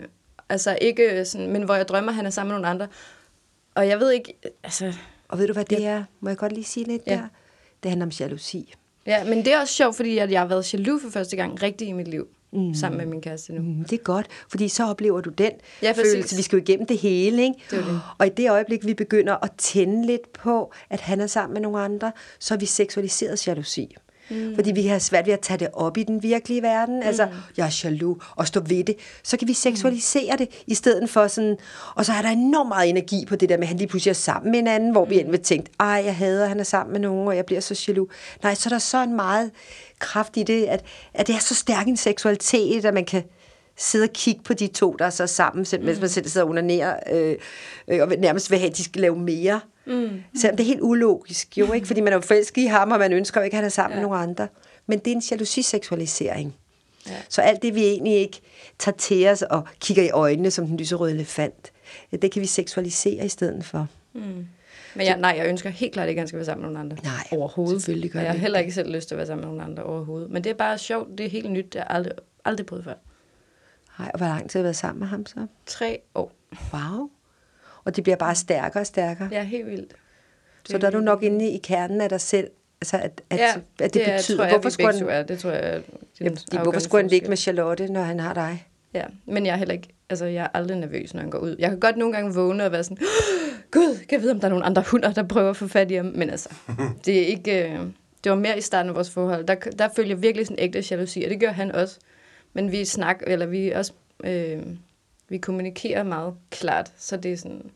altså 0.48 0.78
ikke 0.80 1.24
sådan, 1.24 1.50
men 1.52 1.62
hvor 1.62 1.74
jeg 1.74 1.88
drømmer, 1.88 2.10
at 2.10 2.16
han 2.16 2.26
er 2.26 2.30
sammen 2.30 2.50
med 2.50 2.54
nogle 2.60 2.68
andre. 2.68 2.86
Og 3.74 3.88
jeg 3.88 4.00
ved 4.00 4.10
ikke, 4.12 4.34
altså... 4.64 4.92
Og 5.28 5.38
ved 5.38 5.46
du, 5.46 5.52
hvad 5.52 5.64
det 5.64 5.86
er? 5.86 6.04
Må 6.20 6.28
jeg 6.30 6.36
godt 6.38 6.52
lige 6.52 6.64
sige 6.64 6.86
lidt 6.86 7.02
Ja. 7.06 7.12
der? 7.12 7.22
Det 7.82 7.90
handler 7.90 8.06
om 8.06 8.10
jalousi. 8.20 8.74
Ja, 9.06 9.24
men 9.24 9.38
det 9.44 9.52
er 9.52 9.60
også 9.60 9.74
sjovt, 9.74 9.96
fordi 9.96 10.18
at 10.18 10.30
jeg 10.30 10.40
har 10.40 10.46
været 10.46 10.74
jaloux 10.74 11.02
for 11.02 11.10
første 11.10 11.36
gang 11.36 11.62
rigtig 11.62 11.88
i 11.88 11.92
mit 11.92 12.08
liv. 12.08 12.28
Mm. 12.52 12.74
Sammen 12.74 12.98
med 12.98 13.06
min 13.06 13.20
kæreste 13.20 13.52
nu. 13.52 13.62
Mm, 13.62 13.84
det 13.84 13.92
er 13.98 14.02
godt, 14.02 14.26
fordi 14.48 14.68
så 14.68 14.84
oplever 14.86 15.20
du 15.20 15.30
den 15.30 15.52
Ja, 15.82 15.92
præcis. 15.92 16.12
følelse. 16.12 16.36
Vi 16.36 16.42
skal 16.42 16.56
jo 16.56 16.62
igennem 16.62 16.86
det 16.86 16.98
hele, 16.98 17.42
ikke? 17.42 17.54
Det 17.70 17.84
det. 17.84 18.00
Og 18.18 18.26
i 18.26 18.30
det 18.30 18.50
øjeblik, 18.50 18.86
vi 18.86 18.94
begynder 18.94 19.36
at 19.44 19.50
tænde 19.58 20.06
lidt 20.06 20.32
på, 20.32 20.72
at 20.90 21.00
han 21.00 21.20
er 21.20 21.26
sammen 21.26 21.54
med 21.54 21.60
nogle 21.62 21.80
andre, 21.80 22.12
så 22.38 22.54
er 22.54 22.58
vi 22.58 22.66
seksualiseret 22.66 23.46
jalousi. 23.46 23.96
Mm. 24.30 24.54
Fordi 24.54 24.72
vi 24.72 24.86
har 24.86 24.98
svært 24.98 25.26
ved 25.26 25.32
at 25.32 25.40
tage 25.40 25.58
det 25.58 25.68
op 25.72 25.96
i 25.96 26.02
den 26.02 26.22
virkelige 26.22 26.62
verden. 26.62 26.96
Mm. 26.96 27.06
Altså, 27.06 27.28
jeg 27.56 27.66
er 27.66 27.80
jaloux, 27.84 28.24
og 28.36 28.46
stå 28.46 28.60
ved 28.60 28.84
det. 28.84 28.96
Så 29.22 29.36
kan 29.36 29.48
vi 29.48 29.54
seksualisere 29.54 30.32
mm. 30.32 30.38
det, 30.38 30.48
i 30.66 30.74
stedet 30.74 31.10
for 31.10 31.26
sådan... 31.26 31.56
Og 31.94 32.04
så 32.06 32.12
er 32.12 32.22
der 32.22 32.28
enormt 32.28 32.68
meget 32.68 32.88
energi 32.88 33.24
på 33.26 33.36
det 33.36 33.48
der 33.48 33.56
med, 33.56 33.64
at 33.64 33.68
han 33.68 33.76
lige 33.76 33.88
pludselig 33.88 34.10
er 34.10 34.14
sammen 34.14 34.50
med 34.52 34.58
en 34.58 34.66
anden, 34.66 34.90
hvor 34.90 35.04
vi 35.04 35.14
endelig 35.14 35.32
vil 35.32 35.40
tænke, 35.40 35.70
ej, 35.80 36.02
jeg 36.04 36.16
hader, 36.16 36.46
han 36.46 36.60
er 36.60 36.64
sammen 36.64 36.92
med 36.92 37.00
nogen, 37.00 37.28
og 37.28 37.36
jeg 37.36 37.46
bliver 37.46 37.60
så 37.60 37.84
jaloux. 37.88 38.10
Nej, 38.42 38.54
så 38.54 38.68
er 38.68 38.70
der 38.70 38.78
så 38.78 39.02
en 39.02 39.16
meget 39.16 39.50
kraft 39.98 40.36
i 40.36 40.42
det, 40.42 40.64
at, 40.64 40.84
at 41.14 41.26
det 41.26 41.34
er 41.34 41.38
så 41.38 41.54
stærk 41.54 41.86
en 41.86 41.96
seksualitet, 41.96 42.84
at 42.84 42.94
man 42.94 43.04
kan 43.04 43.22
sidde 43.76 44.02
og 44.02 44.12
kigge 44.12 44.42
på 44.44 44.54
de 44.54 44.66
to, 44.66 44.96
der 44.98 45.04
er 45.06 45.10
så 45.10 45.26
sammen, 45.26 45.64
selv, 45.64 45.84
mens 45.84 46.00
man 46.00 46.08
selv 46.08 46.28
sidder 46.28 46.44
og 46.44 46.50
onanerer, 46.50 46.96
øh, 47.12 47.36
øh, 47.88 48.02
og 48.02 48.08
nærmest 48.18 48.50
vil 48.50 48.58
have, 48.58 48.70
at 48.70 48.76
de 48.76 48.84
skal 48.84 49.00
lave 49.00 49.16
mere. 49.18 49.60
Mm. 49.86 50.22
Selvom 50.36 50.56
det 50.56 50.64
er 50.64 50.68
helt 50.68 50.80
ulogisk, 50.82 51.58
jo 51.58 51.72
ikke? 51.72 51.86
Fordi 51.86 52.00
man 52.00 52.12
er 52.12 52.16
jo 52.16 52.20
forelsket 52.20 52.62
i 52.62 52.66
ham, 52.66 52.90
og 52.90 52.98
man 52.98 53.12
ønsker 53.12 53.40
jo 53.40 53.44
ikke, 53.44 53.54
at 53.54 53.58
han 53.58 53.64
er 53.64 53.68
sammen 53.68 53.96
ja. 53.96 54.00
med 54.00 54.08
nogle 54.08 54.22
andre. 54.22 54.48
Men 54.86 54.98
det 54.98 55.10
er 55.10 55.16
en 55.16 55.22
jalousiseksualisering. 55.30 56.54
Ja. 57.06 57.16
Så 57.28 57.42
alt 57.42 57.62
det, 57.62 57.74
vi 57.74 57.84
egentlig 57.84 58.12
ikke 58.12 58.40
tager 58.78 58.96
til 58.96 59.28
os 59.28 59.42
og 59.42 59.64
kigger 59.80 60.02
i 60.02 60.10
øjnene 60.10 60.50
som 60.50 60.66
den 60.66 60.76
lyserøde 60.76 61.14
elefant, 61.14 61.72
det 62.12 62.32
kan 62.32 62.42
vi 62.42 62.46
seksualisere 62.46 63.24
i 63.24 63.28
stedet 63.28 63.64
for. 63.64 63.88
Men 64.94 65.06
jeg, 65.06 65.18
nej, 65.18 65.34
jeg 65.38 65.48
ønsker 65.48 65.70
helt 65.70 65.92
klart 65.92 66.08
ikke, 66.08 66.18
at 66.18 66.22
han 66.22 66.28
skal 66.28 66.36
være 66.36 66.46
sammen 66.46 66.66
med 66.66 66.72
nogen 66.72 66.90
andre. 66.90 67.02
Nej, 67.04 67.26
overhovedet. 67.32 67.82
selvfølgelig 67.82 68.10
gør 68.10 68.20
jeg 68.20 68.30
har 68.30 68.38
heller 68.38 68.58
ikke 68.58 68.72
selv 68.72 68.92
lyst 68.92 69.08
til 69.08 69.14
at 69.14 69.16
være 69.16 69.26
sammen 69.26 69.46
med 69.46 69.54
nogen 69.54 69.70
andre 69.70 69.82
overhovedet. 69.82 70.30
Men 70.30 70.44
det 70.44 70.50
er 70.50 70.54
bare 70.54 70.78
sjovt. 70.78 71.18
Det 71.18 71.26
er 71.26 71.30
helt 71.30 71.50
nyt. 71.50 71.64
Det 71.64 71.74
har 71.74 71.80
jeg 71.88 71.96
aldrig, 71.96 72.12
aldrig 72.44 72.66
prøvet 72.66 72.84
før. 72.84 72.94
Nej, 73.98 74.10
og 74.14 74.18
hvor 74.18 74.26
lang 74.26 74.50
tid 74.50 74.58
har 74.58 74.62
du 74.62 74.64
været 74.64 74.76
sammen 74.76 75.00
med 75.00 75.08
ham 75.08 75.26
så? 75.26 75.46
Tre 75.66 75.98
år. 76.14 76.32
Wow. 76.72 77.10
Og 77.84 77.96
det 77.96 78.04
bliver 78.04 78.16
bare 78.16 78.34
stærkere 78.34 78.82
og 78.82 78.86
stærkere. 78.86 79.28
Ja, 79.32 79.42
helt 79.44 79.66
vildt. 79.66 79.92
Så 80.64 80.78
der 80.78 80.86
er 80.86 80.90
du 80.90 81.00
nok 81.00 81.22
inde 81.22 81.48
i 81.50 81.58
kernen 81.58 82.00
af 82.00 82.08
dig 82.08 82.20
selv, 82.20 82.50
altså 82.80 82.96
at, 82.96 83.22
at, 83.30 83.38
ja, 83.38 83.52
at 83.80 83.94
det, 83.94 84.08
er- 84.08 84.16
betyder, 84.16 84.36
tror 84.36 84.44
jeg, 84.44 84.54
hvorfor 84.54 84.68
skulle 84.68 84.98
han, 84.98 85.08
er. 85.08 85.22
Det 85.22 85.38
tror 85.38 85.50
jeg, 85.50 85.60
er 85.74 85.80
den 86.18 86.38
ja, 86.52 86.58
de, 86.58 86.62
hvorfor 86.62 86.80
skulle 86.80 87.02
han 87.02 87.10
ligge 87.10 87.28
med 87.28 87.36
Charlotte, 87.36 87.86
når 87.92 88.02
han 88.02 88.20
har 88.20 88.34
dig? 88.34 88.66
Ja, 88.94 89.04
men 89.26 89.46
jeg 89.46 89.52
er 89.52 89.56
heller 89.56 89.74
ikke, 89.74 89.88
altså 90.10 90.24
jeg 90.24 90.44
er 90.44 90.48
aldrig 90.54 90.76
nervøs, 90.78 91.14
når 91.14 91.20
han 91.20 91.30
går 91.30 91.38
ud. 91.38 91.56
Jeg 91.58 91.70
kan 91.70 91.80
godt 91.80 91.96
nogle 91.96 92.14
gange 92.14 92.34
vågne 92.34 92.64
og 92.64 92.72
være 92.72 92.84
sådan, 92.84 92.96
Gud, 93.70 93.96
kan 93.98 94.12
jeg 94.12 94.22
vide, 94.22 94.32
om 94.32 94.40
der 94.40 94.46
er 94.46 94.50
nogle 94.50 94.64
andre 94.64 94.84
hunder, 94.90 95.12
der 95.12 95.22
prøver 95.22 95.50
at 95.50 95.56
få 95.56 95.68
fat 95.68 95.90
i 95.90 95.94
ham. 95.94 96.06
Men 96.06 96.30
altså, 96.30 96.48
det 97.04 97.22
er 97.22 97.26
ikke, 97.26 97.68
øh, 97.68 97.78
det 98.24 98.30
var 98.32 98.36
mere 98.38 98.58
i 98.58 98.60
starten 98.60 98.88
af 98.88 98.94
vores 98.94 99.10
forhold. 99.10 99.44
Der, 99.44 99.54
der 99.54 99.88
følte 99.96 100.10
jeg 100.10 100.22
virkelig 100.22 100.46
sådan 100.46 100.58
ægte 100.64 100.84
jalousi, 100.90 101.22
og 101.22 101.30
det 101.30 101.40
gør 101.40 101.50
han 101.52 101.72
også. 101.72 101.98
Men 102.52 102.72
vi 102.72 102.84
snakker, 102.84 103.26
eller 103.26 103.46
vi 103.46 103.70
også, 103.70 103.92
øh, 104.24 104.58
vi 105.30 105.38
kommunikerer 105.38 106.02
meget 106.02 106.34
klart, 106.50 106.92
så 106.98 107.16
det 107.16 107.32
er 107.32 107.36
sådan, 107.36 107.70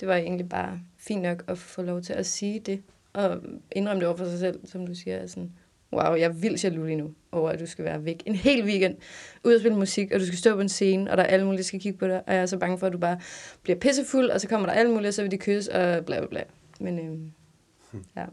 det 0.00 0.08
var 0.08 0.16
egentlig 0.16 0.48
bare 0.48 0.80
fint 0.98 1.22
nok 1.22 1.44
at 1.48 1.58
få 1.58 1.82
lov 1.82 2.02
til 2.02 2.12
at 2.12 2.26
sige 2.26 2.60
det, 2.60 2.82
og 3.12 3.40
indrømme 3.72 4.00
det 4.00 4.08
over 4.08 4.16
for 4.16 4.24
sig 4.24 4.38
selv, 4.38 4.66
som 4.66 4.86
du 4.86 4.94
siger, 4.94 5.26
sådan, 5.26 5.52
wow, 5.92 6.14
jeg 6.14 6.24
er 6.24 6.32
vildt 6.32 6.64
jaloux 6.64 6.86
lige 6.86 6.96
nu 6.96 7.14
over, 7.32 7.50
at 7.50 7.60
du 7.60 7.66
skal 7.66 7.84
være 7.84 8.04
væk 8.04 8.22
en 8.26 8.34
hel 8.34 8.64
weekend, 8.64 8.96
ud 9.44 9.54
og 9.54 9.60
spille 9.60 9.78
musik, 9.78 10.12
og 10.12 10.20
du 10.20 10.26
skal 10.26 10.38
stå 10.38 10.54
på 10.54 10.60
en 10.60 10.68
scene, 10.68 11.10
og 11.10 11.16
der 11.16 11.22
er 11.22 11.26
alle 11.26 11.44
mulige, 11.44 11.58
der 11.58 11.64
skal 11.64 11.80
kigge 11.80 11.98
på 11.98 12.06
dig, 12.06 12.22
og 12.26 12.34
jeg 12.34 12.42
er 12.42 12.46
så 12.46 12.58
bange 12.58 12.78
for, 12.78 12.86
at 12.86 12.92
du 12.92 12.98
bare 12.98 13.20
bliver 13.62 13.78
pissefuld, 13.78 14.30
og 14.30 14.40
så 14.40 14.48
kommer 14.48 14.66
der 14.66 14.74
alle 14.74 14.92
mulige, 14.92 15.08
og 15.08 15.14
så 15.14 15.22
vil 15.22 15.30
de 15.30 15.38
kysse, 15.38 15.74
og 15.74 16.04
bla 16.04 16.18
bla 16.18 16.26
bla. 16.26 16.42
Men 16.80 16.98
øhm, 16.98 17.32
ja. 18.16 18.24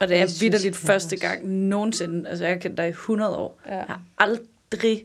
Og 0.00 0.08
det 0.08 0.16
er 0.16 0.40
vidderligt 0.40 0.76
første 0.76 1.16
gang 1.16 1.48
nogensinde. 1.48 2.28
Altså, 2.28 2.44
jeg 2.44 2.54
har 2.54 2.60
kendt 2.60 2.76
dig 2.76 2.86
i 2.86 2.88
100 2.88 3.36
år. 3.36 3.60
Ja. 3.66 3.76
Jeg 3.76 3.84
har 3.84 4.02
aldrig 4.18 5.04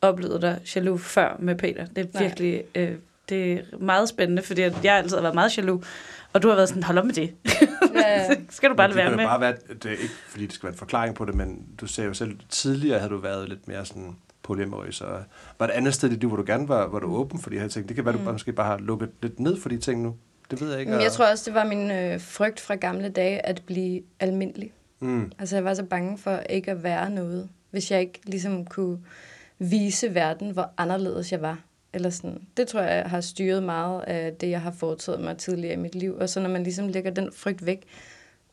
oplevet 0.00 0.42
dig 0.42 0.60
jaloux 0.76 1.00
før 1.00 1.36
med 1.38 1.54
Peter. 1.54 1.86
Det 1.86 1.98
er 1.98 2.08
Nej. 2.14 2.22
virkelig 2.22 2.62
øh, 2.74 2.92
det 3.28 3.52
er 3.52 3.58
meget 3.80 4.08
spændende, 4.08 4.42
fordi 4.42 4.62
at 4.62 4.84
jeg 4.84 4.96
altid 4.96 5.16
har 5.16 5.22
været 5.22 5.34
meget 5.34 5.58
jaloux. 5.58 5.86
Og 6.32 6.42
du 6.42 6.48
har 6.48 6.54
været 6.54 6.68
sådan, 6.68 6.82
hold 6.82 6.98
op 6.98 7.04
med 7.04 7.14
det. 7.14 7.34
Ja. 7.94 8.26
Så 8.32 8.36
skal 8.50 8.70
du 8.70 8.74
bare 8.74 8.88
lade 8.88 8.98
det 8.98 9.06
være 9.06 9.16
med. 9.16 9.24
jo 9.24 9.28
bare 9.30 9.40
være, 9.40 9.54
det 9.82 9.86
er 9.86 9.90
ikke 9.90 10.14
fordi 10.28 10.44
det 10.46 10.52
skal 10.54 10.66
være 10.66 10.72
en 10.72 10.78
forklaring 10.78 11.14
på 11.14 11.24
det, 11.24 11.34
men 11.34 11.66
du 11.80 11.86
sagde 11.86 12.08
jo 12.08 12.14
selv, 12.14 12.36
tidligere 12.48 12.98
havde 12.98 13.10
du 13.12 13.18
været 13.18 13.48
lidt 13.48 13.68
mere 13.68 13.84
sådan 13.86 14.16
polyamorøs, 14.42 15.00
og 15.00 15.22
var 15.58 15.66
det 15.66 15.74
andet 15.74 15.94
sted 15.94 16.08
i 16.08 16.12
dit 16.12 16.20
liv, 16.20 16.28
hvor 16.28 16.36
du 16.36 16.44
gerne 16.46 16.68
var, 16.68 16.86
var 16.88 16.98
du 16.98 17.16
åben 17.16 17.40
for 17.40 17.50
de 17.50 17.58
her 17.58 17.68
ting? 17.68 17.88
Det 17.88 17.96
kan 17.96 18.04
være, 18.04 18.14
du 18.14 18.18
bare, 18.18 18.32
måske 18.32 18.52
bare 18.52 18.66
har 18.66 18.78
lukket 18.78 19.10
lidt 19.22 19.40
ned 19.40 19.60
for 19.60 19.68
de 19.68 19.78
ting 19.78 20.02
nu. 20.02 20.16
Det 20.50 20.60
ved 20.60 20.70
jeg 20.70 20.80
ikke. 20.80 20.92
Men 20.92 21.00
jeg 21.00 21.06
og- 21.08 21.12
tror 21.12 21.26
også, 21.30 21.42
det 21.46 21.54
var 21.54 21.64
min 21.64 21.90
øh, 21.90 22.20
frygt 22.20 22.60
fra 22.60 22.74
gamle 22.74 23.08
dage, 23.08 23.46
at 23.46 23.62
blive 23.66 24.02
almindelig. 24.20 24.72
Mm. 25.00 25.32
Altså, 25.38 25.56
jeg 25.56 25.64
var 25.64 25.74
så 25.74 25.82
bange 25.82 26.18
for 26.18 26.36
ikke 26.36 26.70
at 26.70 26.82
være 26.82 27.10
noget, 27.10 27.48
hvis 27.70 27.90
jeg 27.90 28.00
ikke 28.00 28.20
ligesom 28.24 28.64
kunne 28.64 28.98
vise 29.58 30.14
verden, 30.14 30.50
hvor 30.50 30.70
anderledes 30.76 31.32
jeg 31.32 31.42
var. 31.42 31.64
Eller 31.92 32.10
sådan. 32.10 32.42
Det 32.56 32.68
tror 32.68 32.80
jeg 32.80 33.04
har 33.04 33.20
styret 33.20 33.62
meget 33.62 34.02
af 34.02 34.32
det, 34.32 34.50
jeg 34.50 34.60
har 34.60 34.70
foretaget 34.70 35.20
mig 35.20 35.38
tidligere 35.38 35.74
i 35.74 35.76
mit 35.76 35.94
liv. 35.94 36.16
Og 36.16 36.28
så 36.28 36.40
når 36.40 36.48
man 36.48 36.62
ligesom 36.62 36.88
lægger 36.88 37.10
den 37.10 37.32
frygt 37.32 37.66
væk. 37.66 37.82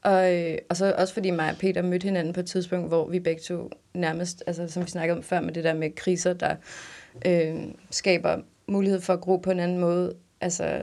Og, 0.02 0.36
øh, 0.36 0.58
og 0.70 0.78
så 0.78 0.96
også 0.98 1.14
fordi 1.14 1.32
mig 1.32 1.52
og 1.52 1.58
Peter 1.58 1.82
mødte 1.82 2.06
hinanden 2.06 2.34
på 2.34 2.40
et 2.40 2.46
tidspunkt, 2.46 2.88
hvor 2.88 3.10
vi 3.10 3.20
begge 3.20 3.42
to 3.42 3.70
nærmest, 3.94 4.44
altså 4.48 4.68
som 4.68 4.84
vi 4.84 4.90
snakkede 4.90 5.18
om 5.18 5.24
før 5.24 5.42
med 5.42 5.54
det 5.54 5.64
der 5.64 5.74
med 5.74 5.96
kriser, 5.96 6.34
der 6.34 6.56
øh, 7.26 7.56
skaber 7.92 8.42
mulighed 8.68 9.02
for 9.02 9.14
at 9.14 9.22
gro 9.22 9.38
på 9.38 9.52
en 9.52 9.60
anden 9.60 9.80
måde. 9.80 10.16
Altså, 10.42 10.82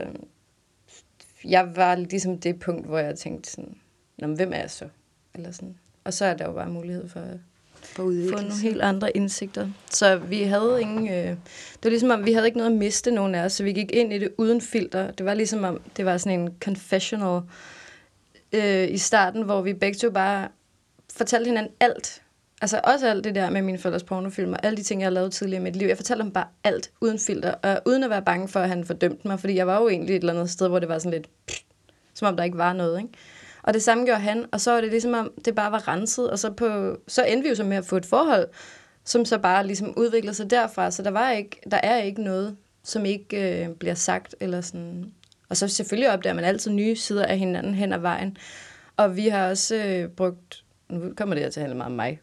jeg 1.45 1.75
var 1.75 1.95
ligesom 1.95 2.37
det 2.37 2.59
punkt, 2.59 2.87
hvor 2.87 2.99
jeg 2.99 3.17
tænkte 3.17 3.51
sådan, 3.51 3.77
Nå, 4.17 4.27
men 4.27 4.35
hvem 4.35 4.53
er 4.53 4.57
jeg 4.57 4.71
så? 4.71 4.87
Eller 5.35 5.51
sådan. 5.51 5.77
Og 6.03 6.13
så 6.13 6.25
er 6.25 6.33
der 6.33 6.45
jo 6.45 6.53
bare 6.53 6.69
mulighed 6.69 7.09
for 7.09 7.25
få 7.85 8.01
nogle 8.01 8.61
helt 8.61 8.81
andre 8.81 9.17
indsigter. 9.17 9.67
Så 9.91 10.17
vi 10.17 10.43
havde 10.43 10.81
ingen... 10.81 11.07
Øh, 11.07 11.25
det 11.25 11.83
var 11.83 11.89
ligesom 11.89 12.09
om, 12.09 12.25
vi 12.25 12.33
havde 12.33 12.45
ikke 12.45 12.57
noget 12.57 12.71
at 12.71 12.77
miste 12.77 13.11
nogen 13.11 13.35
af 13.35 13.45
os, 13.45 13.53
så 13.53 13.63
vi 13.63 13.73
gik 13.73 13.91
ind 13.91 14.13
i 14.13 14.19
det 14.19 14.29
uden 14.37 14.61
filter. 14.61 15.11
Det 15.11 15.25
var 15.25 15.33
ligesom 15.33 15.63
om, 15.63 15.81
det 15.97 16.05
var 16.05 16.17
sådan 16.17 16.39
en 16.39 16.49
confessional 16.59 17.41
øh, 18.51 18.91
i 18.91 18.97
starten, 18.97 19.43
hvor 19.43 19.61
vi 19.61 19.73
begge 19.73 19.97
to 19.97 20.09
bare 20.09 20.47
fortalte 21.13 21.47
hinanden 21.47 21.73
alt. 21.79 22.21
Altså 22.61 22.81
også 22.83 23.07
alt 23.07 23.23
det 23.23 23.35
der 23.35 23.49
med 23.49 23.61
mine 23.61 23.77
forældres 23.77 24.03
pornofilmer, 24.03 24.57
alle 24.57 24.77
de 24.77 24.83
ting, 24.83 25.01
jeg 25.01 25.05
har 25.05 25.11
lavet 25.11 25.31
tidligere 25.31 25.61
i 25.61 25.63
mit 25.63 25.75
liv. 25.75 25.87
Jeg 25.87 25.97
fortalte 25.97 26.23
ham 26.23 26.31
bare 26.31 26.47
alt 26.63 26.91
uden 27.01 27.19
filter, 27.19 27.51
og 27.51 27.81
uden 27.85 28.03
at 28.03 28.09
være 28.09 28.21
bange 28.21 28.47
for, 28.47 28.59
at 28.59 28.69
han 28.69 28.85
fordømte 28.85 29.27
mig, 29.27 29.39
fordi 29.39 29.55
jeg 29.55 29.67
var 29.67 29.81
jo 29.81 29.89
egentlig 29.89 30.15
et 30.15 30.19
eller 30.19 30.33
andet 30.33 30.49
sted, 30.49 30.67
hvor 30.67 30.79
det 30.79 30.89
var 30.89 30.99
sådan 30.99 31.11
lidt, 31.11 31.29
pff, 31.47 31.59
som 32.13 32.27
om 32.27 32.37
der 32.37 32.43
ikke 32.43 32.57
var 32.57 32.73
noget, 32.73 32.97
ikke? 32.97 33.09
Og 33.63 33.73
det 33.73 33.83
samme 33.83 34.05
gjorde 34.05 34.19
han, 34.21 34.45
og 34.51 34.61
så 34.61 34.71
var 34.71 34.81
det 34.81 34.89
ligesom 34.89 35.13
om, 35.13 35.31
det 35.45 35.55
bare 35.55 35.71
var 35.71 35.87
renset, 35.87 36.29
og 36.29 36.39
så, 36.39 36.51
på, 36.51 36.97
så 37.07 37.23
endte 37.23 37.43
vi 37.43 37.49
jo 37.49 37.55
så 37.55 37.63
med 37.63 37.77
at 37.77 37.85
få 37.85 37.97
et 37.97 38.05
forhold, 38.05 38.47
som 39.05 39.25
så 39.25 39.37
bare 39.37 39.67
ligesom 39.67 39.93
udviklede 39.97 40.35
sig 40.35 40.49
derfra, 40.49 40.91
så 40.91 41.03
der, 41.03 41.11
var 41.11 41.31
ikke, 41.31 41.61
der 41.71 41.79
er 41.83 41.97
ikke 41.97 42.23
noget, 42.23 42.55
som 42.83 43.05
ikke 43.05 43.63
øh, 43.63 43.69
bliver 43.69 43.95
sagt, 43.95 44.35
eller 44.39 44.61
sådan. 44.61 45.11
Og 45.49 45.57
så 45.57 45.67
selvfølgelig 45.67 46.11
opdager 46.13 46.33
man 46.33 46.43
altid 46.43 46.71
nye 46.71 46.95
sider 46.95 47.25
af 47.25 47.37
hinanden 47.37 47.73
hen 47.73 47.93
ad 47.93 47.99
vejen. 47.99 48.37
Og 48.97 49.15
vi 49.15 49.27
har 49.27 49.49
også 49.49 49.75
øh, 49.75 50.09
brugt, 50.09 50.63
nu 50.89 51.13
kommer 51.17 51.35
det 51.35 51.43
her 51.43 51.51
til 51.51 51.59
at 51.59 51.61
handle 51.61 51.77
meget 51.77 51.91
om 51.91 51.95
mig. 51.95 52.19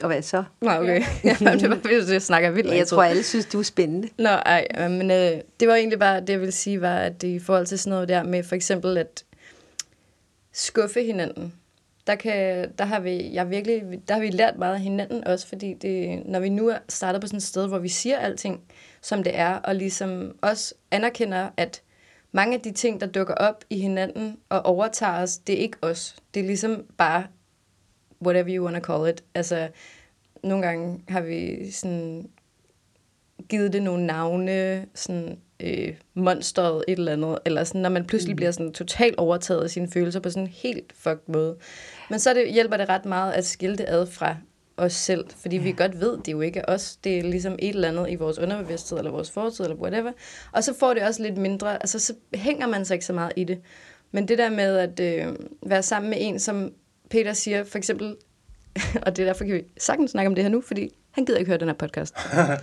Og 0.00 0.06
hvad 0.06 0.22
så? 0.22 0.44
Nå, 0.62 0.70
okay. 0.70 1.02
Ja. 1.24 1.36
det 1.40 1.70
var 1.70 1.76
fordi, 1.76 2.12
jeg 2.12 2.22
snakker 2.22 2.50
vildt 2.50 2.74
Jeg 2.74 2.86
tror, 2.86 3.02
alle 3.02 3.22
synes, 3.22 3.46
du 3.46 3.58
er 3.58 3.62
spændende. 3.62 4.08
Nå, 4.18 4.28
ej, 4.28 4.66
men 4.88 5.10
øh, 5.10 5.40
det 5.60 5.68
var 5.68 5.74
egentlig 5.74 5.98
bare, 5.98 6.20
det 6.20 6.28
jeg 6.28 6.40
ville 6.40 6.52
sige, 6.52 6.80
var, 6.80 6.96
at 6.96 7.22
i 7.22 7.38
forhold 7.38 7.66
til 7.66 7.78
sådan 7.78 7.90
noget 7.90 8.08
der 8.08 8.22
med 8.22 8.42
for 8.42 8.54
eksempel 8.54 8.98
at 8.98 9.24
skuffe 10.52 11.04
hinanden, 11.04 11.54
der, 12.06 12.14
kan, 12.14 12.72
der, 12.78 12.84
har 12.84 13.00
vi, 13.00 13.32
jeg 13.32 13.50
virkelig, 13.50 13.82
der 14.08 14.14
har 14.14 14.20
vi 14.20 14.30
lært 14.30 14.58
meget 14.58 14.74
af 14.74 14.80
hinanden 14.80 15.24
også, 15.24 15.46
fordi 15.46 15.74
det, 15.74 16.26
når 16.26 16.40
vi 16.40 16.48
nu 16.48 16.68
er 16.68 16.78
startet 16.88 17.20
på 17.20 17.26
sådan 17.26 17.36
et 17.36 17.42
sted, 17.42 17.68
hvor 17.68 17.78
vi 17.78 17.88
siger 17.88 18.18
alting, 18.18 18.60
som 19.00 19.22
det 19.22 19.38
er, 19.38 19.54
og 19.54 19.74
ligesom 19.74 20.38
også 20.42 20.74
anerkender, 20.90 21.50
at 21.56 21.82
mange 22.32 22.54
af 22.54 22.60
de 22.60 22.72
ting, 22.72 23.00
der 23.00 23.06
dukker 23.06 23.34
op 23.34 23.64
i 23.70 23.78
hinanden 23.78 24.38
og 24.48 24.66
overtager 24.66 25.22
os, 25.22 25.38
det 25.38 25.54
er 25.54 25.58
ikke 25.58 25.78
os. 25.82 26.16
Det 26.34 26.40
er 26.40 26.46
ligesom 26.46 26.86
bare 26.98 27.26
whatever 28.26 28.56
you 28.56 28.64
want 28.64 28.84
to 28.84 28.92
call 28.92 29.10
it. 29.10 29.24
Altså, 29.34 29.68
nogle 30.44 30.66
gange 30.66 31.04
har 31.08 31.20
vi 31.20 31.70
sådan 31.70 32.30
givet 33.48 33.72
det 33.72 33.82
nogle 33.82 34.06
navne, 34.06 34.86
sådan 34.94 35.38
øh, 35.60 35.94
monsteret 36.14 36.84
et 36.88 36.98
eller 36.98 37.12
andet, 37.12 37.38
eller 37.44 37.64
sådan, 37.64 37.80
når 37.80 37.88
man 37.88 38.04
pludselig 38.04 38.34
mm. 38.34 38.36
bliver 38.36 38.50
sådan 38.50 38.72
totalt 38.72 39.18
overtaget 39.18 39.62
af 39.62 39.70
sine 39.70 39.90
følelser 39.90 40.20
på 40.20 40.30
sådan 40.30 40.42
en 40.42 40.52
helt 40.52 40.92
fucked 40.96 41.34
måde. 41.34 41.56
Men 42.10 42.18
så 42.18 42.34
det, 42.34 42.52
hjælper 42.52 42.76
det 42.76 42.88
ret 42.88 43.04
meget 43.04 43.32
at 43.32 43.46
skille 43.46 43.76
det 43.76 43.84
ad 43.88 44.06
fra 44.06 44.36
os 44.76 44.92
selv, 44.92 45.24
fordi 45.36 45.56
ja. 45.56 45.62
vi 45.62 45.72
godt 45.72 46.00
ved, 46.00 46.18
det 46.18 46.28
er 46.28 46.32
jo 46.32 46.40
ikke 46.40 46.68
os, 46.68 46.96
det 46.96 47.18
er 47.18 47.22
ligesom 47.22 47.52
et 47.58 47.68
eller 47.68 47.88
andet 47.88 48.10
i 48.10 48.14
vores 48.14 48.38
underbevidsthed, 48.38 48.98
eller 48.98 49.10
vores 49.10 49.30
fortid, 49.30 49.64
eller 49.64 49.76
whatever. 49.76 50.12
Og 50.52 50.64
så 50.64 50.74
får 50.78 50.94
det 50.94 51.02
også 51.02 51.22
lidt 51.22 51.36
mindre, 51.36 51.72
altså 51.72 51.98
så 51.98 52.14
hænger 52.34 52.66
man 52.66 52.84
sig 52.84 52.94
ikke 52.94 53.06
så 53.06 53.12
meget 53.12 53.32
i 53.36 53.44
det. 53.44 53.60
Men 54.12 54.28
det 54.28 54.38
der 54.38 54.50
med 54.50 54.76
at 54.76 55.00
øh, 55.00 55.36
være 55.66 55.82
sammen 55.82 56.10
med 56.10 56.18
en, 56.20 56.38
som 56.38 56.72
Peter 57.10 57.32
siger, 57.32 57.64
for 57.64 57.78
eksempel, 57.78 58.16
og 59.06 59.16
det 59.16 59.22
er 59.22 59.26
derfor, 59.26 59.44
kan 59.44 59.54
vi 59.54 59.62
sagtens 59.78 60.10
snakke 60.10 60.28
om 60.28 60.34
det 60.34 60.44
her 60.44 60.50
nu, 60.50 60.60
fordi 60.60 60.94
han 61.10 61.24
gider 61.24 61.38
ikke 61.38 61.48
høre 61.48 61.58
den 61.58 61.68
her 61.68 61.74
podcast. 61.74 62.14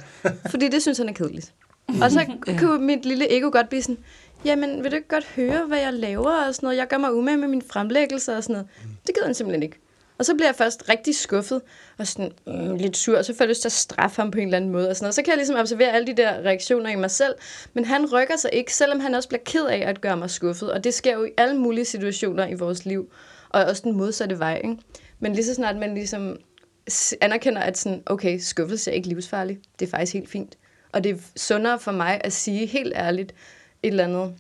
fordi 0.52 0.68
det 0.68 0.82
synes 0.82 0.98
han 0.98 1.10
er 1.10 1.14
kedeligt. 1.14 1.54
Og 2.02 2.12
så 2.12 2.26
kunne 2.60 2.86
mit 2.86 3.06
lille 3.06 3.38
ego 3.38 3.50
godt 3.52 3.70
blive 3.70 3.82
sådan, 3.82 3.98
jamen 4.46 4.84
vil 4.84 4.92
du 4.92 4.96
ikke 4.96 5.08
godt 5.08 5.26
høre, 5.26 5.66
hvad 5.68 5.80
jeg 5.80 5.94
laver 5.94 6.48
og 6.48 6.56
sådan 6.56 6.68
noget? 6.68 6.78
Jeg 6.78 6.88
gør 6.88 6.98
mig 6.98 7.14
umage 7.14 7.38
med 7.38 7.48
min 7.48 7.62
fremlæggelse 7.62 8.38
og 8.38 8.44
sådan 8.44 8.54
noget. 8.54 8.68
Det 9.08 9.16
gider 9.16 9.26
han 9.26 9.36
simpelthen 9.36 9.64
ikke. 9.64 9.78
Og 10.18 10.26
så 10.26 10.36
bliver 10.36 10.48
jeg 10.48 10.56
først 10.56 10.90
rigtig 10.90 11.16
skuffet 11.16 11.62
og 11.98 12.08
sådan 12.08 12.32
mm, 12.48 12.76
lidt 12.76 12.98
sur, 12.98 13.18
og 13.18 13.26
så 13.26 13.34
får 13.34 13.44
jeg 13.44 13.50
lyst 13.50 13.62
til 13.62 13.68
at 13.68 13.74
straffe 13.74 14.22
ham 14.22 14.32
på 14.32 14.38
en 14.38 14.44
eller 14.44 14.58
anden 14.58 14.72
måde. 14.72 14.90
Og, 14.90 14.96
sådan 14.96 15.06
noget. 15.06 15.16
så 15.16 15.22
kan 15.22 15.30
jeg 15.30 15.38
ligesom 15.38 15.56
observere 15.56 15.92
alle 15.92 16.08
de 16.08 16.18
der 16.18 16.34
reaktioner 16.34 16.90
i 16.90 16.96
mig 16.96 17.12
selv, 17.12 17.34
men 17.74 17.86
han 17.86 18.14
rykker 18.14 18.38
sig 18.38 18.50
ikke, 18.54 18.76
selvom 18.76 19.00
han 19.00 19.16
også 19.16 19.30
bliver 19.30 19.42
ked 19.46 19.66
af 19.66 19.90
at 19.90 20.02
gøre 20.02 20.18
mig 20.18 20.30
skuffet. 20.30 20.72
Og 20.72 20.84
det 20.84 20.94
sker 20.94 21.14
jo 21.14 21.24
i 21.24 21.30
alle 21.38 21.60
mulige 21.60 21.86
situationer 21.86 22.48
i 22.48 22.54
vores 22.54 22.86
liv, 22.86 23.12
og 23.50 23.66
også 23.66 23.82
den 23.86 23.98
modsatte 23.98 24.40
vej. 24.40 24.62
Ikke? 24.64 24.78
Men 25.20 25.34
lige 25.34 25.46
så 25.46 25.54
snart 25.54 25.78
man 25.78 25.94
ligesom 25.94 26.38
anerkender, 27.22 27.62
at 27.62 27.78
sådan, 27.78 28.04
okay, 28.06 28.40
skuffelse 28.40 28.92
er 28.92 28.96
ikke 28.96 29.08
livsfarlig, 29.08 29.60
det 29.80 29.86
er 29.86 29.90
faktisk 29.90 30.14
helt 30.14 30.30
fint. 30.30 30.58
Og 30.98 31.04
det 31.04 31.12
er 31.12 31.18
sundere 31.36 31.80
for 31.80 31.92
mig 31.92 32.22
at 32.24 32.34
sige 32.34 32.66
helt 32.66 32.94
ærligt 32.96 33.34
et 33.84 33.88
eller 33.88 34.04
andet, 34.04 34.36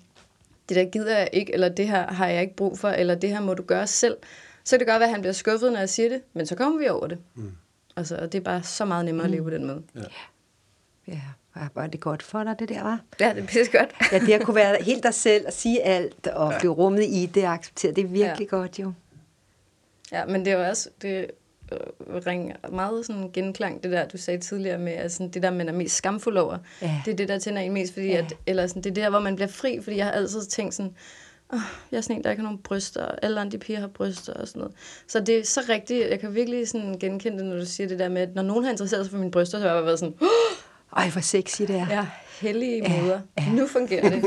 det 0.70 0.78
der 0.78 0.86
gider 0.86 1.18
jeg 1.18 1.30
ikke, 1.34 1.53
eller 1.53 1.70
det 1.70 1.88
her 1.88 2.08
har 2.08 2.28
jeg 2.28 2.41
ikke 2.41 2.55
brug 2.55 2.80
for, 2.80 2.89
eller 2.89 3.16
det 3.16 3.30
her 3.30 3.39
må 3.39 3.53
du 3.53 3.64
gøre 3.64 3.88
selv. 3.88 4.18
Så 4.64 4.78
kan 4.78 4.80
det 4.80 4.88
godt 4.88 4.99
være, 4.99 5.08
at 5.08 5.14
han 5.14 5.22
bliver 5.22 5.34
skuffet, 5.34 5.72
når 5.72 5.80
jeg 5.80 5.89
siger 5.89 6.10
det, 6.10 6.22
men 6.34 6.45
så 6.45 6.55
kommer 6.55 6.80
vi 6.80 6.88
over 6.88 7.08
det. 7.08 7.18
Mm. 7.36 7.51
Altså, 7.95 8.16
og 8.16 8.32
det 8.32 8.38
er 8.38 8.43
bare 8.43 8.64
så 8.64 8.86
meget 8.86 9.05
nemmere 9.05 9.26
at 9.26 9.32
leve 9.32 9.43
på 9.43 9.49
den 9.49 9.66
måde. 9.68 9.84
Ja, 11.08 11.22
var 11.76 11.88
det 11.88 11.99
godt 11.99 12.24
for 12.24 12.43
dig, 12.43 12.60
det 12.60 12.70
der, 12.70 12.84
var? 12.84 12.99
Ja, 13.20 13.34
det 13.34 13.43
er 13.43 13.47
pisse 13.47 13.78
godt. 13.78 13.95
Ja, 14.12 14.20
det 14.20 14.34
at 14.34 14.41
kunne 14.45 14.55
være 14.55 14.84
helt 14.84 15.03
dig 15.03 15.14
selv 15.14 15.47
og 15.47 15.53
sige 15.53 15.84
alt 15.84 16.28
og 16.28 16.53
blive 16.60 16.72
rummet 16.72 17.03
i 17.03 17.26
det 17.34 17.43
og 17.43 17.53
acceptere, 17.53 17.91
det 17.91 18.03
er 18.03 18.08
virkelig 18.08 18.47
ja. 18.51 18.58
godt 18.58 18.80
jo. 18.80 18.93
Ja, 20.12 20.26
men 20.26 20.45
det 20.45 20.53
er 20.53 20.58
jo 20.58 20.70
også, 20.70 20.89
det 21.01 21.32
øh, 21.72 22.15
ringer 22.28 22.55
meget 22.72 23.05
sådan 23.05 23.30
genklang, 23.34 23.84
det 23.84 23.91
der, 23.91 24.05
du 24.07 24.18
sagde 24.18 24.39
tidligere 24.39 24.78
med, 24.78 24.93
at 24.93 25.11
sådan, 25.11 25.30
det 25.30 25.43
der, 25.43 25.51
man 25.51 25.70
er 25.70 25.74
mest 25.74 25.95
skamfuld 25.95 26.38
over. 26.38 26.57
Ja. 26.82 27.01
Det 27.05 27.11
er 27.11 27.15
det, 27.15 27.28
der 27.30 27.39
tænder 27.39 27.61
en 27.61 27.74
mest, 27.74 27.93
fordi 27.93 28.07
Ja. 28.07 28.18
at, 28.18 28.34
eller 28.47 28.68
sådan, 28.68 28.82
det 28.84 28.89
er 28.89 28.93
der, 29.03 29.09
hvor 29.09 29.20
man 29.20 29.36
bliver 29.36 29.47
fri, 29.49 29.80
fordi 29.84 29.97
jeg 29.97 30.05
har 30.05 30.11
altid 30.11 30.45
tænkt 30.45 30.74
sådan, 30.74 30.95
oh, 31.49 31.59
jeg 31.91 31.97
er 31.97 32.01
sådan 32.01 32.15
en, 32.15 32.24
der 32.24 32.30
ikke 32.30 32.41
har 32.41 32.47
nogen 32.49 32.59
bryster, 32.63 33.05
og 33.05 33.15
alle 33.22 33.39
andre 33.41 33.57
piger 33.57 33.80
har 33.80 33.88
bryster 33.88 34.34
og 34.34 34.47
sådan 34.47 34.59
noget. 34.59 34.76
Så 35.07 35.20
det 35.20 35.38
er 35.39 35.43
så 35.45 35.61
rigtigt, 35.70 36.09
jeg 36.09 36.20
kan 36.20 36.36
virkelig 36.36 36.68
sådan 36.68 36.97
genkende 36.99 37.38
det, 37.38 37.45
når 37.45 37.57
du 37.57 37.65
siger 37.65 37.88
det 37.88 37.99
der 37.99 38.09
med, 38.09 38.22
at 38.22 38.36
når 38.36 38.41
nogen 38.41 38.63
har 38.63 38.72
interesseret 38.72 39.05
sig 39.05 39.11
for 39.11 39.18
mine 39.18 39.32
bryster, 39.32 39.57
så 39.57 39.61
har 39.61 39.74
jeg 39.74 39.76
bare 39.76 39.86
været 39.86 39.99
sådan, 39.99 40.13
oh, 40.22 40.28
Ej, 40.97 41.09
hvor 41.09 41.22
sexy 41.22 41.61
det 41.61 41.76
er. 41.76 41.88
ja, 41.89 42.05
hellige 42.41 42.82
moder, 43.01 43.20
nu 43.53 43.68
fungerer 43.68 44.09
det. 44.09 44.24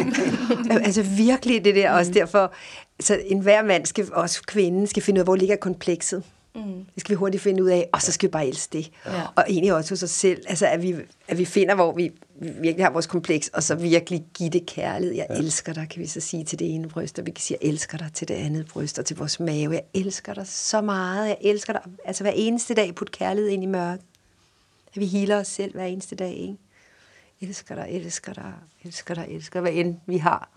altså 0.87 1.03
virkelig 1.03 1.65
det 1.65 1.75
der, 1.75 1.93
mm. 1.93 1.99
også 1.99 2.13
derfor, 2.13 2.53
så 3.01 3.19
enhver 3.27 3.63
mand, 3.65 3.87
skal, 3.87 4.09
også 4.13 4.43
kvinden, 4.43 4.87
skal 4.87 5.03
finde 5.03 5.19
ud 5.19 5.21
af, 5.21 5.27
hvor 5.27 5.37
ligger 5.37 5.57
komplekset. 5.57 6.23
Mm. 6.55 6.87
Det 6.95 7.01
skal 7.01 7.11
vi 7.11 7.15
hurtigt 7.15 7.43
finde 7.43 7.63
ud 7.63 7.69
af, 7.69 7.89
og 7.93 8.03
så 8.03 8.13
skal 8.13 8.29
vi 8.29 8.31
bare 8.31 8.47
elske 8.47 8.79
det. 8.79 8.91
Ja. 9.07 9.23
Og 9.37 9.45
egentlig 9.49 9.75
også 9.75 9.91
hos 9.91 10.03
os 10.03 10.11
selv, 10.11 10.43
altså 10.49 10.67
at 10.67 10.83
vi, 10.83 10.95
at 11.29 11.39
vi 11.39 11.45
finder, 11.45 11.75
hvor 11.75 11.93
vi 11.93 12.13
virkelig 12.41 12.85
har 12.85 12.91
vores 12.91 13.07
kompleks, 13.07 13.49
og 13.49 13.63
så 13.63 13.75
virkelig 13.75 14.25
give 14.35 14.51
det 14.51 14.67
kærlighed. 14.67 15.17
Jeg 15.17 15.27
ja. 15.31 15.35
elsker 15.35 15.73
dig, 15.73 15.89
kan 15.91 16.03
vi 16.03 16.07
så 16.07 16.21
sige 16.21 16.45
til 16.45 16.59
det 16.59 16.75
ene 16.75 16.89
bryst, 16.89 17.19
og 17.19 17.27
vi 17.27 17.31
kan 17.31 17.43
sige, 17.43 17.59
jeg 17.61 17.69
elsker 17.69 17.99
dig 17.99 18.11
til 18.15 18.29
det 18.29 18.35
andet 18.35 18.67
bryst, 18.67 18.99
og 18.99 19.07
til 19.07 19.17
vores 19.17 19.41
mave. 19.41 19.75
Jeg 19.75 19.83
elsker 19.95 20.35
dig 20.35 20.47
så 20.47 20.81
meget, 20.81 21.29
jeg 21.29 21.39
elsker 21.41 21.73
dig. 21.73 21.83
Altså 22.05 22.25
hver 22.25 22.33
eneste 22.35 22.75
dag, 22.75 22.95
put 22.95 23.11
kærlighed 23.11 23.51
ind 23.51 23.63
i 23.63 23.67
mørket. 23.67 24.05
At 24.95 25.01
vi 25.01 25.07
healer 25.07 25.41
os 25.41 25.49
selv 25.49 25.75
hver 25.75 25.85
eneste 25.85 26.17
dag, 26.17 26.33
ikke? 26.35 26.57
Elsker 27.41 27.75
dig, 27.75 27.87
elsker 27.91 28.33
dig, 28.33 28.53
elsker 28.85 29.15
dig, 29.15 29.27
elsker 29.29 29.61
dig, 29.61 29.73
hvad 29.73 29.85
end 29.85 29.97
vi 30.07 30.17
har. 30.17 30.49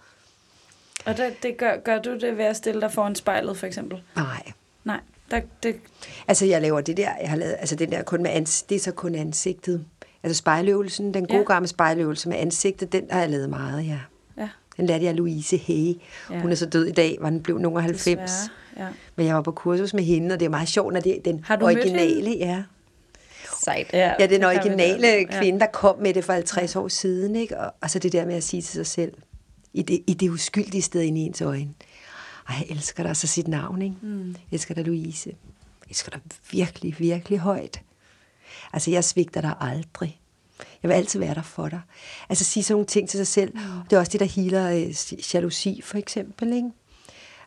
Og 1.05 1.17
det, 1.17 1.43
det 1.43 1.57
gør, 1.57 1.77
gør 1.77 2.01
du 2.01 2.19
det 2.19 2.37
ved 2.37 2.45
at 2.45 2.55
stille 2.55 2.81
dig 2.81 2.91
foran 2.91 3.15
spejlet, 3.15 3.57
for 3.57 3.67
eksempel? 3.67 4.03
Nej, 4.15 4.51
Nej, 4.83 4.99
Der, 5.31 5.41
det, 5.63 5.75
Altså, 6.27 6.45
jeg 6.45 6.61
laver 6.61 6.81
det 6.81 6.97
der, 6.97 7.09
jeg 7.21 7.29
har 7.29 7.37
lavet, 7.37 7.55
altså 7.59 7.75
den 7.75 7.91
der 7.91 8.03
kun 8.03 8.23
med 8.23 8.31
ans, 8.31 8.63
det 8.63 8.75
er 8.75 8.79
så 8.79 8.91
kun 8.91 9.15
ansigtet. 9.15 9.85
Altså 10.23 10.37
spejløvelsen, 10.39 11.13
den 11.13 11.27
gode 11.27 11.37
Ja. 11.49 11.53
gamle 11.53 11.67
spejløvelse 11.67 12.29
med 12.29 12.37
ansigtet, 12.37 12.91
den 12.91 13.03
har 13.11 13.19
jeg 13.19 13.29
lavet 13.29 13.49
meget, 13.49 13.85
ja. 13.87 13.99
ja, 14.37 14.49
Den 14.77 14.85
lærte 14.85 15.05
jeg 15.05 15.13
Louise 15.15 15.57
Hay. 15.57 15.93
Ja. 16.31 16.39
Hun 16.41 16.51
er 16.51 16.55
så 16.55 16.65
død 16.65 16.85
i 16.85 16.91
dag, 16.91 17.17
var 17.21 17.29
den 17.29 17.43
blev 17.43 17.57
nogen 17.57 17.77
af 17.77 17.83
90. 17.83 18.05
desværre. 18.05 18.27
Ja. 18.77 18.87
Men 19.15 19.25
jeg 19.25 19.35
var 19.35 19.41
på 19.41 19.51
kursus 19.51 19.93
med 19.93 20.03
hende, 20.03 20.33
og 20.33 20.39
det 20.39 20.45
er 20.45 20.49
meget 20.49 20.67
sjovt, 20.69 20.93
når 20.93 20.99
det 20.99 21.17
er 21.17 21.21
den 21.25 21.43
Har 21.43 21.55
du 21.55 21.65
mødt 21.65 21.77
originale, 21.77 22.29
ja. 22.37 22.63
Sejt. 23.63 23.87
Ja, 23.93 24.13
den 24.19 24.29
det 24.29 24.39
kan 24.39 24.39
vi 24.39 24.45
originale 24.57 25.07
da. 25.07 25.39
kvinde, 25.39 25.59
der 25.59 25.65
kom 25.65 25.99
med 25.99 26.13
det 26.13 26.23
for 26.25 26.33
50 26.33 26.75
år 26.75 26.87
siden, 26.87 27.35
ikke? 27.35 27.59
Og, 27.59 27.73
og 27.81 27.89
så 27.89 27.99
det 27.99 28.11
der 28.11 28.25
med 28.25 28.35
at 28.35 28.43
sige 28.43 28.61
til 28.61 28.71
sig 28.71 28.85
selv, 28.87 29.13
i 29.73 29.81
det, 29.81 29.99
i 30.07 30.13
det 30.13 30.29
uskyldige 30.29 30.81
sted 30.81 31.01
inde 31.01 31.21
i 31.21 31.23
ens 31.23 31.41
øjne, 31.41 31.69
ej, 32.49 32.55
jeg 32.59 32.67
elsker 32.69 33.03
dig, 33.03 33.09
og 33.09 33.17
så 33.17 33.27
sit 33.27 33.47
navn, 33.47 33.81
ikke? 33.81 33.95
Mm. 34.01 34.27
Jeg 34.27 34.35
elsker 34.51 34.75
dig, 34.75 34.85
Louise. 34.85 35.29
Jeg 35.29 35.89
elsker 35.89 36.11
dig 36.11 36.21
virkelig, 36.51 36.95
virkelig 36.99 37.39
højt. 37.39 37.81
Altså, 38.73 38.91
jeg 38.91 39.03
svigter 39.03 39.41
dig 39.41 39.55
aldrig. 39.59 40.19
Jeg 40.83 40.89
vil 40.89 40.95
altid 40.95 41.19
være 41.19 41.35
der 41.35 41.41
for 41.41 41.69
dig. 41.69 41.81
Altså, 42.29 42.43
sige 42.43 42.63
sådan 42.63 42.73
nogle 42.73 42.85
ting 42.85 43.09
til 43.09 43.17
sig 43.17 43.27
selv. 43.27 43.53
Mm. 43.53 43.61
Det 43.89 43.95
er 43.95 43.99
også 43.99 44.11
det, 44.11 44.19
der 44.19 44.25
healer 44.25 44.71
øh, 44.71 45.33
jalousi, 45.33 45.81
for 45.83 45.97
eksempel, 45.97 46.53
ikke? 46.53 46.69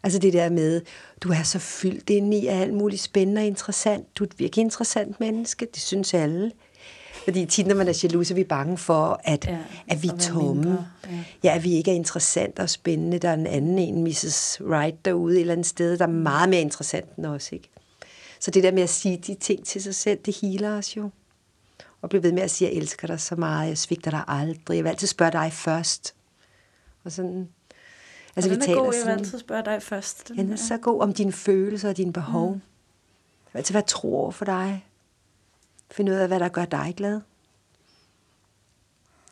Altså 0.03 0.18
det 0.18 0.32
der 0.32 0.51
med, 0.51 0.82
du 1.20 1.30
er 1.30 1.42
så 1.42 1.59
fyldt 1.59 2.11
inde 2.11 2.36
i 2.36 2.47
alt 2.47 2.74
muligt 2.74 3.03
spændende 3.03 3.40
og 3.40 3.47
interessant. 3.47 4.18
Du 4.18 4.24
er 4.24 4.28
et 4.28 4.38
virkelig 4.38 4.62
interessant 4.62 5.20
menneske, 5.20 5.66
det 5.74 5.82
synes 5.82 6.14
alle. 6.14 6.53
Fordi 7.27 7.47
tit, 7.47 7.66
når 7.66 7.74
man 7.74 7.89
er 7.89 8.01
jaloux, 8.03 8.31
er 8.31 8.35
vi 8.35 8.45
bange 8.45 8.79
for, 8.79 9.20
at, 9.24 9.45
Ja, 9.47 9.59
at 9.89 10.03
vi 10.03 10.09
er 10.09 10.12
at 10.12 10.18
tomme. 10.20 10.55
mindre, 10.55 10.87
ja. 11.11 11.24
Ja, 11.45 11.55
at 11.57 11.64
vi 11.64 11.72
ikke 11.72 11.91
er 11.91 11.95
interessante 11.95 12.61
og 12.61 12.70
spændende. 12.70 13.18
Der 13.18 13.29
er 13.29 13.35
en 13.35 13.47
anden 13.47 13.79
en, 13.79 14.05
Mrs. 14.05 14.61
Wright, 14.61 15.05
derude 15.05 15.35
et 15.35 15.41
eller 15.41 15.53
andet 15.53 15.66
sted, 15.66 15.99
der 15.99 16.05
er 16.07 16.11
meget 16.11 16.49
mere 16.49 16.61
interessant 16.61 17.16
end 17.16 17.27
os, 17.27 17.53
ikke? 17.53 17.68
Så 18.41 18.51
det 18.51 18.62
der 18.62 18.72
med 18.72 18.83
at 18.83 18.89
sige 18.91 19.16
de 19.16 19.35
ting 19.35 19.64
til 19.64 19.83
sig 19.83 19.95
selv, 19.95 20.18
det 20.27 20.37
healer 20.43 20.79
os 20.79 20.97
jo. 20.97 21.11
Og 22.03 22.09
blive 22.09 22.22
ved 22.22 22.33
med 22.33 22.43
at 22.43 22.51
sige, 22.51 22.68
jeg 22.70 22.77
elsker 22.77 23.07
dig 23.07 23.20
så 23.20 23.37
meget, 23.37 23.68
jeg 23.68 23.79
svigter 23.79 24.11
dig 24.11 24.24
aldrig, 24.29 24.77
jeg 24.77 24.85
vil 24.85 24.91
altid 24.91 25.07
spørge 25.07 25.33
dig 25.33 25.53
først. 25.53 26.14
Og 27.05 27.12
sådan... 27.12 27.49
Altså, 28.37 28.51
den 28.51 28.62
er 28.62 28.66
taler 28.66 28.79
god, 28.79 28.85
jeg 28.87 28.93
vil 28.93 29.01
sådan- 29.01 29.18
altid 29.18 29.39
spørge 29.39 29.62
dig 29.64 29.83
først. 29.83 30.29
Den, 30.29 30.39
den 30.39 30.53
er 30.53 30.57
så 30.57 30.77
god 30.77 31.01
om 31.03 31.14
dine 31.14 31.33
følelser 31.33 31.89
og 31.89 31.97
dine 31.97 32.12
behov. 32.12 32.49
Mm. 32.49 32.53
Jeg 32.55 32.61
vil 33.53 33.59
altid 33.59 33.72
være 33.72 33.85
tro 33.87 34.16
over 34.20 34.31
for 34.31 34.45
dig. 34.45 34.85
Finde 35.91 36.12
ud 36.12 36.16
af, 36.16 36.28
hvad 36.28 36.41
der 36.41 36.49
gør 36.49 36.64
dig 36.64 36.95
glad. 36.97 37.20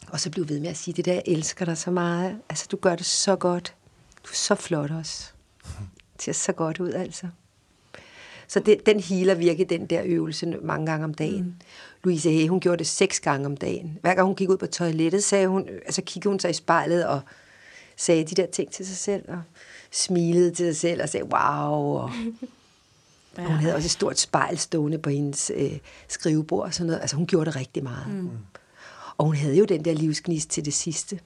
Og 0.08 0.20
så 0.20 0.30
blive 0.30 0.48
ved 0.48 0.60
med 0.60 0.68
at 0.68 0.76
sige 0.76 0.94
det 0.94 1.04
der, 1.04 1.12
jeg 1.12 1.22
elsker 1.26 1.64
dig 1.64 1.78
så 1.78 1.90
meget. 1.90 2.40
Altså, 2.48 2.66
du 2.70 2.76
gør 2.76 2.96
det 2.96 3.06
så 3.06 3.36
godt. 3.36 3.74
Du 4.24 4.30
er 4.30 4.34
så 4.34 4.54
flot 4.54 4.90
også. 4.90 5.32
Det 6.16 6.22
ser 6.24 6.32
så 6.32 6.52
godt 6.52 6.80
ud, 6.80 6.92
altså. 6.92 7.26
Så 8.48 8.60
det, 8.60 8.86
den 8.86 9.00
healer 9.00 9.34
virkelig 9.34 9.70
den 9.70 9.86
der 9.86 10.02
øvelse 10.04 10.46
mange 10.62 10.86
gange 10.86 11.04
om 11.04 11.14
dagen. 11.14 11.44
Mm. 11.44 11.54
Louise 12.04 12.30
Hay, 12.30 12.48
hun 12.48 12.60
gjorde 12.60 12.78
det 12.78 12.86
seks 12.86 13.20
gange 13.20 13.46
om 13.46 13.56
dagen. 13.56 13.98
Hver 14.00 14.14
gang 14.14 14.26
hun 14.26 14.36
gik 14.36 14.48
ud 14.48 14.56
på 14.56 14.66
toilettet, 14.66 15.24
sagde 15.24 15.48
hun, 15.48 15.68
altså 15.68 16.02
kiggede 16.02 16.30
hun 16.30 16.40
sig 16.40 16.50
i 16.50 16.54
spejlet 16.54 17.06
og 17.06 17.20
sagde 17.96 18.24
de 18.24 18.34
der 18.34 18.46
ting 18.46 18.70
til 18.70 18.86
sig 18.86 18.96
selv, 18.96 19.24
og 19.28 19.42
smilede 19.90 20.50
til 20.50 20.66
sig 20.66 20.76
selv 20.76 21.02
og 21.02 21.08
sagde, 21.08 21.26
wow. 21.26 21.98
Og, 21.98 22.10
ja. 23.38 23.42
og 23.42 23.50
hun 23.50 23.60
havde 23.60 23.74
også 23.74 23.86
et 23.86 23.90
stort 23.90 24.18
spejl 24.18 24.58
stående 24.58 24.98
på 24.98 25.10
hendes 25.10 25.52
øh, 25.54 25.78
skrivebord 26.08 26.64
og 26.64 26.74
sådan 26.74 26.86
noget. 26.86 27.00
Altså 27.00 27.16
hun 27.16 27.26
gjorde 27.26 27.46
det 27.46 27.56
rigtig 27.56 27.82
meget. 27.82 28.08
Mm. 28.08 28.30
Og 29.16 29.26
hun 29.26 29.36
havde 29.36 29.56
jo 29.56 29.64
den 29.64 29.84
der 29.84 29.94
livsgnist 29.94 30.50
til 30.50 30.64
det 30.64 30.74
sidste. 30.74 31.20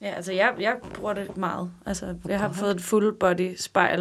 Ja, 0.00 0.10
altså 0.10 0.32
jeg, 0.32 0.54
jeg 0.58 0.76
bruger 0.94 1.12
det 1.12 1.36
meget. 1.36 1.70
Altså, 1.86 2.14
jeg 2.28 2.40
har 2.40 2.52
fået 2.52 2.70
et 2.76 2.82
full 2.82 3.14
body 3.14 3.56
spejl. 3.56 4.00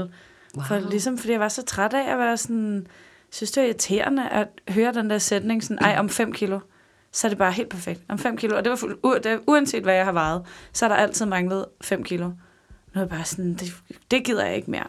Wow. 0.55 0.63
For 0.67 0.89
ligesom, 0.89 1.17
fordi 1.17 1.31
jeg 1.31 1.39
var 1.39 1.49
så 1.49 1.63
træt 1.63 1.93
af 1.93 2.11
at 2.11 2.19
være 2.19 2.37
sådan... 2.37 2.87
synes, 3.31 3.51
det 3.51 3.61
var 3.61 3.67
irriterende 3.67 4.29
at 4.29 4.47
høre 4.69 4.93
den 4.93 5.09
der 5.09 5.17
sætning 5.17 5.63
sådan, 5.63 5.79
ej, 5.79 5.95
om 5.99 6.09
5 6.09 6.33
kilo, 6.33 6.59
så 7.11 7.27
er 7.27 7.29
det 7.29 7.37
bare 7.37 7.51
helt 7.51 7.69
perfekt. 7.69 8.01
Om 8.09 8.19
5 8.19 8.37
kilo, 8.37 8.57
og 8.57 8.63
det 8.63 8.69
var 8.69 8.75
fuld, 8.75 8.99
u, 9.03 9.13
det, 9.23 9.39
uanset 9.47 9.83
hvad 9.83 9.93
jeg 9.93 10.05
har 10.05 10.11
vejet, 10.11 10.41
så 10.73 10.85
er 10.85 10.89
der 10.89 10.95
altid 10.95 11.25
manglet 11.25 11.65
5 11.81 12.03
kilo. 12.03 12.27
Nu 12.27 12.33
er 12.93 12.99
jeg 12.99 13.09
bare 13.09 13.25
sådan, 13.25 13.53
det, 13.53 13.73
det 14.11 14.23
gider 14.23 14.45
jeg 14.45 14.55
ikke 14.55 14.71
mere. 14.71 14.87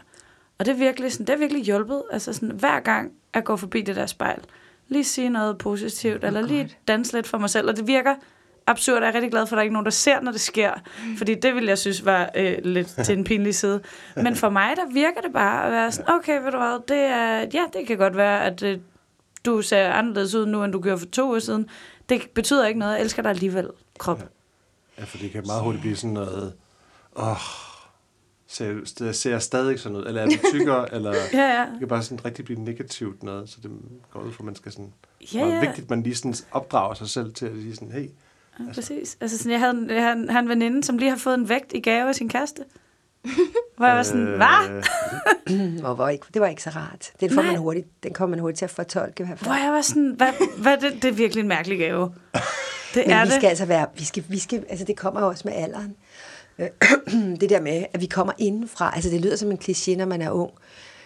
Og 0.58 0.64
det 0.66 0.72
er 0.72 0.78
virkelig, 0.78 1.12
sådan, 1.12 1.26
det 1.26 1.32
er 1.32 1.38
virkelig 1.38 1.62
hjulpet. 1.62 2.02
Altså 2.12 2.32
sådan, 2.32 2.50
hver 2.50 2.80
gang 2.80 3.12
jeg 3.34 3.44
går 3.44 3.56
forbi 3.56 3.82
det 3.82 3.96
der 3.96 4.06
spejl, 4.06 4.40
lige 4.88 5.04
sige 5.04 5.28
noget 5.28 5.58
positivt, 5.58 6.24
eller 6.24 6.40
lige 6.40 6.76
danse 6.88 7.12
lidt 7.12 7.26
for 7.26 7.38
mig 7.38 7.50
selv, 7.50 7.68
og 7.68 7.76
det 7.76 7.86
virker 7.86 8.14
absurd, 8.66 8.96
og 8.96 9.02
jeg 9.02 9.08
er 9.08 9.14
rigtig 9.14 9.30
glad 9.30 9.46
for, 9.46 9.52
at 9.52 9.56
der 9.56 9.60
er 9.60 9.62
ikke 9.62 9.72
nogen, 9.72 9.84
der 9.84 9.90
ser, 9.90 10.20
når 10.20 10.32
det 10.32 10.40
sker. 10.40 10.72
Fordi 11.18 11.34
det 11.34 11.54
ville 11.54 11.68
jeg 11.68 11.78
synes 11.78 12.04
var 12.04 12.30
øh, 12.34 12.58
lidt 12.64 12.88
til 13.04 13.18
en 13.18 13.24
pinlig 13.24 13.54
side. 13.54 13.80
Men 14.16 14.36
for 14.36 14.48
mig, 14.48 14.76
der 14.76 14.92
virker 14.92 15.20
det 15.20 15.32
bare 15.32 15.66
at 15.66 15.72
være 15.72 15.92
sådan, 15.92 16.14
okay, 16.14 16.42
ved 16.42 16.52
du 16.52 16.58
hvad, 16.58 16.88
det 16.88 16.98
er, 16.98 17.38
ja, 17.54 17.64
det 17.72 17.86
kan 17.86 17.98
godt 17.98 18.16
være, 18.16 18.44
at 18.44 18.62
øh, 18.62 18.78
du 19.44 19.62
ser 19.62 19.92
anderledes 19.92 20.34
ud 20.34 20.46
nu, 20.46 20.64
end 20.64 20.72
du 20.72 20.80
gjorde 20.80 20.98
for 20.98 21.06
to 21.06 21.30
år 21.30 21.38
siden. 21.38 21.68
Det 22.08 22.30
betyder 22.34 22.66
ikke 22.66 22.78
noget, 22.78 22.92
jeg 22.92 23.00
elsker 23.00 23.22
dig 23.22 23.30
alligevel, 23.30 23.68
krop. 23.98 24.22
Ja, 24.98 25.04
for 25.04 25.18
det 25.18 25.30
kan 25.30 25.42
meget 25.46 25.62
hurtigt 25.62 25.82
blive 25.82 25.96
sådan 25.96 26.14
noget... 26.14 26.52
Åh, 27.16 27.67
ser, 28.48 28.74
ser, 28.84 29.12
ser 29.12 29.30
jeg 29.30 29.42
stadig 29.42 29.80
sådan 29.80 29.96
ud? 29.98 30.04
Eller 30.06 30.22
er 30.22 30.26
det 30.26 30.40
tykkere? 30.52 30.92
eller 30.94 31.14
Ja, 31.32 31.60
ja. 31.60 31.66
det 31.70 31.78
kan 31.78 31.88
bare 31.88 32.02
sådan 32.02 32.24
rigtig 32.24 32.44
blive 32.44 32.60
negativt 32.60 33.22
noget, 33.22 33.48
så 33.50 33.56
det 33.62 33.70
går 34.10 34.20
ud 34.20 34.32
for, 34.32 34.40
at 34.42 34.44
man 34.46 34.54
skal 34.54 34.72
sådan... 34.72 34.92
Ja, 35.34 35.38
Ja, 35.38 35.46
ja. 35.46 35.54
ja. 35.54 35.60
vigtigt, 35.60 35.84
at 35.84 35.90
man 35.90 36.02
lige 36.02 36.14
sådan 36.14 36.34
opdrager 36.50 36.94
sig 36.94 37.08
selv 37.08 37.34
til 37.34 37.46
at 37.46 37.52
sige 37.52 37.74
sådan, 37.74 37.92
hey, 37.92 38.08
Ja, 38.60 38.72
præcis. 38.74 39.16
Altså, 39.20 39.38
sådan, 39.38 39.52
jeg, 39.52 39.60
havde, 39.60 39.72
en- 39.74 39.90
jeg 39.90 40.02
havde, 40.02 40.16
en- 40.16 40.30
har 40.30 40.40
en 40.40 40.48
veninde, 40.48 40.84
som 40.84 40.98
lige 40.98 41.10
har 41.10 41.16
fået 41.16 41.34
en 41.34 41.48
vægt 41.48 41.72
i 41.72 41.80
gave 41.80 42.08
af 42.08 42.14
sin 42.14 42.28
kæreste. 42.28 42.62
Hvor 43.76 43.86
jeg 43.86 43.96
var 43.96 44.02
sådan, 44.02 44.24
hvad? 44.26 44.82
Øh, 45.50 45.84
Og 45.84 45.98
var 45.98 46.08
ikke, 46.08 46.26
det 46.34 46.42
var 46.42 46.48
ikke 46.48 46.62
så 46.62 46.70
rart. 46.70 47.12
Den, 47.20 47.30
får 47.30 47.42
Nej. 47.42 47.50
man 47.50 47.60
hurtigt, 47.60 47.86
den 48.02 48.12
kommer 48.12 48.36
man 48.36 48.40
hurtigt 48.40 48.58
til 48.58 48.64
at 48.64 48.70
fortolke 48.70 49.22
i 49.22 49.26
hvert 49.26 49.38
fald. 49.38 49.50
Hvor 49.50 49.64
jeg 49.64 49.72
var 49.72 49.80
sådan, 49.80 50.14
hvad, 50.16 50.32
hvad 50.58 50.76
det, 50.76 51.02
det 51.02 51.08
er 51.08 51.12
virkelig 51.12 51.42
en 51.42 51.48
mærkelig 51.48 51.78
gave. 51.78 52.12
Det 52.94 53.02
Men 53.06 53.10
er 53.16 53.24
vi 53.24 53.26
det. 53.30 53.34
skal 53.36 53.48
altså 53.48 53.64
være, 53.64 53.86
vi 53.98 54.04
skal, 54.04 54.24
vi 54.28 54.38
skal, 54.38 54.64
altså 54.68 54.84
det 54.84 54.96
kommer 54.96 55.20
jo 55.20 55.26
også 55.28 55.42
med 55.48 55.52
alderen. 55.56 55.96
Øh, 56.58 56.68
det 57.40 57.50
der 57.50 57.60
med, 57.60 57.84
at 57.92 58.00
vi 58.00 58.06
kommer 58.06 58.32
indenfra, 58.38 58.92
altså 58.94 59.10
det 59.10 59.20
lyder 59.20 59.36
som 59.36 59.50
en 59.50 59.58
kliché, 59.64 59.96
når 59.96 60.06
man 60.06 60.22
er 60.22 60.30
ung, 60.30 60.50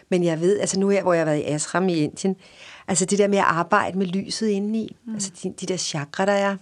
men 0.08 0.24
jeg 0.24 0.40
ved, 0.40 0.60
altså 0.60 0.80
nu 0.80 0.88
her, 0.88 1.02
hvor 1.02 1.12
jeg 1.12 1.20
har 1.20 1.24
været 1.24 1.38
i 1.38 1.44
Ashram 1.44 1.88
i 1.88 1.94
Indien, 1.94 2.36
altså 2.88 3.04
det 3.04 3.18
der 3.18 3.28
med 3.28 3.38
at 3.38 3.44
arbejde 3.44 3.98
med 3.98 4.06
lyset 4.06 4.48
indeni, 4.48 4.96
mm. 5.06 5.14
altså 5.14 5.30
de, 5.42 5.54
de 5.60 5.66
der 5.66 5.76
chakra, 5.76 6.26
der 6.26 6.32
er, 6.32 6.56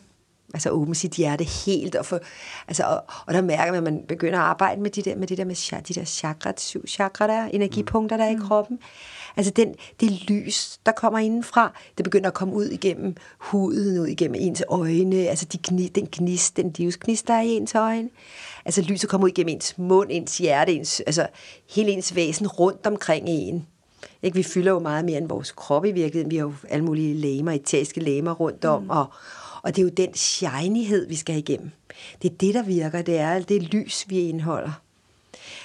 altså 0.55 0.71
åbne 0.71 0.95
sit 0.95 1.13
hjerte 1.13 1.45
helt, 1.45 1.95
og, 1.95 2.07
for, 2.07 2.21
altså, 2.69 2.85
og, 2.85 3.05
og 3.27 3.35
der 3.35 3.43
mærker 3.43 3.73
man, 3.73 3.87
at 3.87 3.93
man 3.93 4.05
begynder 4.09 4.39
at 4.39 4.45
arbejde 4.45 4.81
med, 4.81 4.91
de 4.91 5.03
der, 5.03 5.17
med 5.17 5.27
det 5.27 5.39
der 5.39 5.45
med 5.45 5.83
de 5.83 5.95
der 5.95 6.05
chakra, 6.05 6.53
de 6.53 6.61
syv 6.61 6.87
chakra, 6.87 7.27
der 7.27 7.35
er, 7.35 7.47
energipunkter, 7.47 8.17
der 8.17 8.25
er 8.25 8.31
i 8.31 8.39
kroppen. 8.49 8.79
Altså 9.37 9.53
den, 9.53 9.75
det 10.01 10.11
lys, 10.31 10.81
der 10.87 10.93
kommer 10.93 11.19
indenfra, 11.19 11.73
det 11.97 12.05
begynder 12.05 12.29
at 12.29 12.35
komme 12.35 12.55
ud 12.55 12.67
igennem 12.67 13.17
huden, 13.39 13.99
ud 13.99 14.07
igennem 14.07 14.35
ens 14.39 14.63
øjne, 14.69 15.17
altså 15.17 15.45
de 15.45 15.59
gni, 15.63 15.89
den 15.89 16.09
gnist, 16.13 16.57
den 16.57 16.75
livsgnist, 16.79 17.29
der 17.29 17.35
er 17.35 17.43
i 17.43 17.49
ens 17.49 17.75
øjne. 17.75 18.09
Altså 18.65 18.83
lyset 18.83 19.11
kommer 19.11 19.25
ud 19.25 19.31
igennem 19.31 19.55
ens 19.55 19.79
mund, 19.79 20.09
ens 20.11 20.39
hjerte, 20.39 20.73
ens, 20.73 21.01
altså 21.01 21.27
hele 21.71 21.91
ens 21.91 22.15
væsen 22.15 22.47
rundt 22.47 22.87
omkring 22.87 23.29
en. 23.29 23.67
Ikke? 24.23 24.35
Vi 24.35 24.43
fylder 24.43 24.73
jo 24.73 24.79
meget 24.79 25.05
mere 25.05 25.19
end 25.19 25.29
vores 25.29 25.53
krop 25.53 25.85
i 25.85 25.93
virkeligheden. 25.93 26.31
Vi 26.31 26.37
har 26.37 26.45
jo 26.45 26.53
alle 26.69 26.85
mulige 26.85 27.15
læmer, 27.15 27.53
etæriske 27.53 28.01
læmer 28.01 28.33
rundt 28.33 28.65
om, 28.65 28.83
mm. 28.83 28.91
og, 28.91 29.07
og 29.63 29.77
det 29.77 29.83
er 29.83 29.87
jo 29.87 29.93
den 29.97 30.15
shinyhed, 30.15 31.09
vi 31.09 31.17
skal 31.17 31.37
igennem. 31.37 31.71
Det 32.23 32.31
er 32.31 32.35
det, 32.35 32.55
der 32.55 32.63
virker. 32.63 33.03
Det 33.03 33.19
er 33.19 33.31
alt 33.31 33.49
det 33.49 33.63
lys, 33.63 34.05
vi 34.09 34.19
indeholder. 34.19 34.83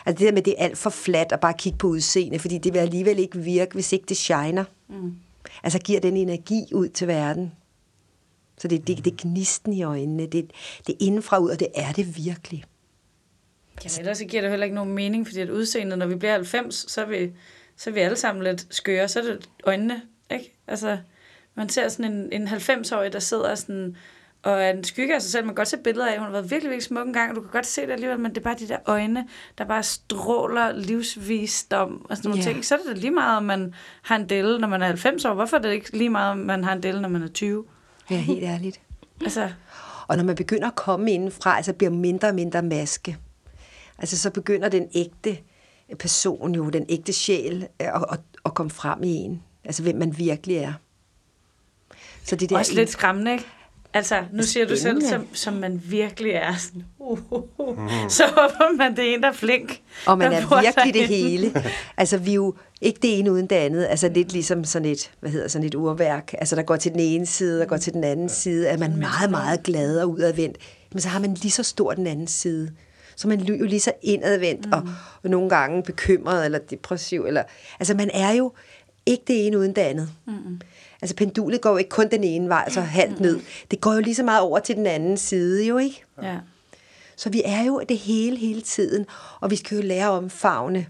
Altså 0.06 0.20
det 0.20 0.28
der 0.28 0.32
med, 0.32 0.42
det 0.42 0.56
er 0.58 0.64
alt 0.64 0.78
for 0.78 0.90
fladt 0.90 1.32
at 1.32 1.40
bare 1.40 1.54
kigge 1.58 1.78
på 1.78 1.88
udseende, 1.88 2.40
fordi 2.40 2.58
det 2.58 2.74
vil 2.74 2.80
alligevel 2.80 3.20
ikke 3.20 3.38
virke, 3.38 3.74
hvis 3.74 3.94
ikke 3.94 4.06
det 4.10 4.18
shiner. 4.18 4.64
Mm. 4.90 5.16
Altså 5.64 5.80
giver 5.80 6.00
den 6.00 6.18
energi 6.18 6.74
ud 6.74 6.88
til 6.88 7.08
verden. 7.08 7.52
Så 8.58 8.68
det, 8.68 8.88
det, 8.88 9.06
det 9.06 9.14
er 9.14 9.18
gnisten 9.18 9.74
i 9.74 9.84
øjnene. 9.84 10.24
Det, 10.24 10.52
det 10.88 10.94
er 10.94 10.98
indenfra 11.00 11.38
ud, 11.38 11.50
og 11.50 11.60
det 11.60 11.68
er 11.76 11.92
det 11.92 12.18
virkelig. 12.18 12.64
Ja, 13.86 13.90
ellers 14.00 14.18
så 14.18 14.26
giver 14.26 14.42
det 14.42 14.50
heller 14.50 14.64
ikke 14.64 14.76
nogen 14.76 14.94
mening, 14.94 15.28
fordi 15.28 15.40
at 15.40 15.50
udseendet, 15.50 16.00
når 16.00 16.06
vi 16.06 16.16
bliver 16.16 16.34
90, 16.34 16.92
så 16.92 17.02
er 17.02 17.06
vi, 17.06 17.32
så 17.78 17.90
er 17.90 17.94
vi 17.94 18.00
alle 18.00 18.18
sammen 18.18 18.44
lidt 18.44 18.68
skøre. 18.70 19.08
Så 19.08 19.20
er 19.20 19.24
det 19.24 19.50
øjnene, 19.64 20.02
ikke? 20.32 20.54
Altså, 20.68 20.98
man 21.56 21.70
ser 21.70 21.90
sådan 21.90 22.14
en, 22.14 22.42
en 22.42 22.48
90-årig, 22.48 23.14
der 23.14 23.20
sidder 23.20 23.56
sådan 23.56 23.98
og 24.46 24.70
en 24.70 24.84
skygge 24.84 25.16
af 25.16 25.22
sig 25.22 25.32
selv. 25.32 25.44
Man 25.46 25.50
kan 25.50 25.56
godt 25.56 25.68
se 25.68 25.78
billeder 25.78 26.08
af, 26.08 26.18
hun 26.18 26.26
har 26.26 26.32
været 26.32 26.52
virkelig, 26.52 26.70
virkelig 26.70 26.84
smuk 26.84 27.08
en 27.08 27.14
gang, 27.14 27.30
og 27.30 27.36
du 27.36 27.42
kan 27.42 27.50
godt 27.52 27.66
se 27.66 27.82
det 27.82 27.92
alligevel, 27.92 28.20
men 28.20 28.32
det 28.32 28.38
er 28.38 28.42
bare 28.42 28.56
de 28.60 28.68
der 28.68 28.78
øjne, 28.86 29.28
der 29.58 29.66
bare 29.66 29.84
stråler 29.84 30.72
livsvisdom 30.72 32.06
og 32.10 32.18
sådan 32.18 32.30
nogle 32.30 32.44
Ja. 32.44 32.52
ting. 32.52 32.66
Så 32.66 32.76
er 32.76 32.80
det 32.80 32.88
da 32.96 33.00
lige 33.02 33.12
meget, 33.12 33.38
om 33.38 33.44
man 33.44 33.74
har 34.02 34.16
en 34.16 34.30
delle, 34.30 34.60
når 34.60 34.68
man 34.68 34.82
er 34.82 34.86
90 34.88 35.26
år. 35.26 35.34
Hvorfor 35.34 35.58
er 35.58 35.62
det 35.62 35.72
ikke 35.74 35.98
lige 35.98 36.10
meget, 36.10 36.32
om 36.32 36.38
man 36.38 36.64
har 36.64 36.74
en 36.74 36.84
delle, 36.84 37.02
når 37.02 37.10
man 37.10 37.24
er 37.24 37.28
20? 37.28 37.66
Ja, 38.10 38.16
helt 38.18 38.44
ærligt. 38.44 38.80
Altså, 39.22 39.50
Og 40.08 40.18
når 40.18 40.24
man 40.24 40.36
begynder 40.36 40.68
at 40.68 40.76
komme 40.76 41.12
indenfra, 41.12 41.58
altså 41.58 41.74
bliver 41.74 41.92
mindre 41.92 42.28
og 42.28 42.36
mindre 42.36 42.62
maske, 42.62 43.18
altså 43.98 44.18
så 44.18 44.30
begynder 44.30 44.70
den 44.70 44.88
ægte 44.96 45.38
person 46.00 46.56
jo, 46.56 46.70
den 46.70 46.86
ægte 46.90 47.14
sjæl, 47.14 47.68
at, 47.80 48.04
at, 48.12 48.20
at 48.46 48.54
komme 48.54 48.70
frem 48.70 49.04
i 49.04 49.08
en. 49.14 49.44
Altså 49.64 49.84
hvem 49.84 49.96
man 49.96 50.18
virkelig 50.18 50.58
er. 50.58 50.74
Så 52.24 52.36
det 52.36 52.50
der 52.50 52.58
også 52.58 52.74
lidt 52.74 52.90
skræmmende, 52.90 53.32
ikke? 53.32 53.46
Altså, 53.96 54.24
nu 54.32 54.44
siger 54.44 54.66
du 54.66 54.76
selv, 54.76 55.02
som, 55.02 55.28
som 55.34 55.54
man 55.54 55.82
virkelig 55.86 56.32
er. 56.32 56.56
Sådan, 56.56 56.84
uh, 57.00 57.20
uh, 57.32 57.44
uh. 57.58 57.90
Så 58.10 58.24
håber 58.28 58.78
man, 58.78 58.96
det 58.96 59.10
er 59.10 59.14
en, 59.14 59.22
der 59.22 59.30
er 59.30 59.34
flink. 59.34 59.82
Og 60.06 60.18
man 60.18 60.32
der 60.32 60.38
er 60.38 60.62
virkelig 60.62 60.94
det 60.94 61.08
hele. 61.08 61.64
Altså, 61.98 62.18
vi 62.18 62.32
er 62.32 62.36
jo 62.36 62.56
ikke 62.82 63.00
det 63.02 63.20
ene 63.20 63.32
uden 63.32 63.48
det 63.48 63.56
andet. 63.56 63.86
Altså, 63.86 64.10
lidt 64.10 64.34
ligesom 64.34 64.64
sådan 64.64 64.88
et, 64.88 65.12
hvad 65.20 65.32
hedder 65.32 65.48
sådan 65.48 65.68
et 65.68 65.76
urværk. 65.76 66.34
Altså, 66.38 66.56
der 66.56 66.62
går 66.62 66.76
til 66.76 66.92
den 66.92 67.00
ene 67.00 67.26
side, 67.26 67.60
der 67.60 67.66
går 67.66 67.78
til 67.78 67.94
den 67.94 68.04
anden 68.04 68.30
side. 68.30 68.68
Er 68.68 68.78
man 68.78 68.98
meget, 68.98 69.32
meget 69.32 69.64
glad 69.64 70.00
og 70.00 70.10
udadvendt. 70.10 70.58
Men 70.92 71.02
så 71.02 71.10
har 71.10 71.20
man 71.20 71.34
lige 71.34 71.52
så 71.52 71.64
stor 71.64 71.94
den 71.94 72.08
anden 72.08 72.28
side. 72.28 72.72
Så 73.16 73.28
man 73.28 73.40
er 73.40 73.46
jo 73.46 73.66
lige 73.66 73.80
så 73.80 73.92
indadvendt, 74.02 74.66
mm. 74.66 74.74
og, 74.74 74.84
og 75.24 75.30
nogle 75.30 75.50
gange 75.50 75.84
bekymret 75.84 76.46
eller 76.46 76.60
depressiv. 76.60 77.26
Eller, 77.28 77.44
altså, 77.80 77.94
man 77.94 78.10
er 78.14 78.32
jo 78.32 78.52
ikke 79.06 79.24
det 79.28 79.48
ene 79.48 79.58
uden 79.58 79.76
det 79.76 79.82
andet. 79.82 80.10
Mm. 80.28 80.62
Altså, 81.02 81.16
pendulet 81.16 81.62
går 81.62 81.70
jo 81.70 81.78
ikke 81.78 81.90
kun 81.90 82.08
den 82.12 82.24
ene 82.24 82.50
vej, 82.50 82.70
så 82.70 82.82
halvt 82.82 83.20
ned. 83.20 83.40
Det 83.72 83.82
går 83.82 83.94
jo 83.94 84.00
lige 84.00 84.16
så 84.16 84.24
meget 84.24 84.42
over 84.42 84.60
til 84.60 84.76
den 84.76 84.86
anden 84.86 85.18
side, 85.18 85.68
jo 85.68 85.78
ikke? 85.78 86.04
Ja. 86.22 86.38
Så 87.16 87.30
vi 87.30 87.42
er 87.46 87.64
jo 87.64 87.82
det 87.90 87.98
hele, 87.98 88.38
hele 88.38 88.62
tiden. 88.62 89.06
Og 89.42 89.52
vi 89.52 89.56
skal 89.56 89.76
jo 89.76 89.82
lære 89.82 90.10
om 90.10 90.30
farvene. 90.30 90.86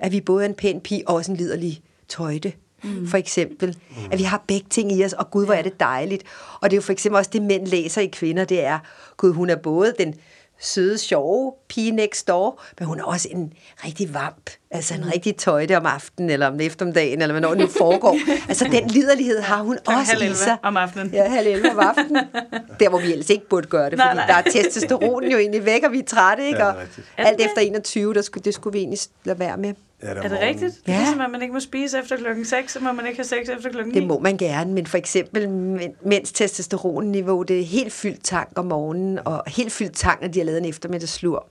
At 0.00 0.12
vi 0.12 0.20
både 0.20 0.44
er 0.44 0.48
en 0.48 0.54
pæn 0.54 0.80
pige 0.80 1.08
og 1.08 1.14
også 1.14 1.32
en 1.32 1.36
liderlig 1.36 1.82
tøjte. 2.08 2.52
Mm. 2.84 3.08
For 3.08 3.16
eksempel. 3.16 3.78
Mm. 3.90 3.96
At 4.10 4.18
vi 4.18 4.24
har 4.24 4.44
begge 4.46 4.66
ting 4.70 4.92
i 4.92 5.04
os, 5.04 5.12
og 5.12 5.30
gud, 5.30 5.44
hvor 5.44 5.54
er 5.54 5.62
det 5.62 5.80
dejligt. 5.80 6.22
Og 6.60 6.70
det 6.70 6.76
er 6.76 6.78
jo 6.78 6.82
for 6.82 6.92
eksempel 6.92 7.18
også 7.18 7.30
det, 7.32 7.42
mænd 7.42 7.66
læser 7.66 8.00
i 8.00 8.06
kvinder, 8.06 8.44
det 8.44 8.64
er, 8.64 8.78
gud, 9.16 9.32
hun 9.32 9.50
er 9.50 9.56
både 9.56 9.94
den 9.98 10.14
søde, 10.60 10.98
sjove 10.98 11.52
pige 11.68 11.90
next 11.90 12.28
door, 12.28 12.62
men 12.78 12.86
hun 12.88 13.00
er 13.00 13.04
også 13.04 13.28
en 13.30 13.52
rigtig 13.84 14.14
vamp. 14.14 14.50
Altså 14.70 14.94
en 14.94 15.12
rigtig 15.14 15.36
tøjte 15.36 15.76
om 15.76 15.86
aftenen, 15.86 16.30
eller 16.30 16.46
om 16.46 16.60
eftermiddagen, 16.60 17.22
eller 17.22 17.32
hvornår 17.32 17.48
det 17.48 17.58
nu 17.58 17.66
foregår. 17.66 18.16
altså 18.48 18.64
den 18.64 18.86
liderlighed 18.88 19.40
har 19.40 19.62
hun 19.62 19.78
Klokken 19.84 20.00
også 20.00 20.12
halv 20.12 20.22
i 20.22 20.24
11 20.24 20.36
sig. 20.36 20.56
om 20.62 20.76
aftenen. 20.76 21.10
Ja, 21.12 21.28
halv 21.28 21.46
11 21.46 21.70
om 21.70 21.78
aftenen. 21.78 22.24
Der, 22.80 22.88
hvor 22.88 22.98
vi 22.98 23.12
ellers 23.12 23.30
ikke 23.30 23.48
burde 23.48 23.68
gøre 23.68 23.90
det, 23.90 23.98
Nej, 23.98 24.06
fordi 24.06 24.16
nej. 24.16 24.26
der 24.26 24.34
er 24.34 24.42
testosteronen 24.62 25.30
jo 25.30 25.38
egentlig 25.38 25.64
væk, 25.64 25.82
og 25.84 25.92
vi 25.92 25.98
er 25.98 26.04
trætte, 26.04 26.46
ikke? 26.46 26.64
Ja, 26.64 26.70
det 26.70 26.76
er 27.16 27.22
Og 27.22 27.28
alt 27.28 27.40
efter 27.40 27.60
21, 27.60 28.14
der 28.14 28.22
skulle, 28.22 28.44
det 28.44 28.54
skulle 28.54 28.72
vi 28.72 28.78
egentlig 28.78 28.98
lade 29.24 29.38
være 29.38 29.56
med. 29.56 29.74
Ja, 30.02 30.08
Er 30.08 30.22
det 30.22 30.38
rigtigt? 30.40 30.74
Det 30.86 30.92
er 30.94 30.98
Ja. 30.98 30.98
ligesom, 31.04 31.20
at 31.20 31.30
man 31.30 31.42
ikke 31.42 31.54
må 31.54 31.60
spise 31.60 31.98
efter 31.98 32.16
klokken 32.16 32.44
6, 32.44 32.72
så 32.72 32.80
må 32.80 32.92
man 32.92 33.06
ikke 33.06 33.18
have 33.18 33.24
sex 33.24 33.48
efter 33.56 33.70
klokken 33.70 33.92
9. 33.94 34.00
Det 34.00 34.08
må 34.08 34.18
man 34.18 34.36
gerne, 34.36 34.72
men 34.72 34.86
for 34.86 34.98
eksempel, 34.98 35.48
men- 35.50 35.94
mens 36.02 36.32
testosteronniveau, 36.32 37.42
det 37.42 37.60
er 37.60 37.64
helt 37.64 37.92
fyldt 37.92 38.24
tank 38.24 38.48
om 38.56 38.66
morgenen, 38.66 39.18
og 39.24 39.42
helt 39.46 39.72
fyldt 39.72 39.96
tank, 39.96 40.20
når 40.20 40.28
de 40.28 40.38
har 40.38 40.44
lavet 40.44 40.58
en 40.58 40.64
eftermiddagslur. 40.64 41.46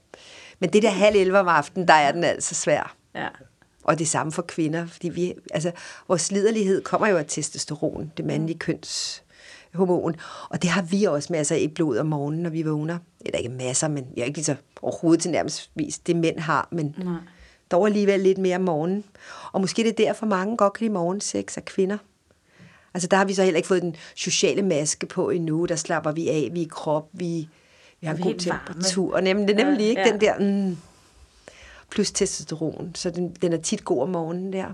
Men 0.59 0.69
det 0.73 0.83
der 0.83 0.89
halv 0.89 1.15
11 1.15 1.39
om 1.39 1.47
aftenen, 1.47 1.87
der 1.87 1.93
er 1.93 2.11
den 2.11 2.23
altså 2.23 2.55
svær. 2.55 2.95
Ja. 3.15 3.27
Og 3.83 3.99
det 3.99 4.07
samme 4.07 4.31
for 4.31 4.41
kvinder, 4.41 4.87
fordi 4.87 5.09
vi, 5.09 5.33
altså, 5.51 5.71
vores 6.07 6.31
liderlighed 6.31 6.81
kommer 6.81 7.07
jo 7.07 7.17
af 7.17 7.25
testosteron, 7.27 8.11
det 8.17 8.25
mandlige 8.25 8.59
kønshormon. 8.59 10.15
Og 10.49 10.61
det 10.61 10.69
har 10.69 10.81
vi 10.81 11.03
også 11.03 11.33
masser 11.33 11.55
af 11.55 11.59
i 11.59 11.67
blodet 11.67 11.99
om 12.01 12.07
morgenen, 12.07 12.43
når 12.43 12.49
vi 12.49 12.61
vågner. 12.63 12.97
Eller 13.25 13.37
ikke 13.37 13.49
masser, 13.49 13.87
men 13.87 14.05
jeg 14.15 14.21
er 14.21 14.25
ikke 14.25 14.37
lige 14.37 14.45
så 14.45 14.55
overhovedet 14.81 15.21
til 15.21 15.31
nærmest 15.31 15.71
vis, 15.75 15.99
det 15.99 16.15
mænd 16.15 16.39
har, 16.39 16.67
men 16.71 16.95
Nej. 16.97 17.13
Dog 17.71 17.85
alligevel 17.87 18.19
lidt 18.19 18.37
mere 18.37 18.55
om 18.55 18.61
morgenen. 18.61 19.03
Og 19.51 19.61
måske 19.61 19.83
det 19.83 19.89
er 19.99 20.05
derfor 20.05 20.25
mange 20.25 20.57
godt 20.57 20.73
kan 20.73 20.83
lide 20.85 20.93
morgensex 20.93 21.57
af 21.57 21.65
kvinder. 21.65 21.97
Altså 22.93 23.07
der 23.07 23.17
har 23.17 23.25
vi 23.25 23.33
så 23.33 23.43
heller 23.43 23.57
ikke 23.57 23.67
fået 23.67 23.81
den 23.81 23.95
sociale 24.15 24.61
maske 24.61 25.05
på 25.05 25.29
endnu. 25.29 25.65
Der 25.65 25.75
slapper 25.75 26.11
vi 26.11 26.27
af, 26.29 26.49
vi 26.53 26.61
er 26.61 26.65
i 26.65 26.69
krop, 26.71 27.09
vi, 27.13 27.49
vi 28.01 28.07
har 28.07 28.13
Vi 28.13 28.21
en 28.21 28.27
god 28.27 28.45
varme. 28.47 28.59
temperatur. 28.67 29.19
Nemlig, 29.19 29.47
det 29.47 29.59
er 29.59 29.65
nemlig 29.65 29.83
Ja, 29.83 29.89
ikke 29.89 30.01
ja. 30.01 30.11
den 30.11 30.21
der... 30.21 30.65
Mm, 30.69 30.77
plus 31.91 32.11
testosteron, 32.11 32.91
så 32.95 33.09
den, 33.09 33.29
den 33.41 33.53
er 33.53 33.57
tit 33.57 33.85
god 33.85 34.01
om 34.01 34.09
morgenen 34.09 34.53
der. 34.53 34.65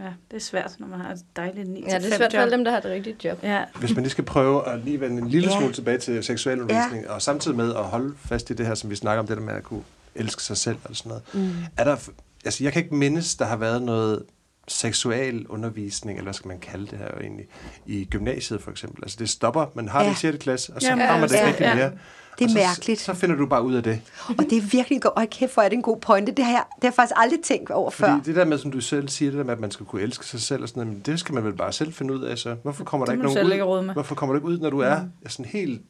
ja, 0.00 0.04
det 0.30 0.36
er 0.36 0.40
svært, 0.40 0.76
når 0.78 0.86
man 0.86 1.00
har 1.00 1.12
et 1.12 1.20
dejligt 1.36 1.68
9 1.68 1.84
Ja, 1.88 1.98
det 1.98 2.12
er 2.12 2.16
svært 2.16 2.32
for 2.32 2.40
alle 2.40 2.56
dem, 2.56 2.64
der 2.64 2.70
har 2.70 2.78
et 2.78 2.84
rigtigt 2.84 3.24
job. 3.24 3.38
Ja, 3.42 3.64
Hvis 3.78 3.94
man 3.94 4.02
lige 4.02 4.10
skal 4.10 4.24
prøve 4.24 4.68
at 4.68 4.80
lige 4.84 5.00
vende 5.00 5.22
en 5.22 5.28
lille 5.28 5.48
Ja. 5.52 5.58
smule 5.58 5.72
tilbage 5.74 5.98
til 5.98 6.24
seksualundervisning, 6.24 7.04
ja. 7.04 7.12
og 7.14 7.22
samtidig 7.22 7.56
med 7.56 7.74
at 7.74 7.84
holde 7.84 8.14
fast 8.18 8.50
i 8.50 8.54
det 8.54 8.66
her, 8.66 8.74
som 8.74 8.90
vi 8.90 8.96
snakker 8.96 9.20
om, 9.20 9.26
det 9.26 9.36
der 9.36 9.42
med 9.42 9.54
at 9.54 9.62
kunne 9.62 9.82
elske 10.14 10.42
sig 10.42 10.56
selv 10.56 10.76
og 10.84 10.96
sådan 10.96 11.08
noget. 11.10 11.22
Mm. 11.34 11.64
Er 11.76 11.84
der, 11.84 11.96
altså 12.44 12.64
jeg 12.64 12.72
kan 12.72 12.82
ikke 12.82 12.94
mindes, 12.94 13.34
der 13.34 13.44
har 13.44 13.56
været 13.56 13.82
noget 13.82 14.22
seksual 14.68 15.46
undervisning, 15.46 16.18
eller 16.18 16.24
hvad 16.26 16.34
skal 16.34 16.48
man 16.48 16.58
kalde 16.58 16.86
det 16.86 16.98
her 16.98 17.08
egentlig, 17.20 17.46
i 17.86 18.04
gymnasiet 18.04 18.62
for 18.62 18.70
eksempel. 18.70 19.04
Altså 19.04 19.16
det 19.20 19.28
stopper, 19.28 19.66
man 19.74 19.88
har 19.88 20.02
ja. 20.02 20.08
det 20.08 20.24
Ja. 20.24 20.28
i 20.28 20.32
6. 20.32 20.42
klasse, 20.42 20.72
og 20.74 20.80
så 20.80 20.88
Jamen, 20.88 21.08
kommer 21.08 21.26
det 21.26 21.34
ja, 21.34 21.38
ikke 21.38 21.48
rigtig 21.48 21.64
ja. 21.64 21.74
mere. 21.74 21.90
Det 22.38 22.44
er 22.44 22.48
så, 22.48 22.54
mærkeligt. 22.54 23.00
Så 23.00 23.14
finder 23.14 23.36
du 23.36 23.46
bare 23.46 23.62
ud 23.62 23.74
af 23.74 23.82
det. 23.82 24.00
Og 24.28 24.44
det 24.50 24.52
er 24.58 24.62
virkelig 24.62 25.02
godt. 25.02 25.14
Og 25.16 25.26
kæft, 25.30 25.54
hvor 25.54 25.62
er 25.62 25.68
det 25.68 25.76
en 25.76 25.82
god 25.82 26.00
pointe. 26.00 26.32
Det 26.32 26.44
har 26.44 26.52
jeg, 26.52 26.64
det 26.76 26.82
har 26.82 26.88
jeg 26.88 26.94
faktisk 26.94 27.14
aldrig 27.16 27.40
tænkt 27.44 27.70
over 27.70 27.90
Fordi 27.90 28.12
før. 28.12 28.20
det 28.24 28.36
der 28.36 28.44
med, 28.44 28.58
som 28.58 28.70
du 28.70 28.80
selv 28.80 29.08
siger, 29.08 29.30
det 29.30 29.38
der 29.38 29.44
med, 29.44 29.52
at 29.52 29.60
man 29.60 29.70
skal 29.70 29.86
kunne 29.86 30.02
elske 30.02 30.26
sig 30.26 30.40
selv 30.40 30.62
og 30.62 30.68
sådan 30.68 30.80
noget, 30.80 30.94
men 30.94 31.02
det 31.06 31.20
skal 31.20 31.34
man 31.34 31.44
vel 31.44 31.52
bare 31.52 31.72
selv 31.72 31.92
finde 31.92 32.14
ud 32.14 32.20
af, 32.22 32.38
så 32.38 32.56
hvorfor 32.62 32.84
kommer 32.84 33.06
der 33.06 33.12
Det 33.12 33.16
ikke 33.16 33.22
nogen 33.22 33.36
selv 33.36 33.52
ikke 33.52 33.64
råde 33.64 33.82
ud? 33.82 33.92
Hvorfor 33.92 34.14
kommer 34.14 34.32
du 34.34 34.38
ikke 34.38 34.48
ud, 34.48 34.58
når 34.58 34.70
du 34.70 34.78
er 34.78 35.00
sådan 35.28 35.46
helt 35.46 35.82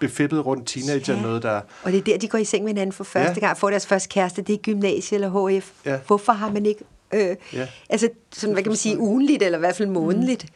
befippet 0.00 0.46
rundt 0.46 0.66
teenager, 0.68 1.14
Ja. 1.14 1.22
noget 1.22 1.42
der... 1.42 1.60
Og 1.82 1.92
det 1.92 1.98
er 1.98 2.02
der, 2.02 2.18
de 2.18 2.28
går 2.28 2.38
i 2.38 2.44
seng 2.44 2.64
med 2.64 2.70
hinanden 2.72 2.92
for 2.92 3.04
første 3.04 3.40
Ja. 3.40 3.46
gang, 3.46 3.58
får 3.58 3.70
deres 3.70 3.86
første 3.86 4.08
kæreste. 4.08 4.42
Det 4.42 4.52
er 4.52 4.58
gymnasie 4.58 5.14
eller 5.14 5.58
HF. 5.58 5.70
Ja. 5.86 5.98
Hvorfor 6.06 6.32
har 6.32 6.50
man 6.50 6.66
ikke... 6.66 6.84
Øh, 7.14 7.36
Ja. 7.52 7.68
Altså, 7.90 8.08
sådan, 8.32 8.52
hvad 8.52 8.62
kan 8.62 8.70
man 8.70 8.76
sige, 8.76 8.98
ugenligt, 8.98 9.42
eller 9.42 9.58
i 9.58 9.60
hvert 9.60 9.76
fald 9.76 9.88
månedligt. 9.88 10.46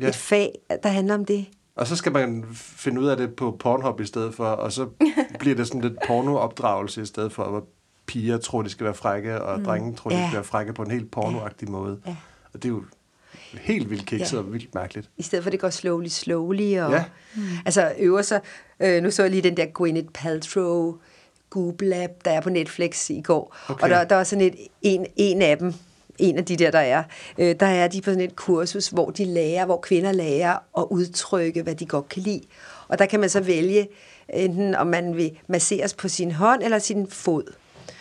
Ja. 0.00 0.08
Et 0.08 0.16
fag, 0.16 0.52
der 0.82 0.88
handler 0.88 1.14
om 1.14 1.24
det. 1.24 1.46
Og 1.76 1.86
så 1.86 1.96
skal 1.96 2.12
man 2.12 2.44
finde 2.52 3.00
ud 3.00 3.06
af 3.06 3.16
det 3.16 3.34
på 3.36 3.56
Pornhub 3.60 4.00
i 4.00 4.06
stedet 4.06 4.34
for, 4.34 4.44
og 4.44 4.72
så 4.72 4.86
bliver 5.40 5.56
det 5.56 5.66
sådan 5.66 5.80
lidt 5.80 5.94
pornoopdragelse 6.06 7.02
i 7.02 7.06
stedet 7.06 7.32
for, 7.32 7.44
hvor 7.44 7.64
piger 8.06 8.38
tror, 8.38 8.62
de 8.62 8.68
skal 8.68 8.84
være 8.84 8.94
frække, 8.94 9.42
og 9.42 9.58
mm. 9.58 9.64
drenge 9.64 9.94
tror, 9.96 10.10
de 10.10 10.16
Ja. 10.16 10.26
skal 10.26 10.34
være 10.36 10.44
frække 10.44 10.72
på 10.72 10.82
en 10.82 10.90
helt 10.90 11.10
pornoagtig 11.10 11.70
måde. 11.70 12.00
Ja. 12.06 12.16
Og 12.54 12.62
det 12.62 12.64
er 12.64 12.68
jo 12.72 12.82
helt 13.60 13.90
vildt 13.90 14.06
kikset 14.06 14.32
Ja. 14.32 14.38
og 14.42 14.52
vildt 14.52 14.74
mærkeligt. 14.74 15.10
I 15.16 15.22
stedet 15.22 15.42
for, 15.42 15.48
at 15.48 15.52
det 15.52 15.60
går 15.60 15.70
slowly, 15.70 16.06
slowly. 16.08 16.78
Og, 16.78 16.90
Ja. 16.92 17.04
mm. 17.34 17.42
Altså 17.66 17.92
øver 17.98 18.22
sig. 18.22 18.40
Øh, 18.80 19.02
nu 19.02 19.10
så 19.10 19.22
jeg 19.22 19.30
lige 19.30 19.42
den 19.42 19.56
der 19.56 19.66
Gwyneth 19.74 20.08
Paltrow 20.14 20.94
Google 21.50 21.88
Lab, 21.88 22.10
der 22.24 22.30
er 22.30 22.40
på 22.40 22.50
Netflix 22.50 23.10
i 23.10 23.20
går. 23.20 23.56
Okay. 23.68 23.82
Og 23.82 23.90
der, 23.90 24.04
der 24.04 24.16
er 24.16 24.24
sådan 24.24 24.44
et, 24.44 24.54
en, 24.82 25.06
en 25.16 25.42
af 25.42 25.58
dem, 25.58 25.74
en 26.18 26.36
af 26.38 26.44
de 26.44 26.56
der, 26.56 26.70
der 26.70 26.78
er, 26.78 27.02
øh, 27.38 27.54
der 27.60 27.66
er 27.66 27.88
de 27.88 28.00
på 28.00 28.10
sådan 28.10 28.20
et 28.20 28.36
kursus, 28.36 28.88
hvor 28.88 29.10
de 29.10 29.24
lærer, 29.24 29.64
hvor 29.66 29.80
kvinder 29.80 30.12
lærer 30.12 30.56
at 30.78 30.86
udtrykke, 30.90 31.62
hvad 31.62 31.74
de 31.74 31.86
godt 31.86 32.08
kan 32.08 32.22
lide. 32.22 32.40
Og 32.88 32.98
der 32.98 33.06
kan 33.06 33.20
man 33.20 33.28
så 33.30 33.40
vælge, 33.40 33.88
enten 34.34 34.74
om 34.74 34.86
man 34.86 35.16
vil 35.16 35.38
masseres 35.46 35.94
på 35.94 36.08
sin 36.08 36.30
hånd 36.32 36.62
eller 36.62 36.78
sin 36.78 37.10
fod. 37.10 37.42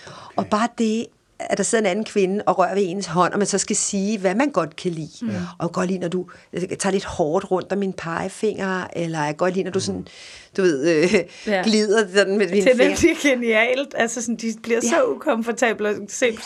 Okay. 0.06 0.34
Og 0.36 0.48
bare 0.48 0.68
det, 0.78 1.06
at 1.39 1.57
der 1.57 1.63
sidder 1.63 1.81
en 1.83 1.89
anden 1.91 2.05
kvinde 2.05 2.43
og 2.45 2.59
rører 2.59 2.73
ved 2.73 2.83
ens 2.85 3.05
hånd, 3.05 3.33
og 3.33 3.38
man 3.39 3.47
så 3.47 3.57
skal 3.57 3.75
sige, 3.75 4.17
hvad 4.19 4.35
man 4.35 4.49
godt 4.49 4.75
kan 4.75 4.91
lide. 4.91 5.09
Mm. 5.25 5.29
Og 5.59 5.71
godt 5.71 5.88
lide, 5.89 5.99
når 5.99 6.07
du 6.07 6.25
tager 6.79 6.91
lidt 6.91 7.05
hårdt 7.05 7.51
rundt 7.51 7.71
om 7.71 7.77
mine 7.77 7.93
pegefinger, 7.93 8.88
eller 8.95 9.23
jeg 9.23 9.38
godt 9.38 9.53
lide, 9.53 9.63
når 9.63 9.71
du 9.71 9.79
sådan, 9.79 10.07
du 10.57 10.61
ved, 10.61 11.03
øh, 11.03 11.13
Ja. 11.47 11.61
glider 11.65 12.07
sådan 12.15 12.38
med 12.38 12.47
dine 12.47 12.61
det 12.61 12.71
er 12.71 12.75
fingre. 12.75 12.88
nemlig 12.89 13.17
genialt. 13.21 13.95
Altså, 13.97 14.21
sådan, 14.21 14.35
de 14.35 14.53
bliver 14.63 14.79
ja. 14.83 14.89
så 14.89 15.05
ukomfortable 15.05 15.89
og 15.89 15.95
se, 16.07 16.38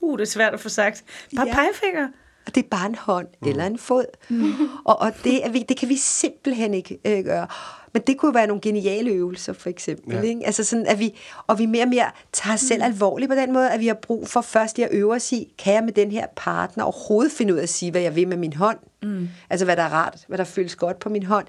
uh, 0.00 0.18
det 0.18 0.24
er 0.26 0.30
svært 0.30 0.54
at 0.54 0.60
få 0.60 0.68
sagt. 0.68 1.04
Bare. 1.36 1.46
Ja. 1.46 1.54
pegefinger. 1.54 2.08
Og 2.46 2.54
det 2.54 2.64
er 2.64 2.68
bare 2.70 2.86
en 2.86 2.94
hånd 2.94 3.26
mm. 3.42 3.48
eller 3.48 3.66
en 3.66 3.78
fod. 3.78 4.04
Mm. 4.28 4.52
Og, 4.84 5.00
og 5.00 5.12
det, 5.24 5.46
er 5.46 5.50
vi, 5.50 5.64
det 5.68 5.76
kan 5.76 5.88
vi 5.88 5.96
simpelthen 5.96 6.74
ikke 6.74 6.98
øh, 7.04 7.24
gøre. 7.24 7.46
Men 7.92 8.02
det 8.06 8.18
kunne 8.18 8.34
være 8.34 8.46
nogle 8.46 8.60
geniale 8.60 9.10
øvelser, 9.10 9.52
for 9.52 9.68
eksempel. 9.68 10.14
Ja. 10.14 10.22
Ikke? 10.22 10.46
Altså 10.46 10.64
sådan, 10.64 10.86
at 10.86 10.98
vi, 10.98 11.18
og 11.46 11.58
vi 11.58 11.66
mere 11.66 11.84
og 11.84 11.88
mere 11.88 12.10
tager 12.32 12.54
os 12.54 12.60
selv 12.60 12.82
alvorligt 12.82 13.28
på 13.28 13.34
den 13.34 13.52
måde, 13.52 13.70
at 13.70 13.80
vi 13.80 13.86
har 13.86 13.94
brug 13.94 14.28
for 14.28 14.40
først 14.40 14.76
lige 14.76 14.86
at 14.86 14.94
øve 14.94 15.14
os 15.14 15.32
i, 15.32 15.54
kan 15.58 15.74
jeg 15.74 15.84
med 15.84 15.92
den 15.92 16.12
her 16.12 16.26
partner 16.36 16.84
overhovedet 16.84 17.32
finde 17.32 17.52
ud 17.52 17.58
af 17.58 17.62
at 17.62 17.68
sige, 17.68 17.90
hvad 17.90 18.00
jeg 18.00 18.16
vil 18.16 18.28
med 18.28 18.36
min 18.36 18.52
hånd? 18.52 18.78
Mm. 19.02 19.28
Altså, 19.50 19.64
hvad 19.64 19.76
der 19.76 19.82
er 19.82 19.92
rart, 19.92 20.18
hvad 20.28 20.38
der 20.38 20.44
føles 20.44 20.76
godt 20.76 20.98
på 20.98 21.08
min 21.08 21.22
hånd. 21.22 21.46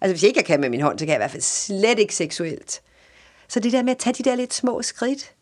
Altså, 0.00 0.12
hvis 0.12 0.22
jeg 0.22 0.28
ikke 0.28 0.38
jeg 0.38 0.44
kan 0.44 0.60
med 0.60 0.68
min 0.70 0.80
hånd, 0.80 0.98
så 0.98 1.04
kan 1.04 1.08
jeg 1.08 1.16
i 1.16 1.22
hvert 1.22 1.30
fald 1.30 1.42
slet 1.42 1.98
ikke 1.98 2.14
seksuelt. 2.14 2.80
Så 3.48 3.60
det 3.60 3.72
der 3.72 3.82
med 3.82 3.90
at 3.90 3.98
tage 3.98 4.14
de 4.14 4.22
der 4.22 4.36
lidt 4.36 4.54
små 4.54 4.82
skridt, 4.82 5.32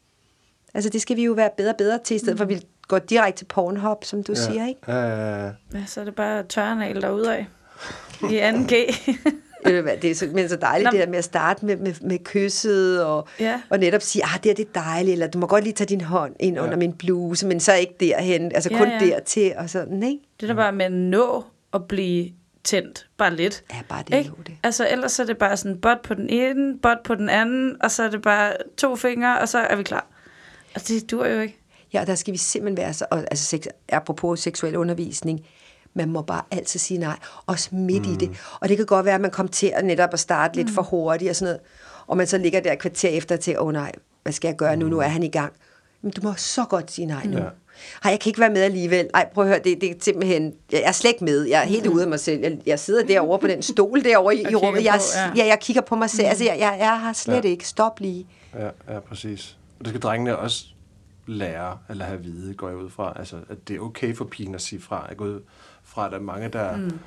altså 0.75 0.91
det 0.91 1.03
skal 1.03 1.17
vi 1.17 1.25
jo 1.25 1.33
være 1.33 1.51
bedre 1.57 1.73
og 1.73 1.77
bedre 1.77 1.99
til, 2.05 2.15
i 2.15 2.19
stedet 2.19 2.39
for 2.39 2.45
at 2.45 2.49
vi 2.49 2.61
går 2.89 2.99
direkte 2.99 3.41
til 3.41 3.45
Pornhub, 3.45 4.05
som 4.05 4.23
du 4.23 4.33
ja. 4.33 4.45
siger, 4.45 4.67
ikke? 4.67 4.81
Ja, 4.89 5.03
ja, 5.03 5.45
ja. 5.45 5.53
Ja, 5.75 5.85
så 5.87 6.01
er 6.01 6.05
det 6.05 6.15
bare 6.15 6.43
tørrenal 6.43 7.03
derude 7.03 7.37
af. 7.37 7.47
I 8.31 8.41
2G. 8.41 8.75
Det 9.65 10.05
er 10.05 10.15
så, 10.15 10.29
men 10.33 10.49
så 10.49 10.57
dejligt 10.57 10.85
Nå. 10.85 10.91
det 10.91 11.01
der 11.07 11.11
med 11.11 11.19
at 11.19 11.25
starte 11.25 11.67
med, 11.67 11.77
med, 11.77 11.95
med 12.01 12.19
kysset, 12.25 13.05
og, 13.05 13.29
Ja. 13.41 13.61
og 13.71 13.79
netop 13.79 14.03
sige, 14.03 14.25
ah, 14.25 14.35
det 14.35 14.45
her 14.45 14.55
det 14.55 14.69
er 14.75 14.81
dejligt, 14.81 15.13
eller 15.13 15.27
du 15.27 15.39
må 15.39 15.47
godt 15.47 15.65
lige 15.65 15.75
tage 15.75 15.89
din 15.89 16.01
hånd 16.01 16.35
ind 16.41 16.57
Ja. 16.57 16.63
under 16.65 16.77
min 16.77 16.93
bluse, 16.93 17.47
men 17.47 17.61
så 17.61 17.75
ikke 17.75 17.95
derhen, 18.01 18.53
altså 18.55 18.69
Ja, 18.73 18.79
kun 18.79 18.89
ja. 18.89 18.99
dertil, 18.99 19.53
og 19.59 19.71
sådan, 19.71 20.03
ikke? 20.03 20.19
Det 20.41 20.51
er 20.51 20.55
da 20.55 20.61
bare 20.63 20.73
med 20.73 20.85
at 20.85 20.93
nå 20.93 21.45
at 21.75 21.85
blive 21.89 22.31
tændt. 22.65 23.07
Bare 23.19 23.37
lidt. 23.37 23.65
Ja, 23.75 23.79
bare 23.89 24.03
det 24.09 24.17
Ikke? 24.19 24.29
jo 24.31 24.35
det. 24.47 24.55
Altså, 24.63 24.89
ellers 24.91 25.13
så 25.13 25.23
er 25.23 25.27
det 25.27 25.39
bare 25.39 25.57
sådan 25.57 25.81
bot 25.81 26.03
på 26.03 26.15
den 26.15 26.29
ene, 26.31 26.79
bot 26.83 26.99
på 27.05 27.15
den 27.15 27.29
anden, 27.29 27.77
og 27.83 27.91
så 27.91 28.03
er 28.03 28.11
det 28.11 28.23
bare 28.23 28.53
to 28.77 28.97
fingre, 28.97 29.39
og 29.39 29.49
så 29.49 29.59
er 29.59 29.77
vi 29.77 29.83
klar. 29.83 30.07
Og 30.75 30.89
det 30.89 31.11
dur 31.11 31.27
jo 31.27 31.41
ikke. 31.41 31.59
Ja, 31.93 32.01
og 32.01 32.07
der 32.07 32.15
skal 32.15 32.33
vi 32.33 32.39
simpelthen 32.39 32.77
være 32.85 32.93
så, 32.95 33.07
og, 33.11 33.19
altså 33.19 33.45
sex, 33.45 33.61
apropos 33.89 34.41
seksuel 34.41 34.77
undervisning, 34.77 35.41
man 35.99 36.09
må 36.13 36.23
bare 36.23 36.43
altid 36.51 36.81
sige 36.81 36.99
nej, 36.99 37.19
også 37.47 37.69
midt 37.73 38.07
mm. 38.07 38.13
i 38.13 38.17
det. 38.17 38.31
Og 38.61 38.69
det 38.69 38.77
kan 38.77 38.87
godt 38.87 39.05
være, 39.07 39.15
at 39.15 39.21
man 39.21 39.31
kommer 39.31 39.53
til 39.53 39.73
at 39.75 39.85
netop 39.85 40.11
at 40.13 40.21
starte 40.21 40.57
lidt 40.57 40.71
for 40.71 40.83
hurtigt 40.83 41.31
og 41.31 41.37
sådan 41.37 41.53
noget, 41.53 41.61
og 42.07 42.17
man 42.17 42.27
så 42.27 42.39
ligger 42.39 42.61
der 42.61 42.73
et 42.73 42.79
kvarter 42.79 43.09
efter 43.09 43.37
til, 43.37 43.59
åh 43.59 43.67
oh, 43.67 43.73
nej, 43.73 43.93
hvad 44.23 44.33
skal 44.33 44.49
jeg 44.49 44.57
gøre 44.57 44.77
nu, 44.77 44.89
nu 44.89 44.99
er 44.99 45.09
han 45.09 45.23
i 45.23 45.29
gang. 45.29 45.53
Men 46.03 46.13
du 46.13 46.21
må 46.23 46.35
så 46.37 46.65
godt 46.65 46.91
sige 46.93 47.07
nej 47.07 47.27
nu. 47.27 47.39
Ja. 47.39 47.45
Ej, 48.05 48.11
jeg 48.11 48.21
kan 48.21 48.31
ikke 48.31 48.41
være 48.41 48.51
med 48.51 48.63
alligevel. 48.63 49.11
Ej, 49.15 49.29
prøv 49.35 49.45
at 49.45 49.49
høre, 49.51 49.61
det, 49.65 49.81
det 49.81 49.91
er 49.91 49.95
simpelthen... 50.01 50.55
Jeg 50.73 50.83
er 50.85 50.93
slet 50.93 51.11
ikke 51.11 51.25
med. 51.25 51.45
Jeg 51.45 51.63
er 51.63 51.67
helt 51.67 51.87
ude 51.87 52.03
af 52.03 52.09
mig 52.09 52.21
selv. 52.21 52.41
Jeg, 52.41 52.59
jeg 52.67 52.81
sidder 52.81 53.07
derovre 53.07 53.39
på 53.39 53.47
den 53.47 53.63
stol 53.63 54.05
derovre 54.05 54.37
i, 54.37 54.43
i 54.51 54.55
rummet. 54.65 54.85
Jeg, 54.85 55.01
på, 55.33 55.39
ja. 55.39 55.47
jeg 55.47 55.59
kigger 55.61 55.83
på 55.83 55.97
mig 55.97 56.11
selv. 56.11 56.29
Altså, 56.29 56.45
jeg, 56.45 56.57
jeg, 56.59 56.77
jeg 56.79 57.01
har 57.01 57.13
slet 57.13 57.45
Ja. 57.45 57.49
ikke. 57.49 57.69
Stop 57.69 58.01
lige. 58.01 58.27
Ja, 58.55 58.95
ja, 58.95 59.01
præcis. 59.01 59.57
Og 59.79 59.85
det 59.85 59.89
skal 59.89 60.01
drengene 60.01 60.37
også 60.37 60.65
lære, 61.27 61.79
eller 61.91 62.05
have 62.05 62.19
at 62.19 62.25
vide, 62.25 62.55
går 62.55 62.69
jeg 62.69 62.77
ud 62.77 62.91
fra. 62.91 63.13
Altså, 63.17 63.37
at 63.49 63.69
det 63.69 63.77
er 63.77 63.81
okay 63.81 64.17
for 64.17 64.25
pigen 64.25 64.55
at 64.55 64.61
sige 64.61 64.81
fra. 64.81 65.07
Jeg 65.09 65.17
går 65.17 65.25
ud 65.25 65.41
fra, 65.89 66.07
at 66.07 66.13
der 66.13 66.19
er 66.19 66.23
mange, 66.23 66.49
der 66.49 66.77
mm. 66.77 66.99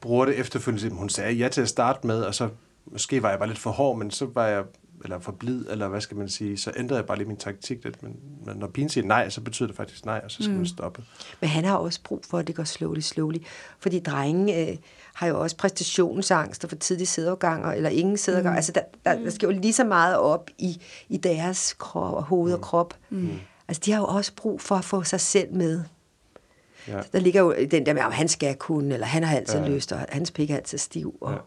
bruger 0.00 0.24
det 0.24 0.38
efterfølgende. 0.38 0.96
Hun 0.96 1.08
sagde 1.08 1.32
ja 1.32 1.48
til 1.48 1.60
at 1.60 1.68
starte 1.68 2.06
med, 2.06 2.22
og 2.22 2.34
så 2.34 2.48
måske 2.86 3.22
var 3.22 3.30
jeg 3.30 3.38
bare 3.38 3.48
lidt 3.48 3.58
for 3.58 3.70
hård, 3.70 3.98
men 3.98 4.10
så 4.10 4.26
var 4.34 4.46
jeg 4.46 4.64
eller 5.04 5.18
for 5.18 5.32
blid, 5.32 5.64
eller 5.70 5.88
hvad 5.88 6.00
skal 6.00 6.16
man 6.16 6.28
sige, 6.28 6.58
så 6.58 6.72
ændrede 6.76 6.98
jeg 6.98 7.06
bare 7.06 7.18
lige 7.18 7.28
min 7.28 7.36
taktik 7.36 7.84
lidt. 7.84 8.02
Men, 8.02 8.16
men 8.46 8.56
når 8.56 8.66
pigen 8.66 8.88
siger 8.88 9.06
nej, 9.06 9.28
så 9.28 9.40
betyder 9.40 9.66
det 9.66 9.76
faktisk 9.76 10.06
nej, 10.06 10.20
og 10.24 10.30
så 10.30 10.42
skal 10.42 10.50
mm. 10.50 10.56
man 10.56 10.66
stoppe. 10.66 11.04
Men 11.40 11.50
han 11.50 11.64
har 11.64 11.76
også 11.76 12.00
brug 12.04 12.22
for, 12.30 12.38
at 12.38 12.46
det 12.46 12.54
går 12.54 12.64
slowly, 12.64 13.00
slowly. 13.00 13.36
Fordi 13.78 13.98
drenge 13.98 14.70
øh, 14.70 14.76
har 15.14 15.26
jo 15.26 15.40
også 15.40 15.56
præstationsangst 15.56 16.64
og 16.64 16.70
for 16.70 16.76
tidlig 16.76 17.08
sæderganger, 17.08 17.72
eller 17.72 17.90
ingen 17.90 18.16
sæderganger. 18.16 18.50
Mm. 18.50 18.56
Altså, 18.56 18.72
der, 18.72 18.82
der, 19.04 19.14
der 19.14 19.30
skal 19.30 19.46
jo 19.46 19.60
lige 19.60 19.72
så 19.72 19.84
meget 19.84 20.16
op 20.18 20.50
i, 20.58 20.80
i 21.08 21.16
deres 21.16 21.74
krop, 21.78 22.22
hoved 22.22 22.52
og 22.52 22.60
krop. 22.60 22.94
Mm. 23.10 23.30
Altså, 23.68 23.82
de 23.84 23.92
har 23.92 24.00
jo 24.00 24.06
også 24.06 24.32
brug 24.36 24.60
for 24.60 24.74
at 24.74 24.84
få 24.84 25.02
sig 25.02 25.20
selv 25.20 25.54
med. 25.54 25.84
Ja. 26.90 27.00
Der 27.12 27.18
ligger 27.20 27.40
jo 27.40 27.54
den 27.70 27.86
der 27.86 27.92
med, 27.94 28.02
om 28.02 28.12
han 28.12 28.28
skal 28.28 28.54
kunne, 28.56 28.94
eller 28.94 29.06
han 29.06 29.22
har 29.22 29.36
altid 29.36 29.58
Ja. 29.60 29.68
lyst, 29.68 29.92
og 29.92 29.98
hans 30.08 30.30
pik 30.30 30.50
er 30.50 30.56
altid 30.56 30.78
stiv. 30.78 31.14
Og, 31.20 31.32
Ja. 31.32 31.38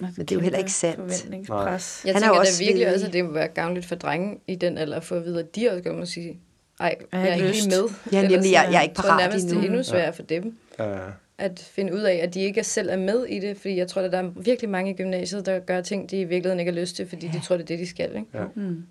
Men 0.00 0.10
det 0.26 0.30
er 0.30 0.36
jo 0.36 0.40
heller 0.40 0.58
ikke 0.58 0.72
sandt. 0.72 0.96
Forventningspres. 0.96 2.02
Jeg 2.04 2.14
Han 2.14 2.22
er 2.22 2.26
tænker 2.26 2.28
jo 2.28 2.34
da 2.34 2.40
også 2.48 2.64
virkelig 2.64 2.94
også, 2.94 3.06
at 3.06 3.12
det 3.12 3.24
må 3.24 3.32
være 3.32 3.48
gavnligt 3.48 3.86
for 3.86 3.94
drenge 3.94 4.38
i 4.46 4.54
den 4.54 4.78
alder 4.78 4.96
at 4.96 5.04
få 5.04 5.14
at 5.14 5.24
vide, 5.24 5.38
at 5.40 5.56
de 5.56 5.70
også 5.70 5.92
må 5.92 6.06
sige, 6.06 6.40
ej, 6.80 6.96
jeg, 7.12 7.28
er 7.28 7.34
ikke 7.34 7.48
lyst." 7.48 7.66
lige 7.68 7.80
med. 7.82 7.88
Ja, 8.12 8.22
nemlig, 8.28 8.52
jeg- 8.52 8.68
jeg 8.72 8.78
er 8.78 8.82
ikke 8.82 8.94
jeg 8.96 9.04
parat 9.04 9.20
nærmest, 9.20 9.44
det 9.44 9.52
endnu. 9.52 9.62
er 9.62 9.66
endnu 9.66 9.82
sværere 9.82 10.12
for 10.12 10.22
dem 10.22 10.56
Ja. 10.78 10.98
at 11.38 11.70
finde 11.74 11.94
ud 11.94 12.00
af, 12.00 12.14
at 12.22 12.34
de 12.34 12.40
ikke 12.40 12.64
selv 12.64 12.88
er 12.90 12.96
med 12.96 13.24
i 13.26 13.38
det. 13.40 13.56
Fordi 13.56 13.76
jeg 13.76 13.88
tror, 13.88 14.02
at 14.02 14.12
der 14.12 14.18
er 14.18 14.30
virkelig 14.36 14.70
mange 14.70 14.90
i 14.90 14.94
gymnasiet, 14.94 15.46
der 15.46 15.58
gør 15.58 15.80
ting, 15.80 16.10
de 16.10 16.20
i 16.20 16.24
virkeligheden 16.24 16.60
ikke 16.60 16.72
har 16.72 16.80
lyst 16.80 16.96
til, 16.96 17.08
fordi 17.08 17.26
ja. 17.26 17.32
de 17.32 17.40
tror, 17.40 17.56
det 17.56 17.62
er 17.62 17.66
det, 17.66 17.78
de 17.78 17.86
skal. 17.86 18.10
Ikke? 18.16 18.26
Ja. 18.34 18.44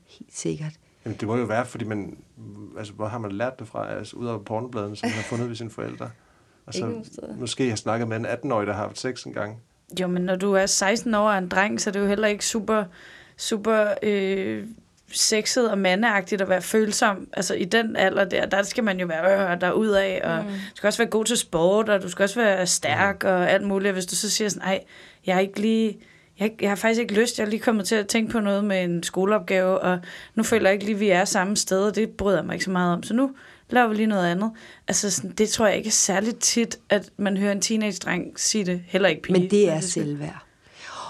Helt 0.08 0.34
sikkert. 0.34 0.72
Jamen, 1.06 1.18
det 1.20 1.28
må 1.28 1.38
jo 1.38 1.44
være, 1.44 1.66
fordi 1.66 1.86
man, 1.86 2.18
altså, 2.78 2.94
hvor 2.94 3.08
har 3.08 3.18
man 3.18 3.32
lært 3.32 3.60
det 3.60 3.68
fra? 3.68 3.94
Altså, 3.94 4.16
ud 4.16 4.28
af 4.28 4.46
pornobladene, 4.46 4.96
som 4.96 5.10
man 5.10 5.16
har 5.16 5.24
fundet 5.24 5.50
ved 5.50 5.56
sine 5.56 5.70
forældre. 5.70 6.10
Og 6.66 6.74
så 6.74 7.02
steder. 7.04 7.36
måske 7.36 7.70
har 7.70 7.76
snakket 7.76 8.08
med 8.08 8.18
en 8.18 8.26
18-årig, 8.26 8.68
der 8.68 8.74
har 8.74 8.82
haft 8.82 9.00
sex 9.00 9.24
en 9.24 9.34
gang. 9.34 9.62
Jo, 10.00 10.08
men 10.08 10.22
når 10.22 10.36
du 10.36 10.54
er 10.54 10.66
16 10.66 11.16
år 11.16 11.30
og 11.30 11.38
en 11.38 11.48
dreng, 11.48 11.82
så 11.82 11.90
er 11.90 11.92
det 11.92 12.00
jo 12.00 12.06
heller 12.06 12.28
ikke 12.28 12.46
super, 12.46 12.84
super 13.38 13.88
øh, 14.04 14.68
sexet 15.12 15.72
og 15.72 15.78
mandeagtigt 15.78 16.42
at 16.42 16.50
være 16.50 16.62
følsom. 16.62 17.28
Altså 17.34 17.54
i 17.54 17.66
den 17.66 17.96
alder 17.96 18.26
der, 18.26 18.46
der 18.46 18.64
skal 18.64 18.84
man 18.84 19.00
jo 19.00 19.08
være 19.08 19.54
øh, 19.54 19.62
derudad, 19.62 20.22
og 20.22 20.44
mm. 20.44 20.50
du 20.50 20.76
skal 20.76 20.88
også 20.88 21.00
være 21.00 21.10
god 21.10 21.26
til 21.26 21.38
sport, 21.38 21.90
og 21.90 22.02
du 22.02 22.10
skal 22.10 22.24
også 22.24 22.40
være 22.40 22.68
stærk 22.68 23.24
og 23.24 23.52
alt 23.52 23.68
muligt. 23.68 23.94
Hvis 23.94 24.06
du 24.06 24.16
så 24.16 24.30
siger 24.30 24.50
sådan, 24.50 24.68
nej, 24.68 24.80
jeg 25.26 25.36
har 25.36 25.42
ikke 25.42 25.60
lige... 25.60 25.98
Jeg, 26.40 26.52
jeg 26.62 26.70
har 26.70 26.76
faktisk 26.76 27.02
ikke 27.02 27.14
lyst. 27.14 27.40
Jeg 27.40 27.46
er 27.46 27.50
lige 27.50 27.60
kommet 27.60 27.88
til 27.88 27.96
at 27.96 28.08
tænke 28.08 28.32
på 28.32 28.40
noget 28.40 28.64
med 28.64 28.84
en 28.84 29.04
skoleopgave, 29.04 29.80
og 29.80 30.00
nu 30.36 30.44
føler 30.44 30.70
jeg 30.70 30.74
ikke 30.74 30.86
lige, 30.86 30.96
at 30.96 31.00
vi 31.00 31.10
er 31.10 31.26
samme 31.26 31.58
sted, 31.58 31.84
og 31.84 31.96
det 31.96 32.10
bryder 32.10 32.38
jeg 32.38 32.46
mig 32.46 32.54
ikke 32.54 32.66
så 32.66 32.72
meget 32.72 32.94
om. 32.94 33.04
Så 33.04 33.14
nu 33.14 33.32
laver 33.70 33.88
vi 33.88 33.96
lige 33.96 34.08
noget 34.08 34.28
andet. 34.28 34.52
Altså, 34.88 35.12
sådan, 35.12 35.32
det 35.32 35.50
tror 35.50 35.68
jeg 35.68 35.78
ikke 35.78 35.88
er 35.88 35.92
særligt 35.92 36.40
tit, 36.40 36.80
at 36.90 37.10
man 37.18 37.38
hører 37.38 37.52
en 37.52 37.62
teenage-dreng 37.62 38.40
sige 38.40 38.66
det. 38.66 38.84
Heller 38.88 39.10
ikke 39.10 39.22
pige. 39.22 39.40
Men 39.40 39.52
det 39.52 39.70
er 39.70 39.80
selvværd. 39.80 40.46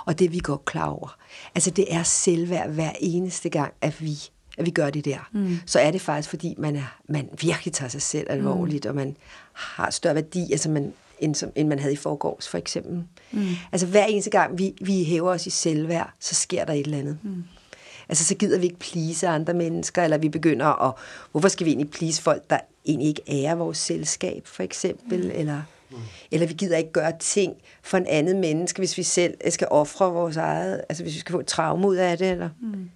Og 0.06 0.20
det 0.20 0.26
er 0.26 0.30
vi 0.30 0.40
godt 0.44 0.66
klar 0.66 0.88
over. 0.88 1.18
Altså 1.56 1.72
det 1.72 1.94
er 1.94 2.04
selvværd 2.04 2.70
hver 2.70 2.92
eneste 3.00 3.50
gang, 3.50 3.74
at 3.82 4.02
vi, 4.02 4.14
at 4.58 4.66
vi 4.66 4.72
gør 4.72 4.90
det 4.90 5.06
der. 5.06 5.30
Mm. 5.32 5.58
Så 5.66 5.80
er 5.80 5.92
det 5.92 6.02
faktisk, 6.02 6.30
fordi 6.30 6.56
man, 6.58 6.76
er, 6.76 6.98
man 7.10 7.30
virkelig 7.42 7.74
tager 7.74 7.90
sig 7.90 8.02
selv 8.02 8.28
alvorligt, 8.30 8.86
mm. 8.86 8.90
og 8.90 8.96
man 8.96 9.18
har 9.54 9.90
større 9.90 10.16
værdi, 10.16 10.52
altså 10.52 10.70
man, 10.70 10.94
end, 11.22 11.36
som, 11.36 11.52
end 11.56 11.68
man 11.68 11.80
havde 11.80 11.94
i 11.94 11.98
forgårs, 11.98 12.48
for 12.48 12.58
eksempel. 12.58 13.04
Mm. 13.32 13.48
Altså 13.72 13.88
hver 13.88 14.06
eneste 14.06 14.30
gang, 14.30 14.58
vi, 14.58 14.74
vi 14.82 15.04
hæver 15.04 15.32
os 15.32 15.48
i 15.48 15.50
selvværd, 15.50 16.14
så 16.20 16.36
sker 16.36 16.66
der 16.66 16.74
et 16.74 16.86
eller 16.86 16.98
andet. 16.98 17.18
Mm. 17.24 17.44
Altså 18.10 18.24
så 18.24 18.36
gider 18.36 18.60
vi 18.60 18.64
ikke 18.64 18.80
please 18.80 19.28
andre 19.28 19.54
mennesker, 19.54 20.04
eller 20.04 20.18
vi 20.18 20.30
begynder 20.30 20.88
at, 20.88 20.94
hvorfor 21.32 21.48
skal 21.48 21.66
vi 21.66 21.72
egentlig 21.72 21.92
please 21.92 22.22
folk, 22.22 22.50
der 22.50 22.60
egentlig 22.86 23.08
ikke 23.08 23.22
ærer 23.28 23.56
vores 23.56 23.78
selskab, 23.78 24.42
for 24.48 24.64
eksempel, 24.64 25.24
mm. 25.24 25.32
eller... 25.34 25.62
Eller 26.32 26.48
vi 26.48 26.54
gider 26.54 26.78
ikke 26.78 26.92
gøre 26.92 27.14
ting 27.20 27.54
for 27.84 27.98
en 27.98 28.06
anden 28.08 28.40
menneske, 28.40 28.80
hvis 28.80 28.98
vi 28.98 29.04
selv 29.04 29.34
skal 29.50 29.68
ofre 29.72 30.14
vores 30.14 30.38
eget, 30.38 30.82
altså 30.90 31.04
hvis 31.04 31.14
vi 31.14 31.20
skal 31.20 31.34
få 31.34 31.40
et 31.40 31.46
traume 31.46 31.88
ud 31.88 31.96
af 31.96 32.18
det. 32.18 32.32
Eller? 32.32 32.50
Mm. 32.62 32.90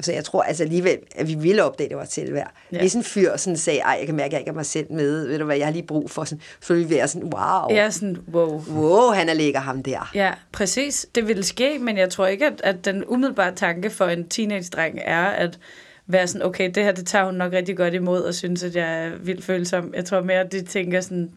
Så 0.00 0.12
jeg 0.12 0.24
tror 0.24 0.42
altså 0.42 0.62
alligevel, 0.62 0.98
at 1.16 1.28
vi 1.28 1.34
ville 1.34 1.64
opdage, 1.64 1.88
det 1.88 1.96
var 1.96 2.04
selvværd. 2.04 2.50
Ja. 2.72 2.80
Hvis 2.80 2.94
en 2.94 3.04
fyr 3.04 3.36
sådan 3.36 3.56
sagde, 3.56 3.80
ej, 3.80 3.96
jeg 3.98 4.06
kan 4.06 4.16
mærke, 4.16 4.26
at 4.26 4.32
jeg 4.32 4.40
ikke 4.40 4.48
er 4.48 4.54
mig 4.54 4.66
selv 4.66 4.92
med, 4.92 5.26
ved 5.26 5.38
du 5.38 5.44
hvad, 5.44 5.56
jeg 5.56 5.66
har 5.66 5.72
lige 5.72 5.86
brug 5.86 6.10
for, 6.10 6.24
sådan, 6.24 6.42
så 6.60 6.74
ville 6.74 6.88
vi 6.88 6.94
være 6.94 7.08
sådan, 7.08 7.32
wow, 7.34 7.76
Ja, 7.76 7.90
sådan, 7.90 8.16
wow. 8.32 8.62
wow, 8.70 9.10
han 9.10 9.28
er 9.28 9.34
lækker 9.34 9.60
ham 9.60 9.82
der. 9.82 10.10
Ja, 10.14 10.32
præcis. 10.52 11.06
Det 11.14 11.28
ville 11.28 11.42
ske, 11.42 11.78
men 11.78 11.96
jeg 11.96 12.10
tror 12.10 12.26
ikke, 12.26 12.46
at, 12.46 12.60
at 12.64 12.84
den 12.84 13.04
umiddelbare 13.04 13.54
tanke 13.54 13.90
for 13.90 14.04
en 14.06 14.28
teenage-dreng 14.28 14.98
er 15.04 15.24
at 15.24 15.58
være 16.06 16.26
sådan, 16.26 16.46
okay, 16.46 16.70
det 16.74 16.84
her, 16.84 16.92
det 16.92 17.06
tager 17.06 17.24
hun 17.24 17.34
nok 17.34 17.52
rigtig 17.52 17.76
godt 17.76 17.94
imod, 17.94 18.22
og 18.22 18.34
synes, 18.34 18.62
at 18.62 18.76
jeg 18.76 19.04
er 19.04 19.10
vildt 19.20 19.44
følsom. 19.44 19.94
Jeg 19.94 20.04
tror 20.04 20.20
mere, 20.20 20.40
at 20.40 20.52
de 20.52 20.62
tænker 20.62 21.00
sådan, 21.00 21.30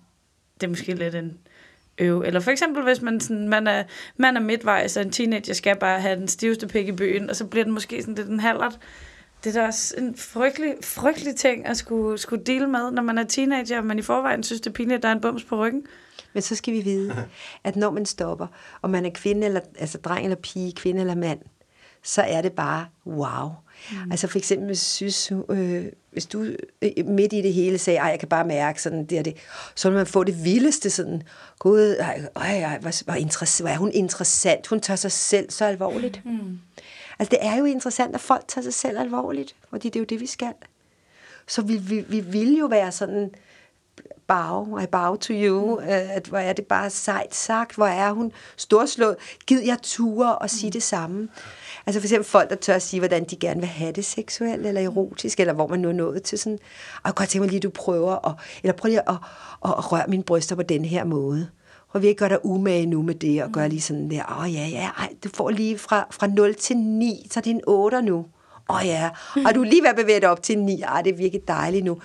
det 0.62 0.64
er 0.64 0.70
måske 0.70 0.93
lidt 0.93 1.16
en 1.16 1.38
øve. 2.02 2.28
Eller 2.28 2.39
for 2.39 2.52
eksempel, 2.52 2.84
hvis 2.84 3.02
man, 3.02 3.20
sådan, 3.20 3.49
man, 3.49 3.68
er, 3.68 3.84
man 4.18 4.38
er 4.38 4.41
midtvejs, 4.41 4.97
og 4.97 5.04
en 5.04 5.12
teenager 5.12 5.54
skal 5.54 5.76
bare 5.76 6.02
have 6.02 6.16
den 6.16 6.28
stiveste 6.28 6.68
pik 6.68 6.88
i 6.88 6.91
byen, 6.91 7.30
og 7.30 7.36
så 7.36 7.45
bliver 7.45 7.64
den 7.64 7.74
måske 7.74 8.02
sådan 8.02 8.16
lidt 8.16 8.28
en 8.28 8.39
halvret. 8.39 8.80
Det 9.43 9.56
er 9.56 9.62
da 9.62 9.68
også 9.68 9.95
en 9.97 10.16
frygtelig, 10.16 10.74
frygtelig 10.84 11.36
ting 11.36 11.66
at 11.66 11.78
skulle, 11.78 12.18
skulle 12.18 12.43
deal 12.43 12.70
med, 12.70 12.91
når 12.91 13.02
man 13.02 13.18
er 13.18 13.24
teenager, 13.24 13.78
og 13.78 13.86
man 13.86 13.99
i 13.99 14.02
forvejen 14.02 14.43
synes, 14.43 14.62
det 14.62 14.70
er 14.70 14.74
pinligt, 14.74 14.97
at 14.97 15.04
der 15.04 15.10
er 15.10 15.14
en 15.14 15.22
bums 15.22 15.43
på 15.43 15.58
ryggen. 15.58 15.84
Men 16.34 16.41
så 16.41 16.56
skal 16.56 16.74
vi 16.74 16.82
vide, 16.82 17.28
at 17.64 17.76
når 17.76 17.91
man 17.91 18.06
stopper, 18.06 18.47
og 18.82 18.89
man 18.89 19.06
er 19.06 19.10
kvinde, 19.10 19.47
eller, 19.47 19.62
altså 19.80 19.97
dreng 19.97 20.24
eller 20.24 20.36
pige, 20.36 20.74
kvinde 20.74 21.02
eller 21.02 21.16
mand, 21.16 21.39
så 22.04 22.22
er 22.22 22.41
det 22.41 22.52
bare 22.52 22.86
wow. 23.06 23.49
Mm. 23.91 24.12
Altså 24.12 24.28
for 24.28 24.38
eksempel, 24.38 24.66
hvis, 24.66 24.82
synes, 24.82 25.32
øh, 25.49 25.86
hvis 26.12 26.26
du 26.26 26.45
øh, 26.82 27.06
midt 27.06 27.34
i 27.34 27.41
det 27.41 27.54
hele 27.54 27.78
sagde, 27.78 27.99
ej, 27.99 28.08
jeg 28.08 28.20
kan 28.20 28.30
bare 28.30 28.45
mærke 28.45 28.82
sådan 28.82 29.06
det 29.06 29.20
og 29.20 29.26
det, 29.26 29.38
så 29.76 29.89
vil 29.89 29.97
man 29.97 30.08
få 30.08 30.24
det 30.24 30.43
vildeste 30.43 30.89
sådan, 30.89 31.24
gud, 31.60 31.95
ej, 31.99 32.22
ej, 32.36 32.62
ej 32.62 32.78
hvor, 32.78 33.04
hvor, 33.04 33.14
interess- 33.14 33.62
hvor 33.62 33.70
er 33.70 33.78
hun 33.78 33.91
interessant, 33.93 34.68
hun 34.68 34.80
tager 34.80 34.97
sig 34.97 35.12
selv 35.12 35.52
så 35.52 35.66
alvorligt. 35.66 36.22
Mm. 36.26 36.60
Altså 37.20 37.30
det 37.32 37.39
er 37.41 37.56
jo 37.56 37.66
interessant, 37.66 38.16
at 38.16 38.22
folk 38.22 38.47
tager 38.47 38.64
sig 38.64 38.74
selv 38.74 38.99
alvorligt, 38.99 39.56
fordi 39.70 39.89
det 39.89 39.95
er 39.95 39.99
jo 39.99 40.06
det, 40.06 40.20
vi 40.20 40.28
skal. 40.28 40.54
Så 41.47 41.62
vi, 41.62 41.78
vi, 41.78 41.99
vi 41.99 42.20
vil 42.20 42.58
jo 42.58 42.66
være 42.66 42.91
sådan, 42.91 43.30
bow, 44.28 44.80
I 44.80 44.86
bow 44.86 45.16
to 45.16 45.34
you, 45.34 45.80
mm. 45.80 45.86
at 45.88 46.28
hvor 46.28 46.38
er 46.38 46.54
det 46.54 46.66
bare 46.66 46.89
sejt 46.89 47.36
sagt, 47.36 47.76
hvor 47.76 47.88
er 47.88 48.12
hun 48.12 48.32
storslået, 48.58 49.16
gid 49.45 49.62
jeg 49.62 49.78
ture 49.84 50.38
og 50.38 50.49
sige 50.49 50.72
det 50.72 50.84
samme. 50.84 51.30
Altså 51.86 51.99
for 52.01 52.05
eksempel 52.05 52.29
folk, 52.29 52.49
der 52.49 52.55
tør 52.55 52.73
at 52.73 52.82
sige, 52.82 52.99
hvordan 52.99 53.23
de 53.23 53.36
gerne 53.36 53.59
vil 53.59 53.69
have 53.69 53.91
det 53.91 54.05
seksuelt 54.05 54.65
eller 54.65 54.82
erotisk, 54.82 55.39
eller 55.39 55.53
hvor 55.53 55.67
man 55.67 55.79
nu 55.79 55.89
er 55.89 55.93
nået 55.93 56.23
til 56.23 56.39
sådan, 56.39 56.59
og 56.95 57.01
jeg 57.05 57.15
godt 57.15 57.29
tænke 57.29 57.41
mig 57.41 57.49
lige, 57.49 57.57
at 57.57 57.63
du 57.63 57.69
prøver, 57.69 58.13
og, 58.13 58.34
eller 58.63 58.73
prøv 58.73 58.89
lige 58.89 59.09
at, 59.09 59.15
at, 59.65 59.71
at 59.77 59.91
røre 59.91 60.05
mine 60.07 60.23
bryster 60.23 60.55
på 60.55 60.63
den 60.63 60.86
her 60.86 61.03
måde. 61.03 61.49
Og 61.89 62.01
vi 62.01 62.07
ikke 62.07 62.19
gør 62.19 62.27
dig 62.27 62.45
umage 62.45 62.86
nu 62.86 63.01
med 63.01 63.15
det, 63.15 63.43
og 63.43 63.51
gør 63.51 63.67
lige 63.67 63.82
sådan 63.82 64.11
der, 64.11 64.23
åh 64.32 64.43
oh, 64.43 64.53
ja, 64.53 64.67
ja, 64.67 64.89
ej, 64.97 65.09
du 65.23 65.29
får 65.34 65.49
lige 65.49 65.77
fra, 65.77 66.07
fra 66.11 66.27
0 66.27 66.55
til 66.55 66.77
9, 66.77 67.27
så 67.32 67.41
det 67.41 67.51
er 67.51 67.55
en 67.55 67.61
8 67.67 68.01
nu. 68.01 68.17
Åh 68.69 68.75
oh, 68.75 68.82
ja, 68.86 69.09
og 69.45 69.55
du 69.55 69.61
er 69.61 69.65
lige 69.65 69.82
ved 69.82 69.89
at 69.89 69.95
bevæge 69.95 70.19
dig 70.21 70.29
op 70.29 70.43
til 70.43 70.57
en 70.57 70.65
9, 70.65 70.82
ej, 70.82 71.01
det 71.01 71.13
er 71.13 71.17
virkelig 71.17 71.47
dejligt 71.47 71.86
nu. 71.86 71.97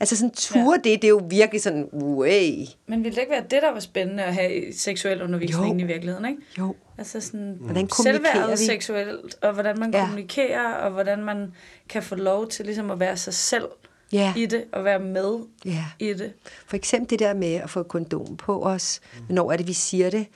Altså 0.00 0.16
sådan 0.16 0.30
ture 0.30 0.80
ja. 0.84 0.90
det, 0.90 1.02
det 1.02 1.04
er 1.04 1.08
jo 1.08 1.22
virkelig 1.28 1.62
sådan, 1.62 1.88
way. 1.92 2.66
Men 2.86 3.04
ville 3.04 3.14
det 3.14 3.20
ikke 3.20 3.32
være 3.32 3.42
det, 3.42 3.62
der 3.62 3.72
var 3.72 3.80
spændende 3.80 4.22
at 4.22 4.34
have 4.34 4.54
i 4.54 4.72
seksuel 4.72 5.22
undervisning 5.22 5.80
Jo. 5.80 5.84
i 5.84 5.86
virkeligheden, 5.86 6.24
ikke? 6.28 6.42
Jo. 6.58 6.74
Altså 6.98 7.20
sådan, 7.20 7.56
Hvordan 7.60 7.86
kommunikerer 7.88 8.32
selvværdet 8.32 8.60
vi? 8.60 8.64
seksuelt, 8.64 9.36
og 9.42 9.52
hvordan 9.52 9.78
man 9.78 9.90
Ja. 9.94 10.00
kommunikerer, 10.00 10.72
og 10.74 10.90
hvordan 10.90 11.24
man 11.24 11.52
kan 11.88 12.02
få 12.02 12.14
lov 12.14 12.48
til 12.48 12.64
ligesom 12.64 12.90
at 12.90 13.00
være 13.00 13.16
sig 13.16 13.34
selv 13.34 13.68
Ja. 14.12 14.32
i 14.36 14.46
det, 14.46 14.64
og 14.72 14.84
være 14.84 14.98
med 14.98 15.38
Ja. 15.64 15.84
i 15.98 16.12
det. 16.12 16.32
For 16.66 16.76
eksempel 16.76 17.10
det 17.10 17.18
der 17.18 17.34
med 17.34 17.54
at 17.54 17.70
få 17.70 17.82
kondom 17.82 18.36
på 18.36 18.62
os. 18.62 19.00
Hvornår 19.26 19.52
er 19.52 19.56
det, 19.56 19.66
vi 19.66 19.72
siger 19.72 20.10
det? 20.10 20.26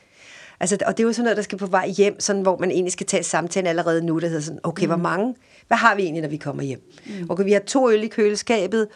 Altså, 0.61 0.79
og 0.87 0.97
det 0.97 1.03
er 1.03 1.07
jo 1.07 1.13
sådan 1.13 1.25
noget, 1.25 1.37
der 1.37 1.43
skal 1.43 1.59
på 1.59 1.67
vej 1.67 1.89
hjem, 1.89 2.21
sådan, 2.21 2.43
hvor 2.43 2.57
man 2.59 2.71
egentlig 2.71 2.93
skal 2.93 3.07
tage 3.07 3.23
samtalen 3.23 3.67
allerede 3.67 4.05
nu, 4.07 4.19
der 4.19 4.27
hedder 4.29 4.43
sådan, 4.43 4.61
okay, 4.63 4.83
mm. 4.85 4.89
hvor 4.91 4.97
mange, 4.97 5.35
hvad 5.69 5.77
har 5.79 5.95
vi 5.95 6.03
egentlig, 6.03 6.23
når 6.23 6.29
vi 6.29 6.37
kommer 6.37 6.63
hjem? 6.63 6.93
Mm. 7.07 7.27
Okay, 7.31 7.45
vi 7.45 7.53
har 7.53 7.61
to 7.61 7.91
øl 7.91 8.05
i 8.05 8.09
køleskabet, 8.09 8.89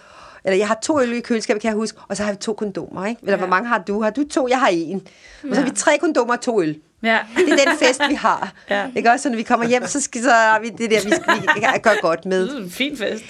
eller 0.44 0.56
jeg 0.56 0.68
har 0.68 0.78
to 0.82 1.00
øl 1.00 1.12
i 1.12 1.20
køleskabet, 1.20 1.62
kan 1.62 1.68
jeg 1.68 1.76
huske, 1.76 1.98
og 2.08 2.16
så 2.16 2.22
har 2.24 2.32
vi 2.32 2.38
to 2.38 2.52
kondomer, 2.54 3.06
ikke? 3.06 3.20
Eller 3.22 3.32
ja. 3.32 3.38
Hvor 3.38 3.46
mange 3.46 3.68
har 3.68 3.78
du? 3.78 4.02
Har 4.02 4.10
du 4.10 4.28
to? 4.28 4.48
Jeg 4.48 4.60
har 4.60 4.68
en. 4.68 5.06
Og 5.42 5.54
så 5.54 5.60
har 5.60 5.70
vi 5.70 5.76
tre 5.76 5.98
kondomer 6.00 6.34
og 6.34 6.40
to 6.40 6.62
øl. 6.62 6.80
Ja. 7.02 7.18
Det 7.36 7.52
er 7.52 7.56
den 7.56 7.78
fest, 7.78 8.00
vi 8.08 8.14
har. 8.14 8.52
Ja. 8.70 8.86
Ikke 8.96 9.10
også, 9.10 9.22
så 9.22 9.28
når 9.28 9.36
vi 9.36 9.42
kommer 9.42 9.66
hjem, 9.66 9.86
så, 9.86 10.00
skal, 10.00 10.22
så 10.22 10.30
har 10.30 10.60
vi 10.60 10.68
det 10.68 10.90
der, 10.90 11.04
vi, 11.04 11.10
skal, 11.10 11.42
vi 11.56 11.78
gøre 11.82 11.96
godt 12.02 12.26
med. 12.26 12.48
Det 12.48 12.56
er 12.58 12.62
en 12.62 12.70
fin 12.70 12.96
fest. 12.96 13.24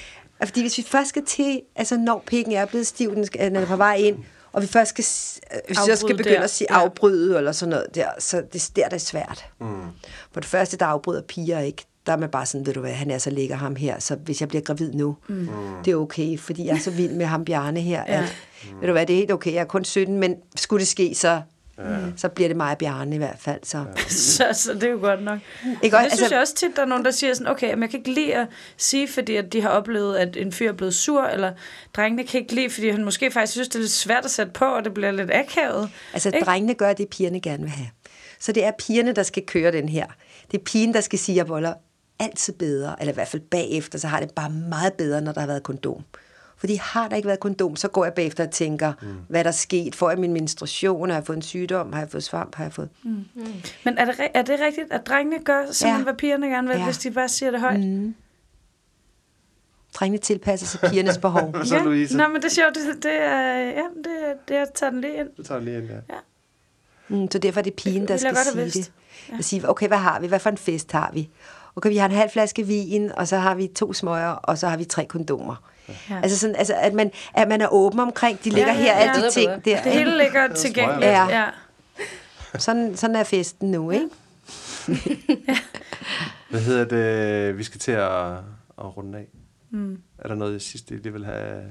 Fordi 0.45 0.61
hvis 0.61 0.79
vi 0.79 0.83
først 0.83 1.09
skal 1.09 1.25
til, 1.25 1.61
altså 1.77 1.97
når 1.97 2.23
pikken 2.27 2.53
er 2.53 2.67
blevet 2.67 2.87
stiv, 2.87 3.15
den, 3.15 3.27
skal, 3.27 3.41
den 3.41 3.57
er 3.57 3.67
på 3.67 3.77
vej 3.77 3.95
ind, 3.95 4.17
og 4.53 4.63
vi 4.63 4.67
først 4.67 4.89
skal, 4.89 5.05
øh, 5.55 5.61
hvis 5.67 5.79
jeg 5.89 5.99
skal 5.99 6.07
Afbryde 6.07 6.17
begynde 6.17 6.37
der. 6.37 6.43
at 6.43 6.51
sige 6.51 6.69
Ja. 6.71 6.81
afbryde 6.81 7.39
eller 7.39 7.53
sådan 7.53 7.71
noget 7.71 7.87
der, 7.95 8.09
så 8.19 8.43
det, 8.53 8.71
der 8.77 8.85
er 8.85 8.89
det 8.89 9.01
svært. 9.01 9.45
Mm. 9.61 9.67
For 10.33 10.41
det 10.41 10.49
første, 10.49 10.77
der 10.77 10.87
afbryder 10.87 11.23
piger 11.23 11.61
ikke. 11.61 11.85
der 12.07 12.13
er 12.13 12.17
man 12.17 12.29
bare 12.31 12.47
sådan, 12.47 12.67
ved 12.67 12.75
du 12.75 12.81
hvad, 12.81 12.93
han 12.93 13.11
er 13.11 13.19
så 13.19 13.31
lækker 13.31 13.57
ham 13.57 13.77
her, 13.77 13.99
så 13.99 14.15
hvis 14.17 14.41
jeg 14.41 14.49
bliver 14.49 14.63
gravid 14.63 14.93
nu, 14.93 15.17
mm. 15.29 15.49
det 15.85 15.91
er 15.91 15.97
okay, 15.97 16.39
fordi 16.39 16.67
jeg 16.67 16.75
er 16.75 16.79
så 16.81 16.91
vild 16.91 17.13
med 17.13 17.27
ham 17.27 17.45
Bjarne 17.45 17.81
her, 17.81 18.05
ja. 18.09 18.15
at, 18.23 18.37
ved 18.81 18.87
du 18.87 18.93
hvad, 18.93 19.07
det 19.07 19.15
er 19.15 19.19
helt 19.19 19.33
okay, 19.33 19.53
jeg 19.53 19.61
er 19.61 19.65
kun 19.65 19.85
17, 19.85 20.19
men 20.19 20.35
skulle 20.57 20.81
det 20.81 20.89
ske, 20.89 21.15
så, 21.15 21.43
ja. 21.79 21.99
så 22.17 22.29
bliver 22.29 22.49
det 22.49 22.57
mig 22.57 22.71
og 22.71 22.79
Bjarne 22.79 23.15
i 23.15 23.19
hvert 23.19 23.39
fald. 23.39 23.61
Så. 23.63 23.79
Ja. 23.79 24.09
så, 24.09 24.49
så 24.53 24.75
det 24.75 24.83
er 24.83 24.91
jo 24.91 24.99
godt 24.99 25.23
nok. 25.23 25.39
Ikke, 25.83 25.97
det 25.97 26.05
også, 26.05 26.17
synes 26.17 26.33
jeg 26.33 26.41
også 26.41 26.55
tit, 26.55 26.77
der 26.77 26.83
er 26.83 26.87
nogen, 26.87 27.05
der 27.05 27.11
siger 27.11 27.35
sådan, 27.35 27.53
okay, 27.53 27.75
men 27.75 27.83
jeg 27.83 27.91
kan 27.91 27.99
ikke 27.99 28.13
lide 28.13 28.35
at 28.35 28.47
sige, 28.77 29.09
fordi 29.09 29.37
at 29.37 29.53
de 29.53 29.63
har 29.63 29.69
oplevet, 29.69 30.17
at 30.17 30.37
en 30.37 30.53
fyr 30.53 30.69
er 30.69 30.73
blevet 30.73 30.95
sur, 30.95 31.25
eller 31.25 31.53
drengene 31.97 32.25
kan 32.25 32.41
ikke 32.41 32.55
lide, 32.55 32.71
fordi 32.71 32.91
han 32.91 33.05
måske 33.05 33.31
faktisk 33.31 33.53
synes, 33.53 33.69
det 33.69 33.75
er 33.75 33.81
lidt 33.81 33.93
svært 33.93 34.25
at 34.25 34.31
sætte 34.31 34.53
på, 34.53 34.65
og 34.65 34.85
det 34.85 34.95
bliver 34.95 35.11
lidt 35.11 35.31
akavet. 35.35 35.91
Altså, 36.13 36.29
Ikke? 36.29 36.45
drengene 36.45 36.75
gør 36.75 36.93
det, 36.93 37.09
pigerne 37.09 37.41
gerne 37.41 37.63
vil 37.63 37.71
have. 37.71 37.89
Så 38.39 38.53
det 38.53 38.65
er 38.65 38.71
pigerne, 38.79 39.13
der 39.13 39.23
skal 39.23 39.43
køre 39.47 39.73
den 39.73 39.89
her. 39.89 40.07
Det 40.53 40.59
er 40.59 40.65
pigen, 40.65 40.95
der 40.95 41.01
skal 41.01 41.19
sige, 41.19 41.35
at 41.35 41.37
jeg 41.37 41.49
volder 41.49 41.75
altid 42.19 42.53
bedre, 42.53 42.97
eller 43.01 43.13
i 43.13 43.15
hvert 43.15 43.29
fald 43.29 43.43
bagefter, 43.43 43.99
så 43.99 44.09
har 44.09 44.21
det 44.21 44.31
bare 44.37 44.51
meget 44.51 44.93
bedre, 44.93 45.21
når 45.21 45.33
der 45.33 45.41
har 45.41 45.47
været 45.47 45.63
kondom. 45.63 46.05
Fordi 46.59 46.75
har 46.75 47.09
der 47.09 47.17
ikke 47.17 47.27
været 47.27 47.41
kondom, 47.41 47.77
så 47.77 47.89
går 47.89 48.05
jeg 48.05 48.15
bagefter 48.15 48.45
og 48.47 48.51
tænker, 48.51 48.93
mm. 49.03 49.09
hvad 49.29 49.45
der 49.45 49.49
er 49.51 49.55
sket. 49.55 49.95
Får 49.95 50.11
jeg 50.11 50.19
min 50.19 50.33
menstruation? 50.33 51.11
Har 51.11 51.17
jeg 51.17 51.27
fået 51.27 51.37
en 51.37 51.43
sygdom? 51.43 51.93
Har 51.93 52.01
jeg 52.01 52.09
fået 52.11 52.23
svamp? 52.25 52.55
Har 52.55 52.65
jeg 52.65 52.73
fået... 52.73 52.89
Mm. 53.03 53.25
Men 53.85 53.99
er 53.99 54.05
det, 54.05 54.15
er 54.35 54.43
det 54.43 54.61
rigtigt, 54.67 54.93
at 54.93 55.07
drengene 55.07 55.45
gør 55.45 55.61
simpelthen, 55.71 55.99
Ja. 56.01 56.03
hvad 56.03 56.15
pigerne 56.15 56.47
gerne 56.47 56.69
vil, 56.69 56.77
Ja. 56.77 56.85
hvis 56.85 56.99
de 56.99 57.11
bare 57.11 57.29
siger 57.29 57.51
det 57.51 57.61
højt? 57.61 57.81
Mm. 57.81 58.15
Drengene 59.95 60.19
tilpasser 60.19 60.67
sig 60.67 60.81
pigernes 60.91 61.19
behov. 61.19 61.55
Så 61.65 61.79
Louise. 61.85 62.17
Nå, 62.17 62.29
men 62.29 62.37
det 62.37 62.45
er 62.45 62.49
sjovt, 62.51 62.75
det, 62.75 63.03
det 63.03 63.13
er, 63.23 63.57
ja, 63.59 63.83
det, 63.97 64.39
det, 64.49 64.55
jeg 64.55 64.67
tager 64.75 64.91
den 64.91 65.01
lige 65.01 65.17
ind. 65.21 65.29
Så 65.37 65.43
tager 65.43 65.61
jeg 65.61 65.65
lige 65.65 65.79
ind, 65.79 65.89
ja. 65.91 66.15
Mm, 67.09 67.31
så 67.31 67.39
derfor 67.39 67.61
er 67.61 67.65
det 67.65 67.75
pigen, 67.75 68.01
Det 68.01 68.09
der 68.09 68.15
jeg 68.15 68.21
skal 68.21 68.35
godt 68.35 68.39
have 68.45 68.53
sige 68.53 68.63
vidst. 68.83 68.93
det. 69.31 69.37
Ja. 69.37 69.43
Sige, 69.43 69.69
okay, 69.71 69.89
hvad 69.89 69.99
har 69.99 70.21
vi? 70.21 70.27
Hvad 70.27 70.39
for 70.39 70.51
en 70.51 70.59
fest 70.59 70.93
har 70.93 71.11
vi? 71.15 71.29
Okay, 71.77 71.89
vi 71.91 71.97
har 71.97 72.07
en 72.09 72.15
halv 72.15 72.31
flaske 72.31 72.67
vin, 72.67 73.13
og 73.13 73.29
så 73.29 73.37
har 73.37 73.55
vi 73.55 73.67
to 73.67 73.93
smøger, 73.93 74.29
og 74.31 74.59
så 74.59 74.69
har 74.69 74.77
vi 74.77 74.85
tre 74.85 75.05
kondomer. 75.05 75.57
Ja. 75.89 76.21
Altså, 76.23 76.39
sådan, 76.39 76.57
altså 76.57 76.75
at, 76.75 76.95
man, 76.95 77.11
at 77.35 77.49
man 77.49 77.61
er 77.61 77.69
åben 77.69 78.01
omkring, 78.01 78.45
de 78.45 78.51
ligger 78.51 78.73
ja, 78.73 78.79
her, 78.79 78.85
ja. 78.85 78.99
alle 78.99 79.27
de 79.27 79.31
ting 79.31 79.63
bedre. 79.63 79.77
der. 79.77 79.83
Det 79.83 79.93
hele 79.93 80.19
ligger 80.19 80.55
tilgængeligt. 80.55 81.07
Ja. 81.07 81.29
Ja. 81.29 81.45
Sådan, 82.59 82.97
sådan 82.97 83.17
er 83.17 83.25
festen 83.25 83.71
nu, 83.71 83.91
ikke? 83.91 84.09
Hvad 86.51 86.61
hedder 86.61 86.85
det? 86.85 87.59
Vi 87.59 87.65
skal 87.65 87.81
til 87.81 87.93
at, 87.93 88.33
at 88.79 88.97
runde 88.97 89.19
af. 89.19 89.27
Mm. 89.71 90.03
Er 90.19 90.29
der 90.29 90.35
noget 90.35 90.57
i 90.57 90.59
sidste, 90.59 90.95
I 90.95 90.99
lige 90.99 91.13
vil 91.13 91.25
have, 91.25 91.65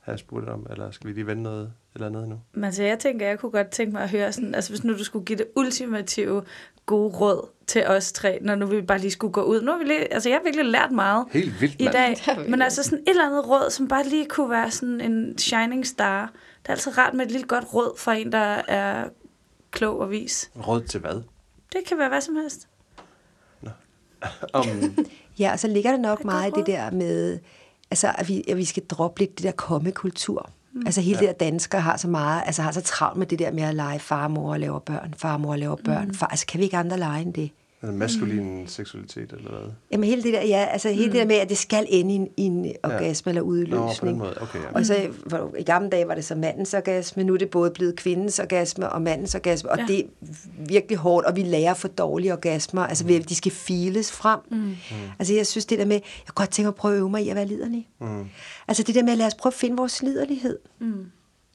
have 0.00 0.18
spurgt 0.18 0.48
om? 0.48 0.66
Eller 0.70 0.90
skal 0.90 1.08
vi 1.08 1.12
lige 1.12 1.26
vende 1.26 1.42
noget 1.42 1.72
eller 1.94 2.06
andet 2.06 2.28
nu? 2.28 2.40
Men 2.52 2.64
altså, 2.64 2.82
jeg 2.82 2.98
tænker, 2.98 3.26
jeg 3.28 3.38
kunne 3.38 3.52
godt 3.52 3.70
tænke 3.70 3.92
mig 3.92 4.02
at 4.02 4.10
høre 4.10 4.32
sådan, 4.32 4.54
altså 4.54 4.70
hvis 4.70 4.84
nu 4.84 4.92
du 4.92 5.04
skulle 5.04 5.24
give 5.24 5.38
det 5.38 5.46
ultimative 5.56 6.42
gode 6.86 7.16
råd 7.16 7.48
til 7.66 7.86
os 7.86 8.12
tre, 8.12 8.38
når 8.42 8.54
nu 8.54 8.66
vi 8.66 8.82
bare 8.82 8.98
lige 8.98 9.10
skulle 9.10 9.32
gå 9.32 9.42
ud. 9.42 9.62
Nu 9.62 9.70
har 9.70 9.78
vi 9.78 9.84
lige, 9.84 10.12
altså 10.14 10.28
jeg 10.28 10.38
har 10.38 10.42
virkelig 10.44 10.66
lært 10.66 10.90
meget 10.92 11.26
Helt 11.30 11.60
vildt, 11.60 11.80
i 11.80 11.84
mand. 11.84 11.92
dag. 11.92 12.16
Men 12.50 12.62
altså 12.62 12.82
sådan 12.82 12.98
et 12.98 13.08
eller 13.08 13.26
andet 13.26 13.48
råd, 13.48 13.70
som 13.70 13.88
bare 13.88 14.04
lige 14.08 14.26
kunne 14.26 14.50
være 14.50 14.70
sådan 14.70 15.00
en 15.00 15.38
shining 15.38 15.86
star. 15.86 16.32
Det 16.62 16.68
er 16.68 16.72
altid 16.72 16.98
rart 16.98 17.14
med 17.14 17.26
et 17.26 17.32
lille 17.32 17.46
godt 17.46 17.74
råd 17.74 17.98
fra 17.98 18.14
en, 18.14 18.32
der 18.32 18.62
er 18.68 19.08
klog 19.70 19.98
og 19.98 20.10
vis. 20.10 20.50
Råd 20.66 20.82
til 20.82 21.00
hvad? 21.00 21.22
Det 21.72 21.80
kan 21.88 21.98
være 21.98 22.08
hvad 22.08 22.20
som 22.20 22.36
helst. 22.36 22.68
Om, 24.52 24.64
Ja, 25.38 25.52
og 25.52 25.58
så 25.58 25.68
ligger 25.68 25.90
der 25.90 25.98
nok 25.98 26.18
Det 26.18 26.24
er 26.24 26.26
meget 26.30 26.48
i 26.48 26.50
godt 26.50 26.66
det 26.66 26.74
der 26.74 26.90
med, 26.90 27.38
altså, 27.90 28.12
at 28.18 28.28
vi, 28.28 28.44
at 28.48 28.56
vi 28.56 28.64
skal 28.64 28.86
droppe 28.86 29.20
lidt 29.20 29.38
det 29.38 29.44
der 29.44 29.52
kommekultur. 29.52 30.50
Mm. 30.72 30.82
Altså 30.86 31.00
hele 31.00 31.18
ja. 31.22 31.26
det 31.26 31.40
der 31.40 31.44
danskere 31.46 31.80
har 31.80 31.96
så 31.96 32.08
meget, 32.08 32.42
altså 32.46 32.62
har 32.62 32.72
så 32.72 32.80
travlt 32.80 33.18
med 33.18 33.26
det 33.26 33.38
der 33.38 33.52
med 33.52 33.62
at 33.62 33.74
lege 33.74 33.98
farmor 33.98 34.52
og 34.52 34.60
laver 34.60 34.78
børn, 34.78 35.14
farmor 35.16 35.50
og 35.50 35.58
laver 35.58 35.76
børn. 35.84 36.06
Mm. 36.06 36.14
Far, 36.14 36.26
altså 36.26 36.46
kan 36.46 36.58
vi 36.58 36.64
ikke 36.64 36.76
andre 36.76 36.98
lege 36.98 37.22
end 37.22 37.34
det? 37.34 37.50
Altså 37.82 37.96
maskulin 37.98 38.64
seksualitet 38.68 39.32
eller 39.32 39.50
hvad? 39.50 39.70
Jamen 39.92 40.08
hele 40.08 40.22
det 40.22 40.32
der, 40.32 40.42
ja, 40.42 40.64
altså 40.70 40.88
hele 40.88 41.06
mm. 41.06 41.12
det 41.12 41.20
der 41.20 41.26
med, 41.26 41.36
at 41.36 41.48
det 41.48 41.58
skal 41.58 41.86
ende 41.88 42.12
i 42.14 42.16
en, 42.16 42.28
i 42.36 42.42
en 42.42 42.72
orgasme 42.84 43.30
eller 43.30 43.42
Nå, 43.42 43.46
på 43.48 43.54
den 43.54 43.74
udløsning. 43.74 44.18
måde. 44.18 44.34
Okay, 44.42 44.58
ja. 44.58 44.64
Og 44.74 44.86
så 44.86 45.08
hvor- 45.26 45.54
i 45.58 45.62
gamle 45.62 45.90
dage 45.90 46.08
var 46.08 46.14
det 46.14 46.24
så 46.24 46.34
mandens 46.34 46.74
orgasme, 46.74 47.24
nu 47.24 47.34
er 47.34 47.38
det 47.38 47.50
både 47.50 47.70
blevet 47.70 47.96
kvindens 47.96 48.38
orgasme 48.38 48.88
og 48.92 49.02
mandens 49.02 49.34
orgasme, 49.34 49.70
og 49.70 49.78
Ja. 49.78 49.82
ja. 49.88 49.92
det 49.92 50.00
er 50.00 50.04
virkelig 50.68 50.98
hårdt, 50.98 51.26
og 51.26 51.36
vi 51.36 51.42
lærer 51.42 51.74
for 51.74 51.88
dårlige 51.88 52.32
orgasmer, 52.32 52.82
altså 52.86 53.04
at 53.20 53.28
de 53.28 53.34
skal 53.34 53.52
files 53.52 54.12
frem. 54.12 54.40
Mm. 54.50 54.74
Altså 55.18 55.34
jeg 55.34 55.46
synes 55.46 55.66
det 55.66 55.78
der 55.78 55.84
med, 55.84 55.94
jeg 55.96 56.02
kunne 56.26 56.34
godt 56.44 56.50
tænke 56.50 56.68
at 56.68 56.74
prøve 56.74 56.94
at 56.94 56.98
øve 56.98 57.10
mig 57.10 57.22
i 57.24 57.28
at 57.28 57.36
være 57.36 57.46
liderlig. 57.46 57.88
Mm. 58.00 58.24
Altså 58.68 58.82
det 58.82 58.94
der 58.94 59.02
med, 59.02 59.16
lad 59.16 59.26
os 59.26 59.34
prøve 59.34 59.50
at 59.50 59.54
finde 59.54 59.76
vores 59.76 60.02
liderlighed. 60.02 60.58
Mm. 60.80 61.04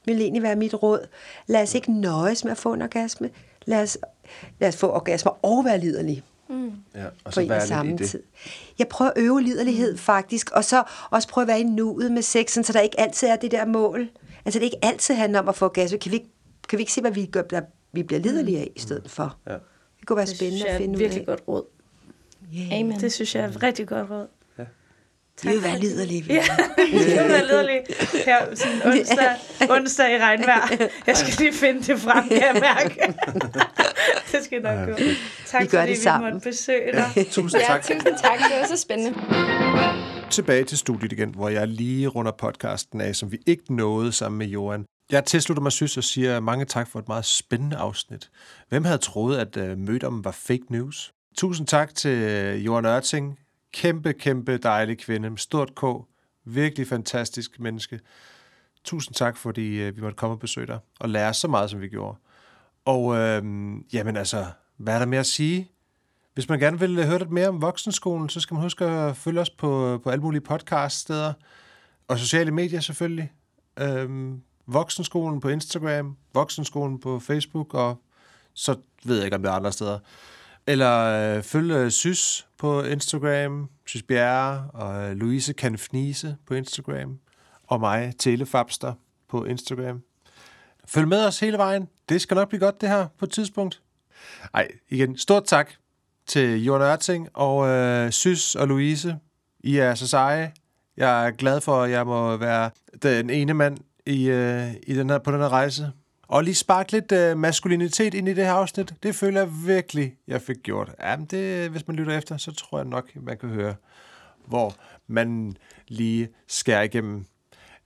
Vil 0.04 0.20
egentlig 0.20 0.42
være 0.42 0.56
mit 0.56 0.74
råd. 0.82 1.06
Lad 1.46 1.62
os 1.62 1.74
ikke 1.74 1.92
nøjes 2.00 2.44
med 2.44 2.52
at 2.52 2.58
få 2.58 2.72
en 2.72 2.82
orgasme. 2.82 3.30
Lad 3.66 3.82
os, 3.82 3.98
lad 4.60 4.68
os 4.68 4.76
få 4.76 4.90
orgasmer 4.92 5.32
og 5.44 5.64
være 5.64 5.78
liderlige 5.80 6.22
Ja, 6.94 7.04
og 7.06 7.12
på 7.24 7.30
så 7.30 7.40
en 7.40 7.46
hvad 7.46 7.56
og 7.56 7.62
samme 7.62 7.96
det? 7.96 8.08
tid. 8.10 8.22
Jeg 8.78 8.88
prøver 8.88 9.10
at 9.10 9.22
øve 9.22 9.42
liderlighed 9.42 9.92
mm. 9.92 9.98
faktisk, 9.98 10.50
og 10.50 10.64
så 10.64 10.82
også 11.10 11.28
prøve 11.28 11.42
at 11.42 11.48
være 11.48 11.60
i 11.60 11.64
nuet 11.64 12.12
med 12.12 12.22
sexen, 12.22 12.64
så 12.64 12.72
der 12.72 12.80
ikke 12.80 13.00
altid 13.00 13.28
er 13.28 13.36
det 13.36 13.50
der 13.50 13.64
mål. 13.64 14.08
Altså 14.44 14.58
det 14.58 14.64
ikke 14.64 14.76
altid 14.82 15.14
handler 15.14 15.38
om 15.40 15.48
at 15.48 15.54
få 15.54 15.64
orgasme. 15.64 15.98
Kan 15.98 16.12
vi, 16.12 16.16
ikke- 16.16 16.30
kan 16.68 16.76
vi 16.78 16.82
ikke 16.82 16.92
se, 16.92 17.00
hvad 17.00 17.10
vi, 17.10 17.26
gør, 17.26 17.42
der, 17.42 17.60
vi 17.92 18.02
bliver 18.02 18.20
liderlige 18.20 18.58
af 18.58 18.70
i 18.76 18.80
stedet 18.80 19.10
for? 19.10 19.36
Ja. 19.46 19.52
Det 19.52 20.06
kunne 20.06 20.16
være 20.16 20.26
Det 20.26 20.36
synes 20.36 20.38
spændende 20.60 20.68
at 20.68 20.74
er 20.74 20.78
finde 20.78 20.94
ud 20.94 20.98
virkelig 20.98 21.20
af. 21.20 21.26
godt 21.26 21.42
råd. 21.48 21.64
Yeah. 22.56 22.80
Amen. 22.80 23.00
Det 23.00 23.12
synes 23.12 23.34
jeg 23.34 23.44
er 23.44 23.48
et 23.48 23.62
rigtig 23.62 23.86
godt 23.88 24.10
råd. 24.10 24.26
Vi 25.42 25.48
vil 25.48 25.62
være 25.62 25.78
liderlige. 25.78 26.22
vi 26.24 26.32
Ja, 26.34 26.42
vil. 26.76 26.92
vi 26.98 27.02
skal 27.10 27.28
være 27.28 27.46
lederlige 27.46 27.80
her 28.24 28.54
sådan 28.54 28.82
onsdag, 28.86 29.36
onsdag 29.70 30.14
i 30.14 30.18
regnvejr. 30.18 30.88
Jeg 31.06 31.16
skal 31.16 31.34
lige 31.38 31.52
finde 31.52 31.82
det 31.82 32.00
frem, 32.00 32.28
kan 32.28 32.40
jeg 32.42 32.56
mærke. 32.60 33.14
det 34.32 34.44
skal 34.44 34.62
nok 34.62 34.88
gå. 34.88 34.94
Tak 35.46 35.62
Vi 35.62 35.66
gør 35.66 35.78
fordi 35.80 35.90
det 35.92 35.98
vi 35.98 36.02
sammen. 36.02 36.32
måtte 36.34 36.48
besøge 36.50 36.92
dig. 36.92 37.26
Tusind 37.32 37.60
Ja, 37.60 37.66
tak. 37.66 37.82
tusind 37.82 38.02
tak. 38.22 38.38
Det 38.38 38.60
var 38.60 38.66
så 38.66 38.76
spændende. 38.76 39.14
Tilbage 40.30 40.64
til 40.64 40.78
studiet 40.78 41.12
igen, 41.12 41.30
hvor 41.34 41.48
jeg 41.48 41.68
lige 41.68 42.06
runder 42.08 42.32
podcasten 42.32 43.00
af, 43.00 43.16
som 43.16 43.32
vi 43.32 43.38
ikke 43.46 43.74
nåede 43.74 44.12
sammen 44.12 44.38
med 44.38 44.46
Johan. 44.46 44.84
Jeg 45.10 45.24
tilslutter 45.24 45.62
mig 45.62 45.72
synes 45.72 45.96
og 45.96 46.04
siger 46.04 46.40
mange 46.40 46.64
tak 46.64 46.88
for 46.92 46.98
et 46.98 47.08
meget 47.08 47.24
spændende 47.24 47.76
afsnit. 47.76 48.30
Hvem 48.68 48.84
havde 48.84 48.98
troet, 48.98 49.38
at 49.38 49.56
uh, 49.56 49.78
mødommen 49.78 50.24
var 50.24 50.30
fake 50.30 50.64
news? 50.70 51.12
Tusind 51.36 51.66
tak 51.66 51.94
til 51.94 52.10
øh, 52.10 52.66
Johan 52.66 52.84
Ørting. 52.86 53.38
Kæmpe, 53.72 54.12
kæmpe 54.12 54.56
dejlig 54.56 54.98
kvinde 54.98 55.30
med 55.30 55.38
stort 55.38 55.74
K. 55.74 55.84
Virkelig 56.44 56.86
fantastisk 56.86 57.60
menneske. 57.60 58.00
Tusind 58.84 59.14
tak, 59.14 59.36
fordi 59.36 59.82
øh, 59.82 59.96
vi 59.96 60.00
måtte 60.00 60.16
komme 60.16 60.34
og 60.34 60.38
besøge 60.38 60.66
dig 60.66 60.78
og 61.00 61.08
lære 61.08 61.34
så 61.34 61.48
meget, 61.48 61.70
som 61.70 61.80
vi 61.80 61.88
gjorde. 61.88 62.18
Og 62.84 63.16
øh, 63.16 63.42
jamen 63.92 64.16
altså, 64.16 64.46
hvad 64.76 64.94
er 64.94 64.98
der 64.98 65.06
mere 65.06 65.20
at 65.20 65.26
sige? 65.26 65.70
Hvis 66.34 66.48
man 66.48 66.58
gerne 66.58 66.78
vil 66.80 66.98
øh, 66.98 67.04
høre 67.06 67.18
lidt 67.18 67.30
mere 67.30 67.48
om 67.48 67.62
voksenskolen, 67.62 68.28
så 68.28 68.40
skal 68.40 68.54
man 68.54 68.62
huske 68.62 68.84
at 68.84 69.16
følge 69.16 69.40
os 69.40 69.50
på, 69.50 69.92
øh, 69.92 70.00
på 70.00 70.10
alle 70.10 70.22
mulige 70.22 70.40
podcaststeder. 70.40 71.32
Og 72.08 72.18
sociale 72.18 72.50
medier 72.50 72.80
selvfølgelig. 72.80 73.32
Øhm, 73.78 74.42
voksenskolen 74.66 75.40
på 75.40 75.48
Instagram, 75.48 76.16
voksenskolen 76.34 77.00
på 77.00 77.18
Facebook, 77.18 77.74
og 77.74 78.02
så 78.54 78.76
ved 79.04 79.16
jeg 79.16 79.24
ikke, 79.24 79.36
om 79.36 79.42
det 79.42 79.48
er 79.48 79.54
andre 79.54 79.72
steder. 79.72 79.98
Eller 80.66 81.02
øh, 81.36 81.42
følg 81.42 81.92
Sys 81.92 82.45
på 82.58 82.82
Instagram, 82.82 83.68
Sys 83.86 84.02
Bjerre, 84.02 84.70
og 84.72 85.16
Louise 85.16 85.52
Kanfnise 85.52 86.36
på 86.46 86.54
Instagram, 86.54 87.18
og 87.66 87.80
mig, 87.80 88.12
Telefabster, 88.18 88.94
på 89.28 89.44
Instagram. 89.44 90.02
Følg 90.86 91.08
med 91.08 91.26
os 91.26 91.40
hele 91.40 91.58
vejen. 91.58 91.88
Det 92.08 92.20
skal 92.20 92.34
nok 92.34 92.48
blive 92.48 92.60
godt, 92.60 92.80
det 92.80 92.88
her, 92.88 93.06
på 93.18 93.24
et 93.24 93.30
tidspunkt. 93.30 93.82
Ej, 94.54 94.68
igen, 94.88 95.18
stort 95.18 95.44
tak 95.44 95.70
til 96.26 96.64
Jørgen 96.64 96.82
Ørting 96.82 97.28
og 97.34 97.68
øh, 97.68 98.10
Sys 98.10 98.54
og 98.54 98.68
Louise. 98.68 99.18
I 99.60 99.76
er 99.76 99.94
så 99.94 100.08
seje. 100.08 100.52
Jeg 100.96 101.26
er 101.26 101.30
glad 101.30 101.60
for, 101.60 101.82
at 101.82 101.90
jeg 101.90 102.06
må 102.06 102.36
være 102.36 102.70
den 103.02 103.30
ene 103.30 103.54
mand 103.54 103.78
i, 104.06 104.28
øh, 104.28 104.74
i 104.86 104.94
den 104.94 105.10
her, 105.10 105.18
på 105.18 105.32
den 105.32 105.40
her 105.40 105.48
rejse. 105.48 105.92
Og 106.28 106.44
lige 106.44 106.54
sparke 106.54 106.92
lidt 106.92 107.12
øh, 107.12 107.38
maskulinitet 107.38 108.14
ind 108.14 108.28
i 108.28 108.34
det 108.34 108.44
her 108.44 108.52
afsnit. 108.52 108.94
Det 109.02 109.14
føler 109.14 109.40
jeg 109.40 109.50
virkelig, 109.66 110.14
jeg 110.28 110.42
fik 110.42 110.56
gjort. 110.62 110.90
Jamen 111.00 111.26
det, 111.26 111.70
hvis 111.70 111.86
man 111.86 111.96
lytter 111.96 112.18
efter, 112.18 112.36
så 112.36 112.52
tror 112.52 112.78
jeg 112.78 112.86
nok, 112.86 113.10
man 113.16 113.38
kan 113.38 113.48
høre, 113.48 113.74
hvor 114.46 114.74
man 115.06 115.56
lige 115.88 116.28
skærer 116.46 116.82
igennem. 116.82 117.26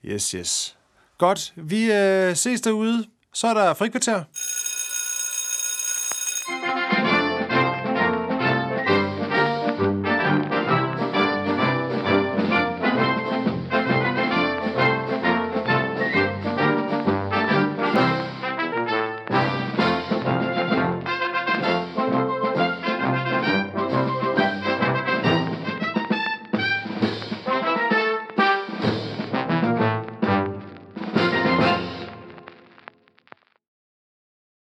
Yes, 0.05 0.31
yes. 0.31 0.79
Godt, 1.19 1.53
vi 1.57 1.93
øh, 1.93 2.37
ses 2.37 2.61
derude. 2.61 3.07
Så 3.35 3.47
er 3.47 3.55
der 3.55 3.75
frikvarter. 3.75 4.25